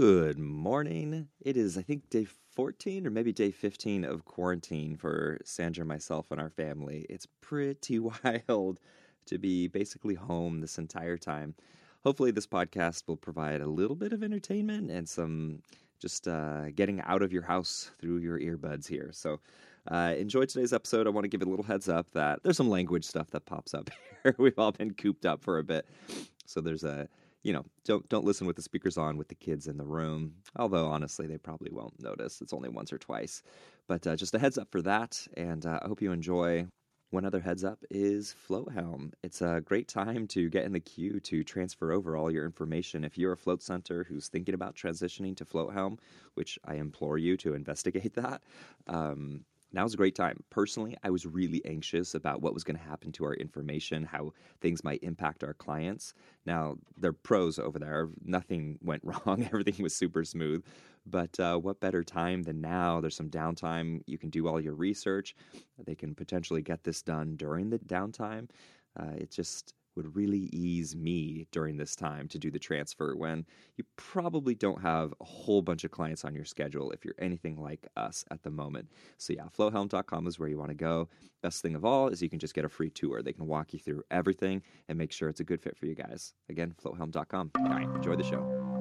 Good 0.00 0.38
morning. 0.38 1.26
It 1.40 1.56
is, 1.56 1.76
I 1.76 1.82
think, 1.82 2.08
day 2.08 2.24
14 2.54 3.04
or 3.04 3.10
maybe 3.10 3.32
day 3.32 3.50
15 3.50 4.04
of 4.04 4.24
quarantine 4.24 4.96
for 4.96 5.40
Sandra, 5.44 5.84
myself, 5.84 6.30
and 6.30 6.40
our 6.40 6.50
family. 6.50 7.04
It's 7.10 7.26
pretty 7.40 7.98
wild 8.24 8.78
to 9.26 9.38
be 9.38 9.66
basically 9.66 10.14
home 10.14 10.60
this 10.60 10.78
entire 10.78 11.16
time. 11.16 11.56
Hopefully, 12.04 12.30
this 12.30 12.46
podcast 12.46 13.08
will 13.08 13.16
provide 13.16 13.60
a 13.60 13.66
little 13.66 13.96
bit 13.96 14.12
of 14.12 14.22
entertainment 14.22 14.88
and 14.88 15.08
some 15.08 15.62
just 15.98 16.28
uh, 16.28 16.70
getting 16.76 17.00
out 17.00 17.22
of 17.22 17.32
your 17.32 17.42
house 17.42 17.90
through 18.00 18.18
your 18.18 18.38
earbuds 18.38 18.86
here. 18.86 19.10
So, 19.12 19.40
uh, 19.90 20.14
enjoy 20.16 20.44
today's 20.44 20.72
episode. 20.72 21.08
I 21.08 21.10
want 21.10 21.24
to 21.24 21.28
give 21.28 21.42
a 21.42 21.50
little 21.50 21.64
heads 21.64 21.88
up 21.88 22.08
that 22.12 22.44
there's 22.44 22.56
some 22.56 22.70
language 22.70 23.04
stuff 23.04 23.30
that 23.30 23.46
pops 23.46 23.74
up 23.74 23.90
here. 24.22 24.36
We've 24.38 24.60
all 24.60 24.70
been 24.70 24.94
cooped 24.94 25.26
up 25.26 25.42
for 25.42 25.58
a 25.58 25.64
bit. 25.64 25.88
So, 26.46 26.60
there's 26.60 26.84
a 26.84 27.08
you 27.42 27.52
know, 27.52 27.64
don't 27.84 28.08
don't 28.08 28.24
listen 28.24 28.46
with 28.46 28.56
the 28.56 28.62
speakers 28.62 28.98
on 28.98 29.16
with 29.16 29.28
the 29.28 29.34
kids 29.34 29.66
in 29.66 29.76
the 29.76 29.84
room. 29.84 30.34
Although 30.56 30.86
honestly, 30.88 31.26
they 31.26 31.38
probably 31.38 31.70
won't 31.70 32.00
notice. 32.02 32.40
It's 32.40 32.52
only 32.52 32.68
once 32.68 32.92
or 32.92 32.98
twice. 32.98 33.42
But 33.86 34.06
uh, 34.06 34.16
just 34.16 34.34
a 34.34 34.38
heads 34.38 34.58
up 34.58 34.68
for 34.70 34.82
that, 34.82 35.26
and 35.36 35.64
uh, 35.64 35.80
I 35.82 35.88
hope 35.88 36.02
you 36.02 36.12
enjoy. 36.12 36.66
One 37.10 37.24
other 37.24 37.40
heads 37.40 37.64
up 37.64 37.82
is 37.90 38.34
Floathelm. 38.46 39.12
It's 39.22 39.40
a 39.40 39.62
great 39.64 39.88
time 39.88 40.26
to 40.28 40.50
get 40.50 40.66
in 40.66 40.72
the 40.72 40.80
queue 40.80 41.20
to 41.20 41.42
transfer 41.42 41.90
over 41.90 42.18
all 42.18 42.30
your 42.30 42.44
information. 42.44 43.02
If 43.02 43.16
you're 43.16 43.32
a 43.32 43.36
float 43.36 43.62
center 43.62 44.04
who's 44.04 44.28
thinking 44.28 44.54
about 44.54 44.76
transitioning 44.76 45.34
to 45.38 45.46
Floathelm, 45.46 45.98
which 46.34 46.58
I 46.66 46.74
implore 46.74 47.16
you 47.16 47.38
to 47.38 47.54
investigate 47.54 48.12
that, 48.16 48.42
um, 48.88 49.46
now's 49.72 49.94
a 49.94 49.96
great 49.96 50.14
time. 50.14 50.42
Personally, 50.50 50.96
I 51.02 51.10
was 51.10 51.26
really 51.26 51.64
anxious 51.64 52.14
about 52.14 52.42
what 52.42 52.54
was 52.54 52.64
going 52.64 52.76
to 52.76 52.82
happen 52.82 53.12
to 53.12 53.24
our 53.24 53.34
information, 53.34 54.04
how 54.04 54.32
things 54.60 54.84
might 54.84 55.02
impact 55.02 55.44
our 55.44 55.54
clients. 55.54 56.14
Now, 56.46 56.76
they're 56.96 57.12
pros 57.12 57.58
over 57.58 57.78
there. 57.78 58.08
Nothing 58.24 58.78
went 58.82 59.02
wrong, 59.04 59.44
everything 59.44 59.82
was 59.82 59.94
super 59.94 60.24
smooth. 60.24 60.64
But 61.06 61.38
uh, 61.40 61.56
what 61.58 61.80
better 61.80 62.04
time 62.04 62.42
than 62.42 62.60
now? 62.60 63.00
There's 63.00 63.16
some 63.16 63.30
downtime. 63.30 64.02
You 64.06 64.18
can 64.18 64.30
do 64.30 64.46
all 64.46 64.60
your 64.60 64.74
research. 64.74 65.34
They 65.84 65.94
can 65.94 66.14
potentially 66.14 66.62
get 66.62 66.84
this 66.84 67.02
done 67.02 67.36
during 67.36 67.70
the 67.70 67.78
downtime. 67.78 68.50
Uh, 68.98 69.12
it 69.16 69.30
just 69.30 69.74
would 69.98 70.16
really 70.16 70.48
ease 70.52 70.96
me 70.96 71.46
during 71.50 71.76
this 71.76 71.94
time 71.96 72.28
to 72.28 72.38
do 72.38 72.50
the 72.50 72.58
transfer 72.58 73.16
when 73.16 73.44
you 73.76 73.84
probably 73.96 74.54
don't 74.54 74.80
have 74.80 75.12
a 75.20 75.24
whole 75.24 75.60
bunch 75.60 75.84
of 75.84 75.90
clients 75.90 76.24
on 76.24 76.34
your 76.34 76.44
schedule 76.44 76.92
if 76.92 77.04
you're 77.04 77.14
anything 77.18 77.60
like 77.60 77.86
us 77.96 78.24
at 78.30 78.42
the 78.44 78.50
moment. 78.50 78.88
So, 79.18 79.32
yeah, 79.32 79.48
floathelm.com 79.56 80.26
is 80.28 80.38
where 80.38 80.48
you 80.48 80.56
want 80.56 80.70
to 80.70 80.76
go. 80.76 81.08
Best 81.42 81.62
thing 81.62 81.74
of 81.74 81.84
all 81.84 82.08
is 82.08 82.22
you 82.22 82.30
can 82.30 82.38
just 82.38 82.54
get 82.54 82.64
a 82.64 82.68
free 82.68 82.90
tour. 82.90 83.22
They 83.22 83.32
can 83.32 83.46
walk 83.46 83.72
you 83.72 83.80
through 83.80 84.04
everything 84.10 84.62
and 84.88 84.96
make 84.96 85.12
sure 85.12 85.28
it's 85.28 85.40
a 85.40 85.44
good 85.44 85.60
fit 85.60 85.76
for 85.76 85.86
you 85.86 85.96
guys. 85.96 86.32
Again, 86.48 86.74
floathelm.com. 86.80 87.50
All 87.58 87.68
right, 87.68 87.88
enjoy 87.94 88.14
the 88.14 88.24
show. 88.24 88.77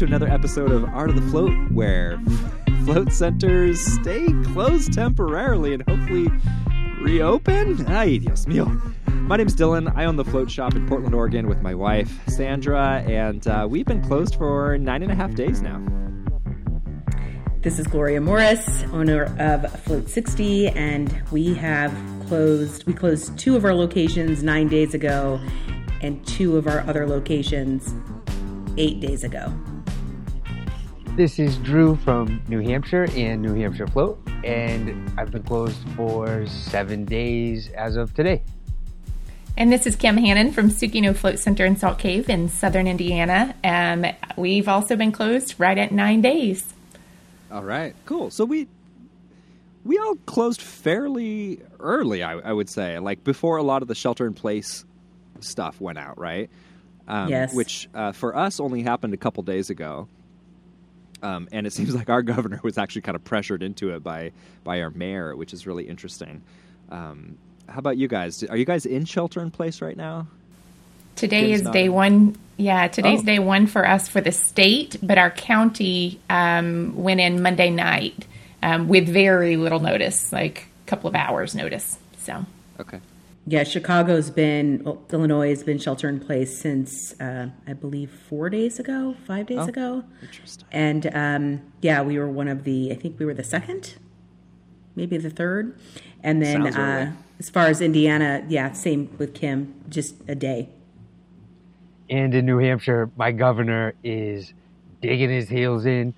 To 0.00 0.06
another 0.06 0.28
episode 0.28 0.72
of 0.72 0.82
Art 0.94 1.10
of 1.10 1.16
the 1.16 1.30
Float, 1.30 1.52
where 1.72 2.18
float 2.86 3.12
centers 3.12 3.78
stay 3.78 4.28
closed 4.44 4.94
temporarily 4.94 5.74
and 5.74 5.82
hopefully 5.82 6.26
reopen. 7.02 7.86
Ay, 7.86 8.16
Dios 8.16 8.46
mío. 8.46 8.66
My 9.08 9.36
name's 9.36 9.54
Dylan. 9.54 9.94
I 9.94 10.06
own 10.06 10.16
the 10.16 10.24
float 10.24 10.50
shop 10.50 10.74
in 10.74 10.88
Portland, 10.88 11.14
Oregon 11.14 11.48
with 11.48 11.60
my 11.60 11.74
wife, 11.74 12.18
Sandra, 12.28 13.04
and 13.06 13.46
uh, 13.46 13.66
we've 13.68 13.84
been 13.84 14.02
closed 14.02 14.36
for 14.36 14.78
nine 14.78 15.02
and 15.02 15.12
a 15.12 15.14
half 15.14 15.34
days 15.34 15.60
now. 15.60 15.84
This 17.60 17.78
is 17.78 17.86
Gloria 17.86 18.22
Morris, 18.22 18.84
owner 18.92 19.24
of 19.38 19.70
Float 19.82 20.08
60, 20.08 20.68
and 20.68 21.22
we 21.30 21.52
have 21.52 21.94
closed, 22.26 22.86
we 22.86 22.94
closed 22.94 23.38
two 23.38 23.54
of 23.54 23.66
our 23.66 23.74
locations 23.74 24.42
nine 24.42 24.68
days 24.68 24.94
ago 24.94 25.38
and 26.00 26.26
two 26.26 26.56
of 26.56 26.66
our 26.66 26.80
other 26.88 27.06
locations 27.06 27.92
eight 28.78 29.00
days 29.00 29.24
ago. 29.24 29.52
This 31.16 31.38
is 31.38 31.58
Drew 31.58 31.96
from 31.96 32.40
New 32.48 32.60
Hampshire 32.60 33.06
and 33.14 33.42
New 33.42 33.54
Hampshire 33.54 33.86
Float, 33.86 34.18
and 34.42 35.10
I've 35.18 35.30
been 35.30 35.42
closed 35.42 35.76
for 35.94 36.46
seven 36.46 37.04
days 37.04 37.68
as 37.72 37.96
of 37.96 38.14
today. 38.14 38.42
And 39.58 39.70
this 39.70 39.86
is 39.86 39.96
Kim 39.96 40.16
Hannon 40.16 40.50
from 40.52 40.70
Sukino 40.70 41.14
Float 41.14 41.38
Center 41.38 41.66
in 41.66 41.76
Salt 41.76 41.98
Cave 41.98 42.30
in 42.30 42.48
southern 42.48 42.86
Indiana. 42.86 43.54
Um, 43.62 44.06
we've 44.36 44.66
also 44.68 44.96
been 44.96 45.12
closed 45.12 45.56
right 45.58 45.76
at 45.76 45.92
nine 45.92 46.22
days. 46.22 46.72
All 47.52 47.64
right, 47.64 47.94
cool. 48.06 48.30
So 48.30 48.44
we 48.46 48.66
we 49.84 49.98
all 49.98 50.14
closed 50.24 50.62
fairly 50.62 51.60
early, 51.80 52.22
I, 52.22 52.38
I 52.38 52.52
would 52.52 52.70
say, 52.70 52.98
like 52.98 53.24
before 53.24 53.58
a 53.58 53.62
lot 53.62 53.82
of 53.82 53.88
the 53.88 53.94
shelter 53.94 54.26
in 54.26 54.32
place 54.32 54.84
stuff 55.40 55.80
went 55.80 55.98
out, 55.98 56.18
right? 56.18 56.48
Um, 57.08 57.28
Yes. 57.28 57.52
Which 57.52 57.90
uh, 57.94 58.12
for 58.12 58.34
us 58.34 58.58
only 58.60 58.82
happened 58.82 59.12
a 59.12 59.18
couple 59.18 59.42
days 59.42 59.68
ago. 59.68 60.08
Um, 61.22 61.48
and 61.52 61.66
it 61.66 61.72
seems 61.78 61.94
like 61.94 62.08
our 62.10 62.22
governor 62.22 62.60
was 62.62 62.78
actually 62.78 63.02
kind 63.02 63.16
of 63.16 63.24
pressured 63.24 63.62
into 63.62 63.94
it 63.94 64.02
by 64.02 64.32
by 64.64 64.80
our 64.82 64.90
mayor, 64.90 65.34
which 65.36 65.52
is 65.52 65.66
really 65.66 65.88
interesting. 65.88 66.42
Um, 66.90 67.36
how 67.68 67.78
about 67.78 67.96
you 67.96 68.08
guys? 68.08 68.42
Are 68.44 68.56
you 68.56 68.64
guys 68.64 68.84
in 68.86 69.04
shelter 69.04 69.40
in 69.40 69.50
place 69.50 69.80
right 69.80 69.96
now? 69.96 70.26
Today 71.16 71.52
is 71.52 71.62
day 71.62 71.84
in. 71.86 71.92
one. 71.92 72.36
Yeah, 72.56 72.88
today's 72.88 73.20
Oh. 73.20 73.24
day 73.24 73.38
one 73.38 73.66
for 73.66 73.86
us 73.86 74.08
for 74.08 74.20
the 74.20 74.32
state, 74.32 74.96
but 75.02 75.18
our 75.18 75.30
county 75.30 76.18
um, 76.28 76.94
went 76.96 77.20
in 77.20 77.42
Monday 77.42 77.70
night 77.70 78.26
um, 78.62 78.88
with 78.88 79.08
very 79.08 79.56
little 79.56 79.80
notice, 79.80 80.30
like 80.32 80.66
a 80.86 80.88
couple 80.88 81.08
of 81.08 81.14
hours 81.14 81.54
notice. 81.54 81.98
So, 82.22 82.44
Okay. 82.78 83.00
Yeah, 83.50 83.64
Chicago's 83.64 84.30
been, 84.30 84.84
well, 84.84 85.02
Illinois 85.12 85.48
has 85.48 85.64
been 85.64 85.78
shelter 85.78 86.08
in 86.08 86.20
place 86.20 86.56
since, 86.56 87.20
uh, 87.20 87.48
I 87.66 87.72
believe, 87.72 88.08
four 88.28 88.48
days 88.48 88.78
ago, 88.78 89.16
five 89.26 89.46
days 89.46 89.58
Oh. 89.58 89.66
ago. 89.66 90.04
Interesting. 90.22 90.68
And 90.70 91.10
um, 91.12 91.60
yeah, 91.82 92.00
we 92.00 92.16
were 92.16 92.28
one 92.30 92.46
of 92.46 92.62
the, 92.62 92.92
I 92.92 92.94
think 92.94 93.18
we 93.18 93.26
were 93.26 93.34
the 93.34 93.42
second, 93.42 93.96
maybe 94.94 95.16
the 95.16 95.30
third. 95.30 95.76
And 96.22 96.40
then 96.40 96.62
right. 96.62 97.08
uh, 97.08 97.10
as 97.40 97.50
far 97.50 97.66
as 97.66 97.80
Indiana, 97.80 98.44
yeah, 98.48 98.70
same 98.70 99.10
with 99.18 99.34
Kim, 99.34 99.74
just 99.88 100.14
a 100.28 100.36
day. 100.36 100.68
And 102.08 102.32
in 102.32 102.46
New 102.46 102.58
Hampshire, 102.58 103.10
my 103.16 103.32
governor 103.32 103.94
is 104.04 104.54
digging 105.02 105.28
his 105.30 105.48
heels 105.48 105.86
in. 105.86 106.14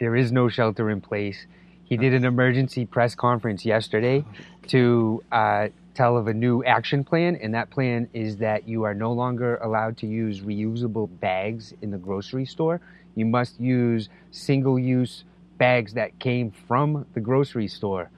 There 0.00 0.16
is 0.16 0.32
no 0.32 0.48
shelter 0.48 0.88
in 0.88 1.02
place. 1.02 1.44
He 1.84 1.98
did 1.98 2.14
an 2.14 2.24
emergency 2.24 2.86
press 2.86 3.14
conference 3.14 3.66
yesterday 3.66 4.24
to 4.68 5.22
uh, 5.30 5.68
tell 5.94 6.16
of 6.16 6.26
a 6.26 6.34
new 6.34 6.64
action 6.64 7.04
plan, 7.04 7.36
and 7.36 7.54
that 7.54 7.70
plan 7.70 8.08
is 8.12 8.36
that 8.38 8.66
you 8.66 8.84
are 8.84 8.94
no 8.94 9.12
longer 9.12 9.56
allowed 9.56 9.96
to 9.98 10.06
use 10.06 10.40
reusable 10.40 11.08
bags 11.20 11.74
in 11.82 11.90
the 11.90 11.98
grocery 11.98 12.46
store. 12.46 12.80
You 13.14 13.26
must 13.26 13.60
use 13.60 14.08
single 14.30 14.78
use 14.78 15.24
bags 15.58 15.94
that 15.94 16.18
came 16.18 16.50
from 16.50 17.06
the 17.14 17.20
grocery 17.20 17.68
store. 17.68 18.10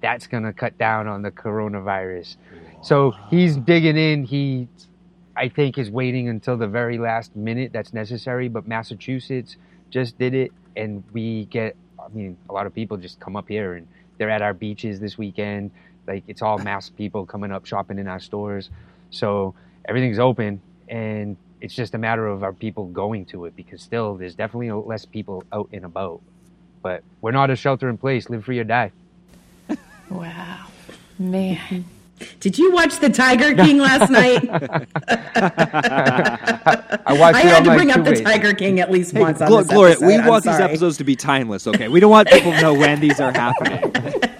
That's 0.00 0.26
going 0.26 0.42
to 0.42 0.52
cut 0.52 0.76
down 0.78 1.06
on 1.06 1.22
the 1.22 1.30
coronavirus. 1.30 2.36
So 2.82 3.12
he's 3.30 3.56
digging 3.56 3.96
in. 3.96 4.24
He 4.24 4.68
I 5.34 5.48
think 5.48 5.78
is 5.78 5.90
waiting 5.90 6.28
until 6.28 6.56
the 6.56 6.66
very 6.66 6.98
last 6.98 7.34
minute 7.34 7.72
that's 7.72 7.94
necessary. 7.94 8.48
But 8.48 8.68
Massachusetts 8.68 9.56
just 9.90 10.18
did 10.18 10.34
it, 10.34 10.52
and 10.76 11.02
we 11.12 11.46
get. 11.46 11.76
I 11.98 12.08
mean, 12.08 12.36
a 12.50 12.52
lot 12.52 12.66
of 12.66 12.74
people 12.74 12.96
just 12.96 13.20
come 13.20 13.36
up 13.36 13.48
here 13.48 13.74
and 13.74 13.86
they're 14.18 14.30
at 14.30 14.42
our 14.42 14.54
beaches 14.54 15.00
this 15.00 15.16
weekend. 15.16 15.70
Like 16.06 16.24
it's 16.26 16.42
all 16.42 16.58
mass 16.58 16.90
people 16.90 17.24
coming 17.26 17.52
up 17.52 17.64
shopping 17.66 17.98
in 17.98 18.06
our 18.08 18.20
stores, 18.20 18.70
so 19.10 19.54
everything's 19.84 20.18
open, 20.18 20.60
and 20.88 21.36
it's 21.60 21.74
just 21.74 21.94
a 21.94 21.98
matter 21.98 22.26
of 22.26 22.42
our 22.42 22.52
people 22.52 22.86
going 22.86 23.24
to 23.26 23.44
it 23.44 23.54
because 23.54 23.80
still 23.82 24.16
there's 24.16 24.34
definitely 24.34 24.70
less 24.72 25.04
people 25.04 25.44
out 25.52 25.68
and 25.72 25.84
about. 25.84 26.20
But 26.82 27.04
we're 27.20 27.30
not 27.30 27.50
a 27.50 27.56
shelter 27.56 27.88
in 27.88 27.96
place. 27.98 28.28
Live 28.28 28.44
free 28.44 28.58
or 28.58 28.64
die. 28.64 28.90
wow, 30.10 30.66
man. 31.18 31.84
Did 32.40 32.58
you 32.58 32.72
watch 32.72 32.98
the 32.98 33.08
Tiger 33.10 33.54
King 33.54 33.78
last 33.88 34.10
night? 34.10 34.48
I 37.06 37.16
watched 37.18 37.36
I 37.36 37.40
it 37.40 37.46
had 37.46 37.56
on 37.58 37.64
to 37.64 37.70
my 37.70 37.76
bring 37.76 37.90
up 37.90 38.04
the. 38.04 38.20
Tiger 38.22 38.52
King 38.54 38.80
at 38.80 38.90
least 38.90 39.14
once 39.14 39.40
on 39.40 39.48
Glo- 39.48 39.62
this 39.62 39.68
Gloria, 39.72 39.92
episode. 39.92 40.06
we 40.06 40.14
I'm 40.16 40.26
want 40.26 40.44
these 40.44 40.60
episodes 40.60 40.96
to 40.98 41.04
be 41.04 41.16
timeless. 41.16 41.66
Okay, 41.66 41.88
we 41.88 42.00
don't 42.00 42.10
want 42.10 42.28
people 42.28 42.52
to 42.52 42.60
know 42.60 42.74
when 42.74 43.00
these 43.00 43.20
are 43.20 43.32
happening. 43.32 43.92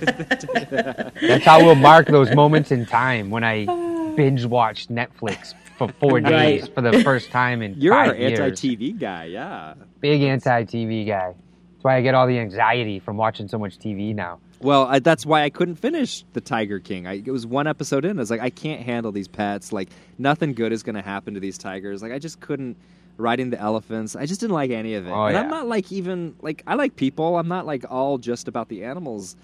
That's 0.03 1.45
how 1.45 1.65
we'll 1.65 1.75
mark 1.75 2.07
those 2.09 2.35
moments 2.35 2.71
in 2.71 2.87
time 2.87 3.31
when 3.31 3.45
I 3.45 3.65
binge 4.17 4.45
watched 4.45 4.91
Netflix 4.91 5.55
for 5.79 5.89
four 6.01 6.21
days 6.21 6.69
for 6.69 6.81
the 6.81 7.03
first 7.03 7.31
time 7.31 7.63
in 7.63 7.75
You're 7.79 7.95
our 7.95 8.07
five 8.09 8.19
years. 8.19 8.41
anti-TV 8.41 8.99
guy, 8.99 9.25
yeah. 9.27 9.75
Big 10.01 10.23
anti-TV 10.23 11.07
guy. 11.07 11.35
That's 11.73 11.85
why 11.85 11.97
I 11.97 12.03
get 12.03 12.15
all 12.15 12.27
the 12.27 12.39
anxiety 12.39 12.99
from 12.99 13.17
watching 13.17 13.49
so 13.49 13.59
much 13.59 13.79
TV 13.79 14.15
now. 14.15 14.39
Well, 14.61 14.87
I, 14.87 15.01
that's 15.01 15.27
why 15.27 15.43
I 15.43 15.51
couldn't 15.51 15.77
finish 15.77 16.25
the 16.35 16.41
Tiger 16.41 16.79
King. 16.79 17.07
I, 17.07 17.15
it 17.15 17.31
was 17.33 17.45
one 17.47 17.67
episode 17.67 18.05
in. 18.05 18.19
I 18.19 18.21
was 18.21 18.31
like, 18.31 18.41
I 18.41 18.51
can't 18.51 18.81
handle 18.81 19.11
these 19.11 19.27
pets. 19.27 19.73
Like, 19.73 19.89
nothing 20.19 20.53
good 20.55 20.73
is 20.73 20.85
going 20.85 20.95
to 20.95 21.03
happen 21.03 21.35
to 21.35 21.41
these 21.41 21.59
tigers. 21.59 22.01
Like, 22.01 22.13
I 22.13 22.21
just 22.21 22.39
couldn't 22.39 22.77
riding 23.17 23.51
the 23.51 23.59
elephants. 23.59 24.17
I 24.17 24.27
just 24.27 24.41
didn't 24.41 24.55
like 24.55 24.71
any 24.71 24.95
of 24.95 25.07
it. 25.07 25.11
Oh, 25.11 25.25
and 25.25 25.37
I'm 25.37 25.49
not 25.49 25.67
like 25.67 25.91
even 25.93 26.35
like 26.43 26.63
I 26.67 26.75
like 26.75 26.97
people. 26.97 27.37
I'm 27.37 27.49
not 27.49 27.67
like 27.67 27.85
all 27.91 28.19
just 28.19 28.49
about 28.49 28.69
the 28.69 28.85
animals. 28.85 29.37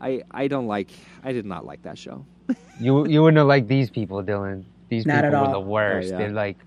I 0.00 0.22
I 0.30 0.48
don't 0.48 0.66
like. 0.66 0.90
I 1.22 1.32
did 1.32 1.46
not 1.46 1.64
like 1.64 1.82
that 1.82 1.98
show. 1.98 2.24
You 2.80 3.06
you 3.06 3.22
wouldn't 3.22 3.38
have 3.38 3.46
liked 3.46 3.68
these 3.68 3.90
people, 3.90 4.22
Dylan. 4.22 4.64
These 4.88 5.06
Not 5.06 5.24
people 5.24 5.38
at 5.38 5.46
were 5.46 5.52
the 5.52 5.60
worst. 5.60 6.08
Oh, 6.08 6.12
yeah. 6.12 6.18
They're 6.18 6.30
like 6.30 6.58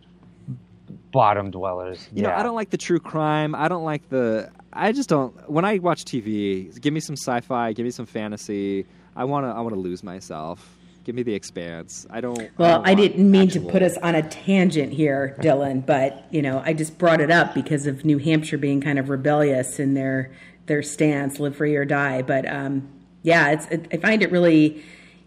bottom 1.12 1.52
dwellers. 1.52 2.08
You 2.14 2.24
yeah. 2.24 2.30
know, 2.30 2.36
I 2.36 2.44
don't 2.44 2.56
like 2.56 2.70
the 2.70 2.78
true 2.78 3.00
crime. 3.00 3.56
I 3.56 3.68
don't 3.68 3.84
like 3.84 4.10
the. 4.10 4.50
I 4.74 4.92
just 4.92 5.10
don't. 5.10 5.50
When 5.50 5.66
I 5.66 5.80
watch 5.80 6.06
TV, 6.06 6.80
give 6.80 6.94
me 6.94 7.00
some 7.00 7.16
sci-fi. 7.16 7.74
Give 7.74 7.86
me 7.86 7.92
some 7.92 8.06
fantasy. 8.06 8.86
I 9.16 9.24
wanna. 9.26 9.54
I 9.54 9.62
wanna 9.62 9.76
lose 9.76 10.04
myself. 10.04 10.76
Give 11.04 11.16
me 11.16 11.24
the 11.24 11.34
expanse. 11.34 12.06
I 12.10 12.22
don't. 12.22 12.38
Well, 12.58 12.78
don't 12.80 12.88
I 12.88 12.94
didn't 12.94 13.30
mean 13.32 13.48
actual- 13.48 13.66
to 13.66 13.72
put 13.72 13.82
us 13.82 13.98
on 13.98 14.16
a 14.16 14.28
tangent 14.28 14.94
here, 14.94 15.38
Dylan, 15.40 15.86
but 15.86 16.26
you 16.32 16.42
know, 16.42 16.62
I 16.66 16.74
just 16.74 16.98
brought 16.98 17.22
it 17.22 17.32
up 17.32 17.54
because 17.54 17.88
of 17.88 18.04
New 18.04 18.18
Hampshire 18.18 18.58
being 18.58 18.82
kind 18.82 19.00
of 19.00 19.10
rebellious 19.10 19.80
in 19.80 19.94
their 19.94 20.32
their 20.66 20.84
stance, 20.84 21.40
live 21.40 21.56
free 21.56 21.76
or 21.76 21.86
die. 21.86 22.22
But 22.22 22.48
um, 22.48 22.90
yeah, 23.28 23.52
it's 23.52 23.66
it, 23.68 23.88
I 23.92 23.98
find 23.98 24.24
it 24.24 24.32
really 24.32 24.82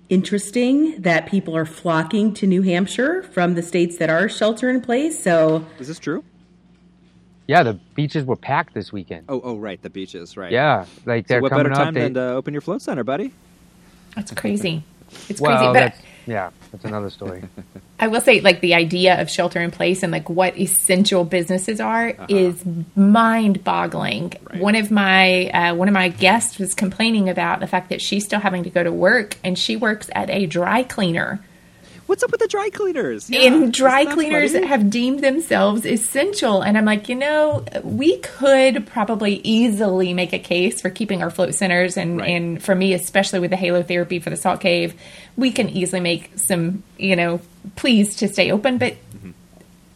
interesting 0.09 1.03
that 1.03 1.27
people 1.27 1.55
are 1.55 1.67
flocking 1.67 2.33
to 2.35 2.47
New 2.47 2.63
Hampshire 2.63 3.23
from 3.23 3.55
the 3.55 3.63
states 3.63 3.99
that 3.99 4.09
are 4.09 4.27
shelter 4.27 4.71
in 4.71 4.81
place. 4.81 5.23
So 5.23 5.67
Is 5.79 5.87
this 5.87 5.99
true? 5.99 6.25
Yeah, 7.47 7.63
the 7.63 7.75
beaches 7.95 8.25
were 8.25 8.37
packed 8.37 8.73
this 8.73 8.91
weekend. 8.91 9.27
Oh, 9.29 9.41
oh, 9.45 9.57
right. 9.59 9.81
The 9.83 9.91
beaches, 9.91 10.37
right? 10.37 10.51
Yeah, 10.51 10.87
like 11.05 11.27
they're 11.27 11.43
what 11.43 11.51
coming 11.51 11.65
better 11.65 11.75
up. 11.75 11.85
time 11.85 11.95
they- 11.95 12.01
than 12.01 12.15
to 12.15 12.33
open 12.33 12.55
your 12.55 12.63
float 12.63 12.81
center, 12.81 13.05
buddy? 13.05 13.33
That's 14.17 14.33
crazy. 14.33 14.83
It's 15.29 15.41
well, 15.41 15.59
crazy. 15.59 15.67
But 15.67 15.73
that's 15.73 15.99
yeah, 16.27 16.51
that's 16.71 16.85
another 16.85 17.11
story. 17.11 17.43
I 18.01 18.09
will 18.09 18.21
say, 18.21 18.41
like 18.41 18.61
the 18.61 18.75
idea 18.75 19.21
of 19.21 19.31
shelter 19.31 19.61
in 19.61 19.71
place 19.71 20.03
and 20.03 20.11
like 20.11 20.31
what 20.31 20.59
essential 20.59 21.25
businesses 21.25 21.81
are 21.81 22.15
is 22.29 22.65
mind-boggling. 22.97 24.33
One 24.55 24.75
of 24.75 24.91
my 24.91 25.49
uh, 25.49 25.75
one 25.75 25.89
of 25.89 25.95
my 25.95 26.09
guests 26.09 26.59
was 26.59 26.75
complaining 26.75 27.29
about 27.29 27.61
the 27.61 27.67
fact 27.67 27.91
that 27.91 28.01
she's 28.01 28.25
still 28.25 28.41
having 28.41 28.63
to 28.65 28.71
go 28.71 28.83
to 28.83 28.93
work, 28.93 29.37
and 29.45 29.59
she 29.59 29.77
works 29.77 30.09
at 30.15 30.31
a 30.31 30.47
dry 30.47 30.83
cleaner. 30.83 31.41
What's 32.11 32.25
up 32.25 32.33
with 32.33 32.41
the 32.41 32.49
dry 32.49 32.71
cleaners? 32.71 33.31
Yeah, 33.31 33.43
and 33.43 33.73
dry 33.73 34.05
cleaners 34.05 34.53
funny? 34.53 34.67
have 34.67 34.91
deemed 34.91 35.21
themselves 35.21 35.87
essential. 35.87 36.61
And 36.61 36.77
I'm 36.77 36.85
like, 36.85 37.09
you 37.09 37.15
know, 37.15 37.65
we 37.85 38.17
could 38.19 38.85
probably 38.89 39.41
easily 39.45 40.13
make 40.13 40.33
a 40.33 40.41
case 40.41 40.81
for 40.81 40.91
keeping 40.91 41.23
our 41.23 41.31
float 41.31 41.55
centers. 41.55 41.97
And, 41.97 42.19
Right. 42.19 42.31
and 42.31 42.61
for 42.61 42.75
me, 42.75 42.95
especially 42.95 43.39
with 43.39 43.51
the 43.51 43.57
halo 43.57 43.85
therapy 43.85 44.19
for 44.19 44.29
the 44.29 44.37
salt 44.37 44.61
cave, 44.61 45.01
we 45.37 45.53
can 45.53 45.69
easily 45.69 46.01
make 46.01 46.33
some, 46.35 46.83
you 46.99 47.15
know, 47.15 47.41
pleas 47.77 48.17
to 48.17 48.27
stay 48.27 48.51
open. 48.51 48.79
But 48.79 48.97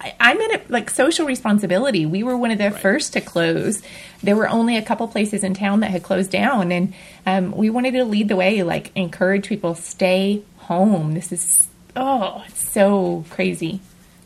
I, 0.01 0.15
I'm 0.21 0.41
in 0.41 0.51
it 0.53 0.71
like 0.71 0.91
social 0.91 1.27
responsibility. 1.27 2.07
We 2.07 2.23
were 2.23 2.37
one 2.37 2.53
of 2.53 2.59
the 2.59 2.71
first 2.71 3.15
to 3.15 3.21
close. 3.21 3.83
There 4.23 4.37
were 4.37 4.49
only 4.49 4.77
a 4.77 4.83
couple 4.83 5.09
places 5.09 5.43
in 5.43 5.55
town 5.55 5.81
that 5.81 5.91
had 5.91 6.05
closed 6.05 6.31
down, 6.31 6.71
and 6.71 6.95
um, 7.27 7.51
we 7.51 7.71
wanted 7.71 7.95
to 7.95 8.05
lead 8.05 8.29
the 8.29 8.37
way, 8.37 8.63
like 8.63 8.93
encourage 8.95 9.49
people 9.49 9.75
stay 9.75 10.45
home. 10.59 11.15
This 11.15 11.33
is 11.33 11.67
oh, 11.97 12.45
it's 12.47 12.71
so 12.71 13.25
crazy. 13.31 13.81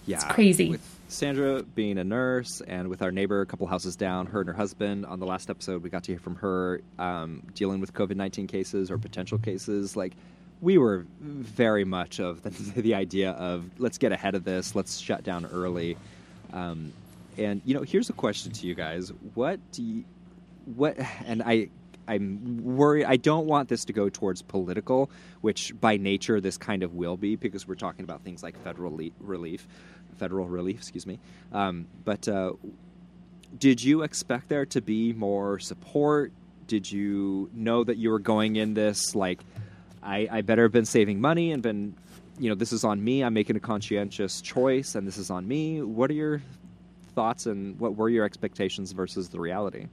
Yeah, 0.07 0.17
It's 0.17 0.25
crazy. 0.25 0.71
With 0.71 0.99
Sandra 1.09 1.63
being 1.63 1.99
a 1.99 2.05
nurse, 2.05 2.61
and 2.67 2.89
with 2.89 3.03
our 3.03 3.11
neighbor 3.11 3.41
a 3.41 3.47
couple 3.47 3.67
houses 3.67 3.97
down, 3.97 4.27
her 4.27 4.41
and 4.41 4.49
her 4.49 4.55
husband. 4.55 5.07
On 5.07 5.21
the 5.21 5.27
last 5.27 5.51
episode, 5.51 5.83
we 5.83 5.91
got 5.91 6.05
to 6.05 6.13
hear 6.13 6.19
from 6.19 6.37
her 6.37 6.81
um, 6.99 7.43
dealing 7.55 7.81
with 7.81 7.93
COVID 7.95 8.17
nineteen 8.17 8.47
cases 8.47 8.91
or 8.91 8.99
potential 8.99 9.39
cases. 9.39 9.97
Like, 9.97 10.15
we 10.61 10.77
were 10.79 11.07
very 11.21 11.85
much 11.85 12.21
of 12.21 12.43
the, 12.43 12.51
the 12.81 12.95
idea 12.95 13.31
of 13.33 13.71
let's 13.79 13.99
get 13.99 14.13
ahead 14.13 14.35
of 14.35 14.45
this, 14.45 14.75
let's 14.75 14.99
shut 14.99 15.25
down 15.25 15.47
early. 15.47 15.97
Um, 16.53 16.93
and 17.37 17.63
you 17.65 17.75
know, 17.75 17.83
here's 17.83 18.11
a 18.11 18.15
question 18.15 18.53
to 18.53 18.67
you 18.67 18.75
guys: 18.75 19.11
What 19.35 19.61
do 19.73 19.83
you, 19.83 20.05
what? 20.77 20.97
And 21.27 21.43
I. 21.43 21.69
I'm 22.09 22.65
worried. 22.65 23.05
I 23.05 23.17
don't 23.17 23.47
want 23.47 23.69
this 23.69 23.85
to 23.85 23.93
go 23.93 24.09
towards 24.09 24.43
political, 24.43 25.11
which 25.43 25.79
by 25.81 25.97
nature 25.99 26.41
this 26.41 26.57
kind 26.57 26.83
of 26.83 26.95
will 26.95 27.17
be 27.17 27.37
because 27.37 27.69
we're 27.69 27.75
talking 27.75 28.05
about 28.05 28.23
things 28.23 28.43
like 28.43 28.61
federal 28.65 28.97
le- 28.97 29.11
relief, 29.21 29.69
federal 30.17 30.49
relief. 30.49 30.79
Excuse 30.79 31.07
me. 31.07 31.19
Um, 31.53 31.87
but 32.05 32.27
uh, 32.27 32.53
did 33.59 33.83
you 33.83 34.03
expect 34.03 34.49
there 34.49 34.67
to 34.67 34.81
be 34.81 35.13
more 35.13 35.59
support? 35.59 36.33
Did 36.67 36.91
you 36.91 37.51
know 37.55 37.85
that 37.85 37.97
you 37.97 38.11
were 38.11 38.19
going 38.19 38.57
in 38.57 38.75
this 38.75 39.15
like, 39.15 39.41
I, 40.03 40.29
I 40.31 40.41
better 40.43 40.63
have 40.63 40.73
been 40.73 40.85
saving 40.85 41.21
money 41.21 41.53
and 41.53 41.63
been, 41.63 41.95
you 42.39 42.49
know, 42.49 42.55
this 42.55 42.73
is 42.73 42.85
on 42.85 43.03
me. 43.03 43.23
I'm 43.23 43.35
making 43.35 43.57
a 43.57 43.61
conscientious 43.61 44.41
choice, 44.41 44.95
and 44.95 45.07
this 45.07 45.19
is 45.19 45.31
on 45.31 45.47
me. 45.47 45.83
What 45.83 46.11
are 46.11 46.15
your 46.15 46.43
thoughts 47.15 47.47
and 47.47 47.79
what 47.81 47.97
were 47.97 48.09
your 48.09 48.25
expectations 48.25 48.93
versus 48.93 49.29
the 49.29 49.41
reality? 49.41 49.87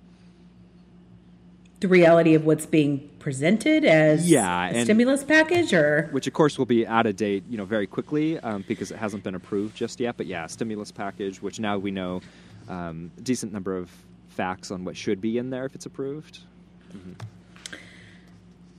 The 1.86 1.92
reality 1.92 2.34
of 2.34 2.46
what's 2.46 2.66
being 2.66 3.08
presented 3.20 3.86
as 3.86 4.28
Yeah, 4.30 4.70
a 4.70 4.84
stimulus 4.84 5.24
package, 5.24 5.72
or 5.72 6.10
which 6.12 6.26
of 6.26 6.34
course 6.34 6.58
will 6.58 6.66
be 6.66 6.88
out 6.88 7.06
of 7.06 7.16
date, 7.16 7.44
you 7.48 7.58
know, 7.58 7.66
very 7.66 7.86
quickly 7.86 8.40
um, 8.40 8.66
because 8.68 8.90
it 8.90 8.98
hasn't 8.98 9.24
been 9.24 9.36
approved 9.36 9.76
just 9.76 10.00
yet. 10.00 10.18
But 10.18 10.26
yeah, 10.26 10.48
stimulus 10.48 10.92
package, 10.92 11.44
which 11.44 11.60
now 11.60 11.78
we 11.78 11.92
know 11.92 12.22
um, 12.68 13.12
a 13.20 13.22
decent 13.22 13.54
number 13.54 13.78
of 13.78 13.92
facts 14.30 14.72
on 14.72 14.84
what 14.84 14.98
should 14.98 15.22
be 15.22 15.38
in 15.38 15.52
there 15.52 15.66
if 15.66 15.76
it's 15.76 15.86
approved. 15.86 16.40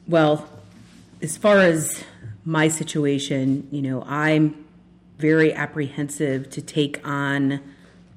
Well, 0.09 0.49
as 1.23 1.37
far 1.37 1.59
as 1.59 2.03
my 2.45 2.67
situation, 2.67 3.69
you 3.71 3.83
know, 3.83 4.03
I'm 4.03 4.65
very 5.19 5.55
apprehensive 5.55 6.51
to 6.51 6.61
take 6.61 7.07
on 7.07 7.61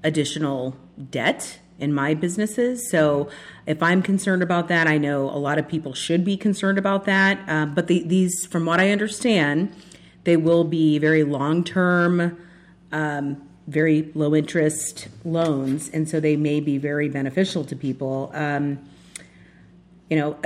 additional 0.03 0.75
debt 1.11 1.59
in 1.79 1.93
my 1.93 2.13
businesses. 2.13 2.89
So 2.89 3.29
if 3.65 3.81
I'm 3.81 4.01
concerned 4.01 4.43
about 4.43 4.67
that, 4.67 4.87
I 4.87 4.97
know 4.97 5.29
a 5.29 5.39
lot 5.39 5.57
of 5.57 5.67
people 5.67 5.93
should 5.93 6.23
be 6.23 6.37
concerned 6.37 6.77
about 6.77 7.05
that. 7.05 7.39
Uh, 7.47 7.65
but 7.65 7.87
the, 7.87 8.03
these, 8.03 8.45
from 8.45 8.65
what 8.65 8.79
I 8.79 8.91
understand, 8.91 9.73
they 10.23 10.37
will 10.37 10.63
be 10.63 10.97
very 10.99 11.23
long 11.23 11.63
term, 11.63 12.37
um, 12.91 13.41
very 13.67 14.11
low 14.15 14.35
interest 14.35 15.07
loans. 15.23 15.89
And 15.89 16.09
so 16.09 16.19
they 16.19 16.35
may 16.35 16.59
be 16.59 16.77
very 16.77 17.07
beneficial 17.09 17.63
to 17.65 17.75
people. 17.75 18.31
Um, 18.33 18.79
you 20.09 20.17
know, 20.17 20.37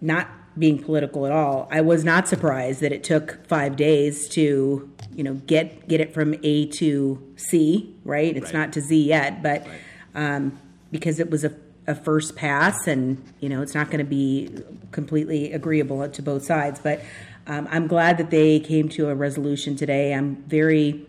not 0.00 0.28
being 0.58 0.82
political 0.82 1.26
at 1.26 1.32
all, 1.32 1.68
I 1.70 1.80
was 1.82 2.04
not 2.04 2.26
surprised 2.26 2.80
that 2.80 2.92
it 2.92 3.04
took 3.04 3.46
five 3.46 3.76
days 3.76 4.28
to, 4.30 4.90
you 5.14 5.24
know, 5.24 5.34
get 5.34 5.88
get 5.88 6.00
it 6.00 6.14
from 6.14 6.34
A 6.42 6.66
to 6.66 7.34
C. 7.36 7.94
Right? 8.04 8.36
It's 8.36 8.46
Right. 8.46 8.54
not 8.54 8.72
to 8.74 8.80
Z 8.80 9.04
yet, 9.04 9.42
but 9.42 9.66
um, 10.14 10.58
because 10.90 11.20
it 11.20 11.30
was 11.30 11.44
a, 11.44 11.54
a 11.86 11.94
first 11.94 12.36
pass, 12.36 12.86
and 12.86 13.22
you 13.40 13.48
know, 13.48 13.62
it's 13.62 13.74
not 13.74 13.86
going 13.86 13.98
to 13.98 14.04
be 14.04 14.50
completely 14.92 15.52
agreeable 15.52 16.08
to 16.08 16.22
both 16.22 16.44
sides. 16.44 16.80
But 16.80 17.02
um, 17.46 17.66
I'm 17.70 17.86
glad 17.86 18.18
that 18.18 18.30
they 18.30 18.60
came 18.60 18.88
to 18.90 19.08
a 19.08 19.14
resolution 19.14 19.76
today. 19.76 20.14
I'm 20.14 20.36
very 20.44 21.06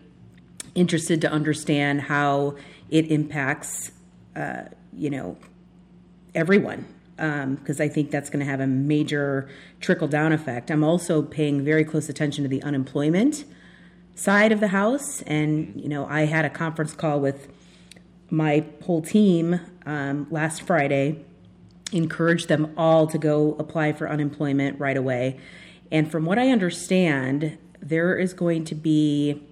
interested 0.74 1.20
to 1.22 1.30
understand 1.30 2.02
how 2.02 2.56
it 2.88 3.10
impacts, 3.10 3.92
uh, 4.36 4.64
you 4.92 5.10
know, 5.10 5.36
everyone 6.34 6.86
because 7.20 7.80
I 7.82 7.88
think 7.88 8.10
that's 8.10 8.30
going 8.30 8.40
to 8.40 8.50
have 8.50 8.60
a 8.60 8.66
major 8.66 9.48
trickle 9.80 10.08
down 10.08 10.32
effect. 10.32 10.70
I'm 10.70 10.82
also 10.82 11.20
paying 11.20 11.62
very 11.62 11.84
close 11.84 12.08
attention 12.08 12.44
to 12.44 12.48
the 12.48 12.62
unemployment 12.62 13.44
side 14.14 14.52
of 14.52 14.60
the 14.60 14.68
house, 14.68 15.20
and 15.22 15.78
you 15.78 15.88
know, 15.88 16.06
I 16.06 16.22
had 16.22 16.46
a 16.46 16.50
conference 16.50 16.94
call 16.94 17.20
with 17.20 17.48
my 18.30 18.64
whole 18.84 19.02
team 19.02 19.60
um, 19.86 20.26
last 20.30 20.62
Friday. 20.62 21.24
Encouraged 21.92 22.48
them 22.48 22.72
all 22.76 23.08
to 23.08 23.18
go 23.18 23.56
apply 23.58 23.92
for 23.92 24.08
unemployment 24.08 24.78
right 24.78 24.96
away, 24.96 25.40
and 25.90 26.08
from 26.08 26.24
what 26.24 26.38
I 26.38 26.50
understand, 26.50 27.58
there 27.82 28.16
is 28.16 28.32
going 28.32 28.64
to 28.66 28.76
be 28.76 29.42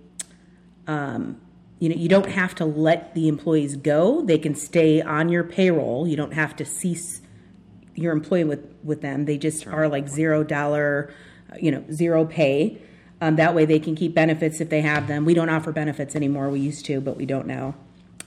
you 1.80 1.88
know 1.88 1.94
you 1.96 2.08
don't 2.08 2.30
have 2.30 2.54
to 2.56 2.64
let 2.64 3.14
the 3.14 3.28
employees 3.28 3.76
go. 3.76 4.22
They 4.22 4.38
can 4.38 4.54
stay 4.54 5.00
on 5.02 5.28
your 5.28 5.44
payroll. 5.44 6.06
You 6.06 6.16
don't 6.16 6.34
have 6.34 6.56
to 6.56 6.64
cease 6.64 7.22
your 7.94 8.12
employment 8.12 8.48
with 8.48 8.74
with 8.84 9.00
them. 9.00 9.24
They 9.24 9.38
just 9.38 9.66
are 9.66 9.88
like 9.88 10.08
zero 10.08 10.44
dollar 10.44 11.12
you 11.60 11.70
know 11.70 11.84
zero 11.92 12.24
pay. 12.24 12.80
Um, 13.20 13.36
that 13.36 13.54
way 13.54 13.64
they 13.64 13.80
can 13.80 13.96
keep 13.96 14.14
benefits 14.14 14.60
if 14.60 14.68
they 14.70 14.80
have 14.80 15.08
them. 15.08 15.24
We 15.24 15.34
don't 15.34 15.48
offer 15.48 15.72
benefits 15.72 16.14
anymore. 16.14 16.48
We 16.50 16.60
used 16.60 16.84
to 16.86 17.00
but 17.00 17.16
we 17.16 17.26
don't 17.26 17.46
now 17.46 17.74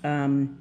um, 0.03 0.59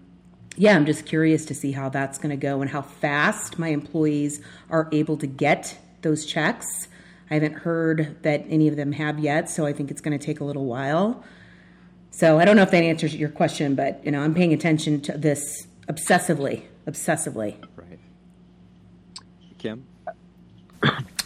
yeah 0.57 0.75
i'm 0.75 0.87
just 0.87 1.07
curious 1.07 1.45
to 1.45 1.55
see 1.55 1.73
how 1.73 1.89
that's 1.89 2.19
going 2.19 2.31
to 2.31 2.37
go 2.37 2.61
and 2.61 2.71
how 2.71 2.83
fast 2.83 3.59
my 3.59 3.69
employees 3.69 4.41
are 4.69 4.89
able 4.93 5.17
to 5.17 5.27
get 5.27 5.79
those 6.03 6.27
checks 6.27 6.89
i 7.31 7.35
haven't 7.35 7.55
heard 7.55 8.17
that 8.23 8.45
any 8.49 8.69
of 8.69 8.77
them 8.77 8.93
have 8.93 9.19
yet 9.19 9.49
so 9.49 9.67
i 9.67 9.73
think 9.73 9.91
it's 9.91 10.01
going 10.01 10.19
to 10.19 10.25
take 10.25 10.41
a 10.41 10.45
little 10.45 10.67
while 10.67 11.25
so 12.11 12.39
I 12.39 12.45
don't 12.45 12.57
know 12.57 12.63
if 12.63 12.71
that 12.73 12.83
answers 12.83 13.15
your 13.15 13.29
question, 13.29 13.75
but 13.75 14.05
you 14.05 14.11
know, 14.11 14.21
I'm 14.21 14.35
paying 14.35 14.53
attention 14.53 15.01
to 15.03 15.17
this 15.17 15.67
obsessively, 15.87 16.65
obsessively. 16.87 17.57
Right. 17.77 17.99
Kim? 19.59 19.87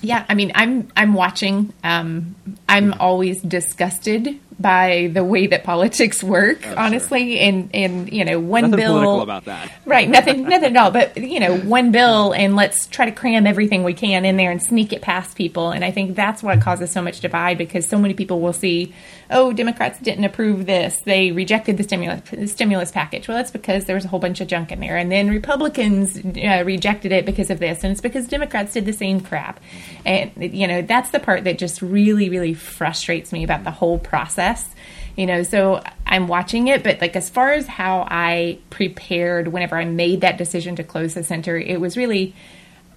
Yeah, 0.03 0.27
I 0.29 0.35
mean, 0.35 0.53
I'm 0.55 0.93
I'm 0.97 1.15
watching. 1.15 1.73
Um, 1.83 2.37
I'm 2.69 2.93
always 3.01 3.41
disgusted 3.41 4.39
by 4.59 5.11
the 5.13 5.25
way 5.25 5.47
that 5.49 5.65
politics 5.65 6.23
work, 6.23 6.67
Oh, 6.67 6.75
honestly. 6.77 7.41
And 7.41 7.71
and 7.75 8.13
you 8.13 8.25
know, 8.25 8.39
one 8.39 8.71
Nothing 8.71 8.77
bill 8.77 9.21
about 9.21 9.47
that. 9.47 9.71
Right, 9.85 10.09
nothing, 10.09 10.45
nothing 10.45 10.77
at 10.77 10.83
all. 10.83 10.91
But 10.91 11.17
you 11.17 11.41
know, 11.41 11.59
one 11.59 11.91
bill, 11.91 12.33
and 12.33 12.57
let's 12.57 12.87
try 12.87 13.07
to 13.07 13.13
cram 13.13 13.47
everything 13.47 13.83
we 13.83 13.95
can 13.95 14.25
in 14.25 14.37
there 14.37 14.51
and 14.51 14.63
sneak 14.63 14.93
it 14.93 15.03
past 15.03 15.37
people. 15.37 15.71
And 15.71 15.85
I 15.85 15.91
think 15.91 16.15
that's 16.15 16.43
what 16.43 16.61
causes 16.61 16.91
so 16.91 17.03
much 17.03 17.21
divide 17.21 17.59
because 17.59 17.87
so 17.87 17.99
many 17.99 18.15
people 18.15 18.41
will 18.41 18.53
see, 18.53 18.95
oh, 19.35 19.53
Democrats 19.53 19.99
didn't 19.99 20.25
approve 20.25 20.65
this; 20.65 21.01
they 21.01 21.33
rejected 21.33 21.77
the 21.77 21.83
stimulus 21.83 22.23
the 22.31 22.47
stimulus 22.47 22.91
package. 22.91 23.29
Well, 23.29 23.37
that's 23.37 23.51
because 23.51 23.85
there 23.85 23.97
was 23.97 24.07
a 24.07 24.09
whole 24.09 24.21
bunch 24.21 24.41
of 24.41 24.49
junk 24.49 24.73
in 24.73 24.81
there, 24.81 24.97
and 24.97 25.13
then 25.13 25.29
Republicans 25.29 26.17
uh, 26.17 26.63
rejected 26.65 27.13
it 27.13 27.27
because 27.27 27.51
of 27.51 27.59
this, 27.59 27.85
and 27.85 27.93
it's 27.93 28.01
because 28.01 28.27
Democrats 28.27 28.73
did 28.73 28.87
the 28.87 28.93
same 28.93 29.21
crap. 29.21 29.61
And 30.07 30.31
you 30.39 30.67
know, 30.67 30.81
that's 30.81 31.11
the 31.11 31.21
part 31.21 31.45
that 31.45 31.59
just 31.59 31.83
really, 31.83 32.31
really 32.31 32.55
frustrates 32.55 33.33
me 33.33 33.45
about 33.45 33.65
the 33.65 33.71
whole 33.71 33.99
process 33.99 34.75
you 35.17 35.27
know 35.27 35.43
so 35.43 35.83
i'm 36.07 36.27
watching 36.27 36.69
it 36.69 36.83
but 36.83 37.01
like 37.01 37.15
as 37.17 37.31
far 37.31 37.53
as 37.53 37.67
how 37.67 38.07
i 38.11 38.59
prepared 38.71 39.49
whenever 39.49 39.77
i 39.77 39.85
made 39.85 40.23
that 40.23 40.37
decision 40.37 40.77
to 40.77 40.83
close 40.83 41.15
the 41.15 41.23
center 41.23 41.57
it 41.57 41.81
was 41.81 41.97
really 41.97 42.35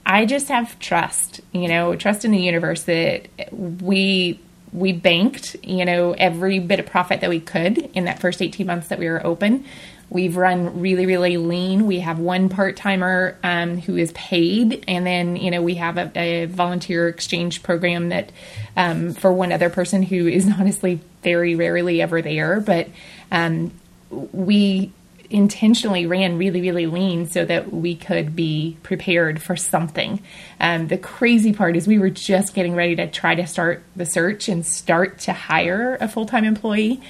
i 0.05 0.25
just 0.25 0.47
have 0.47 0.77
trust 0.79 1.41
you 1.51 1.67
know 1.67 1.95
trust 1.95 2.25
in 2.25 2.31
the 2.31 2.39
universe 2.39 2.83
that 2.83 3.27
we 3.51 4.39
we 4.73 4.91
banked 4.91 5.55
you 5.63 5.85
know 5.85 6.13
every 6.13 6.59
bit 6.59 6.79
of 6.79 6.85
profit 6.85 7.21
that 7.21 7.29
we 7.29 7.39
could 7.39 7.77
in 7.93 8.05
that 8.05 8.19
first 8.19 8.41
18 8.41 8.67
months 8.67 8.87
that 8.89 8.99
we 8.99 9.07
were 9.07 9.25
open 9.25 9.65
We've 10.09 10.37
run 10.37 10.79
really, 10.79 11.05
really 11.05 11.35
lean. 11.35 11.85
We 11.85 11.99
have 11.99 12.17
one 12.17 12.47
part 12.47 12.77
timer 12.77 13.37
um, 13.43 13.77
who 13.77 13.97
is 13.97 14.13
paid, 14.13 14.85
and 14.87 15.05
then 15.05 15.35
you 15.35 15.51
know 15.51 15.61
we 15.61 15.75
have 15.75 15.97
a, 15.97 16.11
a 16.15 16.45
volunteer 16.45 17.09
exchange 17.09 17.61
program 17.61 18.09
that 18.09 18.31
um, 18.77 19.13
for 19.13 19.33
one 19.33 19.51
other 19.51 19.69
person 19.69 20.03
who 20.03 20.27
is 20.27 20.49
honestly 20.59 21.01
very 21.23 21.55
rarely 21.55 22.01
ever 22.01 22.21
there. 22.21 22.61
But 22.61 22.87
um, 23.33 23.73
we 24.09 24.93
intentionally 25.29 26.05
ran 26.05 26.37
really, 26.37 26.61
really 26.61 26.85
lean 26.85 27.27
so 27.27 27.45
that 27.45 27.71
we 27.73 27.95
could 27.95 28.35
be 28.35 28.77
prepared 28.83 29.41
for 29.41 29.55
something. 29.55 30.21
Um, 30.59 30.87
the 30.87 30.97
crazy 30.97 31.53
part 31.53 31.75
is 31.75 31.87
we 31.87 31.99
were 31.99 32.09
just 32.09 32.53
getting 32.53 32.75
ready 32.75 32.95
to 32.95 33.07
try 33.07 33.35
to 33.35 33.47
start 33.47 33.83
the 33.95 34.05
search 34.05 34.47
and 34.47 34.65
start 34.65 35.19
to 35.19 35.33
hire 35.33 35.97
a 35.99 36.07
full 36.07 36.25
time 36.25 36.45
employee. 36.45 37.01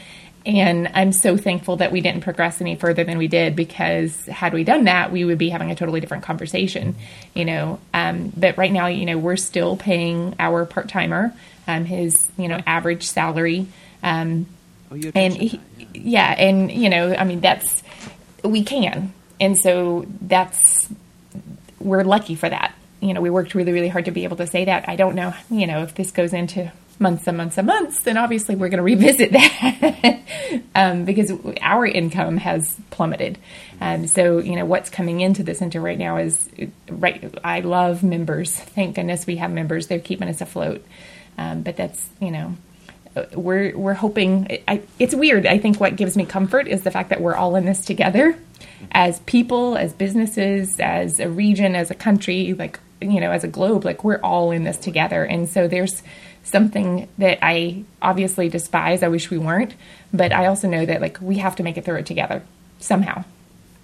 And 0.46 0.90
I'm 0.94 1.12
so 1.12 1.36
thankful 1.36 1.78
that 1.78 1.92
we 1.92 2.00
didn't 2.00 2.22
progress 2.22 2.62
any 2.62 2.78
further 2.78 3.04
than 3.04 3.18
we 3.18 3.28
did 3.28 3.56
because 3.56 4.26
had 4.28 4.54
we 4.54 4.64
done 4.64 4.86
that, 4.86 5.12
we 5.12 5.26
would 5.26 5.38
be 5.38 5.50
having 5.50 5.72
a 5.72 5.76
totally 5.76 6.00
different 6.00 6.24
conversation, 6.24 6.96
you 7.34 7.44
know. 7.44 7.80
Um, 7.94 8.32
but 8.36 8.58
right 8.58 8.72
now, 8.72 8.88
you 8.88 9.06
know, 9.06 9.18
we're 9.18 9.36
still 9.36 9.76
paying 9.76 10.36
our 10.40 10.66
part 10.66 10.88
timer 10.88 11.34
um, 11.68 11.84
his, 11.84 12.32
you 12.38 12.48
know, 12.48 12.62
average 12.66 13.04
salary. 13.08 13.68
Um, 14.02 14.48
Oh, 14.92 15.12
and 15.16 15.34
he, 15.34 15.60
yeah, 15.94 16.34
and 16.38 16.72
you 16.72 16.90
know, 16.90 17.14
I 17.14 17.26
mean, 17.26 17.42
that's 17.42 17.84
we 18.44 18.64
can, 18.64 19.14
and 19.40 19.58
so 19.58 20.06
that's 20.22 20.88
we're 21.80 22.04
lucky 22.04 22.36
for 22.36 22.50
that. 22.50 22.74
You 23.00 23.14
know, 23.14 23.22
we 23.22 23.30
worked 23.30 23.54
really, 23.54 23.72
really 23.72 23.90
hard 23.90 24.06
to 24.06 24.12
be 24.12 24.24
able 24.24 24.38
to 24.38 24.48
say 24.48 24.66
that. 24.66 24.90
I 24.90 24.96
don't 24.96 25.16
know, 25.16 25.34
you 25.50 25.68
know, 25.68 25.84
if 25.84 25.96
this 25.96 26.12
goes 26.12 26.34
into 26.34 26.72
months 27.00 27.28
and 27.28 27.38
months 27.38 27.58
and 27.58 27.68
months, 27.68 28.04
then 28.04 28.18
obviously 28.18 28.56
we're 28.56 28.70
going 28.70 28.78
to 28.84 28.84
revisit 28.84 29.32
that 29.32 30.20
um, 30.76 31.06
because 31.06 31.32
our 31.62 31.86
income 31.86 32.38
has 32.38 32.76
plummeted. 32.90 33.38
Um, 33.80 34.08
so, 34.08 34.40
you 34.40 34.56
know, 34.56 34.66
what's 34.66 34.90
coming 34.90 35.22
into 35.22 35.44
the 35.44 35.54
center 35.54 35.80
right 35.80 35.98
now 35.98 36.18
is 36.18 36.50
right. 36.90 37.34
I 37.44 37.62
love 37.62 38.04
members. 38.04 38.56
Thank 38.56 38.96
goodness 38.96 39.28
we 39.28 39.38
have 39.38 39.52
members. 39.52 39.88
They're 39.88 40.00
keeping 40.00 40.28
us 40.28 40.42
afloat. 40.42 40.84
Um, 41.38 41.62
but 41.62 41.78
that's, 41.78 42.10
you 42.20 42.32
know, 42.32 42.56
Uh, 43.18 43.26
we're 43.34 43.76
we're 43.78 43.94
hoping. 43.94 44.60
I, 44.68 44.82
it's 45.00 45.16
weird. 45.16 45.46
I 45.46 45.58
think 45.58 45.80
what 45.80 45.96
gives 45.96 46.16
me 46.16 46.26
comfort 46.26 46.68
is 46.68 46.84
the 46.84 46.92
fact 46.92 47.10
that 47.10 47.22
we're 47.22 47.36
all 47.36 47.56
in 47.56 47.66
this 47.66 47.86
together, 47.86 48.38
as 48.92 49.20
people, 49.22 49.78
as 49.78 49.94
businesses, 49.94 50.80
as 50.80 51.20
a 51.20 51.30
region, 51.30 51.76
as 51.76 51.90
a 51.90 51.96
country, 51.96 52.54
like 52.54 52.80
you 53.02 53.20
know, 53.20 53.32
as 53.32 53.44
a 53.44 53.48
globe. 53.48 53.86
Like 53.86 54.04
we're 54.04 54.20
all 54.22 54.52
in 54.52 54.64
this 54.64 54.78
together, 54.78 55.24
and 55.24 55.50
so 55.50 55.68
there's 55.68 56.04
something 56.44 57.08
that 57.18 57.40
I 57.42 57.84
obviously 58.02 58.50
despise. 58.50 59.04
I 59.04 59.08
wish 59.08 59.30
we 59.30 59.38
weren't, 59.38 59.74
but 60.14 60.32
I 60.32 60.46
also 60.46 60.68
know 60.68 60.86
that 60.86 61.02
like 61.02 61.20
we 61.22 61.38
have 61.38 61.56
to 61.58 61.64
make 61.64 61.78
it 61.78 61.86
through 61.86 61.98
it 61.98 62.06
together 62.06 62.44
somehow. 62.80 63.24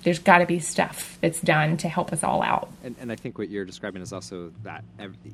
There's 0.04 0.20
got 0.20 0.40
to 0.40 0.46
be 0.46 0.60
stuff 0.60 1.18
that's 1.22 1.40
done 1.42 1.78
to 1.78 1.88
help 1.88 2.12
us 2.12 2.24
all 2.24 2.42
out. 2.42 2.70
And, 2.84 2.96
and 3.00 3.12
I 3.12 3.16
think 3.16 3.38
what 3.38 3.50
you're 3.50 3.66
describing 3.66 4.02
is 4.02 4.12
also 4.12 4.52
that 4.64 4.84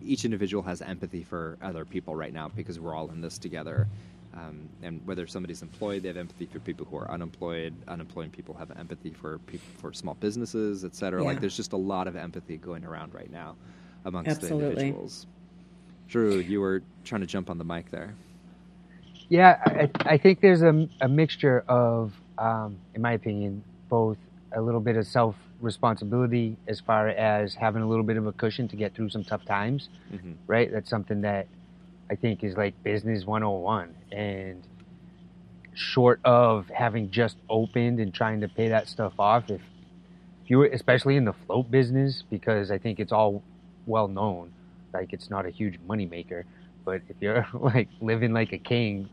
each 0.01 0.25
individual 0.25 0.63
has 0.63 0.81
empathy 0.81 1.23
for 1.23 1.57
other 1.61 1.85
people 1.85 2.15
right 2.15 2.33
now 2.33 2.49
because 2.55 2.79
we're 2.79 2.95
all 2.95 3.09
in 3.09 3.21
this 3.21 3.37
together. 3.37 3.87
Um, 4.35 4.69
and 4.83 5.01
whether 5.05 5.25
somebody's 5.25 5.63
employed, 5.63 6.03
they 6.03 6.07
have 6.07 6.17
empathy 6.17 6.45
for 6.45 6.59
people 6.59 6.85
who 6.85 6.97
are 6.97 7.09
unemployed. 7.09 7.73
Unemployed 7.87 8.31
people 8.31 8.53
have 8.55 8.71
empathy 8.77 9.09
for 9.11 9.39
people 9.39 9.67
for 9.79 9.91
small 9.91 10.13
businesses, 10.13 10.85
et 10.85 10.95
cetera. 10.95 11.21
Yeah. 11.21 11.29
Like 11.29 11.41
there's 11.41 11.57
just 11.57 11.73
a 11.73 11.77
lot 11.77 12.07
of 12.07 12.15
empathy 12.15 12.57
going 12.57 12.85
around 12.85 13.13
right 13.13 13.31
now 13.31 13.55
amongst 14.05 14.41
the 14.41 14.49
individuals. 14.49 15.25
Drew, 16.07 16.37
you 16.37 16.61
were 16.61 16.83
trying 17.05 17.21
to 17.21 17.27
jump 17.27 17.49
on 17.49 17.57
the 17.57 17.63
mic 17.63 17.89
there. 17.89 18.13
Yeah, 19.29 19.59
I, 19.65 19.89
I 20.13 20.17
think 20.17 20.41
there's 20.41 20.61
a, 20.61 20.87
a 21.01 21.07
mixture 21.07 21.63
of, 21.67 22.13
um, 22.37 22.77
in 22.95 23.01
my 23.01 23.13
opinion, 23.13 23.63
both 23.89 24.17
a 24.53 24.61
little 24.61 24.81
bit 24.81 24.95
of 24.97 25.05
self 25.07 25.35
responsibility 25.61 26.55
as 26.67 26.79
far 26.79 27.09
as 27.09 27.53
having 27.55 27.81
a 27.81 27.87
little 27.87 28.03
bit 28.03 28.17
of 28.17 28.25
a 28.25 28.31
cushion 28.31 28.67
to 28.69 28.75
get 28.75 28.93
through 28.95 29.09
some 29.09 29.23
tough 29.23 29.43
times, 29.45 29.89
Mhm. 30.13 30.35
right? 30.47 30.71
That's 30.71 30.89
something 30.89 31.21
that 31.21 31.47
I 32.09 32.15
think 32.15 32.43
is 32.43 32.55
like 32.57 32.81
business 32.83 33.25
101. 33.25 33.93
And 34.11 34.63
short 35.73 36.19
of 36.23 36.67
having 36.69 37.09
just 37.09 37.37
opened 37.49 37.99
and 37.99 38.13
trying 38.13 38.41
to 38.41 38.47
pay 38.47 38.67
that 38.69 38.87
stuff 38.87 39.13
off, 39.19 39.49
if, 39.49 39.61
if 40.43 40.49
you 40.49 40.57
were, 40.57 40.65
especially 40.67 41.15
in 41.15 41.25
the 41.25 41.33
float 41.33 41.69
business, 41.71 42.23
because 42.29 42.71
I 42.71 42.77
think 42.77 42.99
it's 42.99 43.11
all 43.11 43.43
well 43.85 44.07
known, 44.07 44.51
like 44.93 45.13
it's 45.13 45.29
not 45.29 45.45
a 45.45 45.49
huge 45.49 45.79
moneymaker. 45.87 46.43
But 46.85 47.01
if 47.09 47.17
you're 47.21 47.45
like 47.53 47.87
living 48.01 48.33
like 48.33 48.51
a 48.53 48.57
king 48.57 49.09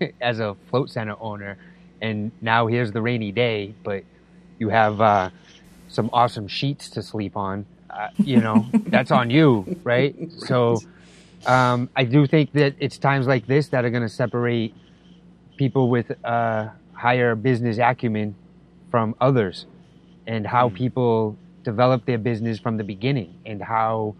as 0.20 0.40
a 0.40 0.56
float 0.70 0.90
center 0.90 1.14
owner, 1.20 1.56
and 2.02 2.32
now 2.40 2.66
here's 2.66 2.92
the 2.92 3.00
rainy 3.00 3.32
day, 3.32 3.74
but 3.84 4.02
you 4.58 4.68
have 4.68 5.00
uh, 5.00 5.30
some 5.88 6.10
awesome 6.12 6.48
sheets 6.48 6.90
to 6.90 7.02
sleep 7.02 7.36
on, 7.36 7.66
uh, 7.90 8.08
you 8.18 8.40
know, 8.40 8.66
that's 8.86 9.10
on 9.10 9.30
you, 9.30 9.78
right? 9.84 10.14
So 10.38 10.80
um, 11.46 11.90
I 11.94 12.04
do 12.04 12.26
think 12.26 12.52
that 12.52 12.74
it's 12.78 12.98
times 12.98 13.26
like 13.26 13.46
this 13.46 13.68
that 13.68 13.84
are 13.84 13.90
going 13.90 14.02
to 14.02 14.08
separate 14.08 14.74
people 15.56 15.88
with 15.88 16.12
uh, 16.24 16.68
higher 16.92 17.34
business 17.34 17.78
acumen 17.78 18.34
from 18.90 19.14
others, 19.20 19.66
and 20.26 20.46
how 20.46 20.68
people 20.68 21.36
develop 21.62 22.06
their 22.06 22.18
business 22.18 22.58
from 22.58 22.76
the 22.76 22.84
beginning, 22.84 23.34
and 23.44 23.62
how 23.62 24.14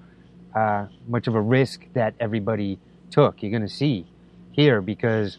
uh, 0.55 0.87
much 1.09 1.26
of 1.26 1.35
a 1.35 1.41
risk 1.41 1.87
that 1.95 2.14
everybody 2.21 2.79
took. 3.11 3.43
You're 3.43 3.50
going 3.50 3.62
to 3.62 3.69
see 3.69 4.07
here 4.53 4.81
because, 4.81 5.38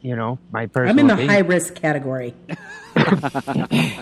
you 0.00 0.16
know, 0.16 0.38
my 0.50 0.66
personal 0.66 0.90
I'm 0.90 0.98
in 0.98 1.06
the 1.06 1.14
opinion- 1.14 1.34
high 1.34 1.40
risk 1.40 1.74
category. 1.74 2.34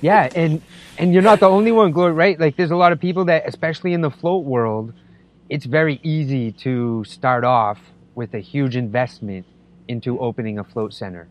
yeah, 0.00 0.28
and 0.34 0.62
and 0.98 1.12
you're 1.12 1.22
not 1.22 1.40
the 1.40 1.48
only 1.48 1.72
one, 1.72 1.92
Glory. 1.92 2.12
Right? 2.12 2.38
Like, 2.38 2.56
there's 2.56 2.70
a 2.70 2.76
lot 2.76 2.92
of 2.92 3.00
people 3.00 3.26
that, 3.26 3.46
especially 3.46 3.92
in 3.92 4.00
the 4.00 4.10
float 4.10 4.44
world, 4.44 4.92
it's 5.48 5.64
very 5.64 6.00
easy 6.02 6.52
to 6.52 7.04
start 7.04 7.44
off 7.44 7.78
with 8.14 8.34
a 8.34 8.40
huge 8.40 8.76
investment 8.76 9.46
into 9.86 10.18
opening 10.18 10.58
a 10.58 10.64
float 10.64 10.92
center. 10.92 11.28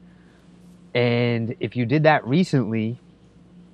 And 0.96 1.56
if 1.60 1.76
you 1.76 1.86
did 1.86 2.04
that 2.04 2.26
recently, 2.26 2.98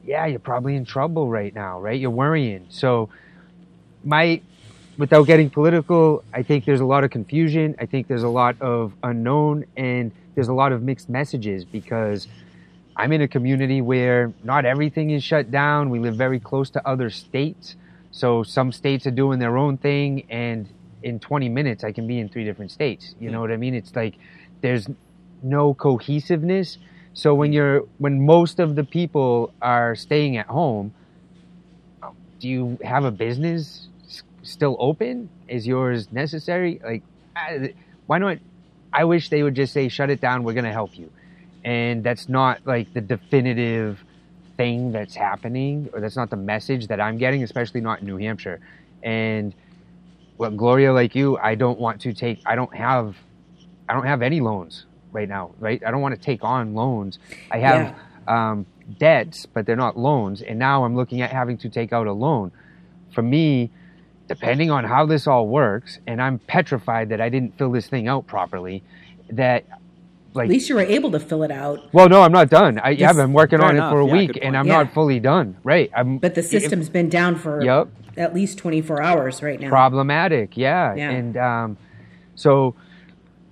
yeah, 0.05 0.25
you're 0.25 0.39
probably 0.39 0.75
in 0.75 0.83
trouble 0.83 1.29
right 1.29 1.53
now, 1.53 1.79
right? 1.79 1.99
You're 1.99 2.09
worrying. 2.09 2.65
So, 2.69 3.09
my, 4.03 4.41
without 4.97 5.23
getting 5.23 5.49
political, 5.49 6.23
I 6.33 6.43
think 6.43 6.65
there's 6.65 6.79
a 6.79 6.85
lot 6.85 7.03
of 7.03 7.11
confusion. 7.11 7.75
I 7.79 7.85
think 7.85 8.07
there's 8.07 8.23
a 8.23 8.29
lot 8.29 8.55
of 8.61 8.93
unknown, 9.03 9.65
and 9.75 10.11
there's 10.35 10.47
a 10.47 10.53
lot 10.53 10.71
of 10.71 10.83
mixed 10.83 11.09
messages 11.09 11.65
because 11.65 12.27
I'm 12.95 13.11
in 13.11 13.21
a 13.21 13.27
community 13.27 13.81
where 13.81 14.33
not 14.43 14.65
everything 14.65 15.11
is 15.11 15.23
shut 15.23 15.51
down. 15.51 15.89
We 15.89 15.99
live 15.99 16.15
very 16.15 16.39
close 16.39 16.69
to 16.71 16.87
other 16.87 17.09
states. 17.09 17.75
So 18.11 18.43
some 18.43 18.71
states 18.71 19.07
are 19.07 19.11
doing 19.11 19.39
their 19.39 19.57
own 19.57 19.77
thing, 19.77 20.23
and 20.29 20.69
in 21.01 21.19
20 21.19 21.49
minutes, 21.49 21.83
I 21.83 21.91
can 21.91 22.07
be 22.07 22.19
in 22.19 22.29
three 22.29 22.45
different 22.45 22.71
states. 22.71 23.15
You 23.19 23.31
know 23.31 23.41
what 23.41 23.51
I 23.51 23.57
mean? 23.57 23.73
It's 23.73 23.95
like 23.95 24.15
there's 24.61 24.87
no 25.41 25.73
cohesiveness. 25.73 26.77
So 27.13 27.33
when 27.33 27.49
mm-hmm. 27.49 27.55
you're 27.55 27.79
when 27.97 28.25
most 28.25 28.59
of 28.59 28.75
the 28.75 28.83
people 28.83 29.53
are 29.61 29.95
staying 29.95 30.37
at 30.37 30.47
home, 30.47 30.93
do 32.39 32.47
you 32.47 32.77
have 32.83 33.05
a 33.05 33.11
business 33.11 33.87
still 34.43 34.75
open? 34.79 35.29
Is 35.47 35.65
yours 35.67 36.11
necessary? 36.11 36.79
Like, 36.83 37.03
I- 37.35 37.73
why 38.05 38.19
not? 38.19 38.37
I 38.91 39.05
wish 39.05 39.29
they 39.29 39.41
would 39.41 39.55
just 39.55 39.73
say, 39.73 39.87
"Shut 39.89 40.09
it 40.09 40.21
down. 40.21 40.43
We're 40.43 40.53
going 40.53 40.65
to 40.65 40.71
help 40.71 40.97
you," 40.97 41.09
and 41.63 42.03
that's 42.03 42.29
not 42.29 42.59
like 42.65 42.93
the 42.93 43.01
definitive 43.01 44.03
thing 44.55 44.91
that's 44.91 45.15
happening, 45.15 45.89
or 45.93 45.99
that's 45.99 46.15
not 46.15 46.29
the 46.29 46.35
message 46.37 46.87
that 46.87 47.01
I'm 47.01 47.17
getting, 47.17 47.41
especially 47.41 47.81
not 47.81 48.01
in 48.01 48.05
New 48.05 48.17
Hampshire. 48.17 48.59
And 49.01 49.53
what 50.37 50.55
Gloria, 50.55 50.93
like 50.93 51.15
you, 51.15 51.37
I 51.37 51.55
don't 51.55 51.79
want 51.79 52.01
to 52.01 52.13
take. 52.13 52.39
I 52.45 52.55
don't 52.55 52.73
have 52.75 53.15
I 53.89 53.93
don't 53.93 54.05
have 54.05 54.21
any 54.21 54.39
loans 54.41 54.85
right 55.11 55.27
now, 55.27 55.51
right? 55.59 55.81
I 55.85 55.91
don't 55.91 56.01
want 56.01 56.15
to 56.15 56.21
take 56.21 56.43
on 56.43 56.73
loans. 56.73 57.19
I 57.51 57.59
have 57.59 57.95
um, 58.27 58.65
debts, 58.99 59.45
but 59.45 59.65
they're 59.65 59.75
not 59.75 59.97
loans. 59.97 60.41
And 60.41 60.57
now 60.59 60.83
I'm 60.85 60.95
looking 60.95 61.21
at 61.21 61.31
having 61.31 61.57
to 61.59 61.69
take 61.69 61.93
out 61.93 62.07
a 62.07 62.13
loan. 62.13 62.51
For 63.13 63.21
me, 63.21 63.69
depending 64.39 64.71
on 64.71 64.83
how 64.83 65.05
this 65.05 65.27
all 65.27 65.47
works, 65.47 65.99
and 66.07 66.21
I'm 66.21 66.39
petrified 66.39 67.09
that 67.09 67.21
I 67.21 67.29
didn't 67.29 67.57
fill 67.57 67.71
this 67.71 67.87
thing 67.87 68.07
out 68.07 68.27
properly, 68.27 68.83
that 69.29 69.65
like 70.33 70.45
At 70.45 70.49
least 70.49 70.67
you 70.69 70.75
were 70.75 70.81
able 70.81 71.11
to 71.11 71.19
fill 71.19 71.43
it 71.43 71.51
out, 71.51 71.93
well, 71.93 72.09
no, 72.09 72.23
I'm 72.23 72.31
not 72.31 72.49
done. 72.49 72.79
I, 72.79 72.89
yeah, 72.91 73.09
I've 73.11 73.15
been 73.15 73.33
working 73.33 73.59
on 73.61 73.75
enough. 73.75 73.91
it 73.91 73.93
for 73.93 73.99
a 74.01 74.07
Yeah, 74.07 74.13
week, 74.13 74.39
and. 74.41 74.57
I'm 74.57 74.65
Yeah. 74.65 74.77
not 74.83 74.93
fully 74.93 75.19
done. 75.19 75.57
Right? 75.63 75.91
I'm, 75.95 76.17
but 76.17 76.33
the 76.33 76.41
system's 76.41 76.89
been 76.89 77.07
down 77.09 77.35
for 77.35 77.63
Yep. 77.63 77.89
at 78.17 78.33
least 78.33 78.57
24 78.57 79.01
hours 79.01 79.43
right 79.43 79.59
now. 79.59 79.69
problematic. 79.69 80.57
Yeah, 80.57 80.95
Yeah. 80.95 81.11
and 81.11 81.37
um, 81.37 81.77
so 82.35 82.73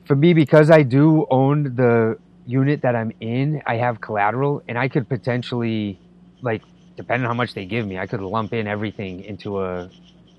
for 0.06 0.16
me, 0.16 0.34
because 0.34 0.72
I 0.72 0.82
do 0.82 1.28
own 1.30 1.76
the 1.76 2.18
unit 2.48 2.82
that 2.82 2.96
I'm 2.96 3.12
in, 3.22 3.62
I 3.68 3.76
have 3.78 4.02
collateral, 4.02 4.64
and 4.68 4.76
I 4.78 4.88
could 4.88 5.08
potentially, 5.08 6.00
like, 6.42 6.64
depending 6.98 7.26
on 7.26 7.30
how 7.30 7.38
much 7.38 7.54
they 7.54 7.66
give 7.66 7.86
me, 7.86 8.00
I 8.00 8.08
could 8.08 8.22
lump 8.22 8.54
in 8.54 8.66
everything 8.66 9.24
into 9.24 9.62
a 9.62 9.90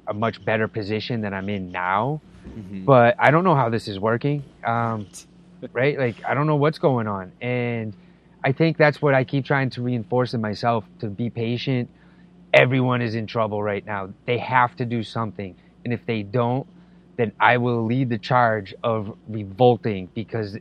a 0.06 0.14
much 0.14 0.44
better 0.44 0.68
position 0.68 1.20
than 1.20 1.34
I'm 1.34 1.48
in 1.48 1.70
now. 1.70 2.20
Mm-hmm. 2.48 2.84
But 2.84 3.16
I 3.18 3.30
don't 3.30 3.44
know 3.44 3.54
how 3.54 3.68
this 3.68 3.88
is 3.88 3.98
working. 3.98 4.44
Um, 4.64 5.08
right? 5.72 5.98
Like 5.98 6.24
I 6.24 6.34
don't 6.34 6.46
know 6.46 6.56
what's 6.56 6.78
going 6.78 7.06
on, 7.06 7.32
and 7.40 7.94
I 8.44 8.52
think 8.52 8.76
that's 8.76 9.00
what 9.00 9.14
I 9.14 9.24
keep 9.24 9.44
trying 9.44 9.70
to 9.70 9.82
reinforce 9.82 10.34
in 10.34 10.40
myself 10.40 10.84
to 11.00 11.06
be 11.06 11.30
patient. 11.30 11.88
Everyone 12.52 13.00
is 13.00 13.14
in 13.14 13.26
trouble 13.26 13.62
right 13.62 13.84
now. 13.84 14.10
They 14.26 14.38
have 14.38 14.76
to 14.76 14.84
do 14.84 15.02
something, 15.02 15.54
and 15.84 15.92
if 15.92 16.04
they 16.06 16.22
don't, 16.22 16.66
then 17.16 17.32
I 17.38 17.58
will 17.58 17.84
lead 17.84 18.10
the 18.10 18.18
charge 18.18 18.74
of 18.82 19.16
revolting 19.28 20.08
because 20.14 20.58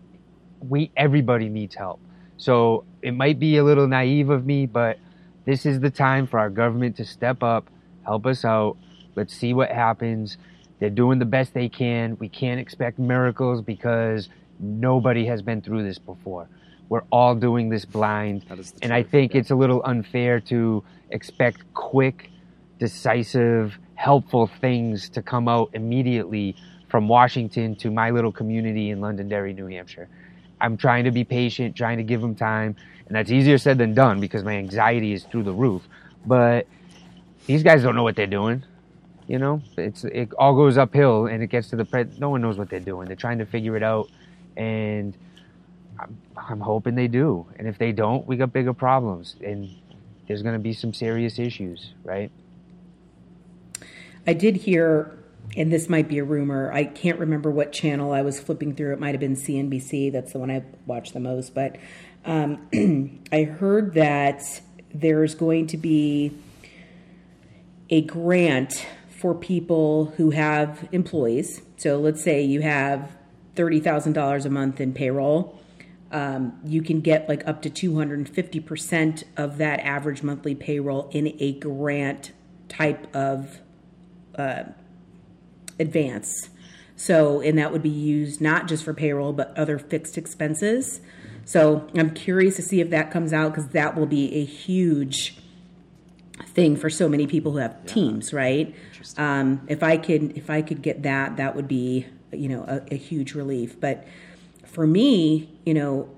we 0.68 0.92
everybody 0.96 1.50
needs 1.50 1.76
help. 1.76 2.00
So 2.38 2.86
it 3.02 3.12
might 3.12 3.40
be 3.40 3.58
a 3.58 3.64
little 3.64 3.88
naive 3.88 4.30
of 4.30 4.46
me, 4.46 4.66
but 4.66 4.98
this 5.46 5.66
is 5.66 5.80
the 5.80 5.90
time 5.90 6.28
for 6.28 6.40
our 6.40 6.50
government 6.50 6.98
to 6.98 7.06
step 7.06 7.44
up, 7.44 7.70
help 8.04 8.26
us 8.26 8.46
out. 8.46 8.78
Let's 9.16 9.36
see 9.36 9.54
what 9.54 9.70
happens. 9.70 10.38
They're 10.80 10.90
doing 10.90 11.20
the 11.20 11.26
best 11.26 11.54
they 11.54 11.70
can. 11.70 12.18
We 12.20 12.30
can't 12.30 12.60
expect 12.60 12.98
miracles 13.00 13.62
because 13.62 14.30
nobody 14.60 15.26
has 15.26 15.42
been 15.42 15.62
through 15.62 15.84
this 15.84 16.00
before. 16.00 16.48
We're 16.90 17.04
all 17.12 17.36
doing 17.36 17.70
this 17.70 17.86
blind. 17.86 18.44
That 18.50 18.60
is 18.60 18.72
the 18.72 18.84
And 18.84 18.94
I 18.94 19.04
think 19.04 19.34
yeah. 19.34 19.42
it's 19.42 19.52
a 19.52 19.56
little 19.56 19.82
unfair 19.86 20.40
to 20.42 20.84
expect 21.10 21.64
quick, 21.74 22.30
decisive, 22.80 23.78
helpful 23.96 24.48
things 24.48 25.10
to 25.10 25.22
come 25.22 25.48
out 25.48 25.70
immediately 25.74 26.56
from 26.90 27.08
Washington 27.08 27.76
to 27.78 27.92
my 27.92 28.10
little 28.10 28.32
community 28.32 28.90
in 28.90 29.00
Londonderry, 29.00 29.54
New 29.54 29.68
Hampshire. 29.68 30.10
I'm 30.60 30.78
trying 30.78 31.06
to 31.06 31.12
be 31.12 31.24
patient, 31.24 31.76
trying 31.76 31.98
to 31.98 32.04
give 32.04 32.22
them 32.22 32.36
time, 32.36 32.76
and 33.08 33.16
that's 33.16 33.32
easier 33.32 33.58
said 33.58 33.78
than 33.78 33.94
done 33.94 34.20
because 34.20 34.44
my 34.44 34.58
anxiety 34.58 35.14
is 35.14 35.24
through 35.24 35.44
the 35.44 35.54
roof. 35.54 35.84
But 36.26 36.68
these 37.46 37.64
guys 37.64 37.84
don't 37.84 37.96
know 37.96 38.04
what 38.04 38.16
they're 38.16 38.28
doing. 38.28 38.64
You 39.32 39.40
know, 39.40 39.62
it's 39.78 40.04
it 40.04 40.34
all 40.38 40.54
goes 40.54 40.78
uphill, 40.78 41.28
and 41.28 41.42
it 41.42 41.48
gets 41.48 41.70
to 41.70 41.78
the 41.78 41.86
pre- 41.86 42.04
no 42.18 42.32
one 42.32 42.42
knows 42.42 42.58
what 42.58 42.70
they're 42.70 42.82
doing. 42.82 43.08
They're 43.08 43.16
trying 43.16 43.38
to 43.38 43.46
figure 43.46 43.78
it 43.78 43.82
out, 43.82 44.10
and 44.58 45.16
I'm, 45.98 46.18
I'm 46.36 46.60
hoping 46.60 46.96
they 46.96 47.08
do. 47.08 47.46
And 47.56 47.66
if 47.66 47.78
they 47.78 47.94
don't, 47.94 48.28
we 48.28 48.36
got 48.36 48.52
bigger 48.52 48.74
problems, 48.74 49.38
and 49.42 49.74
there's 50.28 50.42
going 50.42 50.56
to 50.56 50.60
be 50.60 50.74
some 50.74 50.94
serious 50.94 51.40
issues, 51.40 51.94
right? 52.04 52.30
I 54.28 54.34
did 54.34 54.58
hear, 54.58 55.18
and 55.56 55.72
this 55.72 55.88
might 55.88 56.10
be 56.10 56.18
a 56.18 56.26
rumor. 56.26 56.70
I 56.74 56.84
can't 56.84 57.18
remember 57.18 57.50
what 57.50 57.72
channel 57.72 58.12
I 58.12 58.24
was 58.24 58.38
flipping 58.38 58.76
through. 58.76 58.92
It 58.92 59.00
might 59.00 59.12
have 59.12 59.22
been 59.22 59.38
CNBC. 59.38 60.12
That's 60.12 60.34
the 60.34 60.40
one 60.40 60.52
I 60.52 60.64
watch 60.86 61.14
the 61.14 61.22
most. 61.22 61.56
But 61.56 61.78
um, 62.26 62.68
I 63.32 63.44
heard 63.44 63.94
that 63.94 64.44
there's 64.94 65.36
going 65.36 65.68
to 65.68 65.78
be 65.78 66.34
a 67.90 68.02
grant 68.02 68.86
for 69.22 69.36
people 69.36 70.06
who 70.18 70.32
have 70.32 70.90
employees. 70.92 71.62
So 71.78 72.00
let's 72.00 72.24
say 72.24 72.42
you 72.42 72.62
have 72.62 73.16
$30,000 73.56 74.46
a 74.46 74.50
month 74.50 74.82
in 74.82 74.94
payroll. 74.94 75.60
Um, 76.12 76.60
you 76.66 76.82
can 76.82 77.02
get 77.02 77.30
like 77.30 77.48
up 77.48 77.62
to 77.62 77.70
250% 77.70 79.24
of 79.38 79.60
that 79.60 79.80
average 79.82 80.24
monthly 80.24 80.56
payroll 80.56 81.08
in 81.12 81.36
a 81.40 81.54
grant 81.54 82.32
type 82.68 83.16
of 83.16 83.60
uh, 84.36 84.64
advance. 85.80 86.50
So, 86.96 87.42
and 87.42 87.60
that 87.60 87.72
would 87.72 87.84
be 87.84 87.90
used 87.90 88.42
not 88.42 88.68
just 88.68 88.84
for 88.84 88.94
payroll, 88.94 89.34
but 89.34 89.56
other 89.56 89.78
fixed 89.78 90.18
expenses. 90.18 91.00
So, 91.46 91.88
I'm 91.96 92.12
curious 92.12 92.56
to 92.58 92.62
see 92.62 92.80
if 92.80 92.90
that 92.92 93.10
comes 93.10 93.34
out 93.34 93.54
because 93.54 93.70
that 93.70 93.96
will 93.96 94.06
be 94.06 94.36
a 94.36 94.46
huge 94.46 95.41
thing 96.48 96.76
for 96.76 96.90
so 96.90 97.08
many 97.08 97.28
people 97.28 97.52
who 97.52 97.58
have 97.60 97.86
teams, 97.86 98.34
right? 98.34 98.74
Um, 99.18 99.62
if 99.68 99.84
I 99.84 99.98
could, 99.98 100.38
if 100.38 100.50
I 100.50 100.62
could 100.62 100.82
get 100.82 101.04
that, 101.04 101.38
that 101.38 101.56
would 101.56 101.68
be, 101.68 102.06
you 102.32 102.50
know, 102.50 102.64
a, 102.68 102.94
a 102.94 102.98
huge 102.98 103.34
relief. 103.34 103.80
But 103.80 104.08
for 104.66 104.88
me, 104.88 105.50
you 105.66 105.74
know, 105.74 106.10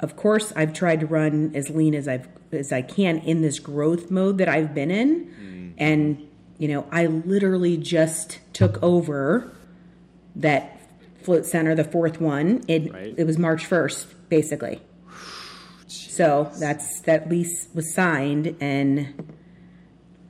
of 0.00 0.16
course, 0.16 0.52
I've 0.56 0.72
tried 0.72 1.00
to 1.00 1.06
run 1.06 1.52
as 1.54 1.70
lean 1.70 1.94
as 1.94 2.08
I've 2.08 2.28
as 2.50 2.70
I 2.72 2.82
can 2.82 3.18
in 3.18 3.40
this 3.40 3.58
growth 3.58 4.10
mode 4.10 4.38
that 4.38 4.48
I've 4.48 4.74
been 4.74 4.90
in, 4.90 5.74
and 5.78 6.28
you 6.58 6.68
know, 6.68 6.86
I 6.92 7.06
literally 7.06 7.76
just 7.76 8.40
took 8.52 8.82
over 8.82 9.50
that 10.36 10.80
float 11.22 11.46
center, 11.46 11.74
the 11.74 11.84
fourth 11.84 12.20
one. 12.20 12.62
It 12.68 12.92
Right. 12.92 13.14
it 13.16 13.24
was 13.24 13.38
March 13.38 13.64
first, 13.66 14.06
basically. 14.28 14.80
So 15.88 16.50
that's 16.58 17.00
that 17.02 17.28
lease 17.30 17.68
was 17.74 17.92
signed, 17.94 18.56
and 18.60 19.31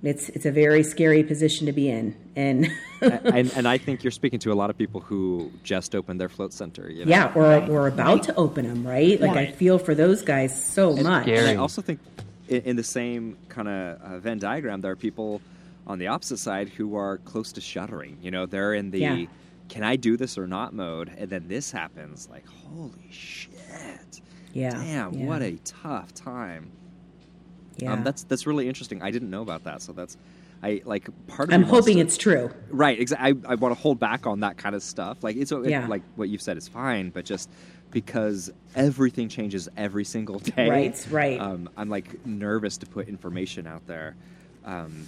it's 0.02 0.28
it's 0.30 0.46
a 0.46 0.50
very 0.50 0.82
scary 0.82 1.22
position 1.22 1.66
to 1.66 1.72
be 1.72 1.88
in. 1.88 2.14
And 2.34 2.68
and, 3.00 3.52
and 3.54 3.68
I 3.68 3.78
think 3.78 4.02
you're 4.02 4.10
speaking 4.10 4.38
to 4.40 4.52
a 4.52 4.54
lot 4.54 4.70
of 4.70 4.76
people 4.78 5.00
who 5.00 5.50
just 5.62 5.94
opened 5.94 6.20
their 6.20 6.28
float 6.28 6.52
center. 6.52 6.90
You 6.90 7.04
know? 7.04 7.10
yeah, 7.10 7.32
or 7.34 7.60
we're 7.68 7.88
about 7.88 8.22
to 8.24 8.34
open 8.36 8.66
them, 8.66 8.86
right? 8.86 9.20
Like 9.20 9.36
I 9.36 9.46
feel 9.52 9.78
for 9.78 9.94
those 9.94 10.22
guys 10.22 10.52
so 10.64 10.96
much. 10.96 11.24
scary. 11.24 11.38
And 11.38 11.48
I 11.48 11.56
also 11.56 11.82
think 11.82 12.00
in, 12.48 12.62
in 12.62 12.76
the 12.76 12.82
same 12.84 13.36
kind 13.48 13.68
of 13.68 14.00
uh, 14.02 14.18
Venn 14.18 14.38
diagram, 14.38 14.80
there 14.80 14.92
are 14.92 14.96
people 14.96 15.40
on 15.86 15.98
the 15.98 16.06
opposite 16.08 16.38
side 16.38 16.68
who 16.68 16.96
are 16.96 17.18
close 17.18 17.52
to 17.52 17.60
shuttering. 17.60 18.18
You 18.22 18.30
know, 18.30 18.46
they're 18.46 18.74
in 18.74 18.90
the 18.90 18.98
Yeah. 19.00 19.24
"can 19.68 19.82
I 19.84 19.96
do 19.96 20.16
this 20.16 20.36
or 20.38 20.46
not" 20.46 20.74
mode, 20.74 21.12
and 21.16 21.28
then 21.30 21.46
this 21.48 21.70
happens. 21.70 22.28
Like, 22.30 22.44
holy 22.46 23.08
shit! 23.10 24.20
Yeah, 24.52 24.70
Damn, 24.70 25.14
yeah. 25.14 25.26
what 25.26 25.42
a 25.42 25.56
tough 25.64 26.12
time. 26.14 26.70
Yeah. 27.78 27.92
Um, 27.92 28.04
that's 28.04 28.24
that's 28.24 28.46
really 28.46 28.68
interesting. 28.68 29.02
I 29.02 29.10
didn't 29.10 29.30
know 29.30 29.42
about 29.42 29.64
that, 29.64 29.82
so 29.82 29.92
that's 29.92 30.16
I 30.62 30.82
like 30.84 31.08
part 31.26 31.48
of. 31.48 31.54
I'm 31.54 31.62
hoping 31.64 31.96
to- 31.96 32.02
it's 32.02 32.16
true. 32.16 32.50
Right, 32.70 32.98
exactly. 33.00 33.40
I, 33.46 33.52
I 33.52 33.54
want 33.56 33.74
to 33.74 33.80
hold 33.80 33.98
back 33.98 34.26
on 34.26 34.40
that 34.40 34.56
kind 34.58 34.74
of 34.74 34.82
stuff. 34.82 35.22
Like 35.24 35.36
it's 35.36 35.50
it- 35.52 35.88
like 35.88 36.02
what 36.16 36.28
you've 36.28 36.42
said 36.42 36.56
is 36.56 36.68
fine, 36.68 37.10
but 37.10 37.24
just 37.24 37.48
because 37.90 38.50
everything 38.74 39.28
changes 39.28 39.68
every 39.76 40.04
single 40.04 40.38
day, 40.56 40.68
Right, 40.68 41.06
right. 41.10 41.40
Um, 41.40 41.68
I'm 41.76 41.88
like 41.90 42.24
nervous 42.26 42.78
to 42.78 42.86
put 42.86 43.08
information 43.08 43.66
out 43.66 43.86
there. 43.86 44.14
Um, 44.64 45.06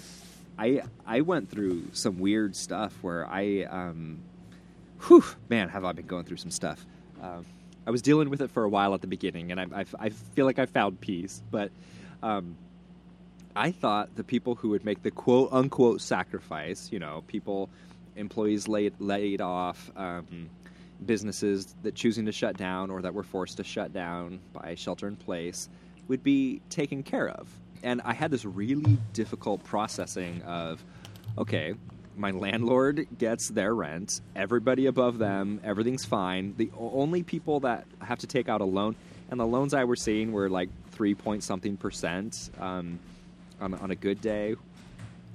I 0.59 0.83
I 1.07 1.21
went 1.23 1.51
through 1.51 1.85
some 1.93 2.19
weird 2.19 2.55
stuff 2.57 2.97
where 3.03 3.27
I, 3.27 3.63
um, 3.71 4.19
whew, 5.07 5.25
man, 5.49 5.69
have 5.69 5.85
I 5.85 5.93
been 5.93 6.07
going 6.07 6.25
through 6.25 6.37
some 6.39 6.51
stuff. 6.51 6.85
Um, 7.23 7.45
I 7.87 7.91
was 7.91 8.03
dealing 8.03 8.31
with 8.31 8.41
it 8.41 8.51
for 8.51 8.65
a 8.65 8.69
while 8.69 8.95
at 8.95 9.01
the 9.03 9.07
beginning, 9.07 9.51
and 9.53 9.61
I, 9.61 9.67
I, 9.81 9.85
I 9.99 10.09
feel 10.09 10.47
like 10.47 10.59
I 10.59 10.67
found 10.67 11.01
peace, 11.01 11.43
but. 11.51 11.71
Um, 12.23 12.57
I 13.57 13.71
thought 13.71 14.17
the 14.17 14.25
people 14.25 14.55
who 14.57 14.71
would 14.71 14.85
make 14.85 15.03
the 15.03 15.11
quote 15.11 15.51
unquote 15.53 16.01
sacrifice, 16.01 16.91
you 16.91 16.99
know, 16.99 17.23
people, 17.27 17.71
employees 18.17 18.67
laid 18.69 18.95
laid 18.99 19.41
off, 19.41 19.91
um, 19.97 20.51
businesses 21.05 21.75
that 21.83 21.95
choosing 21.95 22.27
to 22.27 22.33
shut 22.33 22.57
down 22.57 22.91
or 22.91 23.03
that 23.03 23.15
were 23.15 23.23
forced 23.23 23.59
to 23.59 23.65
shut 23.65 23.93
down 23.93 24.41
by 24.53 24.75
shelter 24.75 25.07
in 25.07 25.17
place, 25.17 25.69
would 26.09 26.23
be 26.23 26.61
taken 26.69 27.03
care 27.03 27.29
of. 27.29 27.49
And 27.83 28.01
I 28.05 28.15
had 28.15 28.31
this 28.31 28.45
really 28.45 28.99
difficult 29.13 29.63
processing 29.65 30.43
of, 30.43 30.83
okay, 31.37 31.75
my 32.17 32.31
landlord 32.31 33.07
gets 33.19 33.51
their 33.51 33.75
rent, 33.75 34.21
everybody 34.35 34.87
above 34.87 35.19
them, 35.19 35.61
everything's 35.65 36.05
fine. 36.05 36.55
The 36.57 36.71
only 36.79 37.23
people 37.23 37.61
that 37.61 37.87
have 38.01 38.19
to 38.21 38.27
take 38.27 38.49
out 38.49 38.61
a 38.61 38.65
loan, 38.65 38.97
and 39.31 39.39
the 39.39 39.47
loans 39.47 39.75
I 39.75 39.85
were 39.85 39.97
seeing 39.97 40.33
were 40.33 40.49
like 40.49 40.69
three 40.95 41.15
point 41.15 41.43
something 41.43 41.77
percent 41.77 42.51
um, 42.61 42.99
on, 43.61 43.75
on 43.75 43.91
a 43.91 43.95
good 43.97 44.21
day. 44.21 44.55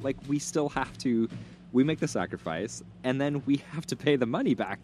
Like 0.01 0.17
we 0.27 0.39
still 0.39 0.69
have 0.69 0.97
to, 0.99 1.29
we 1.73 1.83
make 1.83 1.99
the 1.99 2.07
sacrifice, 2.07 2.81
and 3.03 3.19
then 3.19 3.43
we 3.45 3.57
have 3.73 3.85
to 3.87 3.95
pay 3.95 4.15
the 4.15 4.25
money 4.25 4.55
back. 4.55 4.79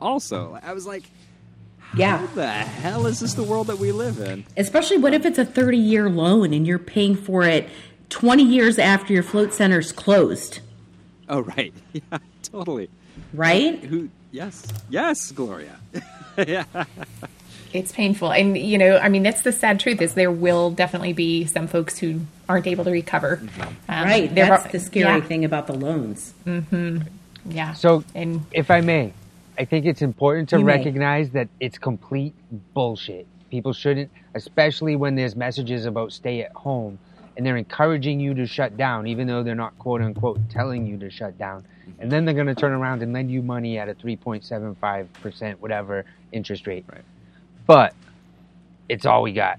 Also, 0.00 0.58
I 0.62 0.72
was 0.72 0.86
like, 0.86 1.04
Yeah. 1.96 2.18
how 2.18 2.26
the 2.34 2.46
hell 2.48 3.06
is 3.06 3.20
this 3.20 3.34
the 3.34 3.42
world 3.44 3.66
that 3.68 3.78
we 3.78 3.92
live 3.92 4.18
in? 4.20 4.44
Especially 4.56 4.96
what 4.98 5.14
if 5.14 5.24
it's 5.26 5.38
a 5.38 5.44
30 5.44 5.76
year 5.78 6.08
loan 6.10 6.52
and 6.52 6.66
you're 6.66 6.78
paying 6.78 7.14
for 7.14 7.42
it 7.44 7.68
20 8.08 8.42
years 8.42 8.78
after 8.78 9.12
your 9.12 9.22
float 9.22 9.52
center's 9.52 9.92
closed, 9.92 10.60
Oh 11.28 11.40
right, 11.40 11.72
yeah, 11.92 12.18
totally. 12.42 12.88
right? 13.32 13.82
Who? 13.84 14.08
Yes, 14.32 14.66
yes, 14.90 15.30
Gloria. 15.32 15.76
yeah. 16.46 16.64
It's 17.74 17.90
painful, 17.92 18.32
and 18.32 18.56
you 18.56 18.78
know, 18.78 18.98
I 18.98 19.08
mean, 19.08 19.24
that's 19.24 19.42
the 19.42 19.50
sad 19.52 19.80
truth 19.80 20.00
is 20.00 20.14
there 20.14 20.30
will 20.30 20.70
definitely 20.70 21.12
be 21.12 21.44
some 21.44 21.66
folks 21.66 21.98
who 21.98 22.20
aren't 22.48 22.68
able 22.68 22.84
to 22.84 22.90
recover. 22.92 23.40
Um, 23.88 24.04
right. 24.04 24.32
That's 24.32 24.66
are- 24.66 24.70
the 24.70 24.78
scary 24.78 25.18
yeah, 25.18 25.24
thing 25.26 25.44
about 25.44 25.66
the 25.66 25.74
loans. 25.74 26.34
Yeah. 27.46 27.74
So, 27.74 28.04
and 28.14 28.46
if 28.52 28.70
I 28.70 28.80
may, 28.80 29.12
I 29.58 29.64
think 29.64 29.86
it's 29.86 30.02
important 30.02 30.48
to 30.50 30.58
You 30.58 30.64
may. 30.64 30.76
recognize 30.76 31.30
that 31.30 31.48
it's 31.60 31.78
complete 31.78 32.34
bullshit. 32.74 33.26
People 33.50 33.72
shouldn't, 33.72 34.10
especially 34.34 34.96
when 34.96 35.14
there's 35.14 35.36
messages 35.36 35.84
about 35.84 36.12
stay 36.12 36.42
at 36.42 36.52
home 36.52 36.98
and 37.36 37.44
they're 37.44 37.56
encouraging 37.56 38.20
you 38.20 38.34
to 38.34 38.46
shut 38.46 38.76
down, 38.76 39.06
even 39.06 39.26
though 39.26 39.42
they're 39.42 39.54
not 39.54 39.78
quote 39.78 40.00
unquote 40.00 40.38
telling 40.50 40.86
you 40.86 40.96
to 40.98 41.10
shut 41.10 41.36
down. 41.38 41.64
And 41.98 42.10
then 42.10 42.24
they're 42.24 42.34
going 42.34 42.46
to 42.46 42.54
turn 42.54 42.72
around 42.72 43.02
and 43.02 43.12
lend 43.12 43.30
you 43.30 43.42
money 43.42 43.78
at 43.78 43.88
a 43.88 43.94
3.75%, 43.94 45.58
whatever 45.58 46.04
interest 46.32 46.66
rate. 46.66 46.84
Right. 46.90 47.02
But 47.66 47.94
it's 48.88 49.06
all 49.06 49.22
we 49.22 49.32
got. 49.32 49.58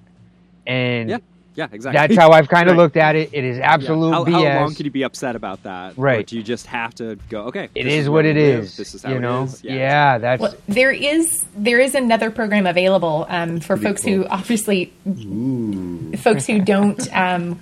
And 0.68 1.10
Yeah. 1.10 1.18
Yeah. 1.58 1.68
Exactly. 1.72 1.94
that's 2.16 2.18
how 2.20 2.32
I've 2.32 2.50
kind 2.50 2.68
of 2.70 2.76
Right. 2.76 2.84
looked 2.84 2.98
at 2.98 3.16
it. 3.16 3.30
It 3.32 3.44
is 3.46 3.58
Yeah. 3.60 3.72
How, 3.72 3.78
BS. 3.78 4.32
how 4.34 4.60
long 4.62 4.76
could 4.76 4.86
you 4.86 4.92
be 4.92 5.04
upset 5.04 5.38
about 5.38 5.64
that? 5.64 5.94
Or 5.98 6.02
Right. 6.04 6.28
do 6.28 6.36
you 6.36 6.44
just 6.44 6.66
have 6.68 6.94
to 6.96 7.18
go? 7.30 7.44
Okay. 7.44 7.70
It 7.74 7.86
this 7.86 7.94
is 7.94 8.10
where 8.10 8.16
what 8.24 8.26
it 8.26 8.36
is. 8.36 8.72
live. 8.72 8.78
This 8.78 8.94
is 8.96 9.04
how 9.04 9.12
you 9.14 9.20
know? 9.20 9.44
is. 9.44 9.64
Yeah, 9.64 10.18
that's 10.18 10.42
Well, 10.42 10.54
there 10.68 10.92
is 10.92 11.46
there 11.56 11.80
is 11.80 11.96
another 11.96 12.30
program 12.30 12.68
available 12.68 13.26
um, 13.30 13.62
for 13.62 13.78
folks 13.78 14.04
who 14.04 14.26
obviously 14.28 14.92
folks 16.18 16.46
who 16.46 16.60
don't. 16.60 17.08
Um, 17.16 17.60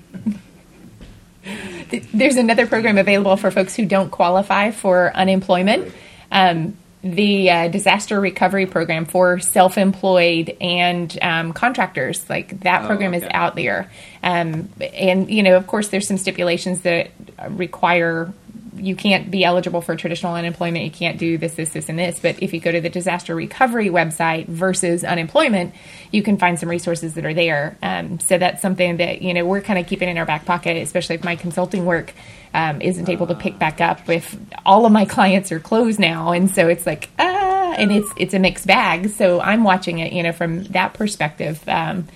there's 2.13 2.37
another 2.37 2.65
program 2.65 2.97
available 2.97 3.35
for 3.37 3.51
folks 3.51 3.75
who 3.75 3.85
don't 3.85 4.09
qualify 4.09 4.71
for 4.71 5.11
unemployment. 5.15 5.91
Um, 6.31 6.75
the 7.03 7.51
uh, 7.51 7.67
disaster 7.67 8.19
recovery 8.19 8.65
program 8.65 9.05
for 9.05 9.39
self-employed 9.39 10.55
and 10.61 11.17
um, 11.21 11.53
contractors, 11.53 12.27
like 12.29 12.61
that 12.61 12.83
Oh, 12.83 12.87
program 12.87 13.13
is 13.13 13.23
out 13.29 13.55
there, 13.55 13.91
um, 14.23 14.69
and 14.93 15.29
you 15.29 15.43
know, 15.43 15.57
of 15.57 15.67
course, 15.67 15.89
there's 15.89 16.07
some 16.07 16.17
stipulations 16.17 16.81
that 16.81 17.11
require 17.49 18.33
you 18.75 18.95
can't 18.95 19.29
be 19.31 19.43
eligible 19.43 19.81
for 19.81 19.95
traditional 19.95 20.35
unemployment. 20.35 20.85
You 20.85 20.91
can't 20.91 21.17
do 21.17 21.37
this, 21.37 21.55
this, 21.55 21.69
this, 21.69 21.89
and 21.89 21.97
this. 21.97 22.19
But 22.19 22.41
if 22.41 22.53
you 22.53 22.59
go 22.59 22.71
to 22.71 22.81
the 22.81 22.89
disaster 22.89 23.35
recovery 23.35 23.89
website 23.89 24.47
versus 24.47 25.03
unemployment, 25.03 25.73
you 26.11 26.23
can 26.23 26.37
find 26.37 26.59
some 26.59 26.69
resources 26.69 27.13
that 27.15 27.25
are 27.25 27.33
there. 27.33 27.77
Um, 27.81 28.19
so 28.19 28.37
that's 28.37 28.61
something 28.61 28.97
that 28.97 29.21
you 29.21 29.33
know 29.33 29.45
we're 29.45 29.61
kind 29.61 29.79
of 29.79 29.87
keeping 29.87 30.09
in 30.09 30.17
our 30.17 30.25
back 30.25 30.45
pocket, 30.45 30.77
especially 30.77 31.15
if 31.15 31.23
my 31.23 31.35
consulting 31.35 31.85
work 31.85 32.13
um, 32.53 32.81
isn't 32.81 33.09
able 33.09 33.27
to 33.27 33.35
pick 33.35 33.59
back 33.59 33.81
up. 33.81 34.09
If 34.09 34.35
all 34.65 34.85
of 34.85 34.91
my 34.91 35.05
clients 35.15 35.51
are 35.51 35.59
closed 35.59 35.99
now, 35.99 36.31
and 36.31 36.49
so 36.49 36.67
it's 36.67 36.85
like 36.85 37.09
ah, 37.19 37.73
and 37.77 37.91
it's 37.91 38.11
it's 38.17 38.33
a 38.33 38.39
mixed 38.39 38.67
bag. 38.67 39.09
So 39.09 39.39
I'm 39.39 39.63
watching 39.63 39.99
it, 39.99 40.13
you 40.13 40.23
know, 40.23 40.31
from 40.31 40.63
that 40.65 40.93
perspective. 40.93 41.61
Um, 41.67 42.07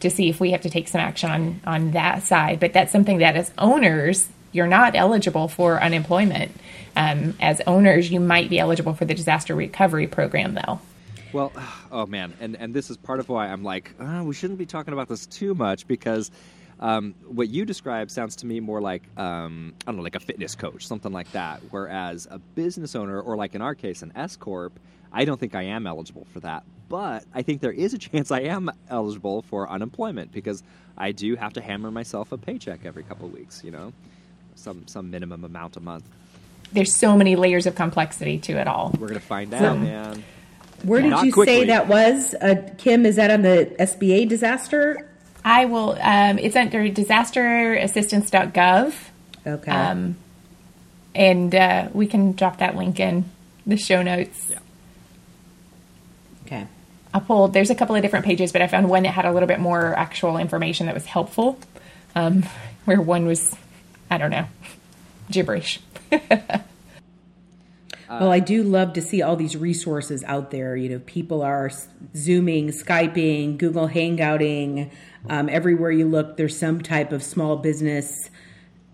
to 0.00 0.10
see 0.10 0.28
if 0.28 0.38
we 0.38 0.50
have 0.50 0.60
to 0.60 0.70
take 0.70 0.86
some 0.86 1.00
action 1.00 1.30
on 1.30 1.60
on 1.64 1.90
that 1.92 2.22
side. 2.22 2.60
But 2.60 2.72
that's 2.72 2.92
something 2.92 3.18
that 3.18 3.36
as 3.36 3.50
owners, 3.56 4.28
you're 4.54 4.66
not 4.66 4.94
eligible 4.94 5.48
for 5.48 5.82
unemployment. 5.82 6.52
Um, 6.96 7.36
as 7.40 7.60
owners, 7.66 8.10
you 8.10 8.20
might 8.20 8.48
be 8.48 8.58
eligible 8.58 8.94
for 8.94 9.04
the 9.04 9.14
disaster 9.14 9.54
recovery 9.54 10.06
program, 10.06 10.54
though. 10.54 10.80
Well, 11.32 11.52
oh 11.92 12.06
man, 12.06 12.32
and 12.40 12.56
and 12.56 12.72
this 12.72 12.88
is 12.88 12.96
part 12.96 13.20
of 13.20 13.28
why 13.28 13.48
I'm 13.48 13.64
like, 13.64 13.94
uh, 14.00 14.22
we 14.24 14.34
shouldn't 14.34 14.58
be 14.58 14.66
talking 14.66 14.94
about 14.94 15.08
this 15.08 15.26
too 15.26 15.54
much 15.54 15.86
because 15.86 16.30
um, 16.80 17.14
what 17.26 17.48
you 17.48 17.64
describe 17.64 18.10
sounds 18.10 18.36
to 18.36 18.46
me 18.46 18.60
more 18.60 18.80
like 18.80 19.02
um, 19.16 19.74
I 19.82 19.90
don't 19.90 19.96
know, 19.96 20.02
like 20.02 20.14
a 20.14 20.20
fitness 20.20 20.54
coach, 20.54 20.86
something 20.86 21.12
like 21.12 21.30
that. 21.32 21.60
Whereas 21.70 22.26
a 22.30 22.38
business 22.38 22.94
owner, 22.94 23.20
or 23.20 23.36
like 23.36 23.54
in 23.54 23.60
our 23.60 23.74
case, 23.74 24.02
an 24.02 24.12
S 24.14 24.36
corp, 24.36 24.78
I 25.12 25.24
don't 25.24 25.38
think 25.38 25.54
I 25.54 25.62
am 25.62 25.86
eligible 25.86 26.26
for 26.32 26.40
that. 26.40 26.62
But 26.88 27.24
I 27.34 27.42
think 27.42 27.60
there 27.60 27.72
is 27.72 27.94
a 27.94 27.98
chance 28.06 28.30
I 28.30 28.40
am 28.40 28.70
eligible 28.88 29.42
for 29.42 29.68
unemployment 29.68 30.32
because 30.32 30.62
I 30.96 31.10
do 31.12 31.34
have 31.34 31.52
to 31.54 31.60
hammer 31.60 31.90
myself 31.90 32.30
a 32.30 32.38
paycheck 32.38 32.84
every 32.84 33.02
couple 33.02 33.26
of 33.26 33.32
weeks. 33.32 33.62
You 33.64 33.72
know, 33.72 33.92
some 34.56 34.86
some 34.86 35.10
minimum 35.10 35.44
amount 35.44 35.76
a 35.76 35.80
month. 35.80 36.04
There's 36.72 36.92
so 36.92 37.16
many 37.16 37.36
layers 37.36 37.66
of 37.66 37.74
complexity 37.74 38.38
to 38.40 38.52
it 38.54 38.66
all. 38.66 38.92
We're 38.98 39.08
gonna 39.08 39.20
find 39.20 39.52
out, 39.54 39.78
man. 39.78 40.24
Where 40.82 41.00
did 41.00 41.10
Not 41.10 41.24
you 41.26 41.32
quickly. 41.32 41.60
say 41.60 41.64
that 41.66 41.88
was? 41.88 42.34
Uh, 42.34 42.68
Kim, 42.78 43.06
is 43.06 43.16
that 43.16 43.30
on 43.30 43.42
the 43.42 43.74
SBA 43.78 44.28
disaster? 44.28 45.08
I 45.44 45.66
will. 45.66 45.96
Um, 46.00 46.38
it's 46.38 46.56
under 46.56 46.88
disasterassistance.gov, 46.88 48.94
Okay. 49.46 49.70
um, 49.70 50.16
and 51.14 51.54
uh, 51.54 51.88
we 51.92 52.06
can 52.06 52.32
drop 52.32 52.58
that 52.58 52.76
link 52.76 52.98
in 53.00 53.24
the 53.66 53.76
show 53.76 54.02
notes. 54.02 54.48
Yeah. 54.50 54.58
okay. 56.46 56.66
I 57.12 57.20
pulled. 57.20 57.52
There's 57.52 57.70
a 57.70 57.74
couple 57.74 57.94
of 57.94 58.02
different 58.02 58.24
pages, 58.24 58.52
but 58.52 58.62
I 58.62 58.66
found 58.66 58.88
one 58.90 59.04
that 59.04 59.12
had 59.12 59.24
a 59.24 59.32
little 59.32 59.46
bit 59.46 59.60
more 59.60 59.94
actual 59.96 60.36
information 60.38 60.86
that 60.86 60.94
was 60.94 61.04
helpful. 61.06 61.58
Um, 62.14 62.42
where 62.84 63.00
one 63.00 63.26
was, 63.26 63.54
I 64.10 64.18
don't 64.18 64.30
know, 64.30 64.46
gibberish. 65.30 65.80
well, 68.08 68.30
I 68.30 68.38
do 68.38 68.62
love 68.62 68.92
to 68.94 69.02
see 69.02 69.22
all 69.22 69.36
these 69.36 69.56
resources 69.56 70.22
out 70.24 70.50
there. 70.50 70.76
You 70.76 70.90
know, 70.90 70.98
people 71.00 71.42
are 71.42 71.70
Zooming, 72.16 72.68
Skyping, 72.68 73.58
Google 73.58 73.88
Hangouting. 73.88 74.90
Um, 75.28 75.48
everywhere 75.48 75.90
you 75.90 76.06
look, 76.06 76.36
there's 76.36 76.56
some 76.56 76.82
type 76.82 77.12
of 77.12 77.22
small 77.22 77.56
business 77.56 78.30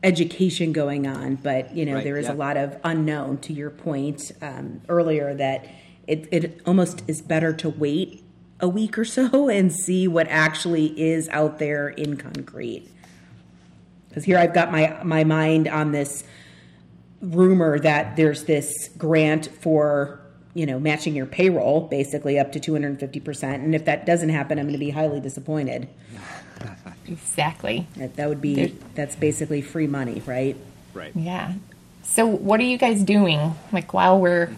education 0.02 0.72
going 0.72 1.06
on. 1.06 1.36
But, 1.36 1.74
you 1.74 1.84
know, 1.84 1.94
Right, 1.94 2.04
there 2.04 2.16
is 2.16 2.26
yeah. 2.26 2.32
a 2.32 2.34
lot 2.34 2.56
of 2.56 2.78
unknown 2.84 3.38
to 3.38 3.52
your 3.52 3.70
point 3.70 4.32
um, 4.40 4.80
earlier 4.88 5.34
that 5.34 5.66
it, 6.06 6.28
it 6.30 6.60
almost 6.66 7.02
is 7.06 7.20
better 7.20 7.52
to 7.54 7.68
wait 7.68 8.24
a 8.60 8.68
week 8.68 8.98
or 8.98 9.04
so 9.04 9.48
and 9.50 9.72
see 9.72 10.08
what 10.08 10.28
actually 10.28 10.98
is 11.00 11.28
out 11.30 11.58
there 11.58 11.88
in 11.88 12.16
concrete. 12.16 12.88
Because 14.10 14.24
here 14.24 14.36
I've 14.36 14.52
got 14.52 14.70
my, 14.70 14.98
my 15.02 15.24
mind 15.24 15.66
on 15.68 15.92
this 15.92 16.24
rumor 17.22 17.78
that 17.78 18.16
there's 18.16 18.44
this 18.44 18.88
grant 18.98 19.46
for 19.46 20.20
you 20.54 20.66
know 20.66 20.78
matching 20.80 21.14
your 21.14 21.26
payroll 21.26 21.82
basically 21.82 22.38
up 22.38 22.50
to 22.52 22.58
250% 22.60 23.42
and 23.54 23.74
if 23.74 23.84
that 23.84 24.06
doesn't 24.06 24.30
happen 24.30 24.58
i'm 24.58 24.64
going 24.64 24.72
to 24.72 24.78
be 24.78 24.88
highly 24.88 25.20
disappointed 25.20 25.86
exactly. 27.06 27.86
that, 27.96 28.16
that 28.16 28.28
would 28.28 28.40
be 28.40 28.54
There's- 28.54 28.72
that's 28.94 29.16
basically 29.16 29.60
free 29.62 29.86
money 29.86 30.22
right 30.26 30.56
Right. 30.92 31.12
Yeah. 31.14 31.52
So, 32.02 32.26
what 32.26 32.58
are 32.58 32.64
you 32.64 32.76
guys 32.76 33.04
doing? 33.04 33.54
Like 33.72 33.94
while 33.94 34.18
we're 34.18 34.50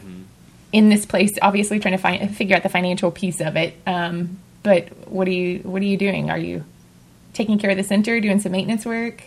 in 0.72 0.88
this 0.88 1.04
place, 1.04 1.30
obviously 1.42 1.78
trying 1.78 1.92
to 1.92 1.98
find 1.98 2.34
figure 2.34 2.56
out 2.56 2.62
the 2.62 2.70
financial 2.70 3.10
piece 3.10 3.40
of 3.42 3.54
it. 3.56 3.74
Um, 3.86 4.38
but 4.62 4.88
what 5.08 5.28
are 5.28 5.32
you 5.32 5.58
what 5.58 5.82
are 5.82 5.84
you 5.84 5.98
doing? 5.98 6.30
Are 6.30 6.38
you 6.38 6.64
taking 7.34 7.58
care 7.58 7.70
of 7.70 7.76
the 7.76 7.82
center, 7.84 8.18
doing 8.20 8.40
some 8.40 8.52
maintenance 8.52 8.86
work? 8.86 9.22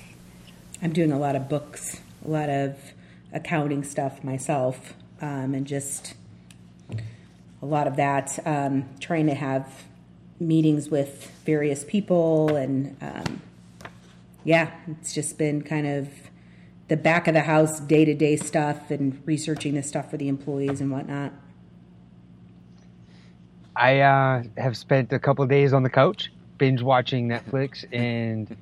I'm 0.86 0.93
doing 0.93 1.12
a 1.12 1.17
lot 1.17 1.36
of 1.36 1.50
books 1.50 2.00
a 2.24 2.30
lot 2.30 2.48
of 2.48 2.78
accounting 3.34 3.84
stuff 3.84 4.24
myself 4.24 4.93
um, 5.19 5.56
and 5.56 5.65
just 5.65 6.13
a 7.62 7.65
lot 7.65 7.88
of 7.88 7.95
that 7.95 8.38
um, 8.45 8.88
trying 9.00 9.26
to 9.26 9.34
have 9.34 9.86
meetings 10.39 10.89
with 10.89 11.32
various 11.43 11.84
people 11.84 12.56
and 12.56 12.95
um, 13.02 13.41
yeah 14.43 14.69
it's 14.88 15.12
just 15.12 15.39
been 15.39 15.60
kind 15.63 15.88
of 15.88 16.08
the 16.88 16.98
back 16.98 17.28
of 17.28 17.34
the 17.34 17.41
house 17.41 17.80
day-to-day 17.80 18.36
stuff 18.36 18.91
and 18.91 19.19
researching 19.26 19.74
this 19.74 19.88
stuff 19.88 20.12
for 20.12 20.17
the 20.17 20.28
employees 20.28 20.82
and 20.82 20.91
whatnot. 20.91 21.34
I 23.76 24.02
uh, 24.02 24.43
have 24.56 24.78
spent 24.78 25.12
a 25.12 25.17
couple 25.17 25.43
days 25.48 25.74
on 25.74 25.82
the 25.82 25.89
couch, 25.89 26.32
binge 26.60 26.84
watching 26.84 27.28
Netflix 27.28 27.86
and 27.91 28.56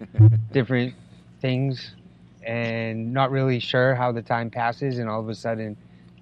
different 0.53 0.95
things, 1.41 1.95
and 2.45 3.13
not 3.13 3.32
really 3.32 3.60
sure 3.60 3.95
how 3.95 4.12
the 4.12 4.21
time 4.21 4.49
passes. 4.49 4.99
And 4.99 5.10
all 5.10 5.19
of 5.19 5.29
a 5.29 5.36
sudden, 5.36 5.77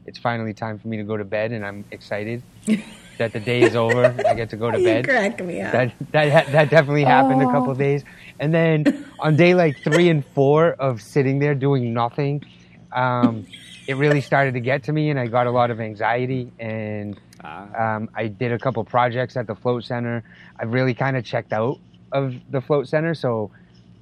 it's 0.06 0.18
finally 0.18 0.54
time 0.54 0.80
for 0.80 0.88
me 0.88 0.98
to 0.98 1.04
go 1.04 1.18
to 1.18 1.24
bed, 1.24 1.52
and 1.52 1.66
I'm 1.66 1.86
excited 1.92 2.42
that 3.18 3.34
the 3.34 3.40
day 3.40 3.62
is 3.62 3.76
over. 3.76 4.16
I 4.28 4.34
get 4.34 4.50
to 4.52 4.58
go 4.58 4.72
to 4.72 4.80
you 4.80 4.86
bed. 4.86 5.06
crack 5.06 5.44
me 5.44 5.62
up 5.62 5.72
That 5.72 5.94
that 6.12 6.52
that 6.52 6.70
definitely 6.70 7.04
happened 7.04 7.42
a 7.42 7.46
couple 7.46 7.72
of 7.72 7.78
days, 7.78 8.04
and 8.40 8.54
then 8.54 9.06
on 9.20 9.36
day 9.36 9.54
like 9.54 9.78
three 9.84 10.10
and 10.10 10.26
four 10.34 10.74
of 10.74 11.02
sitting 11.02 11.40
there 11.40 11.56
doing 11.56 11.94
nothing, 11.94 12.44
um, 12.92 13.46
it 13.88 13.96
really 13.96 14.22
started 14.22 14.54
to 14.54 14.60
get 14.60 14.84
to 14.84 14.94
me, 14.94 15.10
and 15.10 15.20
I 15.20 15.28
got 15.28 15.48
a 15.48 15.52
lot 15.52 15.72
of 15.72 15.80
anxiety 15.80 16.52
and. 16.60 17.20
Ah. 17.44 17.96
Um, 17.96 18.08
I 18.14 18.28
did 18.28 18.52
a 18.52 18.60
couple 18.60 18.84
projects 18.84 19.36
at 19.36 19.48
the 19.48 19.56
float 19.56 19.84
center. 19.84 20.24
I've 20.60 20.72
really 20.72 20.94
kind 20.94 21.18
of 21.18 21.26
checked 21.26 21.54
out 21.54 21.80
of 22.12 22.36
the 22.52 22.62
float 22.62 22.88
center, 22.88 23.16
so 23.16 23.50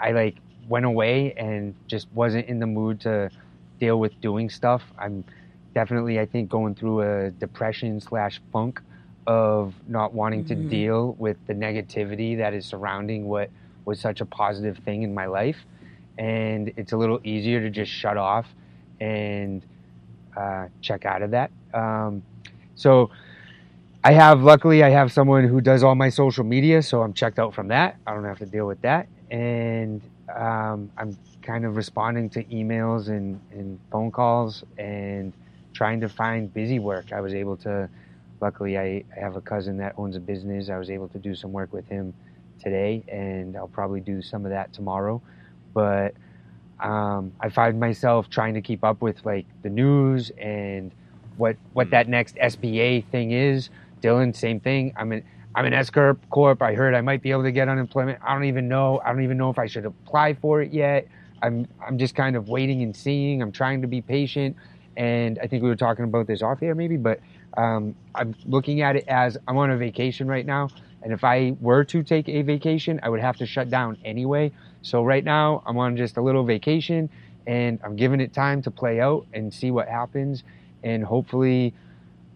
I 0.02 0.12
like 0.12 0.36
went 0.70 0.86
away 0.86 1.34
and 1.34 1.76
just 1.88 2.08
wasn't 2.14 2.48
in 2.48 2.60
the 2.60 2.68
mood 2.68 3.02
to 3.02 3.30
deal 3.80 4.00
with 4.00 4.20
doing 4.22 4.50
stuff. 4.50 4.84
I'm 4.98 5.24
definitely, 5.74 6.20
I 6.20 6.26
think, 6.26 6.50
going 6.50 6.76
through 6.76 7.02
a 7.02 7.32
depression 7.32 8.00
slash 8.00 8.40
funk 8.54 8.80
of 9.28 9.74
not 9.88 10.14
wanting 10.14 10.46
to 10.46 10.56
deal 10.56 11.16
with 11.20 11.38
the 11.48 11.54
negativity 11.54 12.38
that 12.38 12.54
is 12.54 12.66
surrounding 12.66 13.28
what 13.28 13.50
was 13.86 14.00
such 14.00 14.22
a 14.22 14.26
positive 14.26 14.78
thing 14.80 15.04
in 15.04 15.14
my 15.14 15.26
life, 15.26 15.58
and 16.18 16.72
it's 16.78 16.94
a 16.94 16.98
little 16.98 17.20
easier 17.24 17.60
to 17.62 17.70
just 17.70 17.92
shut 17.92 18.18
off 18.18 18.48
and 19.00 19.64
uh, 20.36 20.68
check 20.82 21.06
out 21.06 21.22
of 21.22 21.32
that. 21.32 21.52
Um, 21.74 22.24
so 22.76 23.12
I 24.04 24.14
have, 24.14 24.42
luckily, 24.42 24.84
I 24.84 24.90
have 24.90 25.12
someone 25.12 25.44
who 25.44 25.62
does 25.62 25.84
all 25.84 25.96
my 25.96 26.10
social 26.10 26.44
media, 26.44 26.82
so 26.82 27.02
I'm 27.02 27.14
checked 27.14 27.38
out 27.40 27.54
from 27.54 27.68
that. 27.68 27.98
I 28.08 28.14
don't 28.14 28.24
have 28.26 28.40
to 28.40 28.46
deal 28.46 28.66
with 28.66 28.82
that. 28.82 29.08
And 29.30 30.02
um, 30.36 30.92
I'm 30.98 31.18
kind 31.42 31.66
of 31.66 31.76
responding 31.76 32.30
to 32.32 32.44
emails 32.46 33.10
and, 33.10 33.40
and 33.52 33.80
phone 33.92 34.12
calls 34.12 34.64
and 34.78 35.34
trying 35.74 36.02
to 36.02 36.10
find 36.10 36.54
busy 36.54 36.80
work. 36.80 37.12
I 37.14 37.22
was 37.22 37.34
able 37.34 37.58
to, 37.58 37.90
luckily, 38.42 38.78
I, 38.78 39.04
I 39.16 39.20
have 39.20 39.36
a 39.36 39.42
cousin 39.42 39.78
that 39.78 39.96
owns 39.98 40.16
a 40.16 40.20
business. 40.20 40.70
I 40.70 40.78
was 40.78 40.90
able 40.90 41.08
to 41.10 41.20
do 41.20 41.36
some 41.36 41.52
work 41.52 41.74
with 41.74 41.88
him 41.88 42.14
today, 42.60 43.04
and 43.08 43.56
I'll 43.56 43.68
probably 43.68 44.02
do 44.02 44.22
some 44.22 44.46
of 44.46 44.52
that 44.52 44.74
tomorrow. 44.74 45.22
But 45.74 46.14
um, 46.80 47.34
I 47.40 47.50
find 47.50 47.80
myself 47.80 48.30
trying 48.30 48.54
to 48.56 48.62
keep 48.62 48.84
up 48.84 49.02
with 49.02 49.26
like 49.26 49.46
the 49.64 49.70
news 49.70 50.32
and 50.38 50.92
what 51.38 51.58
what 51.74 51.90
that 51.92 52.08
next 52.08 52.36
SBA 52.36 53.06
thing 53.06 53.32
is. 53.32 53.70
Dylan, 54.02 54.36
same 54.36 54.60
thing. 54.60 54.94
I'm 54.98 55.12
an 55.12 55.24
I'm 55.60 55.66
an 55.66 55.74
S 55.74 55.90
corp. 55.90 56.62
I 56.62 56.74
heard 56.74 56.94
I 56.94 57.02
might 57.02 57.22
be 57.22 57.32
able 57.32 57.44
to 57.44 57.52
get 57.52 57.68
unemployment. 57.68 58.20
I 58.26 58.34
don't 58.34 58.46
even 58.46 58.70
know. 58.70 59.02
I 59.04 59.12
don't 59.12 59.24
even 59.24 59.36
know 59.36 59.50
if 59.50 59.60
I 59.60 59.66
should 59.66 59.86
apply 59.86 60.36
for 60.36 60.62
it 60.62 60.72
yet. 60.72 61.06
I'm 61.42 61.68
I'm 61.86 61.98
just 61.98 62.16
kind 62.16 62.38
of 62.38 62.48
waiting 62.48 62.82
and 62.82 62.96
seeing. 62.96 63.42
I'm 63.42 63.52
trying 63.52 63.82
to 63.82 63.88
be 63.88 64.00
patient, 64.00 64.56
and 64.96 65.38
I 65.44 65.48
think 65.48 65.62
we 65.62 65.68
were 65.68 65.76
talking 65.76 66.06
about 66.06 66.28
this 66.28 66.42
off 66.42 66.64
air 66.64 66.76
maybe, 66.76 66.96
but 66.96 67.20
um, 67.58 67.94
I'm 68.16 68.36
looking 68.46 68.80
at 68.80 68.96
it 68.96 69.06
as 69.10 69.38
I'm 69.50 69.58
on 69.58 69.70
a 69.70 69.76
vacation 69.76 70.30
right 70.30 70.46
now, 70.46 70.70
and 71.02 71.12
if 71.12 71.26
I 71.26 71.58
were 71.60 71.84
to 71.84 72.04
take 72.04 72.30
a 72.30 72.42
vacation, 72.42 73.02
I 73.04 73.10
would 73.10 73.20
have 73.20 73.36
to 73.40 73.46
shut 73.46 73.70
down 73.70 73.98
anyway. 74.06 74.54
So 74.82 75.04
right 75.04 75.26
now 75.26 75.62
I'm 75.66 75.78
on 75.78 75.98
just 75.98 76.16
a 76.16 76.22
little 76.22 76.46
vacation, 76.46 77.10
and 77.48 77.82
I'm 77.84 77.98
giving 77.98 78.22
it 78.22 78.32
time 78.32 78.62
to 78.62 78.72
play 78.72 79.02
out 79.02 79.28
and 79.34 79.54
see 79.54 79.72
what 79.72 79.90
happens, 79.90 80.46
and 80.84 81.04
hopefully. 81.04 81.74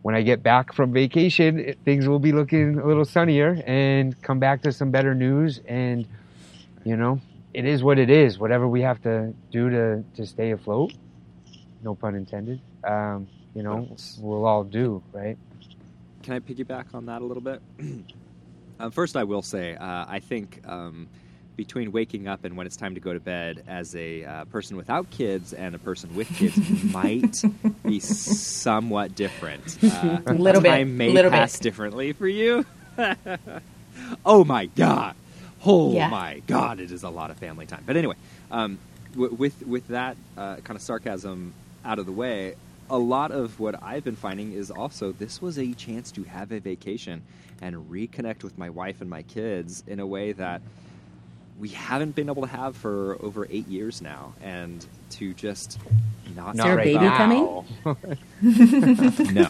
When 0.03 0.15
I 0.15 0.21
get 0.21 0.43
back 0.43 0.73
from 0.73 0.91
vacation, 0.91 1.59
it, 1.59 1.79
things 1.85 2.07
will 2.07 2.19
be 2.19 2.33
looking 2.33 2.77
a 2.77 2.85
little 2.85 3.05
sunnier 3.05 3.63
and 3.65 4.21
come 4.21 4.37
back 4.37 4.61
to 4.63 4.71
some 4.71 4.91
better 4.91 5.15
news. 5.15 5.61
And, 5.65 6.05
you 6.83 6.97
know, 6.97 7.21
it 7.53 7.65
is 7.65 7.81
what 7.83 7.97
it 7.97 8.09
is. 8.09 8.37
Whatever 8.37 8.67
we 8.67 8.81
have 8.81 9.01
to 9.03 9.33
do 9.49 9.69
to, 9.69 10.03
to 10.15 10.25
stay 10.25 10.51
afloat, 10.51 10.93
no 11.81 11.95
pun 11.95 12.15
intended, 12.15 12.59
um, 12.83 13.27
you 13.55 13.63
know, 13.63 13.95
we'll 14.19 14.45
all 14.45 14.65
do, 14.65 15.01
right? 15.13 15.37
Can 16.21 16.33
I 16.33 16.39
piggyback 16.39 16.93
on 16.93 17.05
that 17.05 17.21
a 17.21 17.25
little 17.25 17.41
bit? 17.41 17.61
um, 18.79 18.91
first, 18.91 19.15
I 19.15 19.23
will 19.23 19.41
say, 19.41 19.75
uh, 19.75 20.05
I 20.07 20.19
think 20.19 20.61
um, 20.65 21.07
between 21.55 21.91
waking 21.91 22.27
up 22.27 22.43
and 22.45 22.55
when 22.57 22.65
it's 22.67 22.75
time 22.75 22.95
to 22.95 22.99
go 23.01 23.13
to 23.13 23.19
bed 23.19 23.63
as 23.67 23.95
a 23.95 24.23
uh, 24.25 24.45
person 24.45 24.77
without 24.77 25.09
kids 25.11 25.53
and 25.53 25.75
a 25.75 25.79
person 25.79 26.15
with 26.15 26.27
kids 26.35 26.57
might 26.91 27.41
be 27.83 27.99
somewhat 27.99 29.15
different. 29.15 29.77
Uh, 29.83 30.19
A 30.27 30.33
little 30.33 30.61
bit, 30.61 30.69
Time 30.69 30.97
may 30.97 31.09
little 31.11 31.29
bit. 31.31 31.37
pass 31.37 31.59
differently 31.59 32.13
for 32.13 32.27
you. 32.27 32.65
oh 34.25 34.43
my 34.43 34.65
god! 34.67 35.15
Oh 35.65 35.93
Yeah. 35.93 36.09
my 36.09 36.41
god! 36.47 36.79
It 36.79 36.91
is 36.91 37.03
a 37.03 37.09
lot 37.09 37.31
of 37.31 37.37
family 37.37 37.65
time. 37.65 37.83
But 37.85 37.95
anyway, 37.97 38.15
um, 38.51 38.79
w- 39.13 39.33
with 39.33 39.65
with 39.65 39.87
that 39.89 40.17
uh, 40.37 40.57
kind 40.57 40.75
of 40.75 40.81
sarcasm 40.81 41.53
out 41.85 41.99
of 41.99 42.05
the 42.05 42.11
way, 42.11 42.55
a 42.89 42.97
lot 42.97 43.31
of 43.31 43.59
what 43.59 43.81
I've 43.81 44.03
been 44.03 44.15
finding 44.15 44.53
is 44.53 44.71
also 44.71 45.11
this 45.11 45.41
was 45.41 45.57
a 45.57 45.73
chance 45.73 46.11
to 46.13 46.23
have 46.23 46.51
a 46.51 46.59
vacation 46.59 47.21
and 47.61 47.75
reconnect 47.89 48.43
with 48.43 48.57
my 48.57 48.69
wife 48.69 48.99
and 49.01 49.09
my 49.09 49.21
kids 49.21 49.83
in 49.87 49.99
a 49.99 50.05
way 50.05 50.31
that 50.33 50.61
we 51.63 51.69
haven't 51.69 52.13
been 52.13 52.29
able 52.29 52.41
to 52.41 52.47
have 52.49 52.75
for 52.75 53.17
over 53.21 53.47
eight 53.49 53.65
years 53.69 54.01
now, 54.01 54.33
and 54.41 54.85
to 55.11 55.33
just 55.33 55.79
not 56.35 56.57
there 56.57 56.73
a 56.73 56.75
right 56.75 56.83
baby 56.83 56.99
now. 56.99 57.17
coming? 57.17 58.17
No, 59.33 59.49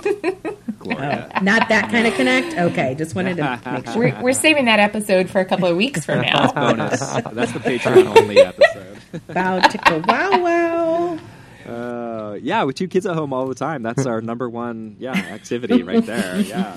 Gloria. 0.78 1.32
Not 1.42 1.70
that 1.70 1.90
kind 1.90 2.06
of 2.06 2.14
connect. 2.14 2.56
Okay, 2.56 2.94
just 2.94 3.16
wanted 3.16 3.38
to 3.38 3.60
make 3.66 3.88
sure. 3.88 3.98
We're, 3.98 4.22
we're 4.22 4.34
saving 4.34 4.66
that 4.66 4.80
episode 4.80 5.28
for 5.28 5.42
a 5.42 5.46
couple 5.46 5.68
of 5.68 5.76
weeks 5.76 6.06
from 6.06 6.22
now. 6.22 6.52
bonus. 6.52 7.00
That's 7.00 7.52
the 7.52 7.60
Patreon 7.60 8.16
only 8.16 8.38
episode. 8.38 9.00
Wow, 9.30 9.60
tickle, 9.62 10.02
wow, 10.02 10.40
wow. 10.40 11.20
Uh, 11.66 12.34
yeah, 12.36 12.62
with 12.62 12.76
two 12.76 12.88
kids 12.88 13.08
at 13.08 13.16
home 13.16 13.34
all 13.34 13.48
the 13.48 13.56
time. 13.56 13.82
That's 13.82 14.06
our 14.06 14.22
number 14.22 14.48
one, 14.48 14.98
yeah, 15.00 15.14
activity 15.14 15.82
right 15.82 16.06
there. 16.06 16.42
Yeah. 16.42 16.76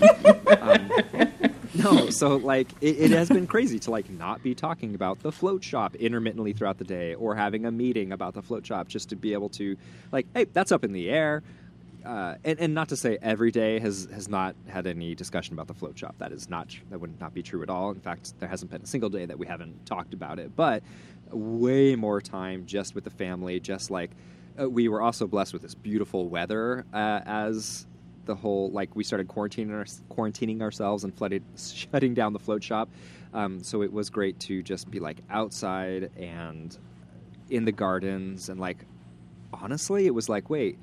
Um, 0.63 1.33
no, 1.79 2.11
so 2.11 2.37
like 2.37 2.69
it, 2.81 2.99
it 2.99 3.11
has 3.11 3.29
been 3.29 3.47
crazy 3.47 3.79
to 3.81 3.91
like 3.91 4.09
not 4.11 4.43
be 4.43 4.55
talking 4.55 4.95
about 4.95 5.21
the 5.21 5.33
float 5.33 5.63
shop 5.63 5.95
intermittently 5.97 6.53
throughout 6.53 6.79
the 6.79 6.85
day, 6.85 7.15
or 7.15 7.35
having 7.35 7.65
a 7.67 7.71
meeting 7.71 8.13
about 8.13 8.35
the 8.35 8.43
float 8.43 8.67
shop 8.67 8.89
just 8.89 9.09
to 9.11 9.17
be 9.17 9.33
able 9.33 9.49
to 9.51 9.77
like, 10.13 10.27
hey, 10.35 10.45
that's 10.45 10.73
up 10.73 10.85
in 10.85 10.93
the 10.93 11.11
air. 11.11 11.43
Uh, 12.05 12.37
and, 12.45 12.61
and 12.61 12.73
not 12.73 12.89
to 12.89 12.97
say 12.97 13.19
every 13.21 13.51
day 13.51 13.81
has, 13.81 14.07
has 14.15 14.29
not 14.29 14.55
had 14.69 14.87
any 14.87 15.13
discussion 15.17 15.55
about 15.55 15.67
the 15.67 15.75
float 15.75 15.99
shop. 15.99 16.15
That 16.19 16.31
is 16.31 16.49
not 16.49 16.69
that 16.91 17.01
would 17.01 17.21
not 17.21 17.35
be 17.35 17.43
true 17.43 17.63
at 17.63 17.69
all. 17.69 17.91
In 17.91 18.01
fact, 18.01 18.39
there 18.39 18.49
hasn't 18.49 18.71
been 18.71 18.83
a 18.83 18.87
single 18.87 19.11
day 19.11 19.27
that 19.27 19.39
we 19.39 19.47
haven't 19.47 19.87
talked 19.87 20.15
about 20.15 20.39
it. 20.39 20.55
But 20.55 20.85
way 21.31 21.97
more 21.97 22.21
time 22.21 22.67
just 22.67 22.95
with 22.95 23.05
the 23.05 23.11
family. 23.11 23.59
Just 23.59 23.91
like 23.91 24.13
uh, 24.61 24.69
we 24.71 24.89
were 24.89 25.03
also 25.03 25.27
blessed 25.27 25.53
with 25.53 25.63
this 25.63 25.75
beautiful 25.75 26.29
weather 26.29 26.85
uh, 26.93 27.21
as 27.27 27.87
the 28.27 28.35
whole 28.35 28.71
like 28.71 28.95
we 28.95 29.05
started 29.05 29.29
quarantining 29.29 29.73
our, 29.73 29.85
quarantining 30.15 30.61
ourselves 30.61 31.05
and 31.05 31.15
flooded 31.15 31.43
shutting 31.57 32.15
down 32.15 32.33
the 32.33 32.39
float 32.39 32.63
shop. 32.63 32.89
Um, 33.33 33.63
so 33.63 33.83
it 33.83 33.93
was 33.93 34.11
great 34.11 34.39
to 34.41 34.63
just 34.63 34.91
be 34.91 35.01
like 35.01 35.19
outside 35.31 36.11
and 36.17 36.77
in 37.51 37.65
the 37.65 37.73
gardens 37.73 38.49
and 38.49 38.61
like 38.61 38.85
honestly, 39.53 40.07
it 40.07 40.15
was 40.15 40.29
like 40.29 40.51
wait 40.51 40.79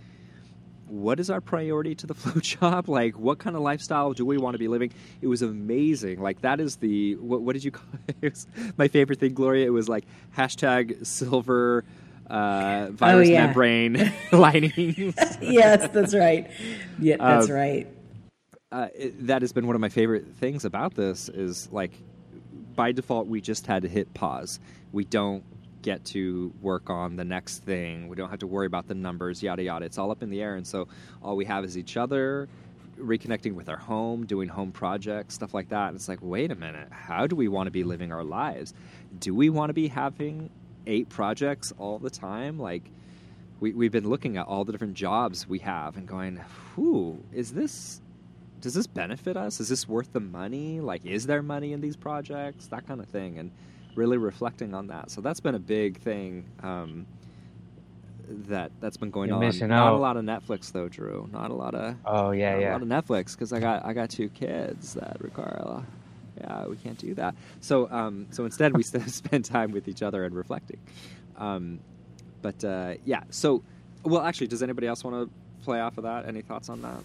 what 0.88 1.20
is 1.20 1.30
our 1.30 1.42
priority 1.42 1.96
to 1.96 2.08
the 2.08 2.14
float 2.14 2.46
shop? 2.46 2.88
Like, 2.88 3.18
what 3.18 3.40
kind 3.40 3.56
of 3.56 3.62
lifestyle 3.62 4.14
do 4.14 4.26
we 4.26 4.38
want 4.38 4.54
to 4.54 4.60
be 4.60 4.68
living? 4.68 4.94
It 5.22 5.28
was 5.28 5.42
amazing. 5.42 6.22
Like, 6.22 6.42
that 6.42 6.60
is 6.60 6.78
the 6.78 7.16
what, 7.16 7.42
what 7.42 7.54
did 7.54 7.64
you 7.64 7.72
call 7.72 7.86
it? 8.08 8.16
it 8.22 8.46
my 8.78 8.88
favorite 8.88 9.20
thing, 9.20 9.34
Gloria. 9.34 9.66
It 9.66 9.72
was 9.72 9.90
like 9.90 10.06
hashtag 10.38 11.06
silver 11.06 11.84
uh, 12.30 12.90
virus 12.92 13.30
yeah. 13.30 13.46
membrane 13.46 14.14
linings. 14.32 15.16
Yes, 15.42 15.90
that's 15.94 16.16
right. 16.16 16.50
Yeah, 17.00 17.18
that's 17.20 17.50
Um, 17.50 17.56
right. 17.56 17.88
uh, 18.72 18.88
it, 18.96 19.28
that 19.28 19.42
has 19.42 19.54
been 19.54 19.68
one 19.68 19.76
of 19.76 19.82
my 19.82 19.90
favorite 19.90 20.28
things 20.38 20.66
about 20.66 20.96
this 20.96 21.30
is 21.30 21.70
like 21.72 21.92
by 22.76 22.92
default 22.92 23.28
we 23.28 23.42
just 23.42 23.68
had 23.68 23.84
to 23.84 23.90
hit 23.90 24.14
pause 24.16 24.60
we 24.94 25.04
don't 25.06 25.44
get 25.84 26.04
to 26.06 26.52
work 26.62 26.90
on 26.90 27.16
the 27.16 27.24
next 27.26 27.60
thing 27.60 28.08
we 28.08 28.16
don't 28.16 28.30
have 28.30 28.40
to 28.40 28.48
worry 28.48 28.66
about 28.66 28.88
the 28.88 28.96
numbers 28.96 29.44
yada 29.44 29.64
yada 29.64 29.86
it's 29.86 29.98
all 30.00 30.12
up 30.12 30.24
in 30.24 30.30
the 30.30 30.42
air 30.42 30.56
and 30.56 30.66
so 30.66 30.88
all 31.22 31.36
we 31.36 31.46
have 31.46 31.64
is 31.66 31.78
each 31.78 31.98
other 31.98 32.48
reconnecting 33.00 33.54
with 33.54 33.70
our 33.70 33.78
home 33.78 34.26
doing 34.26 34.50
home 34.50 34.72
projects 34.72 35.36
stuff 35.36 35.54
like 35.54 35.70
that 35.70 35.90
and 35.90 35.96
it's 35.96 36.08
like 36.08 36.20
wait 36.22 36.52
a 36.52 36.56
minute 36.56 36.88
how 36.92 37.28
do 37.28 37.36
we 37.36 37.48
want 37.48 37.68
to 37.68 37.72
be 37.72 37.84
living 37.84 38.12
our 38.12 38.24
lives 38.24 38.74
do 39.20 39.36
we 39.36 39.50
want 39.50 39.70
to 39.70 39.74
be 39.74 39.88
having 39.88 40.50
eight 40.88 41.10
projects 41.10 41.74
all 41.78 42.00
the 42.00 42.10
time 42.10 42.60
like 42.60 42.84
we, 43.60 43.72
we've 43.74 43.91
been 43.91 44.10
looking 44.10 44.38
at 44.38 44.46
all 44.46 44.65
the 44.65 44.72
different 44.72 44.96
jobs 44.96 45.48
we 45.48 45.60
have 45.60 45.96
and 45.96 46.08
going 46.08 46.39
who 46.76 47.17
is 47.32 47.54
this 47.54 48.02
does 48.63 48.74
this 48.74 48.88
benefit 48.88 49.36
us? 49.36 49.60
Is 49.60 49.67
this 49.67 49.89
worth 49.89 50.13
the 50.13 50.22
money? 50.22 50.80
Like, 50.80 51.06
is 51.06 51.28
there 51.28 51.43
money 51.43 51.74
in 51.74 51.82
these 51.82 51.98
projects? 51.98 52.67
That 52.67 52.88
kind 52.88 53.02
of 53.02 53.08
thing, 53.10 53.38
and 53.38 53.52
really 53.93 54.17
reflecting 54.17 54.74
on 54.74 54.88
that. 54.88 55.12
So 55.12 55.19
that's 55.19 55.41
been 55.41 55.56
a 55.56 55.60
big 55.60 56.00
thing 56.00 56.46
um, 56.63 57.06
that 58.48 58.72
that's 58.80 58.96
been 58.96 59.12
going 59.12 59.28
You're 59.28 59.36
on. 59.36 59.41
Not 59.67 59.91
a 59.91 59.98
lot 59.98 60.15
of 60.15 60.24
Netflix 60.24 60.72
though, 60.72 60.88
Drew. 60.88 61.28
Not 61.34 61.52
a 61.52 61.54
lot 61.54 61.76
of 61.76 61.96
Oh 62.06 62.32
yeah, 62.32 62.58
yeah. 62.58 62.72
a 62.72 62.80
lot 62.80 62.82
of 62.82 62.88
Netflix 62.88 63.34
because 63.34 63.52
I 63.52 63.60
got 63.60 63.86
I 63.86 63.91
got 63.91 64.10
two 64.10 64.30
kids 64.30 64.93
that 64.93 65.17
require. 65.19 65.84
Yeah, 66.44 66.68
we 66.68 66.76
can't 66.78 66.98
do 66.98 67.14
that. 67.16 67.36
So 67.62 67.90
um, 67.90 68.28
so 68.32 68.46
instead 68.46 68.76
we 68.76 68.84
spend 68.84 69.46
time 69.46 69.72
with 69.72 69.88
each 69.88 70.02
other 70.02 70.26
and 70.26 70.36
reflecting. 70.36 70.80
Um, 71.38 71.80
but 72.42 72.64
uh, 72.64 72.96
yeah, 73.06 73.24
so 73.30 73.64
well, 74.04 74.22
actually, 74.22 74.48
does 74.48 74.62
anybody 74.62 74.88
else 74.88 75.04
want 75.04 75.16
to 75.16 75.64
play 75.64 75.80
off 75.80 75.98
of 75.98 76.04
that? 76.04 76.28
Any 76.28 76.42
thoughts 76.42 76.70
on 76.70 76.82
that? 76.82 77.00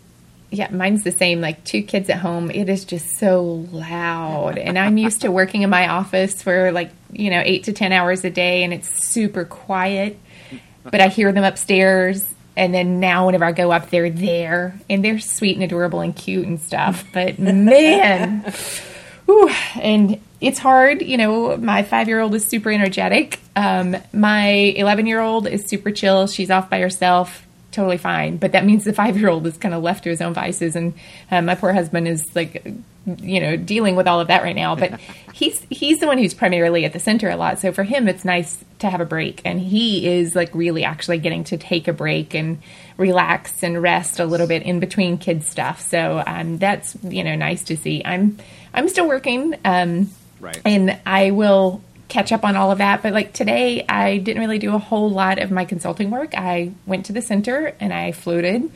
Yeah, 0.51 0.71
mine's 0.71 1.05
the 1.05 1.13
same. 1.13 1.41
Like 1.41 1.63
two 1.65 1.83
kids 1.83 2.09
at 2.09 2.19
home, 2.19 2.51
it 2.51 2.69
is 2.69 2.85
just 2.85 3.19
so 3.19 3.67
loud. 3.71 4.57
And 4.57 4.79
I'm 4.79 4.97
used 4.97 5.21
to 5.21 5.31
working 5.31 5.63
in 5.63 5.69
my 5.69 5.89
office 5.89 6.43
for 6.43 6.73
like, 6.73 6.91
you 7.13 7.31
know, 7.31 7.43
eight 7.45 7.65
to 7.65 7.73
10 7.73 7.93
hours 7.93 8.25
a 8.25 8.31
day 8.31 8.65
and 8.65 8.73
it's 8.73 9.09
super 9.09 9.45
quiet. 9.45 10.19
But 10.85 11.01
I 11.01 11.09
hear 11.09 11.33
them 11.33 11.45
upstairs. 11.45 12.27
And 12.57 12.75
then 12.75 12.99
now, 12.99 13.27
whenever 13.27 13.45
I 13.45 13.53
go 13.53 13.71
up, 13.71 13.91
they're 13.91 14.11
there 14.11 14.81
and 14.89 15.05
they're 15.05 15.21
sweet 15.21 15.55
and 15.55 15.63
adorable 15.63 16.01
and 16.01 16.17
cute 16.17 16.47
and 16.47 16.61
stuff. 16.61 17.05
But 17.13 17.39
man, 17.39 18.53
whew, 19.29 19.51
and 19.81 20.21
it's 20.41 20.59
hard. 20.59 21.03
You 21.03 21.19
know, 21.19 21.57
my 21.59 21.83
five 21.83 22.09
year 22.09 22.21
old 22.21 22.35
is 22.35 22.47
super 22.47 22.71
energetic. 22.71 23.41
Um, 23.55 23.97
my 24.13 24.49
11 24.49 25.07
year 25.07 25.21
old 25.21 25.47
is 25.47 25.67
super 25.67 25.91
chill. 25.91 26.27
She's 26.27 26.51
off 26.51 26.71
by 26.71 26.81
herself 26.81 27.45
totally 27.71 27.99
fine. 27.99 28.39
But 28.39 28.53
that 28.53 28.65
means 28.65 28.85
the 28.85 28.95
five 28.95 29.19
year 29.19 29.29
old 29.29 29.47
is 29.47 29.59
kind 29.59 29.75
of 29.75 29.83
left 29.83 30.05
to 30.05 30.11
his 30.11 30.23
own 30.23 30.33
vices, 30.33 30.75
and 30.75 30.95
uh, 31.31 31.43
my 31.43 31.55
poor 31.55 31.73
husband 31.73 32.09
is 32.09 32.25
like 32.35 32.65
you 33.17 33.41
know, 33.41 33.57
dealing 33.57 33.97
with 33.97 34.07
all 34.07 34.21
of 34.21 34.29
that 34.29 34.43
right 34.43 34.57
now. 34.57 34.75
But 34.75 35.01
he's 35.33 35.61
he's 35.71 36.01
the 36.01 36.07
one 36.07 36.19
who's 36.19 36.35
primarily 36.35 36.85
at 36.85 36.93
the 36.93 37.01
center 37.01 37.29
a 37.29 37.37
lot. 37.37 37.59
So 37.59 37.73
for 37.73 37.85
him, 37.85 38.09
it's 38.09 38.25
nice 38.25 38.63
to 38.81 38.91
have 38.91 39.01
a 39.01 39.07
break, 39.07 39.41
and 39.45 39.61
he 39.61 40.07
is 40.07 40.35
like 40.35 40.55
really 40.55 40.85
actually 40.85 41.19
getting 41.19 41.45
to 41.45 41.57
take 41.57 41.89
a 41.89 41.93
break 41.93 42.35
and 42.35 42.59
relax 42.97 43.63
and 43.63 43.81
rest 43.81 44.21
a 44.21 44.25
little 44.25 44.47
bit 44.47 44.63
in 44.63 44.81
between 44.81 45.19
kids 45.19 45.49
stuff. 45.49 45.81
So 45.81 46.23
um, 46.27 46.59
that's 46.59 46.97
you 47.03 47.25
know 47.25 47.35
nice 47.35 47.65
to 47.65 47.77
see. 47.77 48.03
I'm 48.05 48.39
I'm 48.75 48.89
still 48.89 49.09
working, 49.09 49.55
um, 49.65 50.11
Right. 50.41 50.61
and 50.65 50.99
I 51.05 51.31
will 51.33 51.83
catch 52.09 52.33
up 52.33 52.45
on 52.45 52.57
all 52.57 52.71
of 52.71 52.79
that. 52.79 53.03
But 53.03 53.13
like 53.13 53.33
today, 53.33 53.85
I 53.89 54.19
didn't 54.19 54.41
really 54.41 54.59
do 54.59 54.75
a 54.75 54.79
whole 54.79 55.11
lot 55.11 55.39
of 55.39 55.51
my 55.51 55.65
consulting 55.65 56.11
work. 56.11 56.33
I 56.37 56.73
went 56.87 57.07
to 57.07 57.13
the 57.13 57.21
center 57.23 57.75
and 57.81 57.93
I 57.93 58.13
floated. 58.13 58.71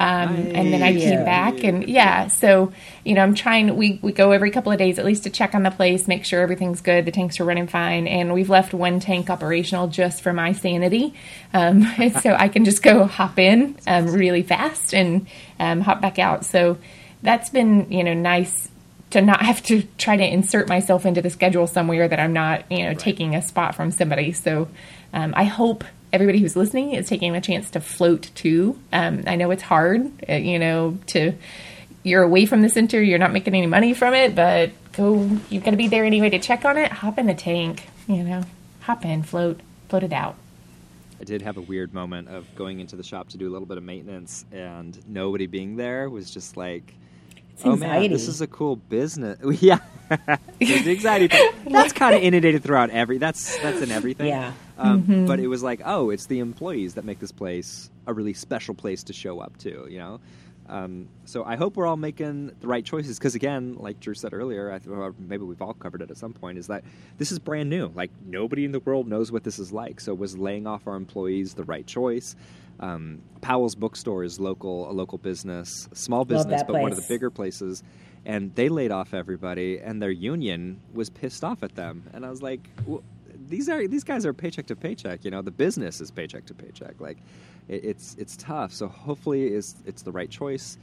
Um, 0.00 0.50
and 0.52 0.72
then 0.72 0.82
I 0.82 0.92
came 0.92 1.18
Nice. 1.18 1.24
back 1.24 1.62
and 1.62 1.88
yeah, 1.88 2.26
so 2.26 2.72
you 3.04 3.14
know, 3.14 3.22
I'm 3.22 3.36
trying. 3.36 3.76
We 3.76 4.00
we 4.02 4.10
go 4.10 4.32
every 4.32 4.50
couple 4.50 4.72
of 4.72 4.78
days 4.78 4.98
at 4.98 5.04
least 5.04 5.22
to 5.22 5.30
check 5.30 5.54
on 5.54 5.62
the 5.62 5.70
place, 5.70 6.08
make 6.08 6.24
sure 6.24 6.40
everything's 6.42 6.80
good, 6.80 7.04
the 7.04 7.12
tanks 7.12 7.38
are 7.38 7.44
running 7.44 7.68
fine, 7.68 8.08
and 8.08 8.34
we've 8.34 8.50
left 8.50 8.74
one 8.74 8.98
tank 8.98 9.30
operational 9.30 9.86
just 9.86 10.20
for 10.20 10.32
my 10.32 10.50
sanity, 10.50 11.14
um, 11.52 11.84
so 12.22 12.34
I 12.34 12.48
can 12.48 12.64
just 12.64 12.82
go 12.82 13.04
hop 13.04 13.38
in 13.38 13.76
um, 13.86 14.08
really 14.12 14.42
fast 14.42 14.94
and 14.94 15.28
um, 15.60 15.80
hop 15.80 16.00
back 16.00 16.18
out. 16.18 16.44
So 16.44 16.76
that's 17.22 17.50
been 17.50 17.92
you 17.92 18.02
know 18.02 18.14
nice 18.14 18.68
to 19.10 19.20
not 19.20 19.42
have 19.42 19.62
to 19.64 19.82
try 19.98 20.16
to 20.16 20.24
insert 20.24 20.68
myself 20.68 21.06
into 21.06 21.22
the 21.22 21.30
schedule 21.30 21.66
somewhere 21.66 22.08
that 22.08 22.18
I'm 22.18 22.32
not, 22.32 22.70
you 22.70 22.84
know, 22.84 22.94
taking 22.94 23.34
a 23.34 23.42
spot 23.42 23.74
from 23.74 23.90
somebody. 23.90 24.32
So 24.32 24.68
um, 25.12 25.34
I 25.36 25.44
hope 25.44 25.84
everybody 26.12 26.38
who's 26.38 26.56
listening 26.56 26.92
is 26.92 27.08
taking 27.08 27.32
the 27.32 27.40
chance 27.40 27.70
to 27.70 27.80
float 27.80 28.30
too. 28.34 28.78
Um, 28.92 29.24
I 29.26 29.36
know 29.36 29.50
it's 29.50 29.62
hard, 29.62 30.10
uh, 30.28 30.34
you 30.34 30.58
know, 30.58 30.98
to 31.08 31.32
you're 32.02 32.22
away 32.22 32.46
from 32.46 32.62
the 32.62 32.68
center, 32.68 33.02
you're 33.02 33.18
not 33.18 33.32
making 33.32 33.54
any 33.54 33.66
money 33.66 33.94
from 33.94 34.14
it, 34.14 34.34
but 34.34 34.70
go, 34.92 35.28
you've 35.48 35.64
got 35.64 35.70
to 35.70 35.76
be 35.76 35.88
there 35.88 36.04
anyway 36.04 36.30
to 36.30 36.38
check 36.38 36.64
on 36.64 36.76
it. 36.76 36.92
Hop 36.92 37.18
in 37.18 37.26
the 37.26 37.34
tank, 37.34 37.88
you 38.06 38.22
know, 38.22 38.42
hop 38.80 39.04
in, 39.04 39.22
float, 39.22 39.60
float 39.88 40.02
it 40.02 40.12
out. 40.12 40.36
I 41.20 41.24
did 41.24 41.42
have 41.42 41.56
a 41.56 41.62
weird 41.62 41.94
moment 41.94 42.28
of 42.28 42.44
going 42.54 42.80
into 42.80 42.96
the 42.96 43.02
shop 43.02 43.30
to 43.30 43.38
do 43.38 43.48
a 43.48 43.52
little 43.52 43.66
bit 43.66 43.78
of 43.78 43.84
maintenance, 43.84 44.44
and 44.52 44.98
nobody 45.08 45.46
being 45.46 45.76
there 45.76 46.10
was 46.10 46.30
just 46.30 46.56
like, 46.56 46.92
It's 47.54 47.64
"Oh 47.64 47.76
man, 47.76 48.10
this 48.10 48.28
is 48.28 48.40
a 48.40 48.46
cool 48.46 48.76
business." 48.76 49.38
yeah, 49.62 49.78
There's 50.58 50.84
the 50.84 50.90
anxiety. 50.90 51.28
that's 51.66 51.92
kind 51.92 52.14
of 52.14 52.22
inundated 52.22 52.62
throughout 52.62 52.90
every. 52.90 53.18
That's 53.18 53.56
that's 53.62 53.80
in 53.80 53.90
everything. 53.90 54.26
Yeah. 54.28 54.52
Um, 54.76 55.26
But 55.26 55.38
it 55.40 55.46
was 55.46 55.62
like, 55.62 55.80
oh, 55.84 56.10
it's 56.10 56.26
the 56.26 56.40
employees 56.40 56.94
that 56.94 57.04
make 57.04 57.20
this 57.20 57.32
place 57.32 57.90
a 58.06 58.12
really 58.12 58.34
special 58.34 58.74
place 58.74 59.04
to 59.04 59.12
show 59.12 59.40
up 59.40 59.56
to. 59.58 59.86
You 59.88 59.98
know. 59.98 60.20
Um, 60.66 61.08
so 61.26 61.44
I 61.44 61.56
hope 61.56 61.76
we're 61.76 61.86
all 61.86 61.98
making 61.98 62.50
the 62.60 62.66
right 62.66 62.84
choices 62.84 63.18
because 63.18 63.34
again, 63.34 63.76
like 63.78 64.00
Drew 64.00 64.14
said 64.14 64.32
earlier, 64.32 64.72
I 64.72 64.78
th- 64.78 65.12
maybe 65.18 65.44
we've 65.44 65.60
all 65.60 65.74
covered 65.74 66.00
it 66.00 66.10
at 66.10 66.16
some 66.16 66.32
point, 66.32 66.56
is 66.56 66.68
that 66.68 66.84
this 67.18 67.30
is 67.32 67.38
brand 67.38 67.68
new. 67.68 67.92
Like 67.94 68.10
nobody 68.24 68.64
in 68.64 68.72
the 68.72 68.80
world 68.80 69.06
knows 69.06 69.30
what 69.30 69.44
this 69.44 69.58
is 69.58 69.72
like. 69.72 70.00
So 70.00 70.14
was 70.14 70.38
laying 70.38 70.66
off 70.66 70.86
our 70.86 70.96
employees 70.96 71.52
the 71.54 71.64
right 71.64 71.86
choice? 71.86 72.34
Um, 72.80 73.22
Powell's 73.40 73.74
Bookstore 73.74 74.24
is 74.24 74.40
local, 74.40 74.90
a 74.90 74.92
local 74.92 75.18
business, 75.18 75.88
small 75.92 76.24
business, 76.24 76.62
but 76.66 76.74
one 76.82 76.92
of 76.92 76.96
the 76.96 77.06
bigger 77.08 77.30
places. 77.30 77.82
And 78.26 78.54
they 78.54 78.68
laid 78.68 78.90
off 78.90 79.12
everybody, 79.12 79.78
and 79.78 80.00
their 80.00 80.10
union 80.10 80.80
was 80.94 81.10
pissed 81.10 81.44
off 81.44 81.62
at 81.62 81.74
them. 81.74 82.04
And 82.14 82.24
I 82.24 82.30
was 82.30 82.40
like, 82.42 82.68
well, 82.86 83.02
these 83.48 83.68
are 83.68 83.86
these 83.86 84.04
guys 84.04 84.24
are 84.24 84.32
paycheck 84.32 84.66
to 84.66 84.76
paycheck. 84.76 85.24
You 85.24 85.30
know, 85.30 85.42
the 85.42 85.50
business 85.50 86.00
is 86.00 86.10
paycheck 86.10 86.46
to 86.46 86.54
paycheck. 86.54 87.00
Like, 87.00 87.18
it, 87.68 87.84
it's 87.84 88.16
it's 88.18 88.36
tough. 88.36 88.72
So 88.72 88.88
hopefully, 88.88 89.48
it's 89.48 89.76
it's 89.84 90.02
the 90.02 90.12
right 90.12 90.30
choice. 90.30 90.78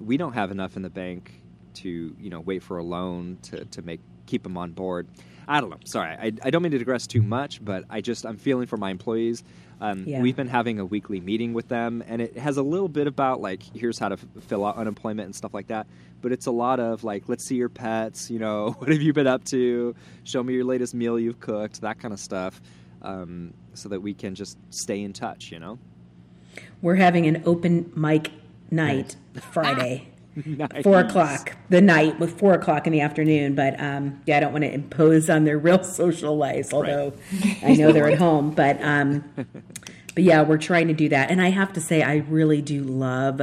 We 0.00 0.16
don't 0.16 0.32
have 0.32 0.50
enough 0.50 0.76
in 0.76 0.82
the 0.82 0.90
bank 0.90 1.32
to 1.74 2.16
you 2.18 2.30
know 2.30 2.40
wait 2.40 2.62
for 2.62 2.78
a 2.78 2.82
loan 2.82 3.38
to 3.42 3.64
to 3.66 3.82
make 3.82 4.00
keep 4.26 4.42
them 4.42 4.56
on 4.56 4.72
board. 4.72 5.06
I 5.48 5.60
don't 5.60 5.70
know. 5.70 5.78
Sorry, 5.84 6.10
I, 6.10 6.32
I 6.42 6.50
don't 6.50 6.62
mean 6.62 6.72
to 6.72 6.78
digress 6.78 7.06
too 7.06 7.22
much, 7.22 7.64
but 7.64 7.84
I 7.88 8.00
just 8.00 8.24
I'm 8.24 8.36
feeling 8.36 8.66
for 8.66 8.76
my 8.76 8.90
employees. 8.90 9.44
Um, 9.80 10.04
Yeah. 10.06 10.22
We've 10.22 10.36
been 10.36 10.48
having 10.48 10.78
a 10.78 10.84
weekly 10.84 11.20
meeting 11.20 11.52
with 11.52 11.68
them, 11.68 12.02
and 12.06 12.22
it 12.22 12.36
has 12.38 12.56
a 12.56 12.62
little 12.62 12.88
bit 12.88 13.06
about 13.06 13.40
like 13.40 13.62
here's 13.74 13.98
how 13.98 14.08
to 14.08 14.14
f- 14.14 14.42
fill 14.44 14.64
out 14.64 14.76
unemployment 14.76 15.26
and 15.26 15.34
stuff 15.34 15.52
like 15.52 15.66
that. 15.68 15.86
But 16.22 16.32
it's 16.32 16.46
a 16.46 16.50
lot 16.50 16.80
of 16.80 17.04
like 17.04 17.28
let's 17.28 17.44
see 17.44 17.56
your 17.56 17.68
pets. 17.68 18.30
You 18.30 18.38
know, 18.38 18.70
what 18.78 18.90
have 18.90 19.02
you 19.02 19.12
been 19.12 19.26
up 19.26 19.44
to? 19.46 19.94
Show 20.24 20.42
me 20.42 20.54
your 20.54 20.64
latest 20.64 20.94
meal 20.94 21.18
you've 21.18 21.40
cooked. 21.40 21.82
That 21.82 21.98
kind 22.00 22.14
of 22.14 22.20
stuff, 22.20 22.60
um, 23.02 23.52
so 23.74 23.88
that 23.90 24.00
we 24.00 24.14
can 24.14 24.34
just 24.34 24.56
stay 24.70 25.02
in 25.02 25.12
touch. 25.12 25.52
You 25.52 25.58
know. 25.58 25.78
We're 26.80 26.94
having 26.96 27.26
an 27.26 27.42
open 27.44 27.92
mic 27.94 28.30
night 28.70 29.16
Friday. 29.52 30.08
Nice. 30.44 30.82
Four 30.82 31.00
o'clock, 31.00 31.56
the 31.70 31.80
night 31.80 32.18
with 32.20 32.38
four 32.38 32.52
o'clock 32.52 32.86
in 32.86 32.92
the 32.92 33.00
afternoon. 33.00 33.54
But 33.54 33.80
um, 33.80 34.20
yeah, 34.26 34.36
I 34.36 34.40
don't 34.40 34.52
want 34.52 34.64
to 34.64 34.72
impose 34.72 35.30
on 35.30 35.44
their 35.44 35.58
real 35.66 35.82
social 35.82 36.36
lives, 36.36 36.74
although 36.74 37.14
I 37.62 37.74
know 37.74 37.90
they're 37.90 38.10
at 38.10 38.18
home. 38.18 38.50
But 38.50 38.82
um, 38.82 39.24
but 40.14 40.24
yeah, 40.24 40.42
we're 40.42 40.58
trying 40.58 40.88
to 40.88 40.94
do 40.94 41.08
that. 41.08 41.30
And 41.30 41.40
I 41.40 41.50
have 41.50 41.72
to 41.74 41.80
say, 41.80 42.02
I 42.02 42.16
really 42.16 42.60
do 42.60 42.82
love 42.82 43.40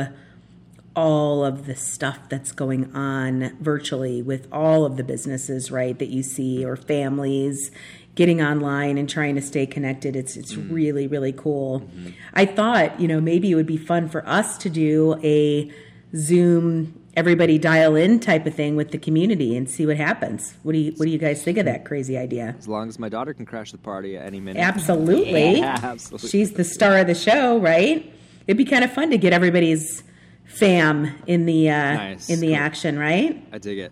all 0.95 1.43
of 1.43 1.65
the 1.65 1.75
stuff 1.75 2.19
that's 2.29 2.51
going 2.51 2.93
on 2.95 3.57
virtually 3.59 4.21
with 4.21 4.47
all 4.51 4.85
of 4.85 4.95
the 4.95 5.03
businesses, 5.03 5.71
right, 5.71 5.97
that 5.97 6.09
you 6.09 6.21
see 6.21 6.63
or 6.63 6.75
families 6.75 7.71
getting 8.15 8.43
online 8.43 8.99
and 8.99 9.09
trying 9.09 9.33
to 9.33 9.41
stay 9.41 9.65
connected. 9.65 10.15
It's 10.15 10.37
it's 10.37 10.55
really 10.55 11.07
really 11.07 11.33
cool. 11.33 11.89
I 12.33 12.45
thought, 12.45 12.99
you 12.99 13.07
know, 13.07 13.19
maybe 13.19 13.49
it 13.51 13.55
would 13.55 13.65
be 13.65 13.77
fun 13.77 14.09
for 14.09 14.27
us 14.27 14.57
to 14.59 14.69
do 14.69 15.19
a 15.23 15.71
Zoom 16.15 16.99
everybody 17.15 17.57
dial 17.59 17.95
in 17.95 18.19
type 18.19 18.45
of 18.47 18.55
thing 18.55 18.75
with 18.75 18.91
the 18.91 18.97
community 18.97 19.55
and 19.55 19.69
see 19.69 19.85
what 19.85 19.97
happens. 19.97 20.53
What 20.63 20.73
do 20.73 20.79
you 20.79 20.91
what 20.93 21.05
do 21.05 21.11
you 21.11 21.17
guys 21.17 21.43
think 21.43 21.57
of 21.57 21.65
that 21.65 21.85
crazy 21.85 22.17
idea? 22.17 22.55
As 22.57 22.67
long 22.67 22.87
as 22.89 22.97
my 22.99 23.09
daughter 23.09 23.33
can 23.33 23.45
crash 23.45 23.71
the 23.71 23.77
party 23.77 24.17
at 24.17 24.25
any 24.25 24.39
minute. 24.39 24.59
Absolutely. 24.61 25.59
Yeah, 25.63 25.79
absolutely. 25.81 26.29
She's 26.29 26.53
the 26.53 26.63
star 26.63 26.97
of 26.97 27.07
the 27.07 27.15
show, 27.15 27.57
right? 27.59 28.11
It'd 28.47 28.57
be 28.57 28.65
kind 28.65 28.83
of 28.83 28.91
fun 28.91 29.09
to 29.11 29.17
get 29.17 29.31
everybody's 29.33 30.03
fam 30.45 31.15
in 31.27 31.45
the 31.45 31.69
uh, 31.69 31.93
Nice. 31.93 32.29
in 32.29 32.39
the 32.39 32.47
Cool. 32.47 32.55
action, 32.57 32.99
right? 32.99 33.43
I 33.51 33.57
dig 33.57 33.79
it. 33.79 33.91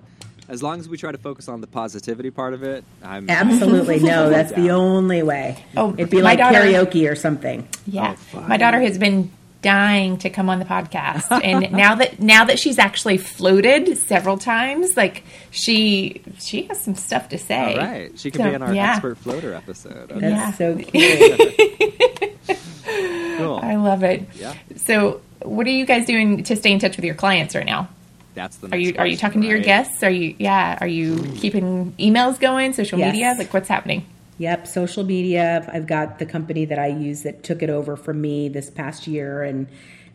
As 0.49 0.62
long 0.62 0.79
as 0.79 0.89
we 0.89 0.97
try 0.97 1.12
to 1.13 1.17
focus 1.17 1.47
on 1.47 1.62
the 1.62 1.67
positivity 1.67 2.29
part 2.29 2.53
of 2.53 2.62
it, 2.63 2.84
I'm 3.03 3.29
Absolutely. 3.29 3.99
No, 3.99 4.29
that's 4.36 4.51
the 4.51 4.71
only 4.71 5.23
way. 5.23 5.63
Oh, 5.77 5.93
It'd 5.97 6.10
be 6.10 6.21
like 6.21 6.39
daughter- 6.39 6.57
karaoke 6.60 7.10
or 7.10 7.15
something. 7.15 7.67
Yeah, 7.88 8.15
Oh, 8.34 8.41
my 8.41 8.57
daughter 8.57 8.79
has 8.81 8.97
been 8.97 9.31
dying 9.62 10.17
to 10.19 10.30
come 10.30 10.50
on 10.50 10.60
the 10.60 10.65
podcast, 10.65 11.26
and 11.43 11.71
now 11.71 11.95
that 11.95 12.19
now 12.19 12.45
that 12.45 12.60
she's 12.60 12.80
actually 12.80 13.17
floated 13.17 13.97
several 13.97 14.38
times, 14.38 14.95
like 14.97 15.24
she 15.52 16.21
she 16.39 16.63
has 16.63 16.82
some 16.82 16.95
stuff 16.95 17.30
to 17.30 17.38
say. 17.38 17.76
All 17.76 17.86
right. 17.86 18.19
She 18.19 18.32
could 18.32 18.41
So, 18.41 18.50
be 18.50 18.56
in 18.56 18.62
our 18.62 18.74
yeah. 18.74 18.93
expert 18.93 19.17
floater 19.17 19.54
episode. 19.54 20.12
Okay, 20.12 20.19
That's 20.19 20.60
Yeah. 20.60 20.76
so 20.76 20.76
cute. 20.78 22.38
cool. 23.38 23.60
I 23.62 23.76
love 23.76 24.04
it. 24.04 24.28
Yeah. 24.36 24.54
So, 24.86 25.21
what 25.41 25.65
are 25.67 25.71
you 25.71 25.86
guys 25.86 26.06
doing 26.06 26.43
to 26.43 26.56
stay 26.56 26.71
in 26.71 26.80
touch 26.80 26.95
with 26.95 27.06
your 27.06 27.15
clients 27.15 27.56
right 27.56 27.65
now? 27.65 27.89
That's 28.34 28.58
the 28.58 28.67
Are 28.67 28.69
next 28.71 28.82
you 28.84 28.88
are 28.97 29.06
you 29.08 29.17
question, 29.17 29.17
talking 29.30 29.41
to 29.41 29.47
your 29.47 29.60
guests? 29.60 30.04
Are 30.04 30.10
you 30.10 30.36
yeah? 30.39 30.78
Are 30.80 30.88
you 30.88 31.21
keeping 31.36 31.93
emails 32.00 32.39
going? 32.39 32.74
Social 32.74 32.97
Yes. 33.00 33.12
media? 33.13 33.36
Like 33.38 33.54
what's 33.54 33.67
happening? 33.69 34.06
Yep, 34.41 34.65
social 34.65 35.04
media. 35.04 35.69
I've 35.71 35.86
got 35.86 36.17
the 36.17 36.25
company 36.25 36.65
that 36.65 36.80
I 36.80 36.88
use 36.88 37.21
that 37.21 37.43
took 37.43 37.62
it 37.62 37.69
over 37.69 37.95
from 37.95 38.21
me 38.21 38.49
this 38.49 38.71
past 38.71 39.06
year, 39.06 39.43
and 39.43 39.67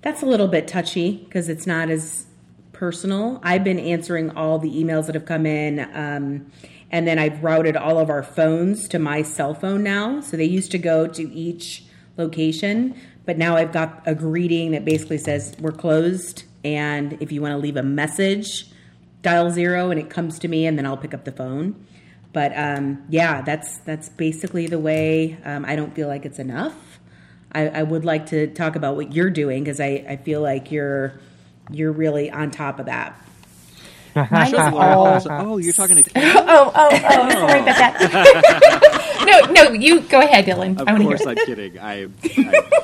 that's 0.02 0.20
a 0.20 0.26
little 0.26 0.48
bit 0.48 0.66
touchy 0.66 1.18
because 1.18 1.48
it's 1.48 1.64
not 1.64 1.90
as 1.90 2.26
personal. 2.72 3.38
I've 3.44 3.62
been 3.62 3.78
answering 3.78 4.30
all 4.30 4.58
the 4.58 4.68
emails 4.68 5.06
that 5.06 5.14
have 5.14 5.26
come 5.26 5.46
in, 5.46 5.78
um, 5.94 6.50
and 6.90 7.06
then 7.06 7.20
I've 7.20 7.44
routed 7.44 7.76
all 7.76 8.00
of 8.00 8.10
our 8.10 8.24
phones 8.24 8.88
to 8.88 8.98
my 8.98 9.22
cell 9.22 9.54
phone 9.54 9.84
now. 9.84 10.20
So 10.22 10.36
they 10.36 10.44
used 10.44 10.72
to 10.72 10.78
go 10.78 11.06
to 11.06 11.32
each 11.32 11.84
location, 12.16 13.00
but 13.26 13.38
now 13.38 13.54
I've 13.54 13.70
got 13.70 14.02
a 14.06 14.14
greeting 14.16 14.72
that 14.72 14.84
basically 14.84 15.18
says 15.18 15.54
we're 15.60 15.70
closed, 15.70 16.42
and 16.64 17.16
if 17.20 17.30
you 17.30 17.42
want 17.42 17.52
to 17.52 17.58
leave 17.58 17.76
a 17.76 17.82
message, 17.84 18.72
dial 19.22 19.52
zero, 19.52 19.92
and 19.92 20.00
it 20.00 20.10
comes 20.10 20.40
to 20.40 20.48
me, 20.48 20.66
and 20.66 20.76
then 20.76 20.84
I'll 20.84 20.96
pick 20.96 21.14
up 21.14 21.24
the 21.24 21.30
phone. 21.30 21.86
But 22.32 22.52
um, 22.56 23.04
yeah, 23.08 23.42
that's 23.42 23.78
that's 23.78 24.08
basically 24.10 24.66
the 24.66 24.78
way. 24.78 25.38
Um, 25.44 25.64
I 25.64 25.76
don't 25.76 25.94
feel 25.94 26.08
like 26.08 26.24
it's 26.24 26.38
enough. 26.38 26.74
I, 27.52 27.68
I 27.68 27.82
would 27.82 28.04
like 28.04 28.26
to 28.26 28.48
talk 28.48 28.76
about 28.76 28.96
what 28.96 29.14
you're 29.14 29.30
doing 29.30 29.64
because 29.64 29.80
I, 29.80 30.04
I 30.08 30.16
feel 30.16 30.42
like 30.42 30.70
you're 30.70 31.18
you're 31.70 31.92
really 31.92 32.30
on 32.30 32.50
top 32.50 32.78
of 32.78 32.86
that. 32.86 33.18
Mine 34.14 34.46
is 34.48 34.54
all 34.58 35.22
oh, 35.30 35.58
you're 35.58 35.72
talking 35.72 35.96
to 35.96 36.02
Kim? 36.10 36.22
oh, 36.36 36.72
oh, 36.74 36.88
oh, 36.92 37.30
sorry 37.30 37.60
about 37.60 37.76
that. 37.76 39.22
no, 39.26 39.52
no, 39.52 39.72
you 39.72 40.00
go 40.02 40.20
ahead, 40.20 40.46
Dylan. 40.46 40.80
Of 40.80 40.88
I 40.88 40.92
want 40.92 41.02
to 41.02 41.08
hear 41.08 41.18
course, 41.18 41.20
it. 41.22 41.38
I'm 41.38 41.46
kidding. 41.46 41.78
I, 41.78 42.02
I'm 42.02 42.14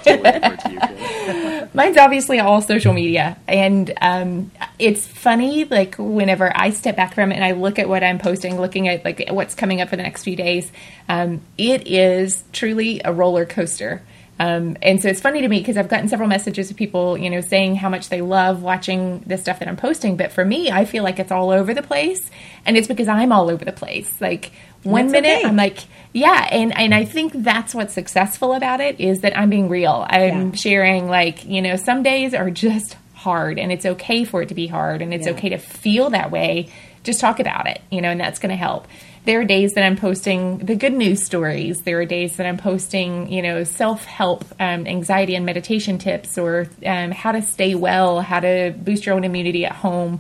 totally 0.04 0.30
refer 0.32 0.56
to 0.56 0.70
you, 0.70 0.80
Kim. 0.80 1.41
Mine's 1.74 1.96
obviously 1.96 2.40
all 2.40 2.62
social 2.62 2.92
media. 2.92 3.36
And 3.46 3.92
um, 4.00 4.50
it's 4.78 5.06
funny, 5.06 5.64
like, 5.64 5.96
whenever 5.98 6.52
I 6.54 6.70
step 6.70 6.96
back 6.96 7.14
from 7.14 7.32
it 7.32 7.36
and 7.36 7.44
I 7.44 7.52
look 7.52 7.78
at 7.78 7.88
what 7.88 8.02
I'm 8.02 8.18
posting, 8.18 8.60
looking 8.60 8.88
at, 8.88 9.04
like, 9.04 9.28
what's 9.30 9.54
coming 9.54 9.80
up 9.80 9.88
for 9.88 9.96
the 9.96 10.02
next 10.02 10.24
few 10.24 10.36
days, 10.36 10.70
um, 11.08 11.40
it 11.58 11.86
is 11.86 12.44
truly 12.52 13.00
a 13.04 13.12
roller 13.12 13.46
coaster. 13.46 14.02
Um, 14.38 14.76
and 14.82 15.00
so 15.00 15.08
it's 15.08 15.20
funny 15.20 15.42
to 15.42 15.48
me 15.48 15.58
because 15.60 15.76
I've 15.76 15.88
gotten 15.88 16.08
several 16.08 16.28
messages 16.28 16.70
of 16.70 16.76
people, 16.76 17.16
you 17.16 17.30
know, 17.30 17.40
saying 17.40 17.76
how 17.76 17.88
much 17.88 18.08
they 18.08 18.22
love 18.22 18.62
watching 18.62 19.20
the 19.20 19.38
stuff 19.38 19.60
that 19.60 19.68
I'm 19.68 19.76
posting. 19.76 20.16
But 20.16 20.32
for 20.32 20.44
me, 20.44 20.70
I 20.70 20.84
feel 20.84 21.04
like 21.04 21.20
it's 21.20 21.30
all 21.30 21.50
over 21.50 21.74
the 21.74 21.82
place, 21.82 22.28
and 22.66 22.76
it's 22.76 22.88
because 22.88 23.08
I'm 23.08 23.30
all 23.30 23.50
over 23.50 23.64
the 23.64 23.72
place. 23.72 24.12
Like 24.20 24.50
one 24.82 25.06
That's 25.08 25.12
minute 25.12 25.38
okay. 25.38 25.48
I'm 25.48 25.56
like, 25.56 25.78
yeah, 26.12 26.48
and 26.50 26.76
and 26.76 26.94
I 26.94 27.04
think 27.04 27.32
that's 27.34 27.74
what's 27.74 27.94
successful 27.94 28.52
about 28.54 28.80
it 28.80 29.00
is 29.00 29.20
that 29.20 29.36
I'm 29.36 29.50
being 29.50 29.68
real. 29.68 30.06
I'm 30.08 30.48
Yeah. 30.48 30.54
sharing 30.54 31.08
like, 31.08 31.44
you 31.46 31.62
know, 31.62 31.76
some 31.76 32.02
days 32.02 32.34
are 32.34 32.50
just 32.50 32.96
hard, 33.14 33.58
and 33.58 33.70
it's 33.72 33.86
okay 33.86 34.24
for 34.24 34.42
it 34.42 34.48
to 34.48 34.54
be 34.54 34.66
hard, 34.66 35.00
and 35.02 35.14
it's 35.14 35.26
Yeah. 35.26 35.32
okay 35.34 35.48
to 35.50 35.58
feel 35.58 36.10
that 36.10 36.30
way. 36.30 36.66
Just 37.04 37.20
talk 37.20 37.40
about 37.40 37.66
it, 37.66 37.80
you 37.90 38.00
know, 38.00 38.10
and 38.10 38.20
that's 38.20 38.38
going 38.38 38.50
to 38.50 38.56
help. 38.56 38.86
There 39.24 39.40
are 39.40 39.44
days 39.44 39.72
that 39.74 39.84
I'm 39.84 39.96
posting 39.96 40.58
the 40.58 40.74
good 40.74 40.92
news 40.92 41.24
stories. 41.24 41.82
There 41.82 42.00
are 42.00 42.04
days 42.04 42.36
that 42.36 42.46
I'm 42.46 42.56
posting, 42.56 43.30
you 43.32 43.40
know, 43.40 43.62
self 43.62 44.04
help, 44.04 44.44
um, 44.58 44.86
anxiety 44.86 45.36
and 45.36 45.46
meditation 45.46 45.98
tips, 45.98 46.36
or 46.36 46.68
um, 46.84 47.12
how 47.12 47.30
to 47.32 47.40
stay 47.42 47.76
well, 47.76 48.20
how 48.20 48.40
to 48.40 48.74
boost 48.76 49.06
your 49.06 49.14
own 49.14 49.22
immunity 49.24 49.64
at 49.64 49.72
home. 49.72 50.18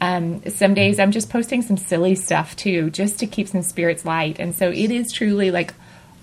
Um, 0.00 0.42
some 0.48 0.74
days 0.74 0.98
I'm 0.98 1.10
just 1.10 1.30
posting 1.30 1.62
some 1.62 1.76
silly 1.76 2.14
stuff 2.14 2.54
too, 2.56 2.90
just 2.90 3.18
to 3.20 3.26
keep 3.26 3.48
some 3.48 3.62
spirits 3.62 4.04
light. 4.04 4.38
And 4.38 4.54
so 4.54 4.70
it 4.70 4.90
is 4.90 5.12
truly 5.12 5.50
like 5.50 5.74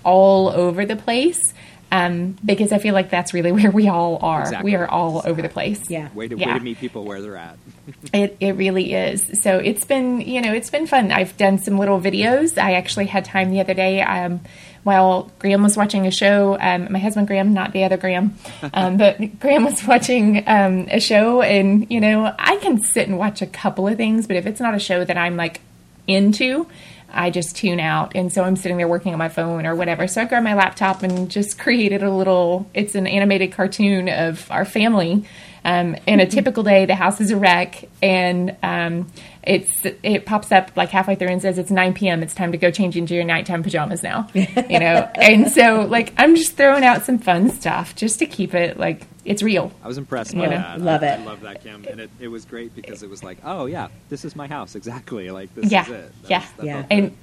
all 0.04 0.48
over 0.48 0.86
the 0.86 0.96
place 0.96 1.52
um, 1.92 2.36
because 2.44 2.72
I 2.72 2.78
feel 2.78 2.94
like 2.94 3.10
that's 3.10 3.34
really 3.34 3.52
where 3.58 3.70
we 3.70 3.88
all 3.88 4.18
are. 4.22 4.40
Exactly. 4.42 4.70
We 4.72 4.76
are 4.76 4.88
all 4.88 5.22
over 5.24 5.42
the 5.42 5.48
place. 5.48 5.90
Yeah. 5.90 6.08
Way 6.14 6.28
to 6.28 6.36
Yeah. 6.36 6.52
way 6.54 6.58
to 6.58 6.64
meet 6.64 6.78
people 6.78 7.04
where 7.04 7.20
they're 7.20 7.36
at. 7.36 7.58
It, 8.12 8.36
it 8.40 8.52
really 8.52 8.94
is. 8.94 9.42
So 9.42 9.58
it's 9.58 9.84
been, 9.84 10.20
you 10.20 10.40
know, 10.40 10.52
it's 10.52 10.70
been 10.70 10.86
fun. 10.86 11.12
I've 11.12 11.36
done 11.36 11.58
some 11.58 11.78
little 11.78 12.00
videos. 12.00 12.56
I 12.60 12.74
actually 12.74 13.06
had 13.06 13.24
time 13.24 13.50
the 13.50 13.60
other 13.60 13.74
day 13.74 14.00
um, 14.02 14.40
while 14.86 15.32
Graham 15.40 15.64
was 15.64 15.76
watching 15.76 16.06
a 16.06 16.12
show. 16.12 16.56
Um, 16.60 16.92
my 16.92 17.00
husband 17.00 17.26
Graham, 17.26 17.52
not 17.52 17.72
the 17.72 17.82
other 17.82 17.96
Graham, 17.96 18.36
um, 18.72 18.96
but 18.96 19.18
Graham 19.40 19.64
was 19.64 19.84
watching 19.84 20.44
um, 20.46 20.86
a 20.92 21.00
show, 21.00 21.42
and 21.42 21.90
you 21.90 22.00
know, 22.00 22.32
I 22.38 22.56
can 22.58 22.80
sit 22.80 23.08
and 23.08 23.18
watch 23.18 23.42
a 23.42 23.48
couple 23.48 23.88
of 23.88 23.96
things, 23.96 24.28
but 24.28 24.36
if 24.36 24.46
it's 24.46 24.60
not 24.60 24.76
a 24.76 24.78
show 24.78 25.04
that 25.04 25.18
I'm 25.18 25.36
like 25.36 25.60
into. 26.06 26.68
I 27.08 27.30
just 27.30 27.56
tune 27.56 27.80
out. 27.80 28.12
And 28.14 28.32
so 28.32 28.44
I'm 28.44 28.56
sitting 28.56 28.76
there 28.76 28.88
working 28.88 29.12
on 29.12 29.18
my 29.18 29.28
phone 29.28 29.64
or 29.64 29.74
whatever. 29.74 30.06
So 30.06 30.20
I 30.20 30.24
grabbed 30.26 30.44
my 30.44 30.54
laptop 30.54 31.02
and 31.02 31.30
just 31.30 31.58
created 31.58 32.02
a 32.02 32.10
little, 32.10 32.68
it's 32.74 32.94
an 32.94 33.06
animated 33.06 33.52
cartoon 33.52 34.08
of 34.08 34.50
our 34.50 34.64
family. 34.64 35.24
Um, 35.64 35.96
in 36.06 36.20
a 36.20 36.26
typical 36.26 36.62
day, 36.62 36.84
the 36.84 36.94
house 36.94 37.20
is 37.20 37.30
a 37.30 37.36
wreck, 37.36 37.88
and 38.02 38.56
um, 38.62 39.10
it's 39.46 39.70
it 40.02 40.26
pops 40.26 40.50
up 40.52 40.72
like 40.76 40.90
halfway 40.90 41.14
through 41.14 41.28
and 41.28 41.40
says 41.40 41.56
it's 41.58 41.70
9 41.70 41.94
p.m. 41.94 42.22
It's 42.22 42.34
time 42.34 42.52
to 42.52 42.58
go 42.58 42.70
change 42.70 42.96
into 42.96 43.14
your 43.14 43.24
nighttime 43.24 43.62
pajamas 43.62 44.02
now, 44.02 44.28
you 44.34 44.46
know. 44.80 45.08
and 45.14 45.50
so 45.50 45.86
like 45.88 46.12
I'm 46.18 46.34
just 46.36 46.56
throwing 46.56 46.84
out 46.84 47.04
some 47.04 47.18
fun 47.18 47.50
stuff 47.50 47.94
just 47.94 48.18
to 48.18 48.26
keep 48.26 48.54
it 48.54 48.78
like 48.78 49.06
it's 49.24 49.42
real. 49.42 49.72
I 49.82 49.88
was 49.88 49.98
impressed 49.98 50.34
by 50.34 50.42
Yeah. 50.42 50.48
that. 50.50 50.80
Love 50.80 51.02
I, 51.02 51.06
it. 51.06 51.20
I 51.20 51.24
love 51.24 51.40
that, 51.42 51.62
Kim, 51.62 51.84
and 51.88 52.00
it, 52.00 52.10
it 52.20 52.28
was 52.28 52.44
great 52.44 52.74
because 52.74 53.02
it 53.02 53.10
was 53.10 53.22
like, 53.24 53.38
oh 53.44 53.66
yeah, 53.66 53.88
this 54.08 54.24
is 54.24 54.34
my 54.36 54.46
house 54.48 54.74
exactly. 54.74 55.30
Like 55.30 55.54
this 55.54 55.70
Yeah. 55.70 55.82
is 55.84 55.88
it. 55.90 56.22
That 56.22 56.30
Yeah. 56.30 56.38
was- 56.40 56.50
that 56.58 56.66
Yeah. 56.66 56.86
And 56.90 57.16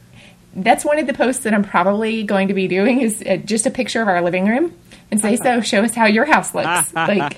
that's 0.56 0.86
one 0.86 1.00
of 1.00 1.08
the 1.08 1.14
posts 1.14 1.44
that 1.44 1.54
I'm 1.54 1.64
probably 1.64 2.24
going 2.24 2.48
to 2.50 2.54
be 2.54 2.68
doing 2.68 3.02
is 3.02 3.24
uh, 3.28 3.38
just 3.38 3.66
a 3.66 3.72
picture 3.72 4.02
of 4.02 4.08
our 4.08 4.22
living 4.22 4.48
room 4.48 4.72
and 5.14 5.22
say, 5.22 5.36
so 5.36 5.62
show 5.62 5.84
us 5.84 5.94
how 5.94 6.06
your 6.06 6.26
house 6.26 6.56
looks. 6.56 6.94
like 6.96 7.38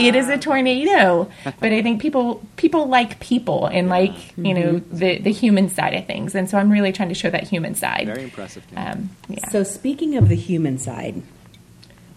it 0.00 0.14
is 0.14 0.28
a 0.28 0.38
tornado, 0.38 1.30
but 1.44 1.72
I 1.72 1.82
think 1.82 2.00
people 2.00 2.42
people 2.56 2.86
like 2.86 3.20
people 3.20 3.66
and 3.66 3.88
like 3.88 4.14
you 4.38 4.54
know 4.54 4.78
the 4.90 5.18
the 5.18 5.30
human 5.30 5.68
side 5.68 5.94
of 5.94 6.06
things, 6.06 6.34
and 6.34 6.48
so 6.48 6.56
I'm 6.56 6.70
really 6.70 6.92
trying 6.92 7.10
to 7.10 7.14
show 7.14 7.30
that 7.30 7.44
human 7.46 7.74
side. 7.74 8.06
very 8.06 8.24
impressive. 8.24 8.64
Um, 8.74 9.10
yeah. 9.28 9.46
So, 9.50 9.62
speaking 9.62 10.16
of 10.16 10.28
the 10.28 10.34
human 10.34 10.78
side, 10.78 11.22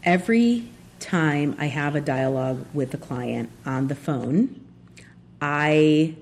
every 0.03 0.69
time 0.99 1.55
I 1.59 1.65
have 1.65 1.95
a 1.95 2.01
dialogue 2.01 2.65
with 2.73 2.93
a 2.93 2.97
client 2.97 3.49
on 3.65 3.87
the 3.87 3.95
phone, 3.95 4.61
I 5.41 6.15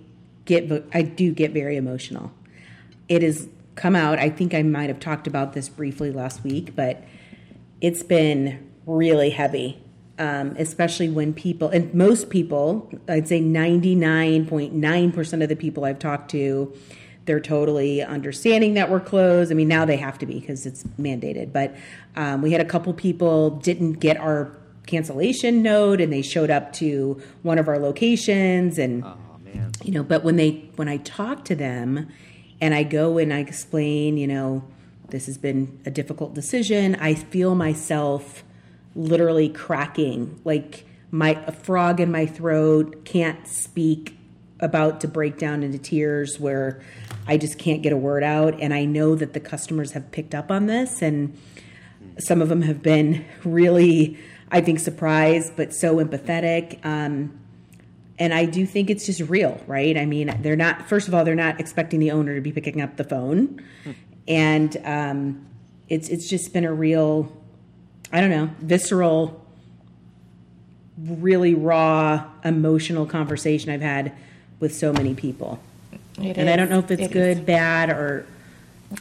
get 0.46 0.90
I 0.92 1.04
do 1.04 1.34
get 1.34 1.52
very 1.52 1.78
emotional. 1.78 2.32
It 3.08 3.22
has 3.22 3.48
come 3.76 3.96
out. 3.96 4.18
I 4.18 4.30
think 4.30 4.56
I 4.56 4.64
might 4.64 4.90
have 4.90 5.00
talked 5.00 5.28
about 5.28 5.54
this 5.54 5.70
briefly 5.70 6.12
last 6.12 6.44
week, 6.44 6.76
but 6.76 7.04
it's 7.80 8.04
been 8.04 8.71
really 8.86 9.30
heavy, 9.30 9.82
um, 10.20 10.56
especially 10.58 11.10
when 11.10 11.34
people 11.34 11.70
and 11.70 11.94
most 11.94 12.30
people, 12.30 12.90
I'd 13.08 13.28
say 13.28 13.40
ninety 13.40 13.96
nine 13.96 14.46
point 14.46 14.74
nine 14.74 15.12
percent 15.12 15.44
of 15.44 15.50
the 15.50 15.56
people 15.56 15.86
I've 15.86 16.00
talked 16.00 16.32
to, 16.32 16.74
they're 17.26 17.40
totally 17.40 18.02
understanding 18.02 18.74
that 18.76 18.90
we're 18.90 19.00
closed. 19.00 19.52
I 19.52 19.56
mean, 19.56 19.68
now 19.68 19.86
they 19.86 19.98
have 19.98 20.18
to 20.20 20.26
be 20.26 20.40
because 20.40 20.66
it's 20.66 20.84
mandated. 21.00 21.54
But 21.54 21.76
um, 22.16 22.42
we 22.42 22.52
had 22.52 22.62
a 22.62 22.66
couple 22.66 22.94
people 22.94 23.52
didn't 23.52 23.94
get 23.94 24.18
our 24.18 24.52
cancellation 24.88 25.62
note, 25.62 26.02
and 26.02 26.12
they 26.12 26.22
showed 26.22 26.50
up 26.50 26.74
to 26.74 27.22
one 27.44 27.58
of 27.60 27.68
our 27.68 27.80
locations 27.80 28.78
and 28.78 29.04
oh 29.04 29.18
man. 29.44 29.72
you 29.84 29.92
know 29.92 30.04
but 30.04 30.24
when 30.24 30.36
they 30.36 30.52
when 30.76 30.88
i 30.88 30.98
talk 30.98 31.46
to 31.46 31.56
them 31.56 32.08
and 32.60 32.74
i 32.74 32.84
go 32.84 33.18
and 33.18 33.34
i 33.34 33.40
explain 33.40 34.18
you 34.18 34.28
know 34.28 34.64
this 35.10 35.26
has 35.26 35.38
been 35.38 35.80
a 35.86 35.92
difficult 35.92 36.34
decision 36.34 36.96
i 36.96 37.14
feel 37.14 37.56
myself 37.56 38.44
literally 38.96 39.50
cracking 39.50 40.40
like 40.44 40.86
my 41.12 41.32
a 41.46 41.52
frog 41.52 42.00
in 42.00 42.12
my 42.12 42.26
throat 42.26 43.04
can't 43.06 43.48
speak 43.48 44.18
about 44.60 45.02
to 45.02 45.08
break 45.08 45.38
down 45.38 45.64
into 45.64 45.78
tears 45.78 46.40
where 46.40 46.82
i 47.28 47.38
just 47.38 47.58
can't 47.58 47.82
get 47.82 47.94
a 47.94 47.98
word 47.98 48.24
out 48.24 48.60
and 48.62 48.74
i 48.74 48.86
know 48.86 49.16
that 49.16 49.34
the 49.34 49.40
customers 49.40 49.94
have 49.94 50.12
picked 50.12 50.36
up 50.36 50.52
on 50.52 50.66
this 50.66 51.02
and 51.02 51.38
some 52.20 52.42
of 52.42 52.50
them 52.50 52.62
have 52.62 52.82
been 52.82 53.26
really 53.44 54.18
i 54.52 54.62
think 54.62 54.80
surprised 54.80 55.56
but 55.56 55.74
so 55.74 55.98
empathetic 55.98 56.84
um, 56.86 57.38
and 58.22 58.36
I 58.36 58.46
do 58.46 58.68
think 58.68 58.92
it's 58.92 59.08
just 59.08 59.22
real, 59.22 59.60
right? 59.66 59.98
I 59.98 60.06
mean, 60.06 60.32
they're 60.42 60.56
not. 60.56 60.88
First 60.88 61.08
of 61.08 61.16
all, 61.16 61.26
they're 61.26 61.34
not 61.34 61.60
expecting 61.60 62.00
the 62.00 62.12
owner 62.12 62.36
to 62.36 62.42
be 62.42 62.52
picking 62.52 62.80
up 62.80 62.98
the 62.98 63.04
phone, 63.04 63.60
and 64.28 64.78
um, 64.86 65.48
it's 65.90 66.08
it's 66.08 66.30
just 66.30 66.54
been 66.54 66.64
a 66.64 66.72
real, 66.72 67.36
I 68.12 68.20
don't 68.22 68.30
know, 68.30 68.50
visceral, 68.60 69.44
really 70.98 71.54
raw, 71.56 72.26
emotional 72.44 73.06
conversation 73.06 73.72
I've 73.72 73.82
had 73.82 74.12
with 74.60 74.76
so 74.76 74.92
many 74.94 75.14
people, 75.16 75.60
It 76.20 76.38
and 76.38 76.50
I 76.50 76.56
don't 76.56 76.70
know 76.70 76.80
if 76.80 76.92
it's 76.92 77.02
It 77.02 77.06
is. 77.06 77.12
good, 77.12 77.46
bad, 77.46 77.90
or. 77.90 78.26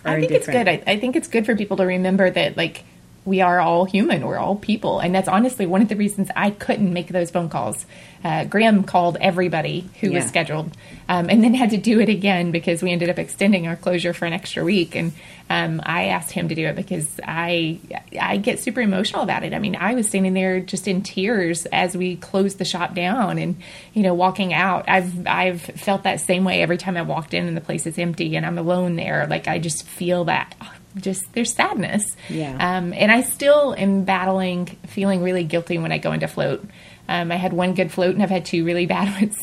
or 0.05 0.11
I 0.11 0.21
think 0.21 0.33
it's 0.33 0.47
good. 0.47 0.69
I, 0.69 0.83
I 0.87 0.99
think 0.99 1.17
it's 1.17 1.29
good 1.29 1.45
for 1.45 1.57
people 1.57 1.77
to 1.79 1.85
remember 1.85 2.31
that 2.31 2.57
like 2.57 2.85
we 3.25 3.43
are 3.43 3.61
all 3.61 3.85
human. 3.85 4.27
We're 4.27 4.39
all 4.39 4.57
people, 4.57 4.99
and 4.99 5.15
that's 5.15 5.29
honestly 5.29 5.67
one 5.67 5.83
of 5.83 5.89
the 5.89 5.97
reasons 5.97 6.31
I 6.35 6.51
couldn't 6.51 6.93
make 6.93 7.09
those 7.09 7.31
phone 7.31 7.51
calls. 7.51 7.85
Uh, 8.25 8.45
Graham 8.45 8.83
called 8.85 9.17
everybody 9.21 9.89
who 10.01 10.13
was 10.13 10.27
scheduled, 10.27 10.75
um, 11.09 11.29
and 11.29 11.45
then 11.45 11.55
had 11.55 11.71
to 11.71 11.77
do 11.77 12.01
it 12.01 12.09
again 12.09 12.51
because 12.51 12.83
we 12.83 12.93
ended 12.93 13.11
up 13.11 13.19
extending 13.19 13.67
our 13.67 13.77
closure 13.77 14.13
for 14.13 14.25
an 14.25 14.33
extra 14.33 14.65
week. 14.65 14.95
And 14.95 15.13
um, 15.49 15.83
I 15.85 16.07
asked 16.07 16.31
him 16.31 16.49
to 16.49 16.55
do 16.55 16.67
it 16.67 16.77
because 16.77 17.21
I 17.23 17.79
I 18.19 18.39
get 18.39 18.59
super 18.59 18.81
emotional 18.81 19.23
about 19.23 19.43
it. 19.43 19.53
I 19.53 19.59
mean, 19.59 19.77
I 19.77 19.95
was 19.95 20.09
standing 20.09 20.35
there 20.35 20.61
just 20.61 20.89
in 20.89 21.03
tears 21.03 21.67
as 21.67 21.97
we 21.97 22.17
closed 22.17 22.59
the 22.59 22.65
shop 22.65 22.95
down, 22.95 23.39
and 23.39 23.57
you 23.93 24.03
know, 24.03 24.15
walking 24.15 24.55
out. 24.55 24.89
I've 24.89 25.27
I've 25.27 25.61
felt 25.61 26.05
that 26.05 26.21
same 26.21 26.45
way 26.45 26.63
every 26.63 26.79
time 26.79 26.97
I 26.97 27.03
walked 27.03 27.35
in 27.35 27.47
and 27.47 27.57
the 27.57 27.61
place 27.61 27.87
is 27.87 27.99
empty 27.99 28.37
and 28.37 28.47
I'm 28.47 28.59
alone 28.59 28.97
there. 28.97 29.27
Like 29.27 29.47
I 29.47 29.59
just 29.59 29.87
feel 29.87 30.25
that 30.25 30.55
just 30.97 31.33
there's 31.35 31.53
sadness. 31.55 32.05
Yeah. 32.29 32.53
Um, 32.79 32.93
and 32.93 33.11
I 33.13 33.23
still 33.23 33.75
am 33.77 34.05
battling 34.05 34.67
feeling 34.89 35.23
really 35.23 35.45
guilty 35.45 35.79
when 35.79 35.93
I 35.93 35.99
go 35.99 36.13
into 36.13 36.29
float. 36.29 36.65
Um, 37.09 37.31
I 37.33 37.37
had 37.37 37.53
one 37.53 37.75
good 37.75 37.91
float 37.93 38.15
and 38.15 38.23
I've 38.23 38.31
had 38.31 38.45
two 38.45 38.65
really 38.65 38.87
bad 38.87 39.13
ones. 39.21 39.39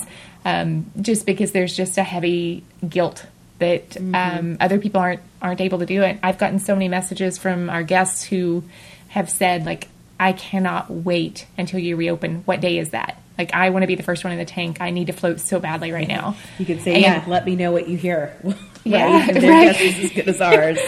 Um, 0.46 0.92
just 1.02 1.26
because 1.26 1.52
there's 1.52 1.76
just 1.76 1.98
a 1.98 2.04
heavy 2.04 2.64
guilt 2.88 3.26
that 3.60 3.98
um, 4.14 4.58
other 4.60 4.78
people 4.80 5.02
aren't 5.02 5.22
aren't 5.42 5.62
able 5.62 5.80
to 5.80 5.86
do 5.86 6.04
it. 6.04 6.20
I've 6.24 6.38
gotten 6.38 6.60
so 6.60 6.74
many 6.76 6.88
messages 6.88 7.38
from 7.38 7.70
our 7.70 7.84
guests 7.84 8.24
who 8.24 8.64
have 9.10 9.30
said 9.30 9.66
like, 9.66 9.88
"I 10.20 10.32
cannot 10.34 10.90
wait 10.92 11.48
until 11.58 11.80
you 11.80 11.96
reopen. 11.96 12.44
What 12.46 12.62
day 12.62 12.78
is 12.78 12.92
that? 12.92 13.22
Like, 13.38 13.54
I 13.54 13.70
want 13.72 13.84
to 13.84 13.88
be 13.88 13.96
the 13.96 14.04
first 14.04 14.24
one 14.24 14.32
in 14.34 14.40
the 14.40 14.46
tank. 14.46 14.78
I 14.80 14.90
need 14.92 15.08
to 15.08 15.14
float 15.14 15.40
so 15.40 15.60
badly 15.60 15.92
right 15.92 16.08
now." 16.18 16.36
You 16.60 16.66
could 16.66 16.82
say, 16.82 16.94
And- 16.94 17.02
yeah, 17.02 17.24
let 17.28 17.46
me 17.46 17.56
know 17.56 17.72
what 17.72 17.88
you 17.90 17.98
hear. 17.98 18.38
Yeah, 18.92 19.20
right? 19.26 19.34
Their 19.42 19.52
right. 19.52 19.74
guess 19.76 19.82
is 19.82 20.06
as 20.06 20.12
good 20.12 20.28
as 20.30 20.42
ours. 20.42 20.80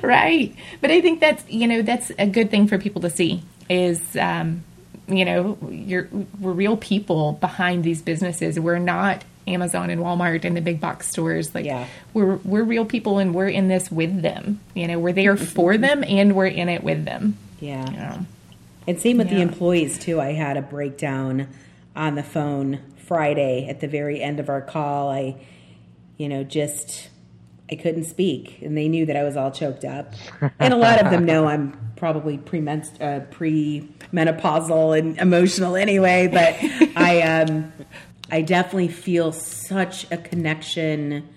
right 0.02 0.54
but 0.80 0.90
i 0.92 1.00
think 1.00 1.18
that's 1.20 1.42
you 1.50 1.66
know 1.66 1.82
that's 1.82 2.12
a 2.18 2.26
good 2.26 2.50
thing 2.50 2.68
for 2.68 2.78
people 2.78 3.00
to 3.02 3.10
see 3.10 3.42
is 3.68 4.00
um, 4.16 4.62
you 5.08 5.24
know 5.24 5.58
you're 5.70 6.08
we're 6.38 6.52
real 6.52 6.76
people 6.76 7.32
behind 7.32 7.82
these 7.82 8.00
businesses 8.00 8.60
we're 8.60 8.78
not 8.78 9.24
amazon 9.48 9.90
and 9.90 10.00
walmart 10.00 10.44
and 10.44 10.56
the 10.56 10.60
big 10.60 10.80
box 10.80 11.08
stores 11.08 11.52
like 11.54 11.64
Yeah. 11.64 11.86
we're 12.14 12.36
we're 12.44 12.62
real 12.62 12.84
people 12.84 13.18
and 13.18 13.34
we're 13.34 13.48
in 13.48 13.66
this 13.66 13.90
with 13.90 14.22
them 14.22 14.60
you 14.74 14.86
know 14.86 14.98
we're 15.00 15.12
there 15.12 15.36
for 15.36 15.76
them 15.78 16.04
and 16.04 16.36
we're 16.36 16.46
in 16.46 16.68
it 16.68 16.84
with 16.84 17.04
them 17.04 17.36
Yeah. 17.60 17.90
you 17.90 17.96
know 17.96 18.26
And 18.86 19.00
same 19.00 19.18
with 19.18 19.30
the 19.30 19.40
employees 19.42 19.98
too. 19.98 20.20
I 20.20 20.32
had 20.32 20.56
a 20.56 20.62
breakdown 20.62 21.48
on 21.96 22.14
the 22.14 22.22
phone 22.22 22.78
Friday 23.06 23.66
at 23.68 23.80
the 23.80 23.88
very 23.88 24.22
end 24.22 24.38
of 24.40 24.48
our 24.48 24.60
call. 24.62 25.10
I, 25.10 25.34
you 26.16 26.28
know, 26.28 26.42
just 26.44 27.08
I 27.70 27.76
couldn't 27.76 28.04
speak, 28.04 28.62
and 28.62 28.76
they 28.76 28.88
knew 28.88 29.04
that 29.06 29.16
I 29.16 29.24
was 29.24 29.36
all 29.36 29.50
choked 29.50 29.84
up. 29.84 30.14
And 30.58 30.72
a 30.72 30.76
lot 30.76 31.04
of 31.04 31.10
them 31.10 31.24
know 31.26 31.46
I'm 31.46 31.92
probably 31.96 32.38
premenst- 32.38 33.00
uh, 33.02 33.26
pre-menopausal 33.26 34.98
and 34.98 35.18
emotional 35.18 35.76
anyway. 35.76 36.28
But 36.28 36.56
I, 36.96 37.20
um, 37.22 37.72
I 38.30 38.42
definitely 38.42 38.88
feel 38.88 39.32
such 39.32 40.10
a 40.10 40.16
connection 40.16 41.28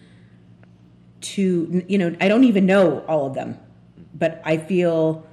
to 1.22 1.84
you 1.88 1.98
know. 1.98 2.16
I 2.20 2.28
don't 2.28 2.46
even 2.46 2.66
know 2.66 3.00
all 3.08 3.28
of 3.28 3.34
them, 3.34 3.60
but 4.14 4.42
I 4.46 4.58
feel 4.58 5.28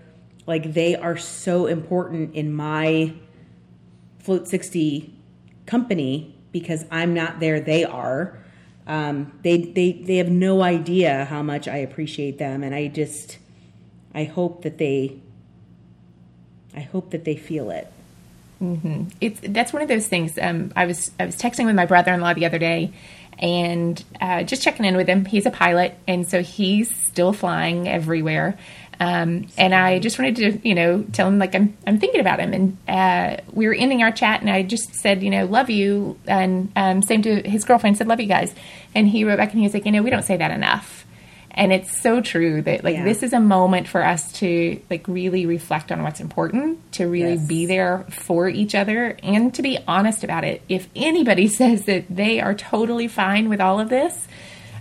like 0.46 0.72
they 0.72 0.96
are 0.96 1.16
so 1.16 1.66
important 1.66 2.34
in 2.34 2.52
my 2.52 3.14
Float 4.18 4.48
60 4.48 5.14
company 5.66 6.34
because 6.52 6.84
I'm 6.90 7.14
not 7.14 7.40
there, 7.40 7.60
they 7.60 7.84
are. 7.84 8.38
Um, 8.88 9.38
they, 9.42 9.58
they, 9.58 9.92
they 9.92 10.16
have 10.16 10.30
no 10.30 10.62
idea 10.62 11.26
how 11.26 11.42
much 11.42 11.68
I 11.68 11.76
appreciate 11.76 12.38
them. 12.38 12.64
And 12.64 12.74
I 12.74 12.88
just, 12.88 13.38
I 14.14 14.24
hope 14.24 14.62
that 14.62 14.78
they, 14.78 15.18
I 16.74 16.80
hope 16.80 17.10
that 17.10 17.24
they 17.24 17.36
feel 17.36 17.70
it. 17.70 17.92
it's 19.20 19.40
that's 19.40 19.72
one 19.72 19.82
of 19.82 19.88
those 19.88 20.08
things. 20.08 20.36
Um, 20.36 20.72
I 20.74 20.86
was 20.86 21.12
I 21.20 21.26
was 21.26 21.36
texting 21.36 21.66
with 21.66 21.76
my 21.76 21.86
brother 21.86 22.12
in 22.12 22.20
law 22.20 22.34
the 22.34 22.46
other 22.46 22.58
day, 22.58 22.92
and 23.38 24.02
uh, 24.20 24.42
just 24.42 24.62
checking 24.62 24.84
in 24.84 24.96
with 24.96 25.08
him. 25.08 25.24
He's 25.24 25.46
a 25.46 25.50
pilot, 25.50 25.94
and 26.08 26.28
so 26.28 26.42
he's 26.42 26.94
still 26.94 27.32
flying 27.32 27.88
everywhere. 27.88 28.58
Um, 29.00 29.46
and 29.56 29.74
I 29.74 30.00
just 30.00 30.18
wanted 30.18 30.36
to, 30.36 30.68
you 30.68 30.74
know, 30.74 31.04
tell 31.12 31.28
him 31.28 31.38
like 31.38 31.54
I'm 31.54 31.76
I'm 31.86 31.98
thinking 32.00 32.20
about 32.20 32.40
him. 32.40 32.52
And 32.52 32.76
uh, 32.88 33.40
we 33.52 33.66
were 33.68 33.74
ending 33.74 34.02
our 34.02 34.10
chat, 34.10 34.40
and 34.40 34.50
I 34.50 34.62
just 34.62 34.94
said, 34.94 35.22
you 35.22 35.30
know, 35.30 35.44
love 35.46 35.70
you, 35.70 36.18
and 36.26 36.72
um, 36.74 37.02
same 37.02 37.22
to 37.22 37.42
his 37.48 37.64
girlfriend 37.64 37.96
said, 37.96 38.08
love 38.08 38.20
you 38.20 38.26
guys. 38.26 38.52
And 38.94 39.06
he 39.08 39.24
wrote 39.24 39.36
back, 39.36 39.50
and 39.52 39.60
he 39.60 39.66
was 39.66 39.74
like, 39.74 39.86
you 39.86 39.92
know, 39.92 40.02
we 40.02 40.10
don't 40.10 40.24
say 40.24 40.36
that 40.36 40.50
enough. 40.50 41.04
And 41.50 41.72
it's 41.72 42.00
so 42.02 42.20
true 42.20 42.62
that 42.62 42.84
like 42.84 42.94
Yeah. 42.96 43.04
this 43.04 43.22
is 43.24 43.32
a 43.32 43.40
moment 43.40 43.88
for 43.88 44.04
us 44.04 44.30
to 44.34 44.80
like 44.90 45.08
really 45.08 45.44
reflect 45.46 45.90
on 45.90 46.02
what's 46.04 46.20
important, 46.20 46.92
to 46.92 47.06
really 47.08 47.34
Yes. 47.34 47.46
be 47.46 47.66
there 47.66 48.04
for 48.10 48.48
each 48.48 48.74
other 48.76 49.16
and 49.24 49.52
to 49.54 49.62
be 49.62 49.76
honest 49.88 50.22
about 50.22 50.44
it. 50.44 50.62
If 50.68 50.88
anybody 50.94 51.48
says 51.60 51.84
that 51.86 52.04
they 52.10 52.40
are 52.40 52.54
totally 52.54 53.08
fine 53.08 53.48
with 53.48 53.60
all 53.60 53.80
of 53.80 53.88
this, 53.88 54.28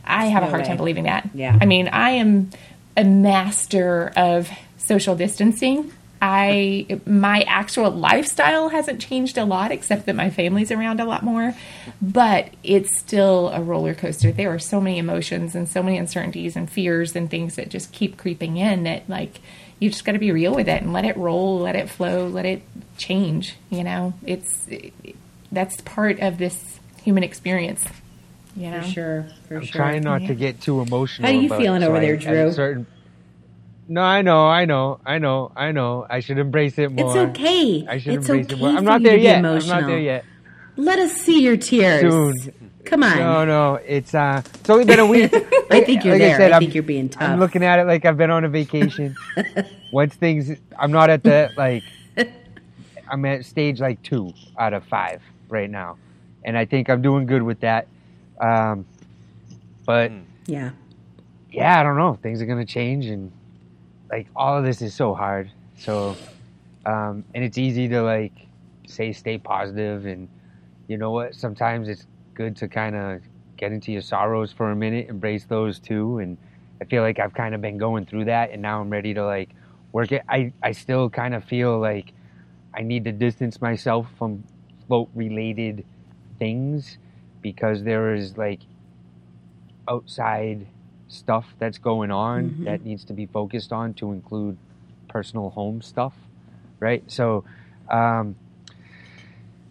I 0.06 0.26
have 0.28 0.44
a 0.44 0.48
hard 0.48 0.62
way. 0.62 0.68
time 0.68 0.78
believing 0.78 1.06
that. 1.06 1.28
Yeah. 1.34 1.58
I 1.60 1.66
mean, 1.66 1.88
I 1.88 2.12
am 2.12 2.52
a 2.98 3.04
master 3.04 4.12
of 4.18 4.50
social 4.78 5.16
distancing. 5.16 5.94
I 6.20 7.00
my 7.06 7.42
actual 7.42 7.92
lifestyle 7.92 8.70
hasn't 8.70 9.00
changed 9.00 9.38
a 9.38 9.46
lot 9.46 9.72
except 9.72 10.08
that 10.08 10.16
my 10.16 10.32
family's 10.32 10.72
around 10.72 11.00
a 11.00 11.06
lot 11.06 11.22
more, 11.24 11.54
but 12.02 12.50
it's 12.64 12.98
still 12.98 13.50
a 13.50 13.62
roller 13.62 13.94
coaster. 13.94 14.32
There 14.32 14.52
are 14.52 14.58
so 14.58 14.82
many 14.82 14.98
emotions 14.98 15.54
and 15.54 15.70
so 15.70 15.84
many 15.84 15.98
uncertainties 15.98 16.56
and 16.56 16.68
fears 16.68 17.16
and 17.16 17.30
things 17.30 17.56
that 17.56 17.70
just 17.70 17.92
keep 17.92 18.18
creeping 18.18 18.58
in 18.58 18.84
that 18.84 19.08
like 19.08 19.42
you 19.80 19.92
just 19.92 20.06
got 20.06 20.14
to 20.14 20.20
be 20.20 20.32
real 20.32 20.56
with 20.56 20.68
it 20.68 20.82
and 20.82 20.92
let 20.92 21.06
it 21.06 21.16
roll, 21.18 21.60
let 21.60 21.76
it 21.76 21.88
flow, 21.88 22.28
let 22.28 22.46
it 22.46 22.64
change, 22.98 23.56
you 23.70 23.84
know. 23.84 24.16
It's 24.26 24.68
that's 25.52 25.80
part 25.82 26.20
of 26.20 26.40
this 26.40 26.80
human 27.04 27.22
experience. 27.22 27.86
You 28.58 28.72
know. 28.72 28.82
For 28.82 28.88
sure. 28.88 29.26
For 29.48 29.58
I'm 29.58 29.66
sure. 29.66 29.80
trying 29.82 30.02
not 30.04 30.22
Yeah. 30.24 30.28
to 30.30 30.36
get 30.36 30.62
too 30.62 30.82
emotional. 30.82 31.28
How 31.28 31.34
are 31.34 31.40
you 31.40 31.46
about- 31.48 31.62
feeling 31.62 31.82
so 31.82 31.88
over 31.88 31.98
I- 31.98 32.00
there, 32.00 32.14
at 32.16 32.22
Drew? 32.22 32.52
Certain... 32.52 32.88
No, 33.90 34.02
I 34.02 34.22
know, 34.22 34.48
I 34.48 34.66
know, 34.66 35.00
I 35.06 35.18
know, 35.20 35.52
I 35.56 35.72
know. 35.72 36.06
I 36.10 36.20
should 36.20 36.40
embrace 36.40 36.78
it 36.78 36.92
more. 36.92 37.08
It's 37.08 37.16
okay. 37.30 37.86
I 37.88 38.00
should 38.00 38.16
it's 38.16 38.28
embrace 38.28 38.48
okay 38.48 38.56
it 38.56 38.60
more. 38.60 38.70
I'm 38.70 38.84
not 38.84 39.02
there 39.02 39.16
yet. 39.16 39.40
Emotional. 39.40 39.74
I'm 39.76 39.82
not 39.82 39.88
there 39.88 40.00
yet. 40.00 40.26
Let 40.76 41.00
us 41.00 41.14
see 41.14 41.42
your 41.42 41.56
tears. 41.56 42.02
Soon. 42.02 42.34
Come 42.84 43.04
on. 43.04 43.18
No, 43.18 43.46
no, 43.46 43.76
it's 43.76 44.14
uh, 44.14 44.42
it's 44.46 44.70
only 44.70 44.84
been 44.86 45.00
a 45.00 45.06
week. 45.06 45.34
I 45.72 45.82
think 45.86 46.04
you're 46.04 46.16
like 46.16 46.22
there. 46.22 46.36
I, 46.36 46.38
said, 46.38 46.52
I 46.52 46.56
am 46.58 46.62
think 46.62 46.74
you're 46.74 46.84
being 46.84 47.08
tough. 47.10 47.24
I'm 47.24 47.40
looking 47.40 47.64
at 47.64 47.80
it 47.80 47.86
like 47.86 48.04
I've 48.06 48.18
been 48.18 48.30
on 48.32 48.44
a 48.44 48.50
vacation. 48.50 49.16
Once 49.92 50.16
things, 50.16 50.52
I'm 50.78 50.92
not 50.92 51.10
at 51.10 51.24
the 51.24 51.50
like, 51.58 51.84
I'm 53.10 53.24
at 53.26 53.46
stage 53.46 53.80
like 53.80 54.02
two 54.04 54.34
out 54.58 54.74
of 54.74 54.84
five 54.86 55.22
right 55.50 55.70
now, 55.70 55.98
and 56.44 56.58
I 56.58 56.66
think 56.66 56.90
I'm 56.90 57.02
doing 57.02 57.26
good 57.26 57.44
with 57.44 57.62
that. 57.62 57.88
Um, 58.40 58.86
but 59.86 60.12
Yeah. 60.48 60.72
yeah, 61.52 61.80
I 61.80 61.84
don't 61.84 61.98
know. 61.98 62.16
Things 62.22 62.42
are 62.42 62.46
gonna 62.46 62.66
change, 62.66 63.06
and 63.08 63.32
like 64.12 64.28
all 64.36 64.58
of 64.58 64.64
this 64.64 64.82
is 64.82 64.94
so 64.96 65.14
hard. 65.14 65.52
So, 65.78 66.18
um, 66.86 67.26
and 67.34 67.44
it's 67.44 67.58
easy 67.58 67.88
to 67.90 68.02
like 68.04 68.34
say 68.88 69.14
stay 69.14 69.38
positive, 69.38 70.06
and 70.06 70.30
you 70.88 70.98
know 70.98 71.12
what? 71.12 71.36
Sometimes 71.36 71.90
it's 71.90 72.06
good 72.36 72.56
to 72.58 72.68
kind 72.68 72.96
of 72.96 73.22
get 73.58 73.72
into 73.72 73.92
your 73.92 74.02
sorrows 74.02 74.52
for 74.52 74.72
a 74.72 74.76
minute, 74.76 75.10
embrace 75.10 75.46
those 75.46 75.80
too. 75.80 76.20
And 76.20 76.38
I 76.82 76.86
feel 76.86 77.02
like 77.02 77.20
I've 77.20 77.34
kind 77.34 77.56
of 77.56 77.62
been 77.62 77.78
going 77.78 78.06
through 78.06 78.26
that, 78.26 78.52
and 78.52 78.62
now 78.62 78.82
I'm 78.82 78.90
ready 78.90 79.14
to 79.14 79.26
like 79.26 79.50
work 79.94 80.12
it. 80.12 80.24
I 80.30 80.54
I 80.64 80.72
still 80.74 81.10
kind 81.10 81.34
of 81.34 81.44
feel 81.44 81.80
like 81.80 82.14
I 82.74 82.82
need 82.84 83.06
to 83.06 83.12
distance 83.12 83.62
myself 83.62 84.08
from 84.18 84.44
float 84.88 85.10
related 85.16 85.86
things 86.40 86.98
because 87.42 87.84
there 87.84 88.14
is 88.14 88.38
like 88.38 88.62
outside 89.88 90.68
stuff 91.08 91.56
that's 91.60 91.78
going 91.78 92.12
on 92.12 92.52
Mhm. 92.52 92.66
that 92.66 92.84
needs 92.84 93.04
to 93.06 93.14
be 93.14 93.26
focused 93.26 93.72
on 93.72 93.94
to 93.96 94.12
include 94.12 94.58
personal 95.08 95.50
home 95.52 95.82
stuff 95.82 96.14
right 96.80 97.04
so 97.08 97.44
um 97.90 98.36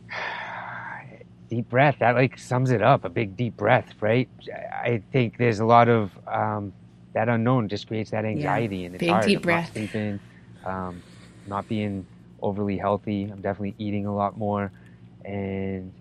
deep 1.51 1.69
breath 1.69 1.97
that 2.01 2.15
like 2.17 2.39
sums 2.39 2.71
it 2.71 2.83
up 2.83 3.05
a 3.05 3.09
big 3.09 3.37
deep 3.37 3.57
breath 3.57 3.95
right 4.01 4.29
i 4.85 5.03
think 5.13 5.37
there's 5.37 5.61
a 5.61 5.65
lot 5.65 5.89
of 5.89 6.11
um 6.27 6.73
that 7.15 7.29
unknown 7.29 7.69
just 7.69 7.87
creates 7.87 8.11
that 8.11 8.25
anxiety 8.25 8.85
and 8.85 8.95
it's 8.95 9.01
Big 9.01 9.11
hard 9.11 9.27
deep 9.27 9.43
breath. 9.43 9.65
not 9.69 9.73
sleeping 9.73 10.21
um 10.65 11.03
not 11.47 11.69
being 11.69 12.07
overly 12.43 12.77
healthy 12.79 13.25
i'm 13.25 13.41
definitely 13.43 13.75
eating 13.79 14.07
a 14.07 14.15
lot 14.15 14.37
more 14.37 14.73
and 15.25 15.93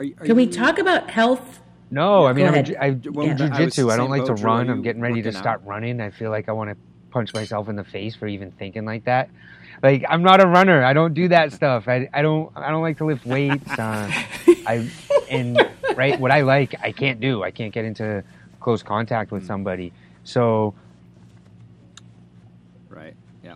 Are, 0.00 0.04
you- 0.04 0.14
are 0.18 0.24
Can 0.24 0.36
we 0.36 0.44
you- 0.44 0.50
talk 0.52 0.78
about 0.78 1.10
health? 1.10 1.60
No, 1.90 2.24
I 2.24 2.32
mean, 2.32 2.46
I'm 2.46 2.54
a 2.54 2.58
ahead. 2.60 2.66
ju- 2.66 2.76
I 2.80 2.90
Well, 3.10 3.26
do 3.36 3.44
Yeah. 3.44 3.50
I 3.52 3.64
was 3.64 3.74
jujitsu. 3.74 3.88
I 3.90 3.92
the 3.92 3.96
don't 3.98 4.08
like 4.10 4.24
to 4.24 4.28
boat, 4.28 4.38
Drew. 4.38 4.50
Are 4.50 4.56
run. 4.56 4.70
I'm 4.70 4.80
getting 4.80 5.02
ready 5.02 5.20
to 5.22 5.30
start 5.32 5.60
out? 5.60 5.66
running. 5.66 6.00
I 6.00 6.08
feel 6.08 6.30
like 6.30 6.48
I 6.48 6.52
want 6.52 6.70
to 6.70 6.76
punch 7.10 7.34
myself 7.34 7.68
in 7.68 7.76
the 7.76 7.84
face 7.84 8.14
for 8.14 8.26
even 8.26 8.50
thinking 8.52 8.86
like 8.86 9.04
that. 9.04 9.28
Like 9.82 10.04
I'm 10.08 10.22
not 10.22 10.42
a 10.42 10.46
runner. 10.46 10.82
I 10.82 10.94
don't 10.94 11.12
do 11.12 11.28
that 11.28 11.52
stuff. 11.52 11.86
I, 11.86 12.08
I 12.14 12.22
don't 12.22 12.50
I 12.56 12.70
don't 12.70 12.80
like 12.80 12.96
to 12.98 13.04
lift 13.04 13.26
weights. 13.26 13.68
Uh, 13.78 14.10
I 14.66 14.88
and 15.30 15.60
right 15.96 16.18
what 16.18 16.30
I 16.30 16.40
like 16.42 16.76
I 16.82 16.92
can't 16.92 17.20
do. 17.20 17.42
I 17.42 17.50
can't 17.50 17.74
get 17.74 17.84
into 17.84 18.24
close 18.60 18.82
contact 18.82 19.32
with 19.32 19.44
somebody. 19.44 19.92
So 20.24 20.72
Right. 22.88 23.14
Yeah. 23.42 23.54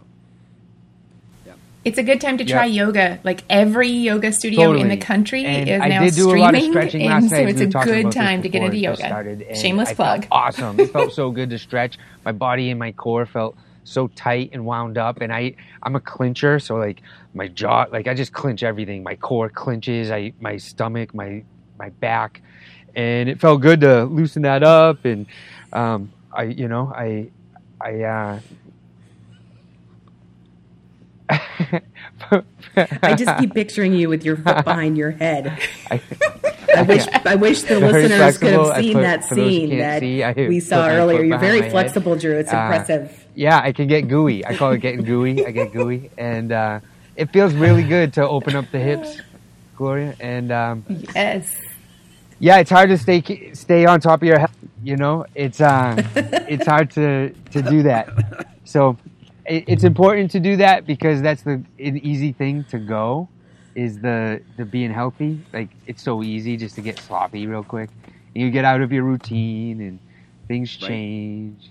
It's 1.84 1.98
a 1.98 2.02
good 2.02 2.20
time 2.20 2.38
to 2.38 2.44
try 2.44 2.64
Yeah. 2.64 2.84
yoga. 2.86 3.20
Like 3.24 3.42
every 3.50 3.88
yoga 3.90 4.32
studio 4.32 4.72
in 4.72 4.88
the 4.88 4.96
country 4.96 5.44
And 5.44 5.68
is 5.68 5.80
I 5.82 5.88
now 5.88 6.06
streaming, 6.08 6.36
a 6.36 6.40
lot 6.40 6.54
of 6.54 6.62
stretching 6.62 7.02
and 7.02 7.28
so 7.30 7.36
it's 7.36 7.60
We 7.60 7.66
a 7.66 7.68
good 7.84 8.12
time 8.12 8.42
to 8.42 8.48
get 8.48 8.62
into 8.62 8.78
yoga. 8.78 8.96
started, 8.96 9.44
Shameless 9.56 9.92
plug. 9.92 10.26
awesome. 10.30 10.80
It 10.80 10.90
felt 10.90 11.12
so 11.12 11.30
good 11.30 11.50
to 11.50 11.58
stretch. 11.66 11.98
My 12.24 12.32
body 12.32 12.70
and 12.70 12.78
my 12.78 12.92
core 12.92 13.26
felt 13.26 13.56
so 13.84 14.06
tight 14.08 14.50
and 14.54 14.64
wound 14.64 14.96
up. 14.96 15.20
And 15.20 15.30
I, 15.32 15.56
I'm 15.82 15.94
a 15.94 16.00
clincher, 16.00 16.58
so 16.58 16.76
like 16.76 17.02
my 17.34 17.48
jaw, 17.48 17.84
like 17.92 18.06
I 18.08 18.14
just 18.14 18.32
clinch 18.32 18.62
everything. 18.62 19.02
My 19.02 19.16
core 19.16 19.50
clinches. 19.50 20.10
I, 20.10 20.32
my 20.40 20.56
stomach, 20.56 21.14
my, 21.14 21.44
my 21.78 21.90
back, 21.90 22.40
and 22.96 23.28
it 23.28 23.40
felt 23.40 23.60
good 23.60 23.82
to 23.82 24.04
loosen 24.04 24.40
that 24.42 24.62
up. 24.62 25.04
And 25.04 25.26
um, 25.74 26.12
I, 26.32 26.44
you 26.44 26.66
know, 26.68 26.90
I, 26.96 27.28
I. 27.78 28.02
Uh, 28.02 28.40
I 31.30 33.14
just 33.16 33.38
keep 33.38 33.54
picturing 33.54 33.94
you 33.94 34.08
with 34.08 34.24
your 34.24 34.36
foot 34.36 34.64
behind 34.64 34.96
your 34.96 35.12
head. 35.12 35.58
I, 35.90 36.00
I 36.76 36.82
wish 36.82 37.06
I 37.24 37.34
wish 37.36 37.62
the 37.62 37.78
Very 37.80 38.08
listeners 38.08 38.38
could 38.38 38.52
have 38.52 38.76
seen 38.82 38.94
put- 38.94 39.02
that 39.02 39.24
for 39.28 39.34
those 39.36 39.44
who 39.44 39.50
scene 39.50 39.78
that 39.78 40.00
see, 40.00 40.48
we 40.48 40.60
saw 40.60 40.88
earlier. 40.88 41.22
You're 41.22 41.38
very 41.38 41.58
my 41.60 41.64
head. 41.66 41.72
flexible, 41.72 42.16
Drew. 42.16 42.36
It's 42.36 42.52
Uh, 42.52 42.56
impressive. 42.56 43.24
Yeah, 43.34 43.60
I 43.62 43.72
can 43.72 43.86
get 43.86 44.08
gooey. 44.08 44.44
I 44.46 44.56
call 44.56 44.72
it 44.72 44.78
getting 44.78 45.04
gooey. 45.04 45.46
I 45.46 45.50
get 45.50 45.72
gooey, 45.72 46.10
and 46.18 46.52
uh, 46.52 46.80
it 47.16 47.30
feels 47.32 47.54
really 47.54 47.82
good 47.84 48.12
to 48.14 48.28
open 48.28 48.56
up 48.56 48.70
the 48.72 48.78
hips, 48.78 49.18
Gloria. 49.76 50.14
And 50.20 50.50
um, 50.52 50.84
Yes. 51.14 51.54
yeah, 52.40 52.58
it's 52.58 52.70
hard 52.70 52.88
to 52.90 52.98
stay 52.98 53.52
stay 53.54 53.86
on 53.86 54.00
top 54.00 54.22
of 54.22 54.28
your 54.28 54.38
health. 54.38 54.56
You 54.82 54.96
know, 54.96 55.26
it's 55.34 55.60
uh, 55.60 55.94
it's 56.48 56.66
hard 56.66 56.90
to 56.92 57.30
to 57.52 57.62
do 57.62 57.82
that. 57.84 58.08
So 58.64 58.90
it, 58.90 58.98
it's 59.46 59.84
important 59.84 60.30
to 60.32 60.40
do 60.40 60.56
that 60.56 60.86
because 60.86 61.20
that's 61.22 61.42
the 61.42 61.62
an 61.78 61.98
easy 61.98 62.32
thing 62.32 62.64
to 62.70 62.78
go 62.78 63.28
is 63.74 63.98
the 64.00 64.40
the 64.56 64.64
being 64.64 64.90
healthy. 64.92 65.40
Like 65.52 65.68
it's 65.86 66.02
so 66.02 66.22
easy 66.22 66.56
just 66.56 66.74
to 66.76 66.80
get 66.80 66.98
sloppy 66.98 67.46
real 67.46 67.64
quick. 67.64 67.90
And 68.34 68.42
You 68.42 68.50
get 68.50 68.64
out 68.64 68.80
of 68.80 68.92
your 68.92 69.02
routine 69.04 69.80
and 69.80 69.98
things 70.48 70.78
Right. 70.80 70.88
change. 70.88 71.70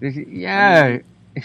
Yeah. 0.00 0.98
You 1.36 1.42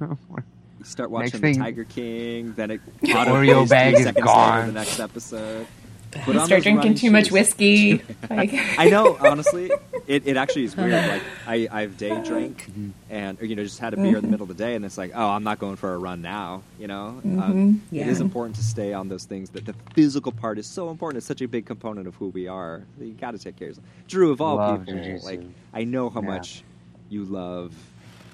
start 0.82 1.10
watching 1.10 1.40
thing- 1.40 1.54
the 1.58 1.64
Tiger 1.64 1.84
King, 1.84 2.52
then 2.54 2.70
it 2.72 2.80
Oreo 3.02 3.68
bag 3.68 3.94
is 3.94 4.10
gone. 4.12 4.66
the 4.68 4.72
next 4.72 4.98
episode. 5.00 5.66
Put 6.12 6.36
on 6.36 6.46
Start 6.46 6.62
drinking 6.62 6.76
running 6.76 6.94
too 6.94 7.10
much 7.10 7.30
whiskey. 7.32 8.02
like, 8.30 8.52
I 8.78 8.90
know, 8.90 9.16
honestly, 9.18 9.70
it, 10.06 10.26
it 10.26 10.36
actually 10.36 10.64
is 10.64 10.76
weird. 10.76 10.92
Like 10.92 11.22
I, 11.46 11.68
I've 11.70 11.96
day 11.96 12.20
drank 12.24 12.66
and 13.08 13.40
or, 13.40 13.46
you 13.46 13.56
know 13.56 13.64
just 13.64 13.78
had 13.78 13.94
a 13.94 13.96
beer 13.96 14.16
in 14.18 14.22
the 14.22 14.28
middle 14.30 14.44
of 14.44 14.48
the 14.48 14.62
day, 14.62 14.74
and 14.74 14.84
it's 14.84 14.98
like, 14.98 15.12
oh, 15.14 15.28
I'm 15.30 15.42
not 15.42 15.58
going 15.58 15.76
for 15.76 15.94
a 15.94 15.98
run 15.98 16.20
now. 16.20 16.62
You 16.78 16.86
know, 16.88 17.20
um, 17.24 17.82
it 17.90 18.06
is 18.06 18.20
important 18.20 18.56
to 18.56 18.62
stay 18.62 18.92
on 18.92 19.08
those 19.08 19.24
things. 19.24 19.50
That 19.50 19.64
the 19.64 19.74
physical 19.94 20.32
part 20.32 20.58
is 20.58 20.66
so 20.66 20.90
important. 20.90 21.16
It's 21.18 21.26
such 21.26 21.40
a 21.40 21.48
big 21.48 21.64
component 21.66 22.06
of 22.06 22.14
who 22.16 22.28
we 22.28 22.46
are. 22.46 22.82
You 23.00 23.12
got 23.12 23.30
to 23.30 23.38
take 23.38 23.56
care 23.56 23.68
of 23.70 23.76
yourself. 23.76 23.86
Drew, 24.08 24.32
of 24.32 24.40
all 24.40 24.56
Love 24.56 24.84
people, 24.86 25.00
jujitsu. 25.00 25.24
like 25.24 25.40
I 25.72 25.84
know 25.84 26.10
how 26.10 26.20
Yeah. 26.20 26.26
much 26.28 26.62
you 27.08 27.24
love 27.24 27.72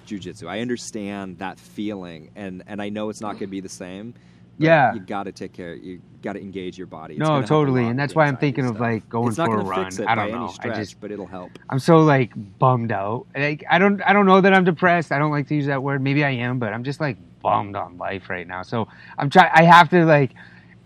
jujitsu. 0.06 0.48
I 0.48 0.60
understand 0.60 1.38
that 1.38 1.58
feeling, 1.60 2.30
and 2.34 2.62
and 2.66 2.82
I 2.82 2.88
know 2.88 3.08
it's 3.08 3.20
not 3.20 3.32
going 3.34 3.40
to 3.40 3.46
be 3.48 3.60
the 3.60 3.68
same. 3.68 4.14
Yeah. 4.58 4.94
you 4.94 5.00
got 5.00 5.24
to 5.24 5.32
take 5.32 5.52
care. 5.52 5.74
You 5.74 6.00
got 6.22 6.32
to 6.34 6.40
engage 6.40 6.76
your 6.76 6.86
body. 6.88 7.14
It's 7.14 7.20
No, 7.20 7.26
gonna 7.26 7.34
help 7.38 7.44
a 7.44 7.48
totally, 7.48 7.86
and 7.86 7.98
that's 7.98 8.14
why 8.14 8.26
I'm 8.26 8.36
thinking 8.36 8.64
of, 8.64 8.70
stuff. 8.70 8.80
like, 8.80 9.08
going 9.08 9.32
for 9.32 9.58
a 9.60 9.64
run. 9.64 9.90
I 10.06 10.14
don't 10.14 10.32
know. 10.32 10.48
I 10.48 10.52
stretch, 10.52 10.76
just- 10.76 11.00
but 11.00 11.10
it'll 11.12 11.26
help. 11.26 11.52
I'm 11.70 11.78
so 11.78 11.98
like 11.98 12.32
bummed 12.58 12.90
out. 12.92 13.26
Like 13.36 13.64
I 13.70 13.78
don't 13.78 14.02
I 14.02 14.12
don't 14.12 14.26
know 14.26 14.40
that 14.40 14.52
I'm 14.52 14.64
depressed. 14.64 15.12
I 15.12 15.18
don't 15.18 15.30
like 15.30 15.46
to 15.48 15.54
use 15.54 15.66
that 15.66 15.82
word. 15.82 16.02
Maybe 16.02 16.24
I 16.24 16.30
am, 16.30 16.58
but 16.58 16.72
I'm 16.72 16.82
just 16.84 17.00
like 17.00 17.16
bummed 17.40 17.76
on 17.76 17.98
life 17.98 18.28
right 18.28 18.46
now. 18.46 18.62
So 18.62 18.88
I'm 19.16 19.30
trying. 19.30 19.50
I 19.54 19.62
have 19.62 19.88
to 19.90 20.04
like. 20.04 20.32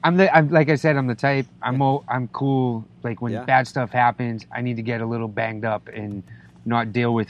I'm 0.04 0.16
the. 0.16 0.34
I'm 0.36 0.50
like 0.50 0.68
I 0.68 0.74
said. 0.74 0.96
I'm 0.96 1.06
the 1.06 1.14
type. 1.14 1.46
I'm. 1.62 1.80
o- 1.80 2.04
I'm 2.08 2.28
cool. 2.28 2.84
Like 3.02 3.22
when 3.22 3.32
Yeah. 3.32 3.44
bad 3.44 3.66
stuff 3.66 3.90
happens, 3.90 4.44
I 4.52 4.60
need 4.60 4.76
to 4.76 4.82
get 4.82 5.00
a 5.00 5.06
little 5.06 5.28
banged 5.28 5.64
up 5.64 5.88
and 5.88 6.22
not 6.66 6.92
deal 6.92 7.14
with 7.14 7.28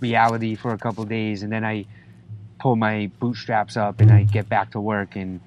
reality 0.00 0.54
for 0.54 0.72
a 0.72 0.78
couple 0.78 1.04
days, 1.04 1.42
and 1.42 1.52
then 1.52 1.64
I 1.64 1.84
pull 2.60 2.76
my 2.76 3.10
bootstraps 3.20 3.76
up 3.76 4.00
and 4.00 4.10
I 4.10 4.22
get 4.22 4.48
back 4.48 4.70
to 4.70 4.80
work. 4.80 5.16
And 5.16 5.40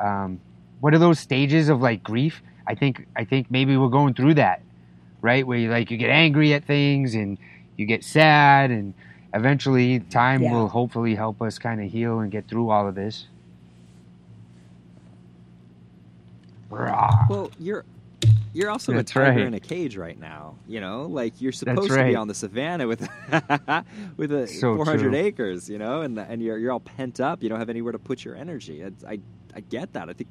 um, 0.00 0.40
what 0.80 0.94
are 0.94 0.98
those 0.98 1.20
stages 1.20 1.68
of 1.68 1.80
like 1.82 2.02
grief? 2.02 2.42
I 2.66 2.74
think. 2.74 3.06
I 3.16 3.24
think 3.24 3.50
maybe 3.50 3.76
we're 3.76 3.88
going 3.88 4.14
through 4.14 4.34
that 4.34 4.62
right? 5.22 5.46
Where 5.46 5.58
you 5.58 5.70
like 5.70 5.90
you 5.90 5.98
get 5.98 6.10
angry 6.10 6.54
at 6.54 6.64
things 6.64 7.14
and 7.14 7.38
you 7.76 7.86
get 7.86 8.04
sad, 8.04 8.70
and 8.70 8.94
eventually 9.34 10.00
time 10.00 10.42
Yeah. 10.42 10.52
will 10.52 10.68
hopefully 10.68 11.14
help 11.14 11.42
us 11.42 11.58
kind 11.58 11.80
of 11.82 11.90
heal 11.90 12.20
and 12.20 12.30
get 12.30 12.48
through 12.48 12.70
all 12.70 12.88
of 12.88 12.94
this. 12.94 13.26
Well, 17.28 17.50
you're 17.58 17.84
you're 18.52 18.70
also 18.70 18.92
That's 18.92 19.10
a 19.10 19.14
tiger 19.14 19.38
right. 19.38 19.46
in 19.46 19.54
a 19.54 19.60
cage 19.60 19.96
right 19.96 20.18
now. 20.18 20.56
You 20.68 20.80
know, 20.80 21.02
like 21.04 21.40
you're 21.40 21.52
supposed 21.52 21.90
to 21.90 22.04
be 22.04 22.16
on 22.16 22.28
the 22.28 22.34
savannah 22.34 22.86
with 22.88 23.00
with 24.16 24.32
a 24.32 24.46
So 24.48 24.76
400 24.76 24.98
true. 25.00 25.14
acres. 25.14 25.68
You 25.68 25.78
know, 25.78 26.02
and 26.02 26.18
and 26.18 26.42
you're 26.42 26.58
you're 26.58 26.72
all 26.72 26.80
pent 26.80 27.20
up. 27.20 27.42
You 27.42 27.48
don't 27.48 27.58
have 27.58 27.70
anywhere 27.70 27.92
to 27.92 27.98
put 27.98 28.24
your 28.24 28.36
energy. 28.36 28.80
It's, 28.82 29.04
I 29.04 29.20
I 29.54 29.60
get 29.60 29.92
that. 29.94 30.08
I 30.08 30.12
think 30.12 30.30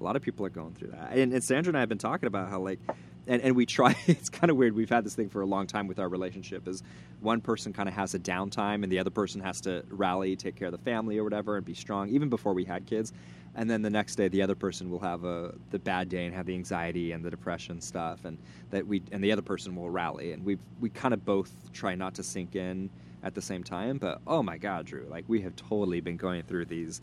a 0.00 0.04
lot 0.04 0.16
of 0.16 0.22
people 0.22 0.44
are 0.46 0.50
going 0.50 0.74
through 0.74 0.88
that. 0.88 1.12
And, 1.12 1.32
and 1.32 1.42
Sandra 1.42 1.70
and 1.70 1.76
I 1.76 1.80
have 1.80 1.88
been 1.88 1.98
talking 1.98 2.26
about 2.26 2.48
how 2.48 2.60
like. 2.60 2.78
And, 3.26 3.40
and 3.40 3.56
we 3.56 3.64
try 3.64 3.96
it's 4.06 4.28
kind 4.28 4.50
of 4.50 4.58
weird 4.58 4.74
we've 4.74 4.90
had 4.90 5.02
this 5.02 5.14
thing 5.14 5.30
for 5.30 5.40
a 5.40 5.46
long 5.46 5.66
time 5.66 5.86
with 5.86 5.98
our 5.98 6.10
relationship 6.10 6.68
is 6.68 6.82
one 7.22 7.40
person 7.40 7.72
kind 7.72 7.88
of 7.88 7.94
has 7.94 8.12
a 8.12 8.18
downtime 8.18 8.82
and 8.82 8.92
the 8.92 8.98
other 8.98 9.08
person 9.08 9.40
has 9.40 9.62
to 9.62 9.82
rally 9.88 10.36
take 10.36 10.56
care 10.56 10.68
of 10.68 10.72
the 10.72 10.78
family 10.84 11.16
or 11.16 11.24
whatever 11.24 11.56
and 11.56 11.64
be 11.64 11.72
strong 11.72 12.10
even 12.10 12.28
before 12.28 12.52
we 12.52 12.66
had 12.66 12.84
kids 12.84 13.14
and 13.54 13.70
then 13.70 13.82
the 13.82 13.90
next 13.90 14.16
day 14.16 14.28
the 14.28 14.42
other 14.42 14.54
person 14.54 14.90
will 14.90 15.00
have 15.00 15.24
a 15.24 15.54
the 15.70 15.78
bad 15.78 16.08
day 16.10 16.26
and 16.26 16.34
have 16.34 16.46
the 16.46 16.54
anxiety 16.54 17.12
and 17.12 17.24
the 17.24 17.30
depression 17.30 17.80
stuff 17.80 18.24
and 18.24 18.36
that 18.70 18.86
we 18.86 19.02
and 19.12 19.22
the 19.22 19.32
other 19.32 19.42
person 19.42 19.74
will 19.74 19.90
rally 19.90 20.32
and 20.32 20.44
we 20.44 20.58
we 20.80 20.90
kind 20.90 21.14
of 21.14 21.24
both 21.24 21.50
try 21.72 21.94
not 21.94 22.14
to 22.14 22.22
sink 22.22 22.56
in 22.56 22.90
at 23.22 23.34
the 23.34 23.42
same 23.42 23.64
time 23.64 23.96
but 23.96 24.20
oh 24.26 24.42
my 24.42 24.58
god 24.58 24.84
drew 24.84 25.06
like 25.08 25.24
we 25.28 25.40
have 25.40 25.54
totally 25.56 26.00
been 26.00 26.16
going 26.16 26.42
through 26.42 26.64
these 26.64 27.00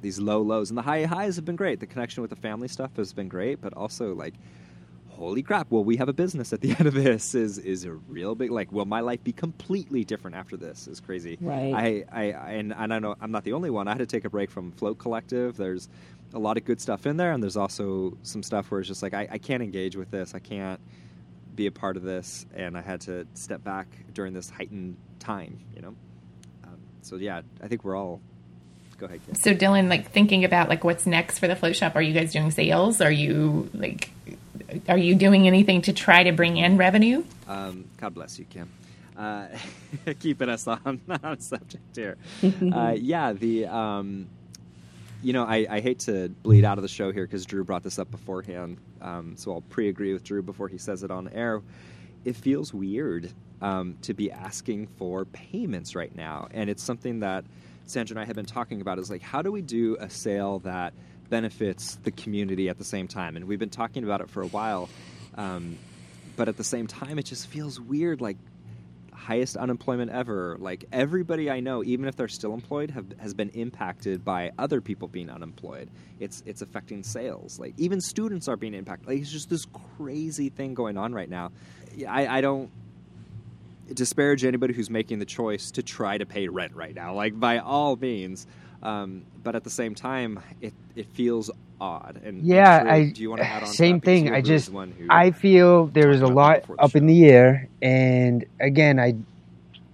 these 0.00 0.18
low 0.18 0.40
lows 0.42 0.70
and 0.70 0.78
the 0.78 0.82
high 0.82 1.04
highs 1.04 1.36
have 1.36 1.44
been 1.44 1.56
great 1.56 1.80
the 1.80 1.86
connection 1.86 2.20
with 2.20 2.30
the 2.30 2.36
family 2.36 2.68
stuff 2.68 2.96
has 2.96 3.12
been 3.12 3.28
great 3.28 3.60
but 3.60 3.72
also 3.74 4.14
like 4.14 4.34
holy 5.08 5.42
crap 5.42 5.70
will 5.70 5.82
we 5.84 5.96
have 5.96 6.08
a 6.08 6.12
business 6.12 6.52
at 6.52 6.60
the 6.60 6.70
end 6.78 6.86
of 6.86 6.94
this 6.94 7.34
is 7.34 7.58
is 7.58 7.84
a 7.84 7.92
real 7.92 8.34
big 8.34 8.50
like 8.50 8.70
will 8.70 8.84
my 8.84 9.00
life 9.00 9.22
be 9.24 9.32
completely 9.32 10.04
different 10.04 10.36
after 10.36 10.56
this 10.56 10.86
is 10.86 11.00
crazy 11.00 11.36
Right. 11.40 11.74
I, 11.74 12.04
I, 12.12 12.32
I 12.32 12.50
and, 12.52 12.72
and 12.72 12.92
I 12.92 12.98
know 12.98 13.16
I'm 13.20 13.30
not 13.30 13.44
the 13.44 13.52
only 13.52 13.70
one. 13.70 13.88
I 13.88 13.92
had 13.92 13.98
to 13.98 14.06
take 14.06 14.24
a 14.24 14.30
break 14.30 14.50
from 14.50 14.72
Float 14.72 14.98
Collective. 14.98 15.56
There's 15.56 15.88
a 16.34 16.38
lot 16.38 16.56
of 16.56 16.64
good 16.64 16.80
stuff 16.80 17.06
in 17.06 17.16
there, 17.16 17.32
and 17.32 17.42
there's 17.42 17.56
also 17.56 18.16
some 18.22 18.42
stuff 18.42 18.70
where 18.70 18.80
it's 18.80 18.88
just 18.88 19.02
like 19.02 19.14
I, 19.14 19.26
I 19.30 19.38
can't 19.38 19.62
engage 19.62 19.96
with 19.96 20.10
this. 20.10 20.34
I 20.34 20.38
can't 20.38 20.80
be 21.54 21.66
a 21.66 21.72
part 21.72 21.96
of 21.96 22.02
this, 22.02 22.46
and 22.54 22.76
I 22.76 22.82
had 22.82 23.00
to 23.02 23.26
step 23.34 23.64
back 23.64 23.88
during 24.12 24.34
this 24.34 24.50
heightened 24.50 24.96
time. 25.18 25.58
You 25.74 25.82
know, 25.82 25.94
um, 26.64 26.78
so 27.02 27.16
yeah, 27.16 27.42
I 27.62 27.68
think 27.68 27.84
we're 27.84 27.96
all. 27.96 28.20
Go 28.98 29.06
ahead, 29.06 29.20
Kim. 29.24 29.34
so 29.36 29.54
Dylan, 29.54 29.88
like 29.88 30.10
thinking 30.10 30.44
about 30.44 30.68
like 30.68 30.82
what's 30.82 31.06
next 31.06 31.38
for 31.38 31.46
the 31.46 31.54
float 31.54 31.76
shop. 31.76 31.94
Are 31.94 32.02
you 32.02 32.12
guys 32.12 32.32
doing 32.32 32.50
sales? 32.50 33.00
Are 33.00 33.10
you 33.10 33.70
like, 33.72 34.10
are 34.88 34.98
you 34.98 35.14
doing 35.14 35.46
anything 35.46 35.82
to 35.82 35.92
try 35.92 36.24
to 36.24 36.32
bring 36.32 36.56
in 36.56 36.76
revenue? 36.76 37.22
Um, 37.46 37.84
God 37.98 38.14
bless 38.14 38.38
you, 38.38 38.44
Kim. 38.44 38.68
Uh, 39.16 39.46
keeping 40.20 40.48
us 40.48 40.66
on, 40.66 41.00
on 41.22 41.40
subject 41.40 41.96
here. 41.96 42.16
uh, 42.72 42.94
yeah, 42.98 43.32
the 43.32 43.66
um, 43.66 44.26
you 45.22 45.32
know 45.32 45.44
I, 45.44 45.66
I 45.70 45.80
hate 45.80 46.00
to 46.00 46.28
bleed 46.28 46.64
out 46.64 46.78
of 46.78 46.82
the 46.82 46.88
show 46.88 47.12
here 47.12 47.24
because 47.24 47.46
Drew 47.46 47.62
brought 47.62 47.84
this 47.84 48.00
up 48.00 48.10
beforehand, 48.10 48.78
um, 49.00 49.34
so 49.36 49.52
I'll 49.52 49.60
pre-agree 49.60 50.12
with 50.12 50.24
Drew 50.24 50.42
before 50.42 50.68
he 50.68 50.78
says 50.78 51.04
it 51.04 51.10
on 51.12 51.28
air. 51.28 51.62
It 52.24 52.34
feels 52.34 52.74
weird 52.74 53.30
um, 53.62 53.96
to 54.02 54.12
be 54.12 54.30
asking 54.32 54.88
for 54.98 55.24
payments 55.24 55.94
right 55.94 56.14
now, 56.14 56.48
and 56.52 56.68
it's 56.68 56.82
something 56.82 57.20
that 57.20 57.44
Sandra 57.88 58.14
and 58.14 58.20
I 58.20 58.26
have 58.26 58.36
been 58.36 58.46
talking 58.46 58.80
about. 58.80 58.98
Is 58.98 59.10
like 59.10 59.22
how 59.22 59.42
do 59.42 59.50
we 59.50 59.62
do 59.62 59.96
a 59.98 60.10
sale 60.10 60.60
that 60.60 60.94
benefits 61.30 61.96
the 61.96 62.10
community 62.10 62.68
at 62.68 62.78
the 62.78 62.84
same 62.84 63.08
time? 63.08 63.36
And 63.36 63.46
we've 63.46 63.58
been 63.58 63.70
talking 63.70 64.04
about 64.04 64.20
it 64.20 64.30
for 64.30 64.42
a 64.42 64.48
while. 64.48 64.88
Um, 65.36 65.78
but 66.36 66.48
at 66.48 66.56
the 66.56 66.64
same 66.64 66.86
time, 66.86 67.18
it 67.18 67.24
just 67.24 67.48
feels 67.48 67.80
weird. 67.80 68.20
Like 68.20 68.36
highest 69.28 69.56
unemployment 69.56 70.10
ever. 70.10 70.56
Like 70.58 70.86
everybody 70.92 71.50
I 71.50 71.60
know, 71.60 71.84
even 71.84 72.06
if 72.08 72.16
they're 72.16 72.28
still 72.28 72.54
employed, 72.54 72.90
have 72.90 73.06
has 73.18 73.34
been 73.34 73.50
impacted 73.50 74.24
by 74.24 74.52
other 74.58 74.80
people 74.80 75.08
being 75.08 75.28
unemployed. 75.28 75.90
It's 76.18 76.42
it's 76.46 76.62
affecting 76.62 77.02
sales. 77.02 77.58
Like 77.58 77.74
even 77.76 78.00
students 78.00 78.48
are 78.48 78.56
being 78.56 78.74
impacted. 78.74 79.08
Like 79.08 79.18
it's 79.20 79.30
just 79.30 79.50
this 79.50 79.66
crazy 79.96 80.48
thing 80.48 80.74
going 80.74 80.96
on 80.96 81.12
right 81.12 81.28
now. 81.28 81.52
I, 82.08 82.38
I 82.38 82.40
don't 82.40 82.70
disparage 83.94 84.44
anybody 84.44 84.74
who's 84.74 84.90
making 84.90 85.18
the 85.18 85.24
choice 85.26 85.70
to 85.72 85.82
try 85.82 86.18
to 86.18 86.26
pay 86.26 86.48
rent 86.48 86.74
right 86.74 86.94
now. 86.94 87.14
Like 87.14 87.38
by 87.38 87.58
all 87.58 87.96
means. 87.96 88.46
Um, 88.82 89.24
but 89.42 89.56
at 89.56 89.64
the 89.64 89.70
same 89.70 89.94
time, 89.94 90.40
it, 90.60 90.72
it 90.94 91.06
feels 91.08 91.50
odd. 91.80 92.20
And 92.24 92.44
Yeah, 92.44 92.84
I 92.86 93.10
do 93.10 93.22
you 93.22 93.30
want 93.30 93.42
to 93.42 93.48
add 93.48 93.62
on? 93.62 93.68
same 93.68 93.98
that? 93.98 94.04
Thing. 94.04 94.32
I 94.32 94.40
just 94.40 94.70
I 95.08 95.30
feel 95.32 95.86
there 95.86 96.10
is 96.10 96.22
a 96.22 96.26
lot 96.26 96.66
the 96.66 96.74
up 96.74 96.94
in 96.94 97.06
the 97.06 97.26
air, 97.26 97.68
and 97.82 98.44
again, 98.60 99.00
I 99.00 99.14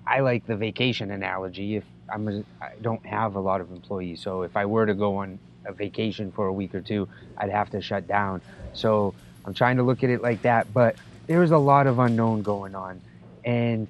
I 0.07 0.21
like 0.21 0.47
the 0.47 0.57
vacation 0.57 1.11
analogy. 1.11 1.77
If 1.77 1.85
I'm 2.13 2.29
a, 2.29 2.45
I 2.61 2.73
don't 2.83 3.05
have 3.07 3.37
a 3.37 3.41
lot 3.41 3.61
of 3.61 3.71
employees, 3.71 4.21
so 4.21 4.43
if 4.43 4.57
I 4.57 4.67
were 4.67 4.87
to 4.87 4.95
go 4.95 5.17
on 5.17 5.39
a 5.67 5.73
vacation 5.73 6.31
for 6.31 6.47
a 6.47 6.53
week 6.53 6.75
or 6.75 6.81
two, 6.83 7.09
I'd 7.39 7.51
have 7.51 7.71
to 7.71 7.81
shut 7.81 8.07
down. 8.07 8.43
So 8.75 9.15
I'm 9.47 9.55
trying 9.55 9.79
to 9.79 9.83
look 9.83 10.05
at 10.05 10.11
it 10.11 10.21
like 10.23 10.43
that, 10.43 10.73
but 10.75 10.97
there's 11.27 11.53
a 11.53 11.59
lot 11.59 11.87
of 11.87 11.99
unknown 11.99 12.43
going 12.43 12.75
on, 12.75 13.01
and 13.45 13.87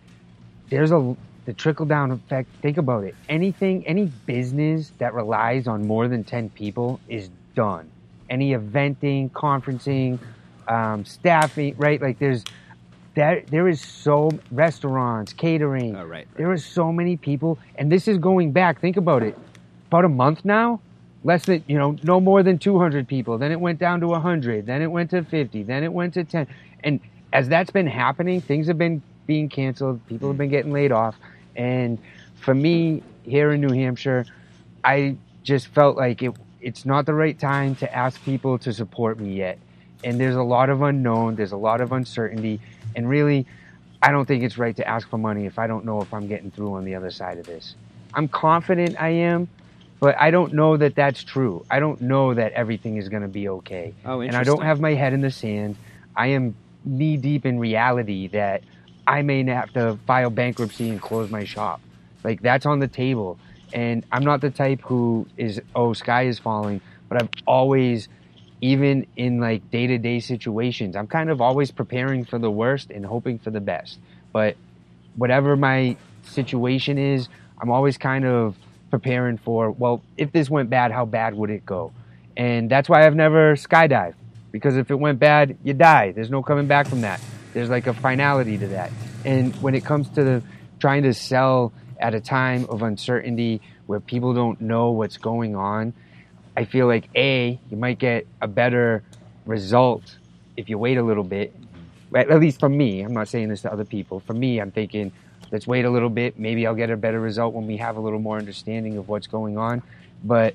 there's 0.70 0.92
a 0.92 1.16
the 1.44 1.52
trickle 1.52 1.86
down 1.86 2.10
effect. 2.10 2.48
Think 2.62 2.78
about 2.78 3.04
it. 3.04 3.14
Anything, 3.28 3.86
any 3.86 4.06
business 4.26 4.92
that 4.98 5.12
relies 5.12 5.66
on 5.66 5.86
more 5.86 6.08
than 6.08 6.24
ten 6.24 6.50
people 6.50 7.00
is 7.08 7.28
done. 7.54 7.90
Any 8.30 8.52
eventing, 8.52 9.30
conferencing, 9.30 10.18
um, 10.68 11.04
staffing, 11.04 11.74
right? 11.76 12.00
Like 12.00 12.18
there's 12.18 12.44
there 13.14 13.42
there 13.48 13.68
is 13.68 13.80
so 13.80 14.30
restaurants, 14.50 15.32
catering. 15.32 15.94
Oh, 15.94 16.00
right, 16.00 16.10
right. 16.10 16.28
There 16.36 16.50
are 16.50 16.58
so 16.58 16.92
many 16.92 17.16
people, 17.16 17.58
and 17.76 17.90
this 17.90 18.08
is 18.08 18.18
going 18.18 18.52
back. 18.52 18.80
Think 18.80 18.96
about 18.96 19.22
it. 19.22 19.36
About 19.88 20.04
a 20.04 20.08
month 20.08 20.44
now, 20.44 20.80
less 21.22 21.44
than 21.46 21.62
you 21.66 21.78
know, 21.78 21.96
no 22.02 22.20
more 22.20 22.42
than 22.42 22.58
200 22.58 23.06
people. 23.06 23.38
Then 23.38 23.52
it 23.52 23.60
went 23.60 23.78
down 23.78 24.00
to 24.00 24.08
100. 24.08 24.66
Then 24.66 24.82
it 24.82 24.90
went 24.90 25.10
to 25.10 25.22
50. 25.22 25.62
Then 25.62 25.84
it 25.84 25.92
went 25.92 26.14
to 26.14 26.24
10. 26.24 26.46
And 26.82 27.00
as 27.32 27.48
that's 27.48 27.70
been 27.70 27.86
happening, 27.86 28.40
things 28.40 28.66
have 28.66 28.78
been 28.78 29.02
being 29.26 29.48
canceled. 29.48 30.04
People 30.06 30.28
have 30.28 30.36
mm. 30.36 30.38
been 30.38 30.50
getting 30.50 30.72
laid 30.72 30.92
off. 30.92 31.16
And 31.56 31.98
for 32.40 32.54
me, 32.54 33.02
here 33.24 33.52
in 33.52 33.60
New 33.60 33.72
Hampshire, 33.72 34.26
I 34.82 35.16
just 35.42 35.68
felt 35.68 35.96
like 35.96 36.22
it. 36.22 36.32
It's 36.60 36.86
not 36.86 37.04
the 37.04 37.12
right 37.12 37.38
time 37.38 37.74
to 37.76 37.94
ask 37.94 38.22
people 38.24 38.58
to 38.60 38.72
support 38.72 39.20
me 39.20 39.34
yet. 39.34 39.58
And 40.02 40.18
there's 40.18 40.34
a 40.34 40.42
lot 40.42 40.70
of 40.70 40.80
unknown. 40.80 41.34
There's 41.34 41.52
a 41.52 41.58
lot 41.58 41.82
of 41.82 41.92
uncertainty. 41.92 42.58
And 42.96 43.06
really, 43.06 43.46
I 44.02 44.10
don't 44.10 44.26
think 44.26 44.42
it's 44.42 44.56
right 44.56 44.74
to 44.76 44.86
ask 44.86 45.08
for 45.08 45.18
money 45.18 45.44
if 45.46 45.58
I 45.58 45.66
don't 45.66 45.84
know 45.84 46.00
if 46.00 46.12
I'm 46.14 46.26
getting 46.26 46.50
through 46.50 46.74
on 46.74 46.84
the 46.84 46.94
other 46.94 47.10
side 47.10 47.38
of 47.38 47.46
this. 47.46 47.74
I'm 48.14 48.28
confident 48.28 49.00
I 49.00 49.08
am, 49.08 49.48
but 50.00 50.18
I 50.18 50.30
don't 50.30 50.52
know 50.54 50.76
that 50.76 50.94
that's 50.94 51.24
true. 51.24 51.64
I 51.70 51.80
don't 51.80 52.00
know 52.00 52.34
that 52.34 52.52
everything 52.52 52.96
is 52.96 53.08
going 53.08 53.22
to 53.22 53.28
be 53.28 53.48
okay. 53.48 53.94
Oh, 54.04 54.20
and 54.20 54.36
I 54.36 54.44
don't 54.44 54.62
have 54.62 54.80
my 54.80 54.94
head 54.94 55.12
in 55.12 55.20
the 55.20 55.30
sand. 55.30 55.76
I 56.16 56.28
am 56.28 56.54
knee 56.84 57.16
deep 57.16 57.46
in 57.46 57.58
reality 57.58 58.28
that 58.28 58.62
I 59.06 59.22
may 59.22 59.44
have 59.44 59.72
to 59.74 59.98
file 60.06 60.30
bankruptcy 60.30 60.90
and 60.90 61.00
close 61.00 61.30
my 61.30 61.44
shop. 61.44 61.80
Like 62.22 62.40
that's 62.42 62.66
on 62.66 62.78
the 62.78 62.88
table. 62.88 63.38
And 63.72 64.04
I'm 64.12 64.24
not 64.24 64.40
the 64.40 64.50
type 64.50 64.80
who 64.82 65.26
is, 65.36 65.60
oh, 65.74 65.92
sky 65.92 66.26
is 66.26 66.38
falling, 66.38 66.80
but 67.08 67.22
I've 67.22 67.28
always 67.46 68.08
even 68.60 69.06
in 69.16 69.40
like 69.40 69.70
day 69.70 69.86
to 69.86 69.98
day 69.98 70.20
situations. 70.20 70.96
I'm 70.96 71.06
kind 71.06 71.28
of 71.28 71.40
always 71.40 71.70
preparing 71.70 72.24
for 72.24 72.38
the 72.38 72.50
worst 72.50 72.90
and 72.90 73.04
hoping 73.04 73.38
for 73.38 73.50
the 73.50 73.60
best. 73.60 73.98
But 74.32 74.56
whatever 75.16 75.56
my 75.56 75.96
situation 76.22 76.98
is, 76.98 77.28
I'm 77.60 77.70
always 77.70 77.98
kind 77.98 78.24
of 78.24 78.56
preparing 78.90 79.38
for, 79.38 79.70
well, 79.70 80.02
if 80.16 80.32
this 80.32 80.48
went 80.48 80.70
bad, 80.70 80.92
how 80.92 81.04
bad 81.04 81.34
would 81.34 81.50
it 81.50 81.66
go? 81.66 81.92
And 82.36 82.70
that's 82.70 82.88
why 82.88 83.06
I've 83.06 83.16
never 83.16 83.54
skydived 83.54 84.14
because 84.54 84.76
if 84.76 84.88
it 84.88 84.94
went 84.94 85.18
bad, 85.18 85.58
you 85.64 85.74
die. 85.74 86.12
There's 86.12 86.30
no 86.30 86.40
coming 86.40 86.68
back 86.68 86.86
from 86.86 87.00
that. 87.00 87.20
There's 87.54 87.70
like 87.70 87.86
a 87.86 87.94
finality 87.94 88.58
to 88.58 88.66
that. 88.68 88.90
And 89.24 89.54
when 89.62 89.74
it 89.74 89.84
comes 89.84 90.08
to 90.10 90.24
the, 90.24 90.42
trying 90.80 91.04
to 91.04 91.14
sell 91.14 91.72
at 91.98 92.12
a 92.12 92.20
time 92.20 92.66
of 92.68 92.82
uncertainty 92.82 93.62
where 93.86 94.00
people 94.00 94.34
don't 94.34 94.60
know 94.60 94.90
what's 94.90 95.16
going 95.16 95.56
on, 95.56 95.94
I 96.56 96.64
feel 96.64 96.86
like 96.86 97.08
A, 97.14 97.58
you 97.70 97.76
might 97.76 97.98
get 97.98 98.26
a 98.42 98.48
better 98.48 99.02
result 99.46 100.16
if 100.56 100.68
you 100.68 100.78
wait 100.78 100.98
a 100.98 101.02
little 101.02 101.24
bit. 101.24 101.54
At 102.14 102.38
least 102.40 102.60
for 102.60 102.68
me, 102.68 103.00
I'm 103.00 103.14
not 103.14 103.28
saying 103.28 103.48
this 103.48 103.62
to 103.62 103.72
other 103.72 103.84
people. 103.84 104.20
For 104.20 104.34
me, 104.34 104.60
I'm 104.60 104.70
thinking, 104.70 105.12
let's 105.50 105.66
wait 105.66 105.84
a 105.84 105.90
little 105.90 106.10
bit. 106.10 106.38
Maybe 106.38 106.66
I'll 106.66 106.74
get 106.74 106.90
a 106.90 106.96
better 106.96 107.20
result 107.20 107.54
when 107.54 107.66
we 107.66 107.76
have 107.78 107.96
a 107.96 108.00
little 108.00 108.20
more 108.20 108.36
understanding 108.36 108.98
of 108.98 109.08
what's 109.08 109.26
going 109.26 109.58
on. 109.58 109.82
But 110.22 110.54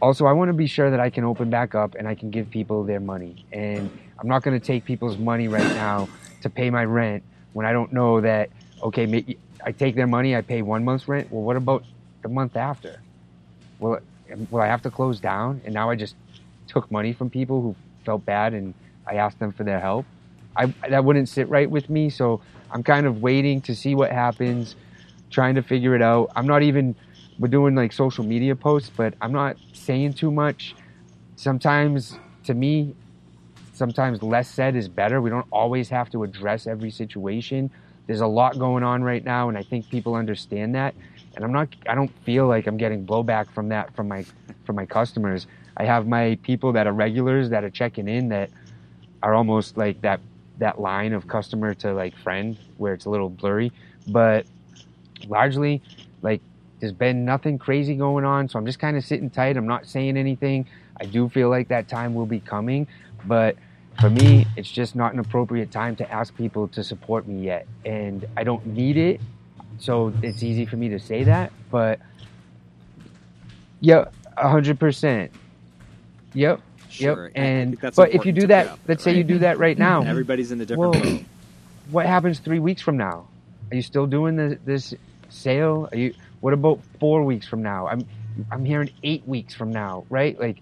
also, 0.00 0.26
I 0.26 0.32
want 0.32 0.48
to 0.50 0.54
be 0.54 0.66
sure 0.66 0.90
that 0.90 1.00
I 1.00 1.10
can 1.10 1.24
open 1.24 1.50
back 1.50 1.74
up 1.74 1.94
and 1.94 2.06
I 2.06 2.14
can 2.14 2.30
give 2.30 2.50
people 2.50 2.84
their 2.84 3.00
money. 3.00 3.44
And 3.52 3.90
I'm 4.18 4.28
not 4.28 4.42
going 4.42 4.58
to 4.58 4.64
take 4.64 4.84
people's 4.84 5.18
money 5.18 5.48
right 5.48 5.74
now 5.74 6.08
to 6.42 6.50
pay 6.50 6.70
my 6.70 6.84
rent 6.84 7.22
when 7.52 7.66
I 7.66 7.72
don't 7.72 7.92
know 7.92 8.20
that, 8.20 8.50
okay, 8.82 9.36
I 9.64 9.72
take 9.72 9.94
their 9.94 10.06
money, 10.06 10.36
I 10.36 10.42
pay 10.42 10.62
one 10.62 10.84
month's 10.84 11.08
rent. 11.08 11.30
Well, 11.30 11.42
what 11.42 11.56
about 11.56 11.84
the 12.22 12.28
month 12.28 12.56
after? 12.56 13.00
Well, 13.78 14.00
will 14.50 14.60
I 14.60 14.66
have 14.66 14.82
to 14.82 14.90
close 14.90 15.20
down? 15.20 15.60
And 15.64 15.74
now 15.74 15.90
I 15.90 15.96
just 15.96 16.14
took 16.66 16.90
money 16.90 17.12
from 17.12 17.30
people 17.30 17.62
who 17.62 17.74
felt 18.04 18.24
bad 18.24 18.54
and 18.54 18.74
I 19.06 19.14
asked 19.14 19.38
them 19.38 19.52
for 19.52 19.64
their 19.64 19.80
help. 19.80 20.06
I, 20.56 20.66
that 20.88 21.04
wouldn't 21.04 21.28
sit 21.28 21.48
right 21.48 21.70
with 21.70 21.88
me. 21.88 22.10
So 22.10 22.40
I'm 22.70 22.82
kind 22.82 23.06
of 23.06 23.22
waiting 23.22 23.60
to 23.62 23.74
see 23.74 23.94
what 23.94 24.12
happens, 24.12 24.76
trying 25.30 25.54
to 25.54 25.62
figure 25.62 25.94
it 25.94 26.02
out. 26.02 26.30
I'm 26.36 26.46
not 26.46 26.62
even, 26.62 26.94
we're 27.38 27.48
doing 27.48 27.74
like 27.74 27.92
social 27.92 28.24
media 28.24 28.54
posts, 28.56 28.90
but 28.94 29.14
I'm 29.20 29.32
not 29.32 29.56
saying 29.72 30.14
too 30.14 30.30
much. 30.30 30.74
Sometimes, 31.36 32.18
to 32.44 32.54
me, 32.54 32.94
sometimes 33.78 34.22
less 34.22 34.48
said 34.48 34.76
is 34.76 34.88
better. 34.88 35.20
We 35.20 35.30
don't 35.30 35.46
always 35.50 35.88
have 35.88 36.10
to 36.10 36.24
address 36.24 36.66
every 36.66 36.90
situation. 36.90 37.70
There's 38.06 38.20
a 38.20 38.26
lot 38.26 38.58
going 38.58 38.82
on 38.82 39.02
right 39.02 39.24
now, 39.24 39.48
and 39.48 39.56
I 39.56 39.62
think 39.62 39.88
people 39.88 40.14
understand 40.14 40.74
that 40.74 40.94
and 41.38 41.44
I'm 41.44 41.52
not 41.52 41.68
I 41.88 41.94
don't 41.94 42.10
feel 42.24 42.48
like 42.48 42.66
I'm 42.66 42.76
getting 42.76 43.06
blowback 43.06 43.52
from 43.52 43.68
that 43.68 43.94
from 43.94 44.08
my 44.08 44.24
from 44.64 44.74
my 44.74 44.86
customers. 44.86 45.46
I 45.76 45.84
have 45.84 46.08
my 46.08 46.36
people 46.42 46.72
that 46.72 46.88
are 46.88 46.92
regulars 46.92 47.50
that 47.50 47.62
are 47.62 47.70
checking 47.70 48.08
in 48.08 48.28
that 48.30 48.50
are 49.22 49.34
almost 49.34 49.76
like 49.76 50.00
that 50.00 50.20
that 50.58 50.80
line 50.80 51.12
of 51.12 51.28
customer 51.28 51.74
to 51.74 51.94
like 51.94 52.16
friend 52.16 52.58
where 52.78 52.92
it's 52.92 53.04
a 53.04 53.10
little 53.10 53.30
blurry, 53.30 53.70
but 54.08 54.46
largely 55.28 55.80
like 56.22 56.40
there's 56.80 56.92
been 56.92 57.24
nothing 57.24 57.56
crazy 57.56 57.94
going 57.94 58.24
on, 58.24 58.48
so 58.48 58.58
I'm 58.58 58.66
just 58.66 58.80
kind 58.80 58.96
of 58.96 59.04
sitting 59.04 59.30
tight. 59.30 59.56
I'm 59.56 59.66
not 59.66 59.86
saying 59.86 60.16
anything. 60.16 60.66
I 61.00 61.04
do 61.04 61.28
feel 61.28 61.50
like 61.50 61.68
that 61.68 61.86
time 61.86 62.14
will 62.14 62.26
be 62.26 62.40
coming, 62.40 62.88
but 63.26 63.54
for 64.00 64.10
me, 64.10 64.46
it's 64.56 64.70
just 64.70 64.94
not 64.94 65.12
an 65.12 65.18
appropriate 65.18 65.70
time 65.70 65.96
to 65.96 66.10
ask 66.10 66.36
people 66.36 66.68
to 66.68 66.84
support 66.84 67.26
me 67.26 67.44
yet. 67.44 67.66
And 67.84 68.26
I 68.36 68.44
don't 68.44 68.64
need 68.66 68.96
it 68.96 69.20
so 69.78 70.12
it's 70.22 70.42
easy 70.42 70.66
for 70.66 70.76
me 70.76 70.88
to 70.90 70.98
say 70.98 71.24
that. 71.24 71.52
But 71.70 72.00
yeah, 73.80 74.06
hundred 74.36 74.78
percent. 74.78 75.30
Yep. 76.34 76.60
Sure. 76.90 77.26
Yep. 77.26 77.32
And 77.36 77.80
but 77.94 78.14
if 78.14 78.24
you 78.24 78.32
do 78.32 78.46
that, 78.48 78.78
let's 78.88 79.06
right? 79.06 79.12
say 79.12 79.16
you 79.16 79.24
do 79.24 79.38
that 79.38 79.58
right 79.58 79.78
now. 79.78 80.02
Everybody's 80.06 80.52
in 80.52 80.60
a 80.60 80.66
different. 80.66 80.94
Well, 80.94 81.20
what 81.90 82.06
happens 82.06 82.38
three 82.38 82.58
weeks 82.58 82.82
from 82.82 82.96
now? 82.96 83.28
Are 83.70 83.76
you 83.76 83.82
still 83.82 84.06
doing 84.06 84.36
this, 84.36 84.58
this 84.64 84.94
sale? 85.28 85.88
Are 85.92 85.98
you? 85.98 86.14
What 86.40 86.52
about 86.52 86.80
four 86.98 87.24
weeks 87.24 87.46
from 87.46 87.62
now? 87.62 87.86
I'm 87.86 88.06
I'm 88.50 88.64
hearing 88.64 88.90
eight 89.02 89.26
weeks 89.26 89.54
from 89.54 89.70
now, 89.70 90.04
right? 90.10 90.38
Like 90.38 90.58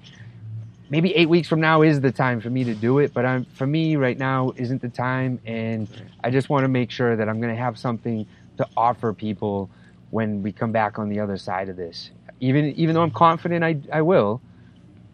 maybe 0.89 1.15
eight 1.15 1.29
weeks 1.29 1.49
from 1.49 1.61
now 1.61 1.83
is 1.83 2.01
the 2.01 2.13
time 2.13 2.41
for 2.41 2.51
me 2.51 2.65
to 2.65 2.75
do 2.75 2.99
it, 2.99 3.13
but 3.13 3.25
I'm 3.25 3.45
for 3.45 3.67
me 3.67 3.97
right 3.97 4.19
now 4.19 4.53
isn't 4.57 4.83
the 4.83 4.89
time, 4.89 5.41
and 5.45 5.89
I 6.23 6.31
just 6.31 6.49
want 6.49 6.65
to 6.65 6.69
make 6.69 6.91
sure 6.91 7.17
that 7.17 7.29
I'm 7.29 7.41
going 7.41 7.55
to 7.55 7.61
have 7.61 7.79
something 7.79 8.27
to 8.59 8.67
offer 8.77 9.13
people 9.13 9.71
when 10.11 10.43
we 10.43 10.53
come 10.53 10.73
back 10.73 10.99
on 10.99 11.09
the 11.09 11.21
other 11.21 11.37
side 11.37 11.69
of 11.69 11.77
this. 11.77 12.11
Even 12.41 12.67
even 12.73 12.95
though 12.95 13.03
I'm 13.03 13.11
confident 13.11 13.65
I 13.65 13.77
I 13.93 14.03
will, 14.03 14.41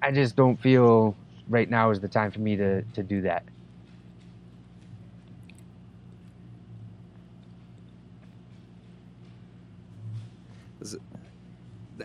I 0.03 0.13
just 0.13 0.37
don't 0.37 0.61
feel 0.61 1.17
right 1.49 1.69
now 1.69 1.91
is 1.91 2.01
the 2.01 2.09
time 2.09 2.31
for 2.31 2.41
me 2.41 2.57
to 2.57 2.83
to 2.83 3.03
do 3.03 3.23
that. 3.23 3.45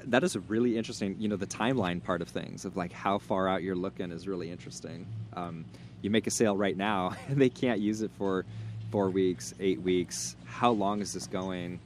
That 0.07 0.23
is 0.23 0.35
a 0.35 0.39
really 0.41 0.77
interesting 0.77 1.15
you 1.19 1.27
know 1.27 1.35
the 1.35 1.47
timeline 1.47 2.03
part 2.03 2.21
of 2.21 2.27
things 2.27 2.65
of 2.65 2.75
like 2.75 2.91
how 2.91 3.17
far 3.17 3.47
out 3.47 3.61
you're 3.63 3.75
looking 3.75 4.11
is 4.11 4.27
really 4.27 4.49
interesting 4.51 5.05
um, 5.33 5.65
you 6.01 6.09
make 6.09 6.27
a 6.27 6.31
sale 6.31 6.55
right 6.55 6.77
now 6.77 7.15
and 7.27 7.39
they 7.39 7.49
can't 7.49 7.79
use 7.79 8.01
it 8.01 8.11
for 8.17 8.45
four 8.91 9.09
weeks, 9.09 9.53
eight 9.59 9.81
weeks. 9.81 10.35
How 10.45 10.71
long 10.71 11.01
is 11.01 11.13
this 11.13 11.27
going? 11.27 11.79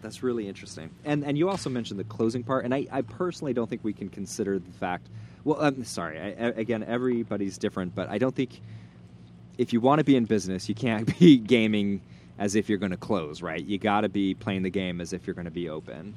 That's 0.00 0.22
really 0.22 0.48
interesting. 0.48 0.90
And 1.04 1.24
and 1.24 1.36
you 1.36 1.48
also 1.48 1.70
mentioned 1.70 1.98
the 1.98 2.04
closing 2.04 2.42
part, 2.44 2.64
and 2.64 2.74
I, 2.74 2.86
I 2.90 3.02
personally 3.02 3.52
don't 3.52 3.68
think 3.68 3.82
we 3.82 3.92
can 3.92 4.08
consider 4.08 4.58
the 4.58 4.72
fact. 4.72 5.08
Well, 5.44 5.60
I'm 5.60 5.84
sorry. 5.84 6.18
I, 6.18 6.26
again, 6.50 6.84
everybody's 6.84 7.58
different, 7.58 7.94
but 7.94 8.08
I 8.08 8.18
don't 8.18 8.34
think 8.34 8.60
if 9.56 9.72
you 9.72 9.80
want 9.80 9.98
to 9.98 10.04
be 10.04 10.14
in 10.14 10.24
business, 10.24 10.68
you 10.68 10.74
can't 10.74 11.18
be 11.18 11.38
gaming 11.38 12.00
as 12.38 12.54
if 12.54 12.68
you're 12.68 12.78
going 12.78 12.92
to 12.92 12.96
close, 12.96 13.42
right? 13.42 13.64
You 13.64 13.78
got 13.78 14.02
to 14.02 14.08
be 14.08 14.34
playing 14.34 14.62
the 14.62 14.70
game 14.70 15.00
as 15.00 15.12
if 15.12 15.26
you're 15.26 15.34
going 15.34 15.46
to 15.46 15.50
be 15.50 15.68
open. 15.68 16.14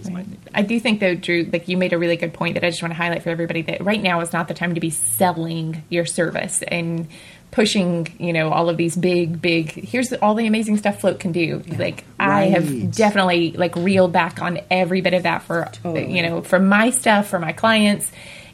Is, 0.00 0.06
is 0.06 0.12
right. 0.12 0.26
I 0.54 0.62
do 0.62 0.78
think, 0.80 1.00
though, 1.00 1.14
Drew, 1.14 1.48
like 1.52 1.68
you 1.68 1.76
made 1.76 1.92
a 1.92 1.98
really 1.98 2.16
good 2.16 2.34
point 2.34 2.54
that 2.54 2.64
I 2.64 2.70
just 2.70 2.82
want 2.82 2.92
to 2.92 2.96
highlight 2.96 3.22
for 3.22 3.30
everybody 3.30 3.62
that 3.62 3.84
right 3.84 4.02
now 4.02 4.20
is 4.20 4.32
not 4.32 4.48
the 4.48 4.54
time 4.54 4.74
to 4.74 4.80
be 4.80 4.90
selling 4.90 5.82
your 5.88 6.06
service 6.06 6.62
and 6.62 7.08
pushing, 7.50 8.08
you 8.18 8.32
know, 8.32 8.50
all 8.50 8.68
of 8.68 8.76
these 8.76 8.96
big, 8.96 9.40
big. 9.40 9.72
Here's 9.72 10.12
all 10.14 10.34
the 10.34 10.46
amazing 10.46 10.76
stuff 10.76 11.00
Float 11.00 11.20
can 11.20 11.32
do. 11.32 11.62
Yeah. 11.66 11.78
Like 11.78 12.04
right. 12.18 12.28
I 12.28 12.42
have 12.46 12.94
definitely 12.94 13.52
like 13.52 13.74
reeled 13.76 14.12
back 14.12 14.40
on 14.42 14.60
every 14.70 15.00
bit 15.00 15.14
of 15.14 15.24
that 15.24 15.42
for 15.42 15.68
totally. 15.72 16.16
you 16.16 16.22
know 16.22 16.42
for 16.42 16.58
my 16.58 16.90
stuff 16.90 17.28
for 17.28 17.38
my 17.38 17.52
clients. 17.52 18.10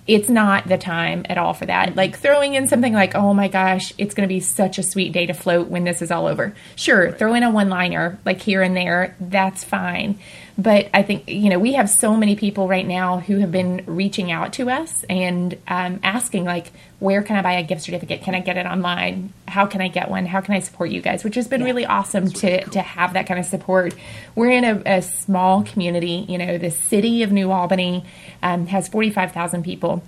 It's 0.07 0.29
not 0.29 0.69
the 0.69 0.79
time 0.79 1.27
at 1.29 1.37
all 1.37 1.53
for 1.53 1.67
that. 1.67 1.89
Mm-hmm. 1.89 1.99
Like 1.99 2.19
throwing 2.19 2.55
in 2.55 2.69
something 2.69 2.93
like, 2.93 3.17
oh 3.17 3.35
my 3.35 3.49
gosh, 3.49 3.93
it's 3.99 4.15
going 4.15 4.29
to 4.29 4.33
be 4.33 4.39
such 4.39 4.79
a 4.79 4.85
sweet 4.85 5.13
day 5.13 5.27
to 5.27 5.35
float 5.35 5.67
when 5.67 5.83
this 5.83 6.01
is 6.01 6.13
all 6.13 6.29
over. 6.29 6.55
Sure, 6.77 7.07
right. 7.07 7.19
throw 7.19 7.35
in 7.35 7.43
a 7.43 7.51
one 7.51 7.69
liner 7.69 8.19
like 8.25 8.41
here 8.41 8.63
and 8.63 8.77
there. 8.77 9.17
That's 9.19 9.65
fine. 9.65 10.21
But 10.59 10.89
I 10.95 11.03
think, 11.03 11.29
you 11.29 11.51
know, 11.51 11.59
we 11.59 11.75
have 11.75 11.91
so 11.91 12.17
many 12.17 12.35
people 12.35 12.67
right 12.67 12.87
now 12.87 13.21
who 13.21 13.39
have 13.39 13.53
been 13.53 13.83
reaching 13.87 14.33
out 14.33 14.55
to 14.55 14.71
us 14.71 15.05
and 15.11 15.57
um, 15.69 16.01
asking, 16.03 16.45
like, 16.45 16.73
where 16.99 17.23
can 17.23 17.37
I 17.37 17.43
buy 17.43 17.53
a 17.55 17.63
gift 17.63 17.83
certificate? 17.83 18.23
Can 18.23 18.35
I 18.35 18.41
get 18.41 18.57
it 18.57 18.65
online? 18.65 19.35
How 19.47 19.67
can 19.67 19.83
I 19.83 19.89
get 19.89 20.11
one? 20.11 20.25
How 20.25 20.41
can 20.41 20.55
I 20.55 20.61
support 20.61 20.91
you 20.91 21.03
guys? 21.03 21.25
Which 21.25 21.35
has 21.35 21.47
been 21.47 21.61
yeah, 21.61 21.67
really 21.67 21.85
awesome 21.85 22.31
to, 22.31 22.47
really 22.47 22.63
cool. 22.63 22.73
to 22.73 22.81
have 22.81 23.13
that 23.13 23.27
kind 23.27 23.39
of 23.39 23.45
support. 23.45 23.95
We're 24.35 24.51
in 24.51 24.65
a, 24.65 24.83
a, 24.87 25.03
small 25.03 25.63
community. 25.63 26.25
You 26.27 26.39
know, 26.39 26.57
the 26.57 26.71
city 26.71 27.23
of 27.23 27.33
New 27.33 27.51
Albany 27.51 28.07
um, 28.43 28.67
has 28.69 28.89
45,000 28.89 29.63
people 29.63 30.03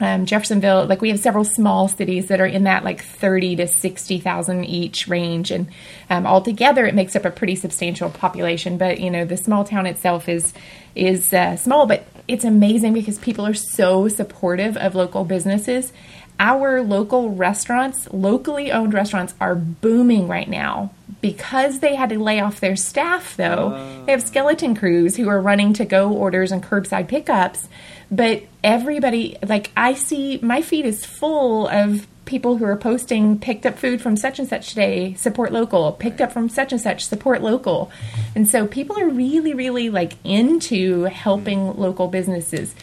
um, 0.00 0.26
Jeffersonville, 0.26 0.86
like 0.86 1.00
we 1.00 1.10
have 1.10 1.20
several 1.20 1.44
small 1.44 1.88
cities 1.88 2.26
that 2.28 2.40
are 2.40 2.46
in 2.46 2.64
that 2.64 2.84
like 2.84 3.02
30 3.02 3.56
to 3.56 3.68
60,000 3.68 4.64
each 4.64 5.06
range. 5.08 5.50
And 5.50 5.68
um, 6.10 6.26
altogether, 6.26 6.86
it 6.86 6.94
makes 6.94 7.14
up 7.14 7.24
a 7.24 7.30
pretty 7.30 7.56
substantial 7.56 8.10
population. 8.10 8.76
But, 8.76 9.00
you 9.00 9.10
know, 9.10 9.24
the 9.24 9.36
small 9.36 9.64
town 9.64 9.86
itself 9.86 10.28
is, 10.28 10.52
is 10.94 11.32
uh, 11.32 11.56
small, 11.56 11.86
but 11.86 12.06
it's 12.26 12.44
amazing 12.44 12.92
because 12.92 13.18
people 13.18 13.46
are 13.46 13.54
so 13.54 14.08
supportive 14.08 14.76
of 14.76 14.94
local 14.94 15.24
businesses. 15.24 15.92
Our 16.40 16.82
local 16.82 17.30
restaurants, 17.30 18.08
locally 18.12 18.72
owned 18.72 18.92
restaurants, 18.92 19.34
are 19.40 19.54
booming 19.54 20.26
right 20.26 20.48
now 20.48 20.90
because 21.20 21.78
they 21.78 21.94
had 21.94 22.08
to 22.10 22.18
lay 22.18 22.40
off 22.40 22.58
their 22.58 22.74
staff, 22.74 23.36
though. 23.36 23.70
Uh. 23.70 24.04
They 24.04 24.12
have 24.12 24.22
skeleton 24.22 24.74
crews 24.74 25.16
who 25.16 25.28
are 25.28 25.40
running 25.40 25.72
to 25.74 25.84
go 25.84 26.12
orders 26.12 26.50
and 26.50 26.62
curbside 26.62 27.06
pickups 27.06 27.68
but 28.14 28.44
everybody, 28.62 29.36
like, 29.46 29.70
I 29.76 29.94
see 29.94 30.38
my 30.42 30.62
feed 30.62 30.86
is 30.86 31.04
full 31.04 31.66
of 31.68 32.06
people 32.24 32.56
who 32.56 32.64
are 32.64 32.76
posting 32.76 33.38
picked 33.38 33.66
up 33.66 33.78
food 33.78 34.00
from 34.00 34.16
such 34.16 34.38
and 34.38 34.48
such 34.48 34.68
today, 34.70 35.14
support 35.14 35.52
local, 35.52 35.92
picked 35.92 36.20
up 36.20 36.32
from 36.32 36.48
such 36.48 36.72
and 36.72 36.80
such, 36.80 37.04
support 37.04 37.42
local. 37.42 37.90
And 38.34 38.48
so 38.48 38.66
people 38.66 38.98
are 38.98 39.08
really, 39.08 39.52
really 39.52 39.90
like 39.90 40.14
into 40.24 41.04
helping 41.04 41.76
local 41.76 42.08
businesses 42.08 42.74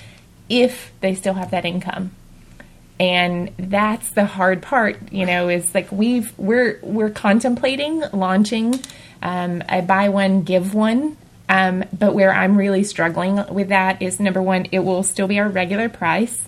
if 0.49 0.91
they 0.99 1.15
still 1.15 1.33
have 1.35 1.51
that 1.51 1.65
income. 1.65 2.11
And 2.99 3.51
that's 3.57 4.11
the 4.11 4.25
hard 4.25 4.61
part, 4.61 5.11
you 5.11 5.25
know, 5.25 5.49
is 5.49 5.73
like 5.73 5.91
we've 5.91 6.37
we're 6.37 6.79
we're 6.83 7.09
contemplating 7.09 8.03
launching 8.13 8.79
um, 9.23 9.63
a 9.69 9.81
buy 9.81 10.09
one 10.09 10.43
give 10.43 10.75
one 10.75 11.17
Um, 11.51 11.83
but 11.91 12.15
where 12.15 12.33
I'm 12.33 12.55
really 12.55 12.85
struggling 12.85 13.45
with 13.53 13.67
that 13.69 14.01
is 14.01 14.21
number 14.21 14.41
one, 14.41 14.67
it 14.71 14.79
will 14.79 15.03
still 15.03 15.27
be 15.27 15.37
our 15.37 15.49
regular 15.49 15.89
price. 15.89 16.41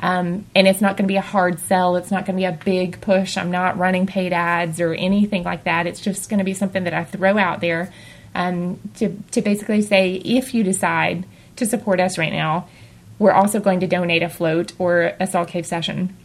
Um, 0.00 0.46
and 0.52 0.66
it's 0.66 0.80
not 0.80 0.96
going 0.96 1.04
to 1.04 1.12
be 1.12 1.16
a 1.16 1.20
hard 1.20 1.60
sell. 1.60 1.94
It's 1.94 2.10
not 2.10 2.26
going 2.26 2.36
to 2.36 2.40
be 2.40 2.44
a 2.44 2.58
big 2.64 3.00
push. 3.00 3.36
I'm 3.36 3.52
not 3.52 3.78
running 3.78 4.06
paid 4.06 4.32
ads 4.32 4.80
or 4.80 4.94
anything 4.94 5.44
like 5.44 5.62
that. 5.62 5.86
It's 5.86 6.00
just 6.00 6.28
going 6.28 6.38
to 6.38 6.44
be 6.44 6.54
something 6.54 6.82
that 6.84 6.92
I 6.92 7.04
throw 7.04 7.38
out 7.38 7.60
there 7.60 7.92
um, 8.34 8.80
to, 8.96 9.16
to 9.30 9.42
basically 9.42 9.80
say 9.80 10.14
if 10.14 10.52
you 10.54 10.64
decide 10.64 11.24
to 11.54 11.64
support 11.64 12.00
us 12.00 12.18
right 12.18 12.32
now, 12.32 12.68
we're 13.20 13.32
also 13.32 13.60
going 13.60 13.78
to 13.80 13.86
donate 13.86 14.24
a 14.24 14.28
float 14.28 14.72
or 14.80 15.14
a 15.20 15.28
salt 15.28 15.48
cave 15.48 15.66
session. 15.66 16.16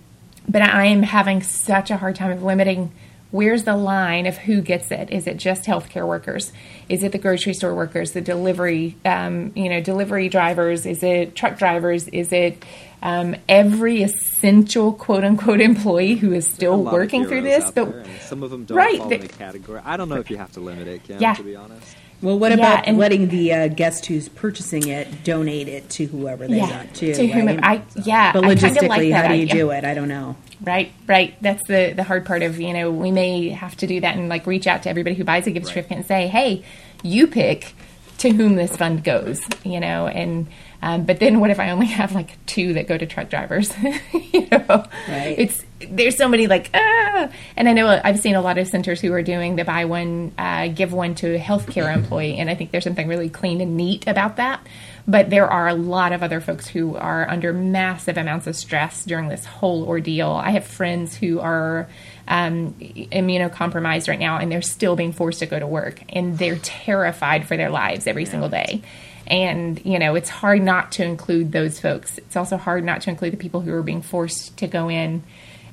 But 0.49 0.63
I 0.63 0.85
am 0.85 1.03
having 1.03 1.43
such 1.43 1.91
a 1.91 1.97
hard 1.97 2.15
time 2.15 2.31
of 2.31 2.41
limiting 2.41 2.91
where's 3.33 3.63
the 3.63 3.75
line 3.75 4.27
of 4.27 4.37
who 4.37 4.61
gets 4.61 4.91
it? 4.91 5.09
Is 5.11 5.25
it 5.25 5.37
just 5.37 5.63
healthcare 5.63 6.07
workers? 6.07 6.53
Is 6.87 7.01
it 7.03 7.11
the 7.11 7.17
grocery 7.17 7.55
store 7.55 7.73
workers, 7.73 8.11
the 8.11 8.21
delivery, 8.21 8.95
um, 9.03 9.51
you 9.55 9.69
know, 9.69 9.81
delivery 9.81 10.29
drivers? 10.29 10.85
Is 10.85 11.01
it 11.01 11.35
truck 11.35 11.57
drivers? 11.57 12.07
Is 12.09 12.31
it 12.31 12.63
um, 13.01 13.35
every 13.49 14.03
essential 14.03 14.93
quote 14.93 15.23
unquote 15.23 15.61
employee 15.61 16.13
who 16.13 16.31
is 16.31 16.47
still 16.47 16.83
working 16.83 17.25
through 17.25 17.41
this? 17.41 17.71
But 17.71 18.05
some 18.21 18.43
of 18.43 18.51
them 18.51 18.65
don't 18.65 18.77
right, 18.77 18.97
fall 18.99 19.11
in 19.11 19.21
the 19.21 19.27
category. 19.27 19.81
I 19.83 19.97
don't 19.97 20.09
know 20.09 20.17
if 20.19 20.29
you 20.29 20.37
have 20.37 20.51
to 20.53 20.59
limit 20.59 20.87
it, 20.87 21.03
Kim, 21.03 21.19
Yeah. 21.19 21.33
to 21.33 21.43
be 21.43 21.55
honest. 21.55 21.97
Well, 22.21 22.37
what 22.39 22.51
Yeah, 22.51 22.57
about 22.57 22.87
and- 22.87 22.97
letting 22.99 23.29
the 23.29 23.51
uh, 23.51 23.67
guest 23.67 24.05
who's 24.05 24.29
purchasing 24.29 24.87
it 24.87 25.23
donate 25.25 25.67
it 25.67 25.89
to 25.89 26.05
whoever 26.05 26.47
they 26.47 26.57
yeah, 26.57 26.69
want 26.77 26.93
to? 26.97 27.13
to 27.15 27.27
whomever. 27.27 27.59
right? 27.59 27.81
I 27.97 28.01
yeah, 28.05 28.31
but 28.31 28.45
I 28.45 28.53
logistically, 28.53 28.87
like 28.89 29.09
that 29.09 29.25
how 29.25 29.27
do 29.29 29.35
you 29.37 29.43
idea. 29.43 29.53
do 29.55 29.69
it? 29.71 29.83
I 29.83 29.93
don't 29.95 30.07
know. 30.07 30.35
Right, 30.63 30.91
right. 31.07 31.35
That's 31.41 31.65
the 31.67 31.93
the 31.95 32.03
hard 32.03 32.25
part 32.25 32.41
of 32.41 32.59
you 32.59 32.73
know 32.73 32.89
we 32.89 33.11
may 33.11 33.49
have 33.49 33.75
to 33.77 33.87
do 33.87 33.99
that 34.01 34.15
and 34.15 34.29
like 34.29 34.47
reach 34.47 34.65
out 34.67 34.83
to 34.83 34.89
everybody 34.89 35.15
who 35.15 35.23
buys 35.23 35.45
a 35.47 35.51
gift 35.51 35.65
Right. 35.65 35.73
certificate 35.73 35.97
and 35.97 36.05
say, 36.05 36.27
hey, 36.27 36.63
you 37.03 37.27
pick 37.27 37.73
to 38.19 38.29
whom 38.29 38.55
this 38.55 38.77
fund 38.77 39.03
goes, 39.03 39.41
you 39.65 39.79
know, 39.81 40.07
and 40.07 40.47
um, 40.81 41.03
but 41.05 41.19
then 41.19 41.39
what 41.39 41.49
if 41.49 41.59
I 41.59 41.71
only 41.71 41.87
have 41.87 42.13
like 42.13 42.37
two 42.45 42.73
that 42.73 42.87
go 42.87 42.97
to 42.97 43.05
truck 43.05 43.29
drivers? 43.29 43.73
you 44.13 44.47
know, 44.51 44.85
Right. 45.09 45.35
it's 45.37 45.65
there's 45.89 46.15
so 46.15 46.29
many 46.29 46.47
like 46.47 46.69
ah, 46.73 47.29
and 47.57 47.67
I 47.67 47.73
know 47.73 47.99
I've 48.01 48.19
seen 48.19 48.35
a 48.35 48.41
lot 48.41 48.57
of 48.57 48.67
centers 48.67 49.01
who 49.01 49.11
are 49.11 49.21
doing 49.23 49.57
the 49.57 49.65
buy 49.65 49.83
one 49.83 50.31
uh, 50.37 50.67
give 50.69 50.93
one 50.93 51.15
to 51.15 51.35
a 51.35 51.39
healthcare 51.39 51.93
employee, 51.95 52.37
and 52.37 52.49
I 52.49 52.55
think 52.55 52.71
there's 52.71 52.85
something 52.85 53.07
really 53.09 53.29
clean 53.29 53.59
and 53.59 53.75
neat 53.75 54.07
about 54.07 54.37
that. 54.37 54.65
But 55.07 55.29
there 55.29 55.49
are 55.49 55.67
a 55.67 55.73
lot 55.73 56.13
of 56.13 56.23
other 56.23 56.39
folks 56.39 56.67
who 56.67 56.95
are 56.95 57.29
under 57.29 57.51
massive 57.51 58.17
amounts 58.17 58.47
of 58.47 58.55
stress 58.55 59.03
during 59.03 59.27
this 59.27 59.43
whole 59.43 59.83
ordeal. 59.83 60.31
I 60.31 60.51
have 60.51 60.65
friends 60.65 61.15
who 61.15 61.41
are 61.41 61.89
um, 62.27 62.73
immunocompromised 62.73 64.07
right 64.07 64.19
now, 64.19 64.37
and 64.37 64.49
they're 64.49 64.61
still 64.61 64.95
being 64.95 65.11
forced 65.11 65.39
to 65.39 65.45
go 65.45 65.59
to 65.59 65.67
work, 65.67 66.01
and 66.09 66.37
they're 66.37 66.59
terrified 66.59 67.47
for 67.47 67.57
their 67.57 67.69
lives 67.69 68.07
every 68.07 68.25
single 68.25 68.47
day. 68.47 68.81
And 69.27 69.83
you 69.85 69.99
know, 69.99 70.15
it's 70.15 70.29
hard 70.29 70.61
not 70.61 70.93
to 70.93 71.03
include 71.03 71.51
those 71.51 71.79
folks. 71.79 72.17
It's 72.17 72.37
also 72.37 72.55
hard 72.55 72.85
not 72.85 73.01
to 73.01 73.09
include 73.09 73.33
the 73.33 73.37
people 73.37 73.61
who 73.61 73.73
are 73.73 73.83
being 73.83 74.01
forced 74.01 74.55
to 74.57 74.67
go 74.67 74.89
in, 74.89 75.23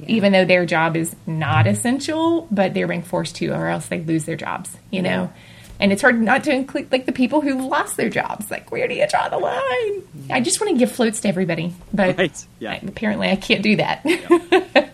even 0.09 0.33
though 0.33 0.45
their 0.45 0.67
job 0.67 0.97
is 0.97 1.15
not 1.27 1.69
essential, 1.69 2.49
but 2.51 2.75
they're 2.75 2.89
being 2.89 3.03
forced 3.03 3.37
to, 3.37 3.49
or 3.51 3.69
else 3.69 3.87
they 3.87 4.01
lose 4.01 4.25
their 4.25 4.37
jobs. 4.37 4.77
You 4.91 5.03
know. 5.03 5.33
And 5.81 5.93
it's 5.93 6.03
hard 6.03 6.21
not 6.21 6.45
to 6.45 6.53
include 6.53 6.93
like 6.93 7.07
the 7.07 7.13
people 7.13 7.41
who 7.41 7.67
lost 7.69 7.97
their 7.97 8.11
jobs. 8.11 8.51
Like, 8.51 8.71
where 8.71 8.87
do 8.87 8.95
you 8.95 9.07
draw 9.09 9.29
the 9.31 9.39
line? 9.39 10.03
I 10.31 10.41
just 10.41 10.61
want 10.61 10.73
to 10.75 10.79
give 10.79 10.93
floats 10.93 11.21
to 11.23 11.29
everybody, 11.29 11.73
but 11.93 12.19
Right, 12.19 12.47
yeah. 12.59 12.73
I- 12.73 12.83
apparently 12.87 13.29
I 13.31 13.37
can't 13.37 13.63
do 13.63 13.77
that. 13.77 14.05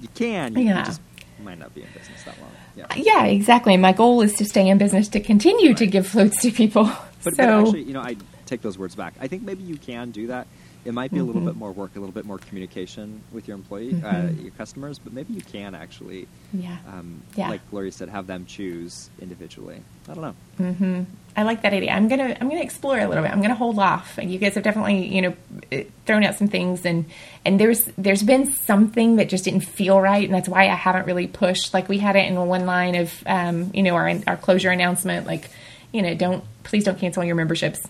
You 0.00 0.08
can, 0.14 0.54
you 0.56 0.64
Yeah. 0.64 0.84
just 0.84 1.00
might 1.42 1.58
not 1.58 1.74
be 1.74 1.82
in 1.82 1.88
business 1.96 2.22
that 2.24 2.34
long. 2.40 2.50
Yeah. 2.76 2.86
yeah, 2.96 3.24
exactly. 3.26 3.76
My 3.76 3.92
goal 3.92 4.22
is 4.22 4.32
to 4.34 4.44
stay 4.44 4.66
in 4.68 4.78
business 4.78 5.08
to 5.08 5.20
continue 5.20 5.74
to 5.74 5.86
give 5.86 6.06
floats 6.06 6.40
to 6.42 6.50
people. 6.50 6.90
But, 7.22 7.34
so, 7.34 7.36
but 7.36 7.48
actually, 7.66 7.82
you 7.82 7.92
know, 7.92 8.00
I 8.00 8.16
take 8.46 8.62
those 8.62 8.78
words 8.78 8.94
back. 8.94 9.12
I 9.20 9.26
think 9.28 9.42
maybe 9.42 9.62
you 9.62 9.76
can 9.76 10.10
do 10.10 10.28
that. 10.28 10.46
It 10.84 10.94
might 10.94 11.10
be 11.10 11.18
a 11.18 11.20
Mm-hmm. 11.20 11.26
little 11.28 11.42
bit 11.42 11.56
more 11.56 11.72
work, 11.72 11.94
a 11.96 12.00
little 12.00 12.12
bit 12.14 12.24
more 12.24 12.38
communication 12.38 13.20
with 13.32 13.46
your 13.46 13.54
employee, 13.56 14.00
uh, 14.02 14.28
your 14.40 14.50
customers, 14.52 14.98
but 14.98 15.12
maybe 15.12 15.34
you 15.34 15.42
can 15.42 15.74
actually, 15.74 16.26
yeah. 16.54 16.78
um, 16.88 17.22
Yeah. 17.36 17.50
like 17.50 17.60
Gloria 17.70 17.92
said, 17.92 18.08
have 18.08 18.26
them 18.26 18.46
choose 18.46 19.10
individually. 19.20 19.82
I 20.08 20.14
don't 20.14 20.22
know. 20.22 20.34
Mm-hmm. 20.58 21.02
I 21.36 21.42
like 21.42 21.62
that 21.62 21.72
idea. 21.72 21.90
I'm 21.92 22.08
gonna 22.08 22.36
I'm 22.40 22.48
gonna 22.48 22.62
explore 22.62 22.98
a 22.98 23.06
little 23.06 23.22
bit. 23.22 23.30
I'm 23.30 23.40
gonna 23.42 23.54
hold 23.54 23.78
off. 23.78 24.18
You 24.20 24.38
guys 24.38 24.54
have 24.54 24.64
definitely 24.64 25.06
you 25.06 25.22
know 25.22 25.34
eh, 25.70 25.84
thrown 26.06 26.24
out 26.24 26.34
some 26.36 26.48
things, 26.48 26.84
and 26.84 27.04
and 27.44 27.60
there's 27.60 27.84
there's 27.98 28.22
been 28.22 28.50
something 28.52 29.16
that 29.16 29.28
just 29.28 29.44
didn't 29.44 29.60
feel 29.60 30.00
right, 30.00 30.24
and 30.24 30.34
that's 30.34 30.48
why 30.48 30.62
I 30.62 30.74
haven't 30.74 31.06
really 31.06 31.26
pushed. 31.28 31.72
Like 31.74 31.88
we 31.88 31.98
had 31.98 32.16
it 32.16 32.26
in 32.26 32.34
one 32.46 32.66
line 32.66 32.94
of 32.96 33.22
um, 33.26 33.70
you 33.74 33.82
know 33.82 33.94
our 33.94 34.10
our 34.26 34.36
closure 34.36 34.70
announcement, 34.70 35.26
like 35.26 35.50
you 35.92 36.02
know 36.02 36.14
don't 36.14 36.42
please 36.64 36.84
don't 36.84 36.98
cancel 36.98 37.22
your 37.22 37.36
memberships. 37.36 37.80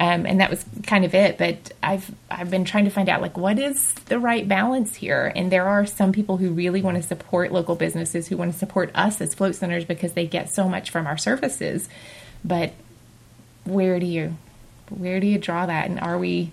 Um, 0.00 0.26
and 0.26 0.40
that 0.40 0.48
was 0.48 0.64
kind 0.86 1.04
of 1.04 1.12
it. 1.14 1.38
But 1.38 1.72
I've 1.82 2.10
I've 2.30 2.50
been 2.50 2.64
trying 2.64 2.84
to 2.84 2.90
find 2.90 3.08
out 3.08 3.20
like 3.20 3.36
what 3.36 3.58
is 3.58 3.92
the 4.06 4.18
right 4.20 4.46
balance 4.46 4.94
here. 4.94 5.32
And 5.34 5.50
there 5.50 5.66
are 5.66 5.84
some 5.86 6.12
people 6.12 6.36
who 6.36 6.50
really 6.50 6.80
want 6.82 6.96
to 6.98 7.02
support 7.02 7.50
local 7.50 7.74
businesses 7.74 8.28
who 8.28 8.36
want 8.36 8.52
to 8.52 8.58
support 8.58 8.90
us 8.94 9.20
as 9.20 9.34
float 9.34 9.56
centers 9.56 9.84
because 9.84 10.12
they 10.12 10.26
get 10.26 10.50
so 10.50 10.68
much 10.68 10.90
from 10.90 11.06
our 11.08 11.18
services. 11.18 11.88
But 12.44 12.74
where 13.64 13.98
do 13.98 14.06
you 14.06 14.36
where 14.90 15.18
do 15.20 15.26
you 15.26 15.38
draw 15.38 15.66
that? 15.66 15.86
And 15.90 15.98
are 16.00 16.16
we 16.16 16.52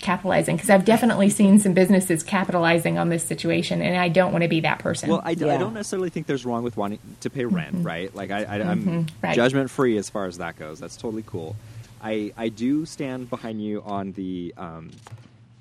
capitalizing? 0.00 0.56
Because 0.56 0.70
I've 0.70 0.84
definitely 0.84 1.30
seen 1.30 1.58
some 1.60 1.72
businesses 1.74 2.22
capitalizing 2.22 2.98
on 2.98 3.08
this 3.08 3.22
situation, 3.22 3.82
and 3.82 3.96
I 3.96 4.08
don't 4.08 4.32
want 4.32 4.42
to 4.42 4.48
be 4.48 4.60
that 4.60 4.78
person. 4.80 5.10
Well, 5.10 5.22
I, 5.24 5.34
d- 5.34 5.44
I 5.44 5.52
Yeah. 5.52 5.58
don't 5.58 5.74
necessarily 5.74 6.10
think 6.10 6.26
there's 6.26 6.44
wrong 6.44 6.62
with 6.62 6.76
wanting 6.76 6.98
to 7.20 7.30
pay 7.30 7.44
rent, 7.44 7.84
right? 7.84 8.14
Like 8.14 8.30
I, 8.30 8.44
I, 8.44 8.54
I'm 8.62 8.80
Mm-hmm. 8.82 9.26
Right. 9.26 9.34
judgment 9.36 9.70
free 9.70 9.96
as 9.96 10.10
far 10.10 10.26
as 10.26 10.38
that 10.38 10.58
goes. 10.58 10.80
That's 10.80 10.96
totally 10.96 11.22
cool. 11.26 11.54
I, 12.02 12.32
I 12.36 12.48
do 12.48 12.84
stand 12.86 13.28
behind 13.30 13.62
you 13.62 13.82
on 13.82 14.12
the. 14.12 14.54
Um, 14.56 14.90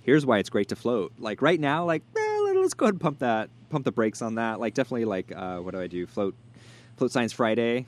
here's 0.04 0.26
why 0.26 0.40
it's 0.40 0.50
great 0.50 0.70
to 0.70 0.76
float. 0.76 1.12
Like 1.20 1.42
right 1.42 1.60
now, 1.60 1.86
like 1.86 2.04
eh, 2.18 2.40
let- 2.46 2.56
let's 2.56 2.74
go 2.74 2.86
ahead 2.86 2.96
and 2.96 3.02
pump 3.02 3.20
that, 3.20 3.50
pump 3.70 3.86
the 3.86 3.92
brakes 3.92 4.22
on 4.22 4.36
that. 4.36 4.60
Like 4.60 4.74
definitely, 4.74 5.06
like 5.06 5.32
uh, 5.36 5.58
what 5.58 5.74
do 5.74 5.80
I 5.82 5.88
do? 5.88 6.06
Float, 6.08 6.36
float 6.98 7.12
science 7.12 7.34
Friday. 7.34 7.86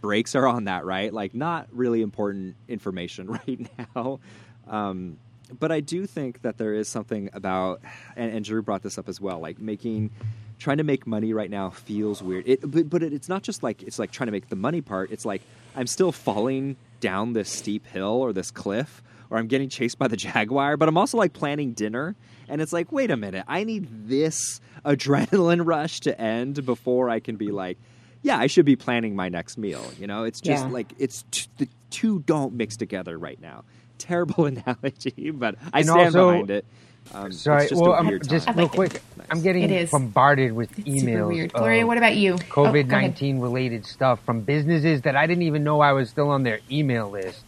Brakes 0.00 0.34
are 0.34 0.46
on 0.46 0.64
that, 0.64 0.84
right? 0.84 1.12
Like 1.12 1.34
not 1.34 1.66
really 1.72 2.02
important 2.02 2.56
information 2.68 3.26
right 3.48 3.70
now. 3.96 4.20
Um, 4.68 5.18
but 5.58 5.72
I 5.72 5.80
do 5.80 6.06
think 6.06 6.42
that 6.42 6.58
there 6.58 6.74
is 6.74 6.88
something 6.88 7.30
about, 7.32 7.80
and, 8.16 8.32
and 8.32 8.44
Drew 8.44 8.62
brought 8.62 8.82
this 8.82 8.98
up 8.98 9.08
as 9.08 9.20
well, 9.20 9.40
like 9.40 9.58
making, 9.58 10.10
trying 10.58 10.78
to 10.78 10.84
make 10.84 11.06
money 11.06 11.32
right 11.32 11.50
now 11.50 11.70
feels 11.70 12.22
weird. 12.22 12.44
It, 12.46 12.60
but 12.70 12.88
but 12.90 13.02
it, 13.02 13.12
it's 13.12 13.28
not 13.28 13.42
just 13.42 13.62
like 13.62 13.82
it's 13.82 13.98
like 13.98 14.10
trying 14.10 14.26
to 14.26 14.32
make 14.32 14.48
the 14.48 14.56
money 14.56 14.80
part. 14.80 15.10
It's 15.10 15.24
like 15.24 15.42
I'm 15.76 15.86
still 15.86 16.12
falling 16.12 16.76
down 17.04 17.34
this 17.34 17.50
steep 17.50 17.86
hill 17.86 18.04
or 18.24 18.32
this 18.32 18.50
cliff, 18.50 19.02
or 19.28 19.36
I'm 19.38 19.46
getting 19.46 19.68
chased 19.68 19.98
by 19.98 20.08
the 20.08 20.16
jaguar. 20.26 20.76
But 20.78 20.88
I'm 20.88 20.96
also 20.96 21.18
like 21.18 21.34
planning 21.34 21.72
dinner, 21.74 22.16
and 22.48 22.62
it's 22.62 22.72
like, 22.72 22.90
wait 22.90 23.10
a 23.10 23.16
minute, 23.16 23.44
I 23.46 23.64
need 23.64 24.08
this 24.08 24.60
adrenaline 24.86 25.62
rush 25.66 26.00
to 26.00 26.18
end 26.20 26.64
before 26.64 27.10
I 27.10 27.20
can 27.20 27.36
be 27.36 27.50
like. 27.50 27.78
Yeah, 28.22 28.38
I 28.38 28.46
should 28.46 28.64
be 28.64 28.74
planning 28.74 29.14
my 29.14 29.28
next 29.28 29.58
meal. 29.58 29.84
You 30.00 30.06
know, 30.06 30.24
it's 30.24 30.40
just 30.40 30.64
Yeah. 30.64 30.70
like 30.70 30.94
it's 30.98 31.26
t- 31.30 31.46
the 31.58 31.68
two 31.90 32.20
don't 32.20 32.54
mix 32.54 32.74
together 32.78 33.18
right 33.18 33.38
now. 33.38 33.64
Terrible 33.98 34.46
analogy, 34.52 35.30
but 35.30 35.56
I 35.74 35.80
And 35.80 35.88
stand 35.88 36.06
also- 36.16 36.30
behind 36.30 36.50
it. 36.50 36.64
Um, 37.12 37.30
Sorry, 37.32 37.62
it's 37.62 37.70
just 37.70 37.82
well, 37.82 37.92
a 37.92 37.96
I'm 37.96 38.06
weird 38.08 38.28
just 38.28 38.46
time. 38.46 38.54
I 38.54 38.58
real 38.58 38.66
like 38.66 38.74
quick. 38.74 38.92
Nice. 39.16 39.26
I'm 39.30 39.42
getting 39.42 39.86
bombarded 39.86 40.52
with 40.52 40.76
it's 40.78 40.88
emails. 40.88 41.00
super 41.00 41.26
weird. 41.28 41.52
Gloria, 41.52 41.86
what 41.86 41.98
about 41.98 42.16
you? 42.16 42.34
Oh, 42.34 42.36
COVID 42.38 42.70
ahead. 42.74 42.88
nineteen 42.88 43.38
related 43.40 43.86
stuff 43.86 44.20
from 44.24 44.40
businesses 44.40 45.02
that 45.02 45.14
I 45.14 45.26
didn't 45.26 45.42
even 45.42 45.62
know 45.64 45.80
I 45.80 45.92
was 45.92 46.08
still 46.10 46.30
on 46.30 46.42
their 46.42 46.60
email 46.70 47.10
list. 47.10 47.42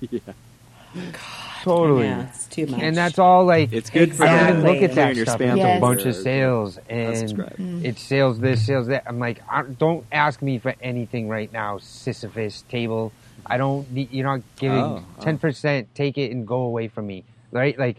yeah. 0.10 0.20
Totally. 1.62 2.04
Yeah, 2.06 2.28
it's 2.28 2.46
too 2.46 2.66
much. 2.66 2.80
And 2.80 2.96
that's 2.96 3.18
all 3.18 3.44
like 3.44 3.72
It's 3.72 3.90
good 3.90 4.14
for 4.14 4.24
I 4.24 4.48
don't 4.48 4.60
even 4.60 4.70
Exactly. 4.70 4.80
look 4.80 4.90
at 4.90 4.94
that 4.96 5.16
your 5.16 5.26
stuff. 5.26 5.40
spam 5.40 5.48
It's 5.52 5.56
Yes. 5.58 5.76
a 5.76 5.80
bunch 5.80 6.04
of 6.06 6.16
sales 6.16 6.78
and 6.88 7.14
Unsubscribe. 7.14 7.84
it's 7.84 8.02
sales 8.02 8.38
this, 8.40 8.64
sales 8.66 8.86
that. 8.88 9.04
I'm 9.06 9.18
like, 9.18 9.42
don't 9.78 10.04
ask 10.12 10.40
me 10.40 10.58
for 10.58 10.74
anything 10.80 11.28
right 11.28 11.52
now. 11.52 11.78
Sisyphus 11.78 12.62
table. 12.68 13.12
I 13.46 13.56
don't. 13.56 13.90
need 13.92 14.12
You're 14.12 14.26
not 14.26 14.42
giving 14.58 14.78
Oh, 14.78 15.04
oh. 15.18 15.22
ten 15.22 15.38
percent. 15.38 15.94
Take 15.94 16.16
it 16.18 16.30
and 16.30 16.46
go 16.46 16.60
away 16.62 16.88
from 16.88 17.06
me. 17.06 17.24
Right? 17.52 17.78
Like, 17.78 17.96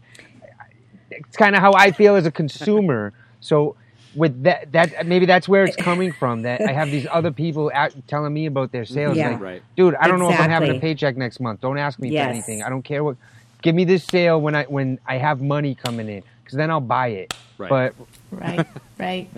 it's 1.12 1.36
kind 1.38 1.56
of 1.56 1.62
how 1.62 1.74
I 1.74 1.92
feel 1.92 2.16
as 2.16 2.26
a 2.26 2.32
consumer. 2.32 3.14
So 3.42 3.76
with 4.16 4.44
that, 4.44 4.72
that 4.72 5.06
maybe 5.08 5.26
that's 5.26 5.48
where 5.48 5.64
it's 5.64 5.76
coming 5.76 6.12
from. 6.12 6.42
That 6.44 6.62
I 6.62 6.72
have 6.72 6.92
these 6.92 7.08
other 7.12 7.32
people 7.32 7.72
out 7.74 7.94
telling 8.08 8.34
me 8.34 8.46
about 8.46 8.72
their 8.72 8.86
sales. 8.86 9.18
Yeah. 9.18 9.30
Like, 9.32 9.40
Right. 9.42 9.62
dude, 9.76 9.96
I 9.96 10.08
don't 10.08 10.20
know 10.20 10.30
if 10.32 10.40
I'm 10.40 10.50
having 10.50 10.76
a 10.76 10.80
paycheck 10.80 11.18
next 11.18 11.40
month. 11.40 11.62
Don't 11.62 11.78
ask 11.78 12.00
me 12.00 12.10
Yes. 12.10 12.26
for 12.26 12.30
anything. 12.32 12.64
I 12.64 12.70
don't 12.70 12.84
care 12.84 13.04
what. 13.04 13.18
Give 13.62 13.76
me 13.76 13.84
this 13.84 14.04
sale 14.06 14.40
when 14.40 14.56
I 14.56 14.64
when 14.66 15.00
I 15.06 15.18
have 15.18 15.42
money 15.42 15.76
coming 15.76 16.08
in, 16.10 16.24
because 16.44 16.56
then 16.58 16.72
I'll 16.72 16.80
buy 16.80 17.08
it. 17.10 17.34
Right. 17.58 17.70
But 17.70 17.94
Right, 18.32 18.68
right. 19.00 19.30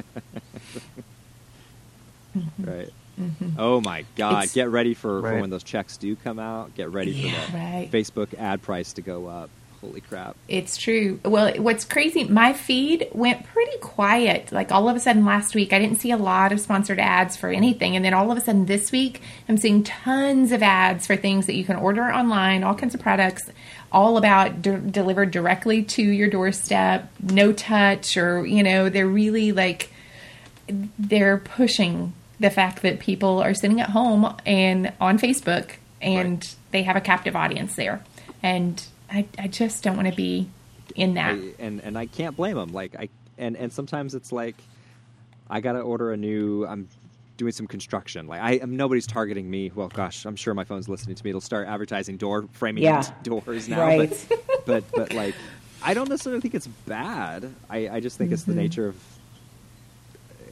Right. 2.59 2.89
Mm-hmm. 3.20 3.24
Mm-hmm. 3.24 3.49
Oh 3.59 3.82
my 3.82 4.05
God! 4.16 4.32
It's- 4.45 4.53
Get 4.53 4.70
ready 4.70 4.93
for, 4.93 5.22
for 5.22 5.39
when 5.39 5.49
those 5.49 5.64
checks 5.64 5.97
do 5.97 6.16
come 6.16 6.39
out. 6.39 6.74
Get 6.76 6.91
ready 6.91 7.12
for 7.12 7.28
Yeah, 7.28 7.34
that 7.34 7.53
right. 7.53 7.89
Facebook 7.91 8.34
ad 8.38 8.62
price 8.62 8.93
to 8.93 9.01
go 9.01 9.28
up. 9.28 9.49
Holy 9.82 10.02
crap! 10.02 10.36
It's 10.48 10.78
true. 10.78 11.20
Well, 11.26 11.54
what's 11.58 11.86
crazy, 11.86 12.24
my 12.26 12.54
feed 12.54 13.08
went 13.14 13.46
pretty 13.48 13.78
quiet. 13.80 14.52
Like 14.52 14.72
all 14.72 14.88
of 14.88 14.96
a 14.96 15.00
sudden 15.00 15.26
last 15.26 15.56
week, 15.56 15.74
I 15.74 15.80
didn't 15.80 15.98
see 15.98 16.12
a 16.12 16.18
lot 16.18 16.52
of 16.52 16.60
sponsored 16.60 17.00
ads 17.00 17.36
for 17.36 17.50
anything. 17.50 17.96
And 17.96 18.06
then 18.06 18.14
all 18.14 18.32
of 18.32 18.38
a 18.38 18.42
sudden 18.42 18.68
this 18.68 18.92
week, 18.92 19.22
I'm 19.50 19.58
seeing 19.58 19.84
tons 19.84 20.52
of 20.52 20.62
ads 20.62 21.08
for 21.08 21.16
things 21.16 21.48
that 21.48 21.56
you 21.56 21.66
can 21.66 21.78
order 21.78 22.04
online, 22.04 22.64
all 22.64 22.76
kinds 22.76 22.94
of 22.94 23.02
products, 23.02 23.50
all 23.92 24.18
about 24.18 24.62
de- 24.62 24.78
delivered 24.78 25.32
directly 25.32 25.82
to 25.84 26.04
your 26.04 26.30
doorstep, 26.30 27.12
no 27.20 27.52
touch, 27.52 28.18
or, 28.18 28.46
you 28.46 28.62
know, 28.62 28.88
they're 28.88 29.08
really 29.08 29.52
like, 29.52 29.90
they're 31.00 31.38
pushing 31.38 32.14
the 32.40 32.52
fact 32.52 32.84
that 32.84 33.00
people 33.00 33.42
are 33.42 33.56
sitting 33.56 33.82
at 33.82 33.90
home 33.90 34.36
and 34.46 34.94
on 35.02 35.18
Facebook 35.18 35.72
and 36.02 36.38
Right. 36.44 36.56
they 36.72 36.84
have 36.84 36.96
a 36.96 37.02
captive 37.02 37.36
audience 37.36 37.76
there. 37.76 38.04
And 38.44 38.82
I, 39.12 39.28
I 39.38 39.47
just 39.47 39.84
don't 39.84 39.95
want 39.97 40.07
to 40.07 40.16
be 40.16 40.49
in 40.95 41.16
that. 41.16 41.34
I, 41.36 41.53
and 41.59 41.82
and 41.82 41.97
I 41.97 42.05
can't 42.05 42.36
blame 42.36 42.55
them. 42.55 42.72
Like 42.74 42.95
I 42.97 43.09
and 43.38 43.55
and 43.57 43.72
sometimes 43.74 44.16
it's 44.16 44.32
like 44.32 44.55
I 45.49 45.59
gotta 45.62 45.80
order 45.82 46.12
a 46.12 46.18
new. 46.18 46.66
I'm 46.66 46.88
doing 47.38 47.51
some 47.51 47.66
construction. 47.68 48.28
Like 48.28 48.41
I, 48.41 48.51
am 48.53 48.78
nobody's 48.78 49.07
targeting 49.07 49.49
me. 49.49 49.72
Well, 49.74 49.88
gosh, 49.88 50.26
I'm 50.26 50.36
sure 50.36 50.53
my 50.53 50.64
phone's 50.64 50.88
listening 50.88 51.16
to 51.16 51.24
me. 51.24 51.32
It'll 51.32 51.41
start 51.41 51.68
advertising 51.68 52.18
door 52.18 52.45
framing 52.53 52.84
Yeah. 52.84 53.03
doors 53.24 53.68
now. 53.68 53.82
Right. 53.82 54.09
But, 54.30 54.66
but 54.66 54.84
but 54.93 55.14
like 55.14 55.36
I 55.84 55.93
don't 55.93 56.07
necessarily 56.09 56.41
think 56.41 56.53
it's 56.55 56.68
bad. 56.68 57.51
I, 57.70 57.89
I 57.89 57.99
just 57.99 58.18
think 58.18 58.32
it's 58.32 58.43
Mm-hmm. 58.43 58.51
the 58.51 58.62
nature 58.62 58.88
of 58.89 58.95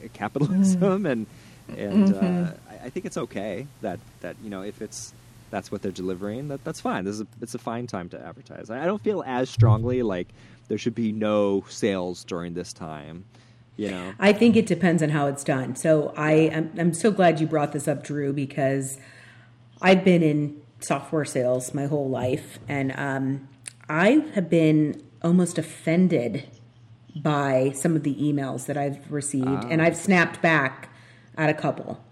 uh, 0.04 0.08
capitalism 0.12 1.06
and 1.06 1.26
and 1.68 2.08
Mm-hmm. 2.08 2.44
uh, 2.44 2.50
I, 2.68 2.86
I 2.86 2.90
think 2.90 3.06
it's 3.06 3.16
okay 3.16 3.66
that 3.82 4.00
that 4.20 4.36
you 4.42 4.50
know 4.50 4.62
if 4.62 4.82
it's 4.82 5.14
that's 5.50 5.70
what 5.70 5.82
they're 5.82 5.92
delivering 5.92 6.48
that 6.48 6.62
that's 6.64 6.80
fine 6.80 7.04
this 7.04 7.14
is 7.14 7.20
a, 7.22 7.26
it's 7.40 7.54
a 7.54 7.58
fine 7.58 7.86
time 7.86 8.08
to 8.08 8.20
advertise 8.24 8.70
I, 8.70 8.82
I 8.82 8.86
don't 8.86 9.02
feel 9.02 9.22
as 9.26 9.50
strongly 9.50 10.02
like 10.02 10.28
there 10.68 10.78
should 10.78 10.94
be 10.94 11.12
no 11.12 11.64
sales 11.68 12.24
during 12.24 12.54
this 12.54 12.72
time 12.72 13.24
you 13.80 13.90
know 13.90 14.12
I 14.18 14.34
think 14.34 14.56
it 14.56 14.66
depends 14.66 15.02
on 15.02 15.08
how 15.08 15.26
it's 15.26 15.42
done. 15.42 15.74
So 15.74 16.12
I 16.14 16.32
am 16.32 16.70
I'm 16.78 16.92
so 16.92 17.10
glad 17.10 17.40
you 17.40 17.46
brought 17.46 17.72
this 17.72 17.88
up, 17.88 18.04
Drew, 18.04 18.30
because 18.32 18.98
I've 19.80 20.04
been 20.04 20.22
in 20.22 20.60
software 20.80 21.24
sales 21.24 21.72
my 21.72 21.86
whole 21.86 22.10
life, 22.10 22.58
and 22.68 22.92
um, 22.96 23.48
I 23.88 24.26
have 24.34 24.50
been 24.50 25.02
almost 25.22 25.56
offended 25.56 26.46
by 27.16 27.72
some 27.74 27.96
of 27.96 28.02
the 28.02 28.14
emails 28.16 28.66
that 28.66 28.76
I've 28.76 29.10
received, 29.10 29.64
and 29.70 29.80
I've 29.80 29.96
snapped 29.96 30.42
back 30.42 30.90
at 31.38 31.48
a 31.48 31.54
couple. 31.54 32.04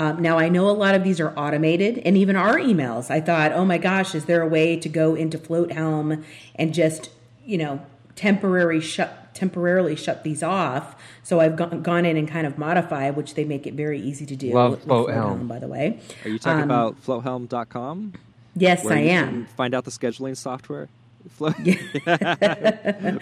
Um, 0.00 0.22
now 0.22 0.38
I 0.38 0.48
know 0.48 0.68
a 0.70 0.72
lot 0.84 0.94
of 0.94 1.04
these 1.04 1.20
are 1.20 1.30
automated, 1.36 1.98
and 2.06 2.16
even 2.16 2.34
our 2.36 2.56
emails. 2.56 3.10
I 3.10 3.20
thought, 3.20 3.52
oh 3.52 3.64
my 3.64 3.76
gosh, 3.78 4.14
is 4.14 4.24
there 4.24 4.40
a 4.42 4.46
way 4.48 4.76
to 4.76 4.88
go 4.88 5.14
into 5.14 5.36
Floathelm 5.38 6.24
and 6.54 6.72
just 6.72 7.10
you 7.44 7.58
know 7.58 7.80
temporary 8.16 8.80
shut 8.80 9.34
temporarily 9.34 9.96
shut 9.96 10.24
these 10.24 10.42
off? 10.42 10.94
So 11.22 11.38
I've 11.40 11.56
gone, 11.56 11.82
gone 11.82 12.04
in 12.06 12.16
and 12.16 12.26
kind 12.26 12.46
of 12.46 12.56
modified, 12.58 13.14
which 13.16 13.34
they 13.34 13.44
make 13.44 13.66
it 13.66 13.74
very 13.74 14.00
easy 14.00 14.24
to 14.26 14.36
do. 14.36 14.52
Love 14.54 14.70
with 14.72 14.86
Floathelm. 14.86 15.46
by 15.48 15.58
the 15.58 15.68
way. 15.68 16.00
are 16.24 16.30
you 16.30 16.38
talking 16.38 16.62
Um, 16.62 16.70
about 16.70 16.96
floathelm.com 17.04 18.14
Yes, 18.56 18.84
where 18.84 18.94
I 18.96 19.00
you 19.02 19.10
am. 19.10 19.28
can 19.28 19.46
find 19.56 19.74
out 19.74 19.84
the 19.84 19.90
scheduling 19.92 20.36
software 20.36 20.88
Flow- 21.36 21.52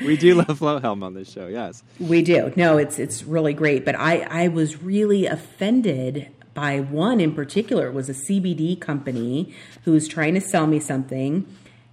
we 0.07 0.17
do 0.17 0.35
love 0.37 0.59
flowhelm 0.61 1.03
on 1.03 1.15
this 1.15 1.29
show 1.31 1.49
yes 1.49 1.83
We 1.99 2.23
do. 2.23 2.53
No, 2.57 2.79
it's 2.79 2.99
it's 3.01 3.25
really 3.25 3.53
great. 3.55 3.85
But 3.85 3.97
I 3.97 4.21
I 4.45 4.49
was 4.49 4.81
really 4.83 5.27
offended 5.27 6.29
by 6.59 6.81
one 6.81 7.21
in 7.21 7.33
particular. 7.33 7.89
Was 7.93 8.09
a 8.09 8.13
CBD 8.13 8.81
company 8.81 9.55
who 9.85 9.93
was 9.93 10.09
trying 10.09 10.35
to 10.35 10.41
sell 10.41 10.67
me 10.67 10.81
something, 10.81 11.47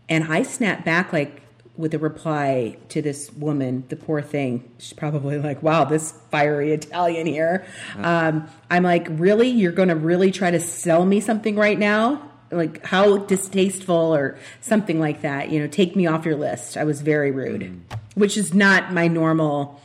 and 0.09 0.23
I 0.23 0.41
snapped 0.41 0.83
back 0.83 1.13
like 1.13 1.43
with 1.77 1.93
a 1.93 1.99
reply 1.99 2.77
to 2.89 2.99
this 2.99 3.31
woman. 3.33 3.83
The 3.89 3.95
poor 3.95 4.23
thing. 4.23 4.67
She's 4.79 4.93
probably 4.93 5.37
like, 5.37 5.61
"Wow, 5.61 5.85
this 5.85 6.13
fiery 6.31 6.71
Italian 6.71 7.27
here." 7.27 7.63
Um, 7.97 8.47
I'm 8.71 8.81
like, 8.81 9.07
"Really? 9.11 9.49
You're 9.49 9.71
going 9.71 9.89
to 9.89 9.95
really 9.95 10.31
try 10.31 10.49
to 10.49 10.59
sell 10.59 11.05
me 11.05 11.19
something 11.19 11.55
right 11.55 11.77
now?" 11.77 12.27
Like 12.49 12.83
how 12.87 13.17
distasteful 13.17 14.15
or 14.15 14.35
something 14.61 14.99
like 14.99 15.21
that. 15.21 15.51
You 15.51 15.59
know, 15.59 15.67
take 15.67 15.95
me 15.95 16.07
off 16.07 16.25
your 16.25 16.37
list. 16.37 16.75
I 16.75 16.85
was 16.85 17.01
very 17.01 17.29
rude, 17.29 17.81
which 18.15 18.35
is 18.35 18.51
not 18.51 18.91
my 18.91 19.07
normal 19.07 19.79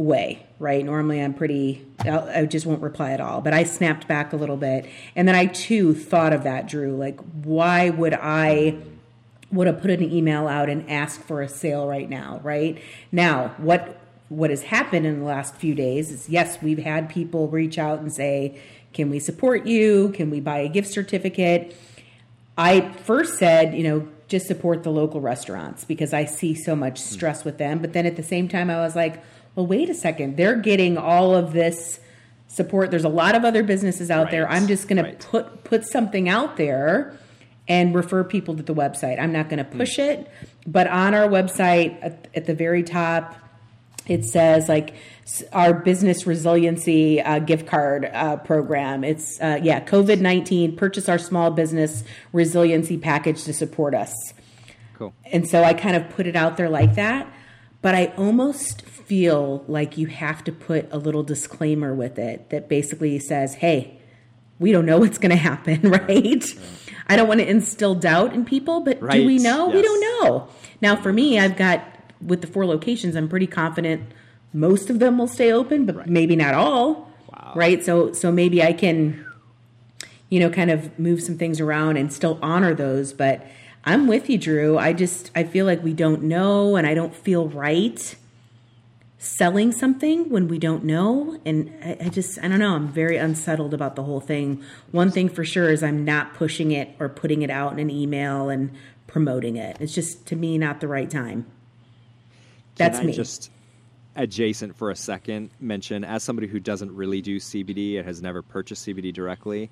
way, 0.00 0.46
right? 0.58 0.84
Normally 0.84 1.22
I'm 1.22 1.34
pretty, 1.34 1.86
I'll, 2.00 2.28
I 2.28 2.46
just 2.46 2.66
won't 2.66 2.82
reply 2.82 3.12
at 3.12 3.20
all. 3.20 3.40
But 3.40 3.54
I 3.54 3.64
snapped 3.64 4.08
back 4.08 4.32
a 4.32 4.36
little 4.36 4.56
bit. 4.56 4.86
And 5.14 5.28
then 5.28 5.34
I 5.34 5.46
too 5.46 5.94
thought 5.94 6.32
of 6.32 6.44
that, 6.44 6.68
Drew. 6.68 6.96
Like, 6.96 7.20
why 7.44 7.90
would 7.90 8.14
I 8.14 8.78
would 9.52 9.66
have 9.66 9.80
put 9.80 9.90
an 9.90 10.02
email 10.02 10.46
out 10.46 10.68
and 10.68 10.88
ask 10.88 11.20
for 11.20 11.42
a 11.42 11.48
sale 11.48 11.86
right 11.86 12.08
now, 12.08 12.40
right? 12.42 12.80
Now, 13.12 13.54
what 13.58 13.96
what 14.28 14.50
has 14.50 14.62
happened 14.62 15.06
in 15.06 15.18
the 15.18 15.24
last 15.24 15.56
few 15.56 15.74
days 15.74 16.12
is 16.12 16.28
yes, 16.28 16.62
we've 16.62 16.78
had 16.78 17.08
people 17.08 17.48
reach 17.48 17.78
out 17.78 17.98
and 17.98 18.12
say, 18.12 18.60
"Can 18.92 19.10
we 19.10 19.18
support 19.18 19.66
you? 19.66 20.10
Can 20.10 20.30
we 20.30 20.40
buy 20.40 20.58
a 20.58 20.68
gift 20.68 20.88
certificate?" 20.88 21.76
I 22.56 22.92
first 22.92 23.38
said, 23.38 23.74
you 23.74 23.82
know, 23.82 24.08
just 24.28 24.46
support 24.46 24.82
the 24.82 24.90
local 24.90 25.20
restaurants 25.20 25.84
because 25.84 26.12
I 26.12 26.24
see 26.24 26.54
so 26.54 26.76
much 26.76 27.00
hmm. 27.00 27.14
stress 27.14 27.44
with 27.44 27.58
them. 27.58 27.78
But 27.80 27.92
then 27.92 28.06
at 28.06 28.16
the 28.16 28.22
same 28.22 28.48
time, 28.48 28.70
I 28.70 28.76
was 28.76 28.94
like, 28.94 29.22
well, 29.54 29.66
wait 29.66 29.90
a 29.90 29.94
second. 29.94 30.36
They're 30.36 30.56
getting 30.56 30.96
all 30.96 31.34
of 31.34 31.52
this 31.52 32.00
support. 32.48 32.90
There's 32.90 33.04
a 33.04 33.08
lot 33.08 33.34
of 33.34 33.44
other 33.44 33.62
businesses 33.62 34.10
out 34.10 34.30
there. 34.30 34.48
I'm 34.48 34.66
just 34.66 34.88
going 34.88 35.02
right. 35.02 35.18
to 35.18 35.26
put 35.28 35.64
put 35.64 35.84
something 35.84 36.28
out 36.28 36.56
there 36.56 37.16
and 37.68 37.94
refer 37.94 38.24
people 38.24 38.56
to 38.56 38.62
the 38.62 38.74
website. 38.74 39.20
I'm 39.20 39.32
not 39.32 39.48
going 39.48 39.58
to 39.58 39.64
push 39.64 39.98
it, 39.98 40.28
but 40.66 40.88
on 40.88 41.14
our 41.14 41.28
website 41.28 41.98
at, 42.02 42.26
at 42.34 42.46
the 42.46 42.54
very 42.54 42.82
top, 42.82 43.36
it 44.06 44.24
says 44.24 44.68
like 44.68 44.94
our 45.52 45.72
business 45.72 46.26
resiliency 46.26 47.20
uh, 47.20 47.38
gift 47.38 47.68
card 47.68 48.10
uh, 48.12 48.36
program. 48.38 49.04
It's 49.04 49.40
uh, 49.40 49.60
yeah, 49.62 49.84
COVID 49.84 50.20
nineteen. 50.20 50.74
Purchase 50.74 51.08
our 51.08 51.18
small 51.18 51.50
business 51.50 52.02
resiliency 52.32 52.98
package 52.98 53.44
to 53.44 53.52
support 53.52 53.94
us. 53.94 54.12
cool 54.94 55.12
And 55.26 55.48
so 55.48 55.62
I 55.62 55.74
kind 55.74 55.94
of 55.94 56.08
put 56.10 56.26
it 56.26 56.34
out 56.34 56.56
there 56.56 56.68
like 56.68 56.96
that. 56.96 57.32
But 57.82 57.94
I 57.94 58.06
almost 58.18 58.82
feel 59.10 59.64
like 59.66 59.98
you 59.98 60.06
have 60.06 60.44
to 60.44 60.52
put 60.52 60.86
a 60.92 60.96
little 60.96 61.24
disclaimer 61.24 61.92
with 61.92 62.16
it 62.16 62.48
that 62.50 62.68
basically 62.68 63.18
says, 63.18 63.54
hey, 63.54 63.98
we 64.60 64.70
don't 64.70 64.86
know 64.86 64.98
what's 64.98 65.18
going 65.18 65.32
to 65.32 65.36
happen, 65.36 65.80
right? 65.90 66.44
I 67.08 67.16
don't 67.16 67.26
want 67.26 67.40
to 67.40 67.48
instill 67.50 67.96
doubt 67.96 68.32
in 68.34 68.44
people, 68.44 68.82
but 68.82 69.00
do 69.00 69.26
we 69.26 69.34
Right, 69.34 69.40
know? 69.40 69.68
We 69.68 69.82
don't 69.82 70.00
know. 70.00 70.48
Now, 70.80 70.94
for 70.94 71.12
me, 71.12 71.40
I've 71.40 71.56
got, 71.56 71.82
with 72.24 72.40
the 72.40 72.46
four 72.46 72.64
locations, 72.66 73.16
I'm 73.16 73.28
pretty 73.28 73.48
confident 73.48 74.12
most 74.52 74.90
of 74.90 75.00
them 75.00 75.18
will 75.18 75.26
stay 75.26 75.50
open, 75.50 75.86
but 75.86 76.08
maybe 76.08 76.36
not 76.36 76.54
all. 76.54 77.10
Wow. 77.32 77.54
Right? 77.56 77.84
So, 77.84 78.12
so 78.12 78.30
maybe 78.30 78.62
I 78.62 78.72
can 78.72 79.26
you 80.28 80.38
know, 80.38 80.50
kind 80.50 80.70
of 80.70 80.96
move 81.00 81.20
some 81.20 81.36
things 81.36 81.58
around 81.60 81.96
and 81.96 82.12
still 82.12 82.38
honor 82.40 82.74
those. 82.74 83.12
But 83.12 83.44
I'm 83.84 84.06
with 84.06 84.30
you, 84.30 84.38
Drew. 84.38 84.78
I 84.78 84.92
just 84.92 85.32
I 85.34 85.42
feel 85.42 85.66
like 85.66 85.82
we 85.82 85.94
don't 85.94 86.22
know, 86.22 86.76
and 86.76 86.86
I 86.86 86.94
don't 86.94 87.12
feel 87.12 87.48
right 87.48 88.14
selling 89.22 89.70
something 89.70 90.30
when 90.30 90.48
we 90.48 90.58
don't 90.58 90.82
know. 90.82 91.38
And 91.44 91.72
I, 91.84 92.06
I 92.06 92.08
just 92.08 92.38
I 92.42 92.48
don't 92.48 92.58
know. 92.58 92.74
I'm 92.74 92.88
very 92.88 93.18
unsettled 93.18 93.74
about 93.74 93.94
the 93.94 94.02
whole 94.02 94.20
thing. 94.20 94.64
One 94.90 95.10
thing 95.10 95.28
for 95.28 95.44
sure 95.44 95.70
is 95.70 95.82
I'm 95.82 96.04
not 96.04 96.34
pushing 96.34 96.72
it 96.72 96.96
or 96.98 97.08
putting 97.08 97.42
it 97.42 97.50
out 97.50 97.74
in 97.74 97.78
an 97.78 97.90
email 97.90 98.48
and 98.48 98.70
promoting 99.06 99.56
it. 99.56 99.76
It's 99.78 99.94
just 99.94 100.26
to 100.26 100.36
me 100.36 100.58
not 100.58 100.80
the 100.80 100.88
right 100.88 101.08
time. 101.08 101.46
That's 102.76 102.98
Can 102.98 103.06
I 103.06 103.10
me. 103.10 103.12
just 103.12 103.50
adjacent 104.16 104.74
for 104.74 104.90
a 104.90 104.96
second 104.96 105.50
mention 105.60 106.02
as 106.02 106.24
somebody 106.24 106.48
who 106.48 106.58
doesn't 106.58 106.94
really 106.94 107.20
do 107.20 107.38
CBD 107.38 107.98
and 107.98 108.06
has 108.06 108.22
never 108.22 108.42
purchased 108.42 108.86
CBD 108.86 109.12
directly. 109.12 109.70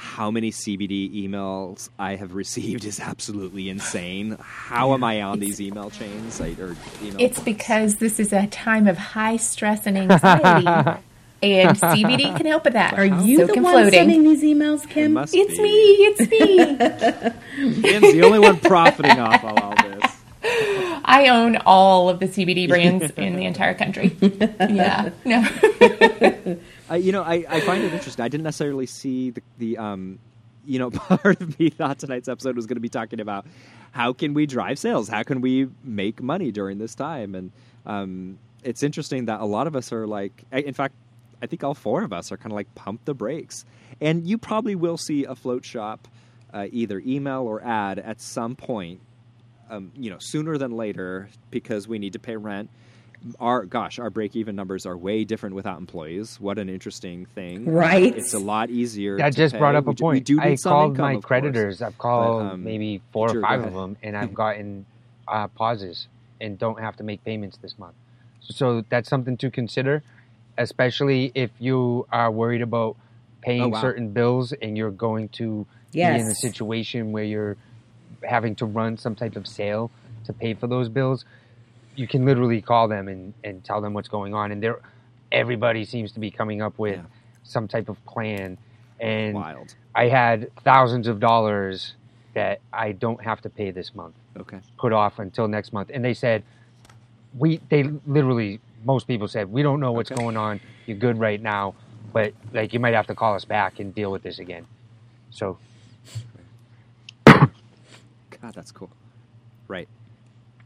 How 0.00 0.30
many 0.30 0.50
CBD 0.50 1.28
emails 1.28 1.90
I 1.98 2.16
have 2.16 2.32
received 2.32 2.86
is 2.86 2.98
absolutely 2.98 3.68
insane. 3.68 4.38
How 4.40 4.94
am 4.94 5.04
I 5.04 5.20
on 5.20 5.40
these 5.40 5.60
email 5.60 5.90
chains? 5.90 6.40
I, 6.40 6.56
or 6.58 6.74
email 7.02 7.16
It's 7.18 7.38
because 7.38 7.96
this 7.96 8.18
is 8.18 8.32
a 8.32 8.46
time 8.46 8.88
of 8.88 8.96
high 8.96 9.36
stress 9.36 9.86
and 9.86 9.98
anxiety, 9.98 10.66
and 11.42 11.76
CBD 11.76 12.34
can 12.34 12.46
help 12.46 12.64
with 12.64 12.72
that. 12.72 12.94
Are 12.98 13.04
you 13.04 13.40
so 13.40 13.46
the 13.46 13.60
one 13.60 13.72
floating. 13.72 13.90
sending 13.92 14.22
these 14.22 14.42
emails, 14.42 14.88
Kim? 14.88 15.12
must 15.12 15.34
It's 15.34 15.58
be. 15.58 15.62
me. 15.62 15.96
It's 16.06 16.20
me. 16.30 17.82
Kim's 17.82 18.12
the 18.14 18.22
only 18.22 18.38
one 18.38 18.58
profiting 18.58 19.20
off 19.20 19.44
of 19.44 19.58
all 19.58 19.74
this. 19.76 20.16
I 21.04 21.28
own 21.28 21.58
all 21.66 22.08
of 22.08 22.20
the 22.20 22.26
CBD 22.26 22.68
brands 22.68 23.10
in 23.18 23.36
the 23.36 23.44
entire 23.44 23.74
country. 23.74 24.16
Yeah. 24.22 25.10
No. 25.26 25.46
I, 26.90 26.96
you 26.96 27.12
know, 27.12 27.22
I, 27.22 27.44
I 27.48 27.60
find 27.60 27.82
it 27.82 27.92
interesting. 27.92 28.24
I 28.24 28.28
didn't 28.28 28.44
necessarily 28.44 28.86
see 28.86 29.30
the, 29.30 29.42
the 29.58 29.78
um, 29.78 30.18
you 30.66 30.78
know, 30.78 30.90
part 30.90 31.40
of 31.40 31.58
me 31.58 31.70
thought 31.70 31.98
tonight's 31.98 32.28
episode 32.28 32.56
was 32.56 32.66
going 32.66 32.76
to 32.76 32.80
be 32.80 32.88
talking 32.88 33.20
about 33.20 33.46
how 33.92 34.12
can 34.12 34.34
we 34.34 34.46
drive 34.46 34.78
sales? 34.78 35.08
How 35.08 35.22
can 35.22 35.40
we 35.40 35.68
make 35.82 36.22
money 36.22 36.50
during 36.50 36.78
this 36.78 36.94
time? 36.94 37.34
And 37.34 37.52
um, 37.86 38.38
it's 38.62 38.82
interesting 38.82 39.26
that 39.26 39.40
a 39.40 39.46
lot 39.46 39.66
of 39.66 39.74
us 39.74 39.92
are 39.92 40.06
like, 40.06 40.44
in 40.52 40.74
fact, 40.74 40.94
I 41.40 41.46
think 41.46 41.64
all 41.64 41.74
four 41.74 42.02
of 42.02 42.12
us 42.12 42.30
are 42.32 42.36
kind 42.36 42.52
of 42.52 42.56
like 42.56 42.74
pump 42.74 43.04
the 43.06 43.14
brakes. 43.14 43.64
And 44.00 44.26
you 44.26 44.36
probably 44.36 44.74
will 44.74 44.98
see 44.98 45.24
a 45.24 45.34
float 45.34 45.64
shop, 45.64 46.06
uh, 46.52 46.66
either 46.70 47.00
email 47.06 47.42
or 47.42 47.62
ad 47.64 47.98
at 47.98 48.20
some 48.20 48.56
point 48.56 49.00
um, 49.70 49.92
you 49.96 50.10
know, 50.10 50.18
sooner 50.18 50.58
than 50.58 50.72
later 50.72 51.28
because 51.50 51.86
we 51.86 51.98
need 51.98 52.12
to 52.14 52.18
pay 52.18 52.36
rent. 52.36 52.68
Our 53.38 53.66
gosh, 53.66 53.98
our 53.98 54.08
break-even 54.08 54.56
numbers 54.56 54.86
are 54.86 54.96
way 54.96 55.24
different 55.24 55.54
without 55.54 55.78
employees. 55.78 56.40
What 56.40 56.58
an 56.58 56.68
interesting 56.70 57.26
thing, 57.26 57.66
Right. 57.70 58.16
It's 58.16 58.32
a 58.32 58.38
lot 58.38 58.70
easier. 58.70 59.18
That 59.18 59.32
to 59.32 59.36
just 59.36 59.58
brought 59.58 59.72
pay. 59.72 59.78
up 59.78 59.86
a 59.86 59.90
We 59.90 59.94
do- 59.94 60.04
we 60.04 60.10
point. 60.14 60.24
do 60.26 60.36
need 60.36 60.42
I 60.42 60.54
some 60.54 60.70
called 60.72 60.90
income, 60.92 61.02
my 61.02 61.10
of 61.12 61.14
course. 61.16 61.24
creditors. 61.26 61.82
I've 61.82 61.98
called 61.98 62.42
um, 62.42 62.64
maybe 62.64 63.02
four 63.12 63.28
sure, 63.28 63.38
or 63.40 63.42
five 63.42 63.62
of 63.64 63.74
them, 63.74 63.96
and 64.02 64.16
I've 64.16 64.32
gotten 64.44 64.86
uh, 65.28 65.48
pauses 65.48 66.08
and 66.40 66.58
don't 66.58 66.80
have 66.80 66.96
to 66.96 67.02
make 67.02 67.22
payments 67.24 67.58
this 67.58 67.78
month. 67.78 67.94
So 68.40 68.82
that's 68.88 69.08
something 69.10 69.36
to 69.36 69.50
consider, 69.50 70.02
especially 70.56 71.30
if 71.34 71.50
you 71.58 72.06
are 72.10 72.30
worried 72.30 72.62
about 72.62 72.96
paying 73.42 73.62
Oh, 73.62 73.68
wow. 73.68 73.80
certain 73.80 74.10
bills 74.12 74.52
and 74.52 74.76
you're 74.76 74.90
going 74.90 75.28
to 75.30 75.66
be 75.92 76.00
in 76.02 76.26
a 76.26 76.34
situation 76.34 77.12
where 77.12 77.24
you're 77.24 77.56
having 78.24 78.54
to 78.56 78.66
run 78.66 78.96
some 78.98 79.14
type 79.14 79.36
of 79.36 79.46
sale 79.46 79.90
to 80.24 80.32
pay 80.32 80.54
for 80.54 80.66
those 80.66 80.88
bills. 80.88 81.24
You 82.00 82.08
can 82.08 82.24
literally 82.24 82.62
call 82.62 82.88
them 82.88 83.08
and, 83.08 83.34
and 83.44 83.64
tell 83.64 83.82
them 83.82 83.94
what's 83.94 84.08
going 84.08 84.34
on, 84.34 84.52
and 84.52 84.62
they're 84.62 84.80
everybody 85.32 85.84
seems 85.84 86.12
to 86.12 86.20
be 86.20 86.30
coming 86.30 86.62
up 86.62 86.78
with 86.78 86.96
Yeah. 86.96 87.04
some 87.44 87.68
type 87.68 87.88
of 87.90 88.04
plan. 88.06 88.58
And 89.00 89.34
Wild. 89.36 89.74
I 89.94 90.08
had 90.08 90.50
thousands 90.64 91.08
of 91.08 91.20
dollars 91.20 91.94
that 92.34 92.60
I 92.72 92.92
don't 92.92 93.22
have 93.22 93.42
to 93.42 93.50
pay 93.50 93.70
this 93.70 93.94
month, 93.94 94.16
Okay. 94.38 94.60
put 94.78 94.92
off 94.92 95.18
until 95.20 95.48
next 95.48 95.72
month. 95.72 95.90
And 95.94 96.04
they 96.04 96.14
said, 96.14 96.44
we, 97.38 97.60
they 97.70 97.84
literally, 98.06 98.60
most 98.84 99.06
people 99.06 99.28
said, 99.28 99.52
we 99.52 99.62
don't 99.62 99.80
know 99.80 99.92
what's 99.92 100.10
Okay. 100.10 100.20
going 100.20 100.36
on. 100.38 100.60
You're 100.86 100.98
good 100.98 101.18
right 101.18 101.40
now, 101.42 101.74
but 102.12 102.34
like 102.52 102.72
you 102.72 102.80
might 102.80 102.94
have 102.94 103.06
to 103.08 103.14
call 103.14 103.34
us 103.34 103.44
back 103.44 103.78
and 103.80 103.94
deal 103.94 104.12
with 104.12 104.22
this 104.22 104.38
again. 104.40 104.66
So 105.30 105.58
God, 107.26 107.50
that's 108.54 108.72
cool. 108.72 108.90
Right. 109.68 109.88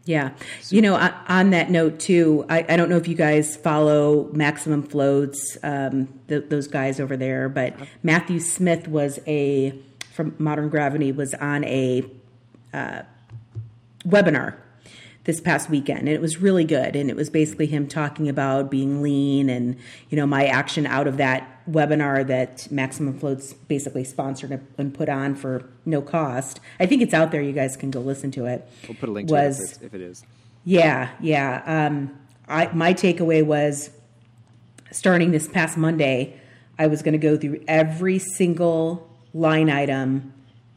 Yeah. 0.06 0.30
You 0.68 0.82
know, 0.82 0.96
on- 0.96 1.14
on 1.28 1.50
that 1.50 1.70
note, 1.70 1.98
too, 1.98 2.44
I, 2.48 2.64
I 2.68 2.76
don't 2.76 2.90
know 2.90 2.96
if 2.98 3.08
you 3.08 3.14
guys 3.14 3.56
follow 3.56 4.28
Maximum 4.32 4.82
Floats, 4.82 5.56
um, 5.62 6.08
th- 6.28 6.44
those 6.50 6.66
guys 6.66 7.00
over 7.00 7.16
there, 7.16 7.48
but 7.48 7.74
Matthew 8.02 8.38
Smith 8.40 8.86
was 8.86 9.18
a, 9.26 9.78
from 10.12 10.34
Modern 10.38 10.68
Gravity, 10.68 11.10
was 11.10 11.32
on 11.34 11.64
a 11.64 12.04
uh, 12.74 13.02
webinar 14.06 14.56
this 15.24 15.40
past 15.40 15.70
weekend 15.70 16.00
and 16.00 16.08
it 16.10 16.20
was 16.20 16.36
really 16.42 16.64
good 16.64 16.94
and 16.94 17.08
it 17.08 17.16
was 17.16 17.30
basically 17.30 17.64
him 17.64 17.88
talking 17.88 18.28
about 18.28 18.70
being 18.70 19.00
lean 19.00 19.48
and 19.48 19.74
you 20.10 20.16
know 20.16 20.26
my 20.26 20.44
action 20.44 20.86
out 20.86 21.06
of 21.06 21.16
that 21.16 21.53
webinar 21.70 22.26
that 22.26 22.70
maximum 22.70 23.18
floats 23.18 23.52
basically 23.52 24.04
sponsored 24.04 24.60
and 24.76 24.94
put 24.94 25.08
on 25.08 25.34
for 25.34 25.68
no 25.86 26.02
cost 26.02 26.60
i 26.78 26.84
think 26.86 27.00
it's 27.00 27.14
out 27.14 27.30
there 27.30 27.40
you 27.40 27.52
guys 27.52 27.76
can 27.76 27.90
go 27.90 28.00
listen 28.00 28.30
to 28.30 28.44
it 28.44 28.68
We'll 28.86 28.96
put 28.96 29.08
a 29.08 29.12
link 29.12 29.28
to 29.28 29.34
was 29.34 29.60
it 29.60 29.76
if, 29.76 29.82
if 29.84 29.94
it 29.94 30.00
is. 30.02 30.24
yeah, 30.64 31.10
yeah. 31.20 31.62
Um, 31.86 32.18
I 32.48 32.70
my 32.74 32.92
takeaway 32.92 33.44
was 33.44 33.90
starting 34.92 35.30
this 35.30 35.48
past 35.48 35.76
Monday, 35.76 36.38
I 36.78 36.86
was 36.86 37.02
going 37.02 37.12
to 37.12 37.18
go 37.18 37.36
through 37.36 37.64
every 37.66 38.18
single 38.18 39.08
line 39.32 39.70
item 39.70 40.32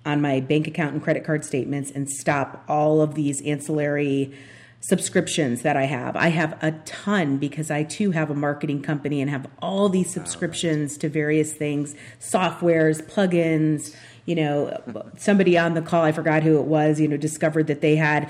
on 0.05 0.21
my 0.21 0.39
bank 0.39 0.67
account 0.67 0.93
and 0.93 1.03
credit 1.03 1.23
card 1.25 1.43
statements 1.43 1.91
and 1.91 2.09
stop 2.09 2.63
all 2.67 3.01
of 3.01 3.15
these 3.15 3.41
ancillary 3.41 4.33
subscriptions 4.80 5.63
that 5.63 5.75
I 5.75 5.86
have. 5.86 6.15
I 6.15 6.28
have 6.30 6.57
a 6.61 6.71
ton 6.86 7.38
because 7.38 7.71
I 7.71 7.84
too 7.84 8.11
have 8.11 8.30
a 8.30 8.36
marketing 8.36 8.82
company 8.82 9.21
and 9.21 9.30
have 9.30 9.47
all 9.61 9.89
these 9.89 10.09
subscriptions 10.09 10.97
to 10.99 11.09
various 11.09 11.53
things, 11.53 11.95
softwares, 12.19 13.01
plugins, 13.01 13.95
you 14.25 14.36
know, 14.36 14.78
somebody 15.17 15.57
on 15.57 15.73
the 15.73 15.82
call, 15.82 16.03
I 16.03 16.11
forgot 16.11 16.43
who 16.43 16.59
it 16.59 16.65
was, 16.65 16.99
you 16.99 17.07
know, 17.07 17.17
discovered 17.17 17.67
that 17.67 17.82
they 17.82 17.95
had 17.95 18.30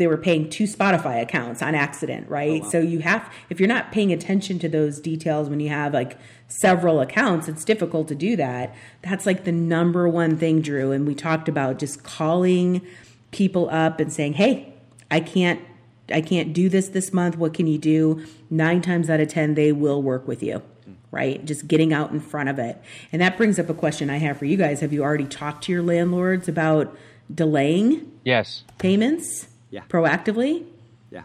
they 0.00 0.06
were 0.06 0.16
paying 0.16 0.48
two 0.48 0.64
Spotify 0.64 1.20
accounts 1.20 1.60
on 1.60 1.74
accident, 1.74 2.26
right? 2.30 2.62
Oh, 2.64 2.70
so 2.70 2.80
you 2.80 3.00
have, 3.00 3.30
if 3.50 3.60
you're 3.60 3.68
not 3.68 3.92
paying 3.92 4.14
attention 4.14 4.58
to 4.60 4.68
those 4.68 4.98
details 4.98 5.50
when 5.50 5.60
you 5.60 5.68
have 5.68 5.92
like 5.92 6.16
several 6.48 7.00
accounts, 7.00 7.48
it's 7.48 7.66
difficult 7.66 8.08
to 8.08 8.14
do 8.14 8.34
that. 8.36 8.74
That's 9.02 9.26
like 9.26 9.44
the 9.44 9.52
number 9.52 10.08
one 10.08 10.38
thing, 10.38 10.62
Drew. 10.62 10.90
And 10.90 11.06
we 11.06 11.14
talked 11.14 11.50
about 11.50 11.78
just 11.78 12.02
calling 12.02 12.80
people 13.30 13.68
up 13.68 14.00
and 14.00 14.10
saying, 14.10 14.32
hey, 14.32 14.72
I 15.10 15.20
can't. 15.20 15.60
I 16.12 16.20
can't 16.20 16.52
do 16.52 16.68
this 16.68 16.88
this 16.88 17.12
month. 17.12 17.36
What 17.36 17.54
can 17.54 17.66
you 17.66 17.78
do? 17.78 18.24
Nine 18.50 18.82
times 18.82 19.08
out 19.10 19.20
of 19.20 19.28
10, 19.28 19.54
they 19.54 19.72
will 19.72 20.02
work 20.02 20.26
with 20.26 20.42
you, 20.42 20.62
right? 21.10 21.44
Just 21.44 21.68
getting 21.68 21.92
out 21.92 22.10
in 22.10 22.20
front 22.20 22.48
of 22.48 22.58
it. 22.58 22.80
And 23.12 23.22
that 23.22 23.36
brings 23.36 23.58
up 23.58 23.68
a 23.68 23.74
question 23.74 24.10
I 24.10 24.18
have 24.18 24.38
for 24.38 24.44
you 24.44 24.56
guys. 24.56 24.80
Have 24.80 24.92
you 24.92 25.02
already 25.02 25.24
talked 25.26 25.64
to 25.64 25.72
your 25.72 25.82
landlords 25.82 26.48
about 26.48 26.96
delaying 27.32 28.10
yes, 28.24 28.64
payments? 28.78 29.46
Yeah. 29.70 29.82
Proactively? 29.88 30.64
Yeah. 31.10 31.22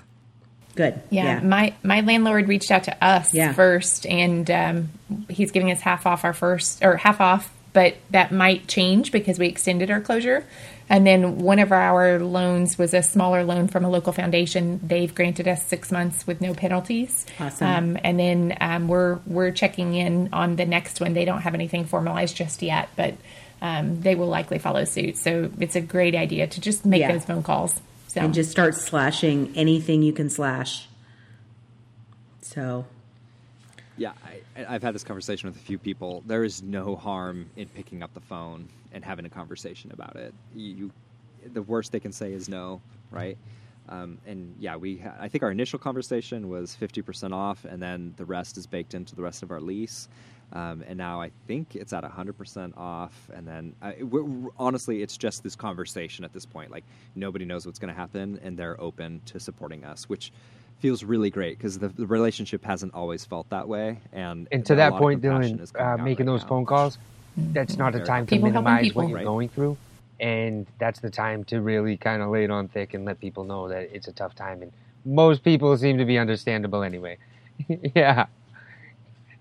Good. 0.76 1.02
Yeah, 1.10 1.40
my 1.40 1.74
my 1.84 2.02
landlord 2.02 2.48
reached 2.48 2.70
out 2.70 2.84
to 2.84 3.04
us 3.04 3.34
Yeah. 3.34 3.54
first, 3.54 4.06
and 4.06 4.50
um, 4.52 4.90
he's 5.30 5.52
giving 5.52 5.72
us 5.72 5.82
half 5.82 6.06
off 6.06 6.24
our 6.24 6.34
first 6.34 6.84
or 6.84 6.98
half 6.98 7.20
off, 7.22 7.52
but 7.74 7.96
that 8.12 8.32
might 8.32 8.68
change 8.68 9.12
because 9.12 9.40
we 9.40 9.48
extended 9.48 9.90
our 9.90 10.00
closure. 10.02 10.46
And 10.88 11.06
then 11.06 11.40
one 11.40 11.58
of 11.60 11.72
our 11.72 12.20
loans 12.20 12.78
was 12.78 12.94
a 12.94 13.02
smaller 13.02 13.44
loan 13.44 13.68
from 13.68 13.84
a 13.86 13.90
local 13.90 14.14
foundation. 14.14 14.80
They've 14.84 15.14
granted 15.14 15.48
us 15.48 15.66
six 15.66 15.92
months 15.92 16.28
with 16.28 16.42
no 16.42 16.54
penalties. 16.54 17.26
Awesome. 17.40 17.68
Um, 17.68 17.98
and 18.04 18.20
then 18.20 18.58
um, 18.62 18.88
we're 18.88 19.16
we're 19.26 19.52
checking 19.52 19.96
in 19.96 20.30
on 20.32 20.58
the 20.58 20.66
next 20.66 21.02
one. 21.02 21.14
They 21.14 21.26
don't 21.26 21.42
have 21.42 21.56
anything 21.56 21.86
formalized 21.86 22.36
just 22.36 22.62
yet, 22.62 22.90
but 22.96 23.16
um, 23.62 24.02
they 24.02 24.14
will 24.14 24.28
likely 24.28 24.60
follow 24.60 24.86
suit. 24.86 25.18
So 25.18 25.50
it's 25.60 25.76
a 25.76 25.82
great 25.82 26.14
idea 26.14 26.46
to 26.46 26.62
just 26.62 26.86
make 26.86 27.02
Yeah. 27.02 27.14
those 27.14 27.26
phone 27.26 27.42
calls. 27.42 27.82
So 28.08 28.22
and 28.22 28.34
just 28.34 28.52
start 28.52 28.76
slashing 28.76 29.54
anything 29.56 30.04
you 30.04 30.14
can 30.14 30.30
slash. 30.30 30.88
So, 32.42 32.86
I've 34.56 34.84
had 34.84 34.96
this 34.96 35.04
conversation 35.04 35.50
with 35.50 35.58
a 35.58 35.64
few 35.64 35.78
people. 35.78 36.24
There 36.26 36.44
is 36.44 36.64
no 36.64 36.96
harm 36.96 37.50
in 37.58 37.68
picking 37.70 38.02
up 38.04 38.14
the 38.14 38.22
phone 38.22 38.70
and 38.94 39.04
having 39.04 39.26
a 39.26 39.30
conversation 39.30 39.92
about 39.92 40.16
it. 40.16 40.34
You, 40.56 40.92
the 41.54 41.62
worst 41.62 41.92
they 41.92 42.00
can 42.00 42.12
say 42.14 42.32
is 42.32 42.48
no, 42.48 42.82
right? 43.12 43.38
Um, 43.90 44.18
and 44.26 44.56
yeah, 44.60 44.78
we 44.78 45.04
I 45.20 45.28
think 45.28 45.44
our 45.44 45.52
initial 45.52 45.78
conversation 45.78 46.50
was 46.50 46.74
fifty 46.74 47.02
percent 47.04 47.34
off, 47.34 47.66
and 47.66 47.82
then 47.82 48.14
the 48.18 48.26
rest 48.26 48.58
is 48.58 48.66
baked 48.66 48.94
into 48.96 49.16
the 49.16 49.22
rest 49.22 49.44
of 49.44 49.52
our 49.52 49.62
lease. 49.62 50.08
Um, 50.54 50.84
and 50.88 50.98
now 50.98 51.22
I 51.22 51.32
think 51.48 51.76
it's 51.76 51.94
at 51.94 52.04
hundred 52.04 52.38
percent 52.38 52.74
off. 52.78 53.30
And 53.34 53.48
then 53.48 53.76
uh, 53.82 53.92
we're, 54.02 54.24
we're- 54.24 54.52
honestly, 54.58 55.04
it's 55.04 55.18
just 55.18 55.44
this 55.44 55.56
conversation 55.56 56.26
at 56.26 56.34
this 56.34 56.46
point. 56.46 56.72
Like 56.72 56.84
nobody 57.14 57.46
knows 57.46 57.66
what's 57.66 57.78
going 57.78 57.94
to 57.94 58.00
happen, 58.00 58.40
and 58.42 58.58
they're 58.58 58.80
open 58.82 59.22
to 59.26 59.40
supporting 59.40 59.84
us, 59.86 60.10
which 60.10 60.32
feels 60.80 61.04
really 61.04 61.30
great 61.30 61.58
because 61.58 61.80
the, 61.80 61.88
the 61.90 62.06
relationship 62.06 62.64
hasn't 62.64 62.94
always 62.94 63.26
felt 63.26 63.50
that 63.50 63.68
way. 63.68 64.00
And 64.14 64.48
and 64.52 64.66
to 64.68 64.76
that 64.76 64.94
point, 64.94 65.22
Dylan, 65.22 65.60
uh, 65.80 65.98
making 66.04 66.26
right 66.28 66.34
those 66.34 66.42
now, 66.44 66.48
phone 66.50 66.66
calls, 66.66 66.98
that's 67.38 67.78
not 67.78 67.96
a 67.96 68.00
time 68.02 68.26
to 68.26 68.30
People 68.36 68.50
helping 68.52 68.64
minimize 68.66 68.84
people. 68.86 69.02
what 69.04 69.10
you're 69.10 69.18
Right. 69.18 69.26
going 69.26 69.50
through. 69.50 69.78
And 70.20 70.66
that's 70.80 71.00
the 71.02 71.10
time 71.10 71.44
to 71.46 71.60
really 71.62 71.98
kind 71.98 72.22
of 72.22 72.30
lay 72.30 72.46
it 72.46 72.52
on 72.52 72.68
thick 72.70 72.94
and 72.94 73.04
let 73.06 73.20
people 73.20 73.44
know 73.44 73.68
that 73.68 73.90
it's 73.94 74.08
a 74.08 74.14
tough 74.14 74.34
time. 74.36 74.62
And 74.62 74.72
most 75.04 75.44
people 75.44 75.76
seem 75.78 75.98
to 75.98 76.06
be 76.06 76.18
understandable 76.18 76.84
anyway. 76.84 77.18
yeah. 77.96 78.28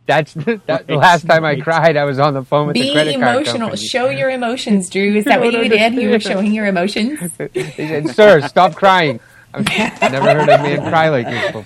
That's 0.07 0.35
the, 0.35 0.61
that, 0.67 0.87
the 0.87 0.95
Right, 0.97 1.01
last 1.03 1.27
time 1.27 1.45
I 1.45 1.61
cried. 1.61 1.97
I 1.97 2.05
was 2.05 2.19
on 2.19 2.35
the 2.35 2.43
phone 2.45 2.67
with 2.67 2.75
the 2.75 2.83
Be 2.83 2.93
credit 2.93 3.13
card 3.21 3.37
emotional. 3.37 3.69
company. 3.71 3.87
Show 3.87 4.09
your 4.11 4.31
emotions, 4.31 4.91
Drew. 4.91 5.15
Is 5.15 5.25
that 5.27 5.41
what 5.41 5.53
don't 5.53 5.63
you 5.65 5.71
did? 5.71 5.95
You 5.95 6.11
were 6.11 6.21
showing 6.21 6.53
your 6.53 6.67
emotions. 6.67 7.21
They 7.39 7.71
said, 7.73 8.11
"Sir, 8.11 8.41
stop 8.43 8.75
crying." 8.75 9.21
I've 9.55 10.01
never 10.13 10.35
heard 10.35 10.49
a 10.49 10.59
man 10.63 10.81
cry 10.91 11.09
like 11.09 11.27
this 11.27 11.53
before. 11.53 11.65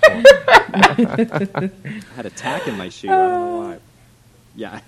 I 0.73 1.69
had 2.15 2.25
a 2.25 2.29
tack 2.29 2.67
in 2.67 2.77
my 2.77 2.89
shoe. 2.89 3.09
I 3.09 3.11
don't 3.11 3.29
know 3.31 3.57
why. 3.57 3.79
Yeah. 4.55 4.81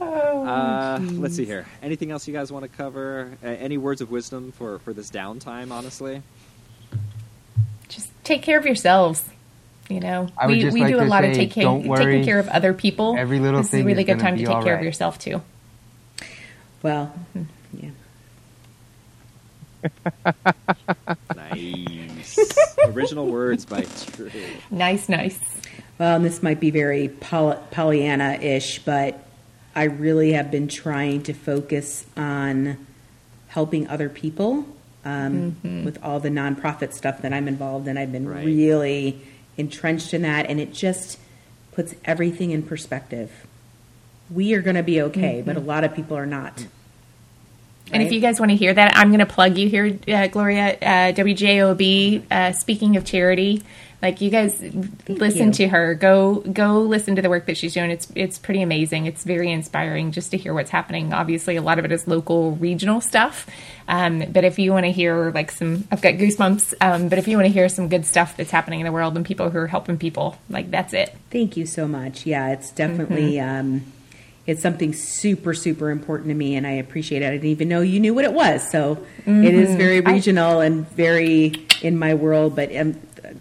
uh, 0.00 0.98
let's 1.00 1.36
see 1.36 1.44
here. 1.44 1.66
Anything 1.82 2.10
else 2.10 2.26
you 2.28 2.34
guys 2.34 2.52
want 2.52 2.70
to 2.70 2.76
cover? 2.76 3.32
Uh, 3.42 3.48
any 3.48 3.78
words 3.78 4.00
of 4.00 4.10
wisdom 4.10 4.52
for 4.52 4.78
for 4.80 4.92
this 4.92 5.10
downtime? 5.10 5.70
Honestly, 5.70 6.22
Just 7.88 8.10
take 8.24 8.42
care 8.42 8.58
of 8.58 8.66
yourselves. 8.66 9.24
You 9.88 10.00
know, 10.00 10.28
I 10.36 10.48
we, 10.48 10.64
we 10.70 10.80
like 10.80 10.90
do 10.92 10.98
a 10.98 11.04
to 11.04 11.08
lot 11.08 11.24
of 11.24 11.32
say, 11.34 11.46
take 11.46 11.52
care, 11.52 11.70
worry. 11.70 12.04
taking 12.04 12.24
care 12.24 12.40
of 12.40 12.48
other 12.48 12.74
people. 12.74 13.14
Every 13.16 13.38
little 13.38 13.60
this 13.62 13.72
is 13.72 13.80
a 13.82 13.84
really 13.84 14.02
is 14.02 14.06
good 14.06 14.18
time 14.18 14.36
to 14.36 14.44
take 14.44 14.54
all 14.54 14.62
care 14.64 14.76
of 14.76 14.82
yourself 14.82 15.18
too. 15.18 15.42
well, 16.82 17.14
yeah. 17.34 17.42
Nice. 21.34 22.38
Original 22.86 23.26
words 23.26 23.64
by 23.64 23.86
Drew. 24.12 24.30
Nice, 24.70 25.08
nice. 25.08 25.38
Well, 25.98 26.16
and 26.16 26.24
this 26.24 26.42
might 26.42 26.60
be 26.60 26.70
very 26.70 27.08
Poll- 27.08 27.62
Pollyanna 27.70 28.34
ish, 28.34 28.80
but 28.80 29.18
I 29.74 29.84
really 29.84 30.32
have 30.32 30.50
been 30.50 30.68
trying 30.68 31.22
to 31.24 31.32
focus 31.32 32.04
on 32.16 32.86
helping 33.48 33.88
other 33.88 34.08
people 34.08 34.66
um, 35.04 35.56
with 35.84 35.98
all 36.02 36.18
the 36.20 36.28
nonprofit 36.28 36.92
stuff 36.92 37.22
that 37.22 37.32
I'm 37.32 37.46
involved 37.48 37.86
in. 37.88 37.96
I've 37.96 38.12
been 38.12 38.28
Right. 38.28 38.44
really 38.44 39.20
entrenched 39.56 40.12
in 40.12 40.22
that, 40.22 40.46
and 40.50 40.60
it 40.60 40.72
just 40.74 41.18
puts 41.72 41.94
everything 42.04 42.50
in 42.50 42.62
perspective. 42.62 43.30
We 44.30 44.52
are 44.54 44.60
going 44.62 44.76
to 44.76 44.82
be 44.82 45.00
okay, 45.02 45.42
but 45.46 45.56
a 45.56 45.60
lot 45.60 45.84
of 45.84 45.94
people 45.94 46.16
are 46.16 46.26
not. 46.26 46.66
And 47.92 48.02
if 48.02 48.12
you 48.12 48.20
guys 48.20 48.40
want 48.40 48.50
to 48.50 48.56
hear 48.56 48.74
that, 48.74 48.96
I'm 48.96 49.08
going 49.08 49.20
to 49.20 49.26
plug 49.26 49.56
you 49.56 49.68
here, 49.68 49.98
uh, 50.08 50.26
Gloria. 50.26 50.74
Uh, 50.74 51.12
WJOB. 51.12 52.24
Uh, 52.30 52.52
speaking 52.52 52.96
of 52.96 53.04
charity, 53.04 53.62
like 54.02 54.20
you 54.20 54.30
guys 54.30 54.60
listen 55.08 55.48
you. 55.48 55.52
to 55.52 55.68
her. 55.68 55.94
Go 55.94 56.36
go 56.40 56.80
listen 56.80 57.16
to 57.16 57.22
the 57.22 57.30
work 57.30 57.46
that 57.46 57.56
she's 57.56 57.74
doing. 57.74 57.90
It's 57.90 58.08
it's 58.14 58.38
pretty 58.38 58.62
amazing. 58.62 59.06
It's 59.06 59.24
very 59.24 59.50
inspiring 59.50 60.12
just 60.12 60.30
to 60.32 60.36
hear 60.36 60.52
what's 60.52 60.70
happening. 60.70 61.12
Obviously, 61.12 61.56
a 61.56 61.62
lot 61.62 61.78
of 61.78 61.84
it 61.84 61.92
is 61.92 62.06
local, 62.06 62.52
regional 62.52 63.00
stuff. 63.00 63.46
Um, 63.88 64.24
but 64.30 64.44
if 64.44 64.58
you 64.58 64.72
want 64.72 64.84
to 64.84 64.92
hear 64.92 65.30
like 65.30 65.50
some, 65.50 65.86
I've 65.90 66.02
got 66.02 66.14
goosebumps. 66.14 66.74
Um, 66.80 67.08
but 67.08 67.18
if 67.18 67.28
you 67.28 67.36
want 67.36 67.46
to 67.46 67.52
hear 67.52 67.68
some 67.68 67.88
good 67.88 68.04
stuff 68.04 68.36
that's 68.36 68.50
happening 68.50 68.80
in 68.80 68.86
the 68.86 68.92
world 68.92 69.16
and 69.16 69.24
people 69.24 69.50
who 69.50 69.58
are 69.58 69.66
helping 69.66 69.96
people, 69.96 70.36
like 70.50 70.70
that's 70.70 70.92
it. 70.92 71.16
Thank 71.30 71.56
you 71.56 71.66
so 71.66 71.88
much. 71.88 72.26
Yeah, 72.26 72.52
it's 72.52 72.70
definitely 72.70 73.40
um, 73.40 73.92
it's 74.46 74.62
something 74.62 74.92
super 74.92 75.54
super 75.54 75.90
important 75.90 76.28
to 76.28 76.34
me, 76.34 76.54
and 76.54 76.66
I 76.66 76.72
appreciate 76.72 77.22
it. 77.22 77.26
I 77.26 77.30
didn't 77.30 77.46
even 77.46 77.68
know 77.68 77.80
you 77.80 78.00
knew 78.00 78.14
what 78.14 78.24
it 78.24 78.32
was, 78.32 78.68
so 78.70 79.04
it 79.26 79.54
is 79.54 79.74
very 79.74 80.00
regional 80.00 80.60
and 80.60 80.88
very 80.90 81.52
in 81.82 81.98
my 81.98 82.14
world. 82.14 82.54
But 82.56 82.74
um, 82.76 82.98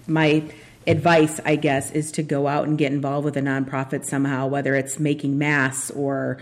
my 0.08 0.44
advice, 0.88 1.40
I 1.46 1.56
guess, 1.56 1.92
is 1.92 2.12
to 2.14 2.24
go 2.24 2.48
out 2.48 2.68
and 2.68 2.78
get 2.78 2.92
involved 2.92 3.26
with 3.26 3.38
a 3.38 3.42
nonprofit 3.42 4.06
somehow, 4.06 4.48
whether 4.48 4.76
it's 4.76 5.00
making 5.00 5.38
masks 5.38 5.92
or 5.92 6.40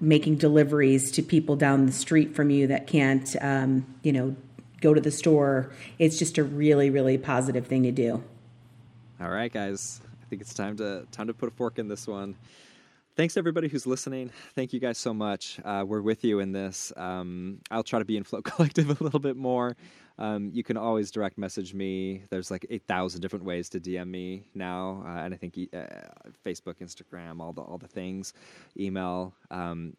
making 0.00 0.36
deliveries 0.36 1.10
to 1.12 1.22
people 1.22 1.56
down 1.56 1.86
the 1.86 1.92
street 1.92 2.34
from 2.34 2.50
you 2.50 2.66
that 2.66 2.86
can't, 2.86 3.36
um, 3.40 3.86
you 4.02 4.12
know, 4.12 4.36
go 4.80 4.94
to 4.94 5.00
the 5.00 5.10
store. 5.10 5.70
It's 5.98 6.18
just 6.18 6.38
a 6.38 6.44
really 6.44 6.90
really 6.90 7.18
positive 7.18 7.66
thing 7.66 7.82
to 7.84 7.92
do. 7.92 8.22
All 9.20 9.30
right, 9.30 9.52
guys. 9.52 10.00
I 10.22 10.24
think 10.28 10.42
it's 10.42 10.54
time 10.54 10.76
to 10.76 11.06
time 11.10 11.26
to 11.28 11.34
put 11.34 11.48
a 11.48 11.52
fork 11.52 11.78
in 11.78 11.88
this 11.88 12.06
one. 12.06 12.36
Thanks 13.18 13.36
everybody 13.36 13.66
who's 13.66 13.84
listening. 13.84 14.30
Thank 14.54 14.72
you 14.72 14.78
guys 14.78 14.96
so 14.96 15.12
much. 15.12 15.58
Uh, 15.64 15.84
we're 15.84 16.02
with 16.02 16.22
you 16.22 16.38
in 16.38 16.52
this. 16.52 16.92
Um, 16.96 17.58
I'll 17.68 17.82
try 17.82 17.98
to 17.98 18.04
be 18.04 18.16
in 18.16 18.22
Flow 18.22 18.40
Collective 18.42 18.88
a 18.88 19.02
little 19.02 19.18
bit 19.18 19.36
more. 19.36 19.76
Um, 20.18 20.50
you 20.54 20.62
can 20.62 20.76
always 20.76 21.10
direct 21.10 21.36
message 21.36 21.74
me. 21.74 22.22
There's 22.30 22.48
like 22.48 22.64
eight 22.70 22.84
thousand 22.86 23.20
different 23.20 23.44
ways 23.44 23.68
to 23.70 23.80
DM 23.80 24.06
me 24.06 24.44
now, 24.54 25.02
uh, 25.04 25.24
and 25.24 25.34
I 25.34 25.36
think 25.36 25.58
uh, 25.58 25.78
Facebook, 26.46 26.76
Instagram, 26.80 27.40
all 27.40 27.52
the 27.52 27.60
all 27.60 27.76
the 27.76 27.88
things, 27.88 28.34
email. 28.78 29.34
Um, 29.50 29.96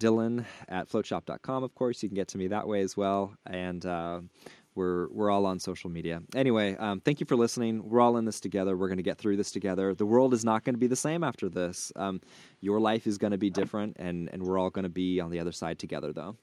Dylan 0.00 0.46
at 0.70 0.88
floatshop.com, 0.88 1.62
of 1.62 1.74
course. 1.74 2.02
You 2.02 2.08
can 2.08 2.16
get 2.16 2.28
to 2.28 2.38
me 2.38 2.48
that 2.48 2.66
way 2.66 2.80
as 2.80 2.96
well. 2.96 3.34
And 3.44 3.84
uh, 3.84 4.20
we're 4.76 5.08
we're 5.08 5.30
all 5.30 5.46
on 5.46 5.58
social 5.58 5.90
media. 5.90 6.22
Anyway, 6.34 6.76
um, 6.76 7.00
thank 7.00 7.18
you 7.18 7.26
for 7.26 7.34
listening. 7.34 7.88
We're 7.88 8.00
all 8.00 8.16
in 8.16 8.24
this 8.24 8.38
together. 8.38 8.76
We're 8.76 8.88
going 8.88 8.98
to 8.98 9.02
get 9.02 9.18
through 9.18 9.36
this 9.36 9.50
together. 9.50 9.94
The 9.94 10.06
world 10.06 10.34
is 10.34 10.44
not 10.44 10.62
going 10.64 10.74
to 10.74 10.78
be 10.78 10.86
the 10.86 10.96
same 10.96 11.24
after 11.24 11.48
this. 11.48 11.92
Um, 11.96 12.20
your 12.60 12.78
life 12.78 13.06
is 13.06 13.18
going 13.18 13.32
to 13.32 13.38
be 13.38 13.50
different, 13.50 13.96
and 13.98 14.28
and 14.32 14.42
we're 14.42 14.58
all 14.58 14.70
going 14.70 14.84
to 14.84 14.88
be 14.88 15.20
on 15.20 15.30
the 15.30 15.40
other 15.40 15.52
side 15.52 15.78
together, 15.78 16.12
though. 16.12 16.36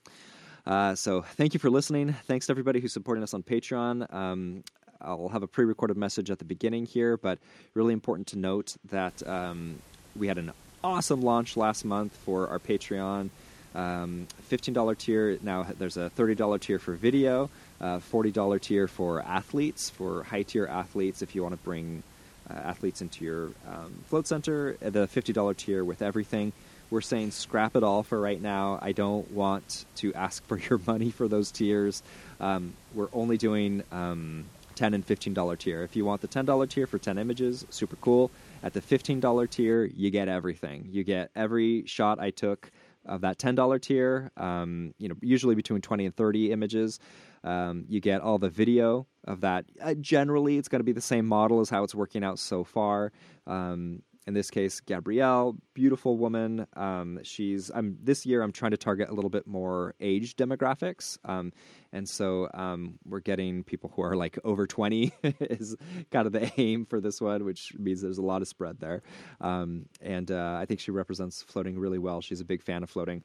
Uh, 0.66 0.96
so 0.96 1.22
thank 1.22 1.54
you 1.54 1.60
for 1.60 1.70
listening. 1.70 2.14
Thanks 2.26 2.48
to 2.48 2.52
everybody 2.52 2.80
who's 2.80 2.94
supporting 2.94 3.24
us 3.24 3.34
on 3.34 3.44
Patreon. 3.44 4.14
Um, 4.14 4.64
I'll 5.02 5.30
have 5.30 5.44
a 5.44 5.48
pre-recorded 5.48 5.98
message 5.98 6.32
at 6.32 6.40
the 6.40 6.46
beginning 6.46 6.86
here, 6.86 7.18
but 7.18 7.40
really 7.74 7.94
important 7.94 8.28
to 8.28 8.40
note 8.40 8.76
that 8.90 9.28
um, 9.28 9.80
we 10.16 10.28
had 10.28 10.38
an 10.38 10.54
awesome 10.84 11.22
launch 11.22 11.58
last 11.58 11.84
month 11.84 12.16
for 12.26 12.48
our 12.48 12.60
Patreon. 12.60 13.30
Um, 13.76 14.28
$15 14.52 14.98
tier. 14.98 15.40
Now 15.42 15.66
there's 15.78 15.98
a 15.98 16.12
$30 16.16 16.60
tier 16.62 16.80
for 16.80 16.94
video, 16.94 17.50
uh, 17.84 18.00
$40 18.00 18.62
tier 18.62 18.88
for 18.88 19.22
athletes, 19.22 19.90
for 19.90 20.24
high 20.24 20.44
tier 20.44 20.66
athletes 20.66 21.22
if 21.22 21.36
you 21.36 21.44
want 21.44 21.54
to 21.54 21.64
bring 21.64 22.02
uh, 22.50 22.54
athletes 22.54 23.02
into 23.02 23.26
your 23.26 23.46
um, 23.68 23.94
float 24.08 24.26
center. 24.26 24.78
Uh, 24.84 24.90
The 24.90 25.08
$50 25.08 25.58
tier 25.58 25.84
with 25.84 26.02
everything. 26.02 26.54
We're 26.90 27.02
saying 27.02 27.32
scrap 27.32 27.76
it 27.76 27.84
all 27.84 28.04
for 28.04 28.20
right 28.20 28.42
now. 28.42 28.80
I 28.82 28.94
don't 28.94 29.30
want 29.32 29.86
to 29.98 30.14
ask 30.14 30.46
for 30.46 30.58
your 30.58 30.80
money 30.88 31.12
for 31.12 31.28
those 31.28 31.52
tiers. 31.52 32.02
Um, 32.40 32.74
we're 32.94 33.10
only 33.12 33.38
doing 33.38 33.84
um, 33.92 34.46
10 34.76 34.94
and 34.94 35.06
$15 35.06 35.58
tier. 35.58 35.84
If 35.84 35.96
you 35.96 36.06
want 36.06 36.22
the 36.22 36.28
$10 36.28 36.70
tier 36.70 36.88
for 36.88 36.98
10 36.98 37.18
images, 37.18 37.66
super 37.70 37.98
cool. 37.98 38.32
At 38.64 38.74
the 38.74 38.82
$15 38.82 39.50
tier, 39.50 39.84
you 39.84 40.10
get 40.10 40.30
everything. 40.30 40.88
You 40.92 41.04
get 41.04 41.32
every 41.36 41.86
shot 41.86 42.20
I 42.20 42.30
took 42.30 42.72
of 43.06 43.22
that 43.22 43.38
$10 43.38 43.82
tier, 43.82 44.32
um, 44.38 44.94
you 44.98 45.10
know, 45.10 45.16
usually 45.22 45.56
between 45.56 45.82
20 45.82 46.06
and 46.06 46.16
30 46.16 46.52
images. 46.54 47.00
Um, 47.44 47.86
you 47.88 47.99
get 47.99 48.22
all 48.22 48.38
the 48.38 48.49
video 48.49 49.07
of 49.26 49.41
that. 49.41 49.65
Uh, 49.82 49.94
generally, 49.95 50.57
it's 50.57 50.68
going 50.68 50.80
to 50.80 50.86
be 50.86 50.91
the 50.91 51.02
same 51.02 51.26
model 51.26 51.60
as 51.60 51.70
how 51.70 51.84
it's 51.84 51.95
working 51.95 52.24
out 52.24 52.40
so 52.40 52.64
far. 52.64 53.11
Um, 53.45 54.02
in 54.26 54.34
this 54.34 54.49
case, 54.49 54.80
Gabrielle, 54.80 55.57
beautiful 55.74 56.18
woman. 56.18 56.65
Um, 56.76 57.20
she's. 57.24 57.70
I'm 57.74 57.98
this 58.02 58.26
year. 58.26 58.41
I'm 58.41 58.53
trying 58.53 58.72
to 58.72 58.78
target 58.78 59.10
a 59.10 59.14
little 59.14 59.30
bit 59.30 59.45
more 59.45 59.95
age 59.99 60.36
demographics, 60.38 61.18
um, 61.26 61.52
and 61.91 62.07
so 62.07 62.49
um, 62.53 62.99
we're 63.06 63.20
getting 63.20 63.64
people 63.64 63.91
who 63.94 64.02
are 64.02 64.15
like 64.15 64.40
over 64.45 64.65
20 64.65 65.11
is 65.41 65.76
kind 66.11 66.26
of 66.26 66.32
the 66.32 66.49
aim 66.57 66.86
for 66.86 67.02
this 67.02 67.20
one, 67.20 67.44
which 67.44 67.74
means 67.78 68.02
there's 68.02 68.18
a 68.18 68.24
lot 68.24 68.41
of 68.41 68.48
spread 68.48 68.80
there. 68.80 69.02
Um, 69.41 69.88
and 70.02 70.32
uh, 70.32 70.57
I 70.60 70.65
think 70.65 70.80
she 70.80 70.91
represents 70.91 71.44
floating 71.44 71.78
really 71.78 71.99
well. 71.99 72.22
She's 72.22 72.40
a 72.40 72.45
big 72.45 72.61
fan 72.61 72.84
of 72.84 72.90
floating. 72.90 73.24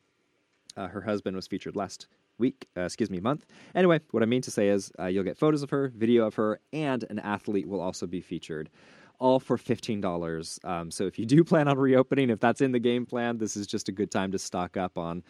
Uh, 0.76 0.88
her 0.88 1.00
husband 1.00 1.36
was 1.36 1.46
featured 1.46 1.76
last 1.76 2.08
week, 2.38 2.68
uh, 2.76 2.82
excuse 2.82 3.10
me, 3.10 3.20
month. 3.20 3.46
Anyway, 3.74 4.00
what 4.10 4.22
I 4.22 4.26
mean 4.26 4.42
to 4.42 4.50
say 4.50 4.68
is 4.68 4.90
uh, 4.98 5.06
you'll 5.06 5.24
get 5.24 5.36
photos 5.36 5.62
of 5.62 5.70
her, 5.70 5.92
video 5.94 6.26
of 6.26 6.34
her, 6.36 6.60
and 6.72 7.04
an 7.10 7.18
athlete 7.18 7.68
will 7.68 7.80
also 7.80 8.06
be 8.06 8.20
featured. 8.20 8.70
All 9.20 9.40
for 9.40 9.56
$15. 9.56 10.64
Um, 10.64 10.90
so 10.90 11.06
if 11.06 11.18
you 11.18 11.26
do 11.26 11.42
plan 11.50 11.68
on 11.68 11.76
reopening, 11.76 12.30
if 12.30 12.40
that's 12.40 12.60
in 12.60 12.72
the 12.72 12.78
game 12.78 13.04
plan, 13.04 13.38
this 13.38 13.56
is 13.56 13.66
just 13.66 13.88
a 13.88 13.92
good 13.92 14.10
time 14.10 14.32
to 14.32 14.38
stock 14.38 14.76
up 14.76 14.96
on 14.96 15.24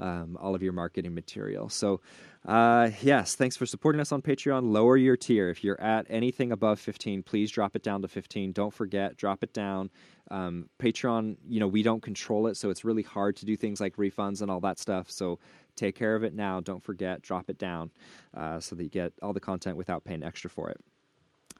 um, 0.00 0.36
all 0.40 0.54
of 0.54 0.62
your 0.62 0.72
marketing 0.72 1.14
material. 1.14 1.68
So, 1.68 2.00
uh, 2.46 2.90
yes, 3.00 3.36
thanks 3.36 3.56
for 3.56 3.64
supporting 3.66 4.00
us 4.00 4.12
on 4.12 4.20
Patreon. 4.20 4.70
Lower 4.70 4.96
your 4.96 5.16
tier. 5.16 5.48
If 5.48 5.64
you're 5.64 5.80
at 5.80 6.06
anything 6.10 6.52
above 6.52 6.78
15, 6.78 7.22
please 7.22 7.50
drop 7.50 7.74
it 7.74 7.82
down 7.82 8.02
to 8.02 8.08
15. 8.08 8.52
Don't 8.52 8.72
forget, 8.72 9.16
drop 9.16 9.42
it 9.42 9.52
down. 9.54 9.90
Um, 10.30 10.68
Patreon, 10.78 11.36
you 11.46 11.60
know, 11.60 11.68
we 11.68 11.82
don't 11.82 12.02
control 12.02 12.46
it, 12.46 12.56
so 12.56 12.70
it's 12.70 12.84
really 12.84 13.02
hard 13.02 13.36
to 13.36 13.46
do 13.46 13.56
things 13.56 13.80
like 13.80 13.96
refunds 13.96 14.42
and 14.42 14.50
all 14.50 14.60
that 14.60 14.78
stuff. 14.78 15.10
So 15.10 15.38
take 15.76 15.94
care 15.94 16.14
of 16.14 16.24
it 16.24 16.34
now. 16.34 16.60
Don't 16.60 16.82
forget, 16.82 17.22
drop 17.22 17.50
it 17.50 17.58
down 17.58 17.90
uh, 18.36 18.60
so 18.60 18.74
that 18.74 18.82
you 18.82 18.90
get 18.90 19.12
all 19.22 19.32
the 19.32 19.40
content 19.40 19.76
without 19.76 20.04
paying 20.04 20.22
extra 20.22 20.50
for 20.50 20.70
it. 20.70 20.80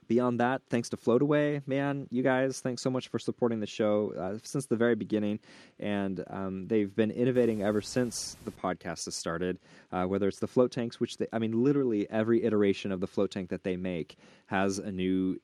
Beyond 0.07 0.41
that, 0.41 0.61
thanks 0.69 0.91
to 0.91 0.99
Floataway, 0.99 1.66
man, 1.66 2.09
you 2.11 2.23
guys, 2.23 2.61
thanks 2.61 2.82
so 2.82 2.91
much 2.91 3.09
for 3.09 3.19
supporting 3.19 3.61
the 3.61 3.66
show 3.66 4.12
uh, 4.19 4.39
since 4.43 4.66
the 4.66 4.77
very 4.77 4.95
beginning. 4.95 5.41
And 5.81 6.23
um, 6.28 6.69
they've 6.69 6.95
been 6.95 7.11
innovating 7.11 7.62
ever 7.62 7.81
since 7.81 8.36
the 8.45 8.51
podcast 8.51 9.07
has 9.07 9.15
started, 9.15 9.59
uh, 9.93 10.05
whether 10.05 10.28
it's 10.28 10.41
the 10.41 10.47
float 10.47 10.73
tanks, 10.73 11.01
which 11.01 11.16
they, 11.16 11.27
I 11.32 11.39
mean, 11.39 11.65
literally 11.65 12.09
every 12.11 12.45
iteration 12.45 12.93
of 12.93 13.01
the 13.01 13.07
float 13.07 13.31
tank 13.31 13.49
that 13.49 13.65
they 13.65 13.77
make 13.77 14.16
has 14.47 14.78
a 14.78 14.93
new 14.93 15.41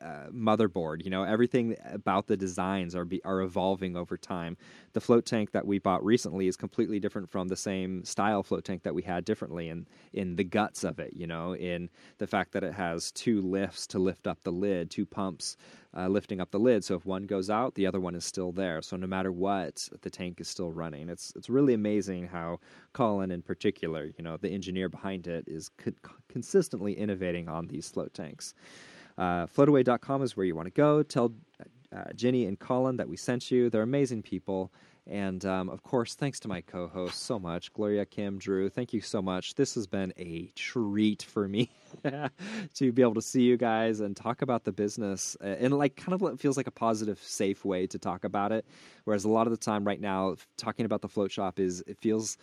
uh, 0.00 0.28
motherboard. 0.32 1.04
You 1.04 1.10
know, 1.10 1.24
everything 1.24 1.76
about 1.84 2.26
the 2.26 2.36
designs 2.36 2.94
are 2.94 3.04
be, 3.04 3.22
are 3.24 3.40
evolving 3.42 3.96
over 3.96 4.16
time. 4.16 4.56
The 4.92 5.00
float 5.00 5.26
tank 5.26 5.52
that 5.52 5.66
we 5.66 5.78
bought 5.78 6.04
recently 6.04 6.46
is 6.48 6.56
completely 6.56 7.00
different 7.00 7.30
from 7.30 7.48
the 7.48 7.56
same 7.56 8.04
style 8.04 8.42
float 8.42 8.64
tank 8.64 8.82
that 8.82 8.94
we 8.94 9.02
had 9.02 9.24
differently 9.24 9.68
in 9.68 9.86
in 10.12 10.36
the 10.36 10.44
guts 10.44 10.84
of 10.84 10.98
it. 10.98 11.12
You 11.14 11.26
know, 11.26 11.54
in 11.56 11.90
the 12.18 12.26
fact 12.26 12.52
that 12.52 12.64
it 12.64 12.74
has 12.74 13.12
two 13.12 13.40
lifts 13.42 13.86
to 13.88 13.98
lift 13.98 14.26
up 14.26 14.38
the 14.42 14.52
lid, 14.52 14.90
two 14.90 15.06
pumps. 15.06 15.56
Uh, 15.94 16.08
lifting 16.08 16.40
up 16.40 16.50
the 16.50 16.58
lid, 16.58 16.82
so 16.82 16.94
if 16.94 17.04
one 17.04 17.24
goes 17.24 17.50
out, 17.50 17.74
the 17.74 17.86
other 17.86 18.00
one 18.00 18.14
is 18.14 18.24
still 18.24 18.50
there. 18.50 18.80
So 18.80 18.96
no 18.96 19.06
matter 19.06 19.30
what, 19.30 19.86
the 20.00 20.08
tank 20.08 20.40
is 20.40 20.48
still 20.48 20.72
running. 20.72 21.10
It's 21.10 21.34
it's 21.36 21.50
really 21.50 21.74
amazing 21.74 22.28
how 22.28 22.60
Colin, 22.94 23.30
in 23.30 23.42
particular, 23.42 24.10
you 24.16 24.24
know, 24.24 24.38
the 24.38 24.48
engineer 24.48 24.88
behind 24.88 25.26
it, 25.26 25.44
is 25.46 25.68
co- 25.76 25.92
consistently 26.28 26.94
innovating 26.94 27.46
on 27.46 27.66
these 27.66 27.90
float 27.90 28.14
tanks. 28.14 28.54
Uh, 29.22 29.46
floataway.com 29.46 30.20
is 30.22 30.36
where 30.36 30.44
you 30.44 30.56
want 30.56 30.66
to 30.66 30.72
go. 30.72 31.00
Tell 31.04 31.32
uh, 31.94 32.12
Jenny 32.16 32.46
and 32.46 32.58
Colin 32.58 32.96
that 32.96 33.08
we 33.08 33.16
sent 33.16 33.52
you. 33.52 33.70
They're 33.70 33.82
amazing 33.82 34.22
people. 34.22 34.72
And 35.06 35.44
um, 35.44 35.68
of 35.68 35.84
course, 35.84 36.14
thanks 36.16 36.40
to 36.40 36.48
my 36.48 36.60
co 36.60 36.88
hosts 36.88 37.22
so 37.22 37.38
much 37.38 37.72
Gloria, 37.72 38.04
Kim, 38.04 38.38
Drew. 38.38 38.68
Thank 38.68 38.92
you 38.92 39.00
so 39.00 39.22
much. 39.22 39.54
This 39.54 39.76
has 39.76 39.86
been 39.86 40.12
a 40.18 40.50
treat 40.56 41.22
for 41.22 41.46
me 41.46 41.70
to 42.74 42.92
be 42.92 43.02
able 43.02 43.14
to 43.14 43.22
see 43.22 43.42
you 43.42 43.56
guys 43.56 44.00
and 44.00 44.16
talk 44.16 44.42
about 44.42 44.64
the 44.64 44.72
business 44.72 45.36
And 45.40 45.72
like 45.72 45.94
kind 45.94 46.20
of 46.20 46.40
feels 46.40 46.56
like 46.56 46.66
a 46.66 46.72
positive, 46.72 47.20
safe 47.22 47.64
way 47.64 47.86
to 47.88 48.00
talk 48.00 48.24
about 48.24 48.50
it. 48.50 48.66
Whereas 49.04 49.24
a 49.24 49.28
lot 49.28 49.46
of 49.46 49.52
the 49.52 49.56
time 49.56 49.84
right 49.84 50.00
now, 50.00 50.34
talking 50.56 50.84
about 50.84 51.00
the 51.00 51.08
float 51.08 51.30
shop 51.30 51.60
is, 51.60 51.84
it 51.86 51.98
feels 51.98 52.38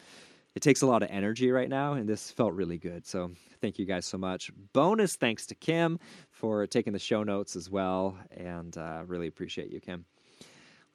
it 0.56 0.62
takes 0.62 0.82
a 0.82 0.88
lot 0.88 1.04
of 1.04 1.10
energy 1.12 1.52
right 1.52 1.70
now, 1.70 1.94
and 1.94 2.08
this 2.08 2.32
felt 2.32 2.54
really 2.54 2.78
good. 2.78 3.06
So 3.06 3.32
thank 3.62 3.78
you 3.80 3.86
guys 3.86 4.06
so 4.06 4.18
much. 4.18 4.52
Bonus 4.74 5.16
thanks 5.16 5.46
to 5.48 5.56
Kim 5.56 6.00
for 6.32 6.66
taking 6.68 6.94
the 6.94 7.00
show 7.00 7.24
notes 7.24 7.56
as 7.56 7.70
well, 7.70 8.18
and 8.32 8.78
uh, 8.78 9.04
really 9.06 9.28
appreciate 9.28 9.72
you, 9.72 9.80
Kim. 9.80 10.06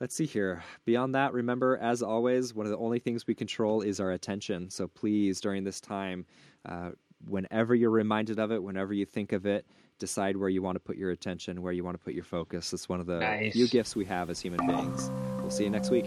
Let's 0.00 0.14
see 0.16 0.26
here. 0.26 0.62
Beyond 0.84 1.14
that, 1.14 1.32
remember, 1.32 1.78
as 1.78 2.02
always, 2.02 2.52
one 2.52 2.66
of 2.66 2.70
the 2.70 2.78
only 2.78 2.98
things 2.98 3.26
we 3.26 3.34
control 3.34 3.80
is 3.80 4.00
our 4.00 4.10
attention. 4.10 4.68
So 4.68 4.88
please, 4.88 5.40
during 5.40 5.62
this 5.62 5.80
time, 5.80 6.26
uh, 6.68 6.90
whenever 7.26 7.74
you're 7.76 7.90
reminded 7.90 8.40
of 8.40 8.50
it, 8.50 8.62
whenever 8.62 8.92
you 8.92 9.06
think 9.06 9.32
of 9.32 9.46
it, 9.46 9.64
decide 10.00 10.36
where 10.36 10.48
you 10.48 10.60
want 10.62 10.74
to 10.74 10.80
put 10.80 10.96
your 10.96 11.12
attention, 11.12 11.62
where 11.62 11.72
you 11.72 11.84
want 11.84 11.96
to 11.96 12.04
put 12.04 12.12
your 12.12 12.24
focus. 12.24 12.72
It's 12.72 12.88
one 12.88 12.98
of 13.00 13.06
the 13.06 13.20
Nice. 13.20 13.52
few 13.52 13.68
gifts 13.68 13.94
we 13.94 14.04
have 14.06 14.28
as 14.30 14.40
human 14.40 14.66
beings. 14.66 15.10
We'll 15.38 15.50
see 15.50 15.62
you 15.64 15.70
next 15.70 15.90
week. 15.90 16.06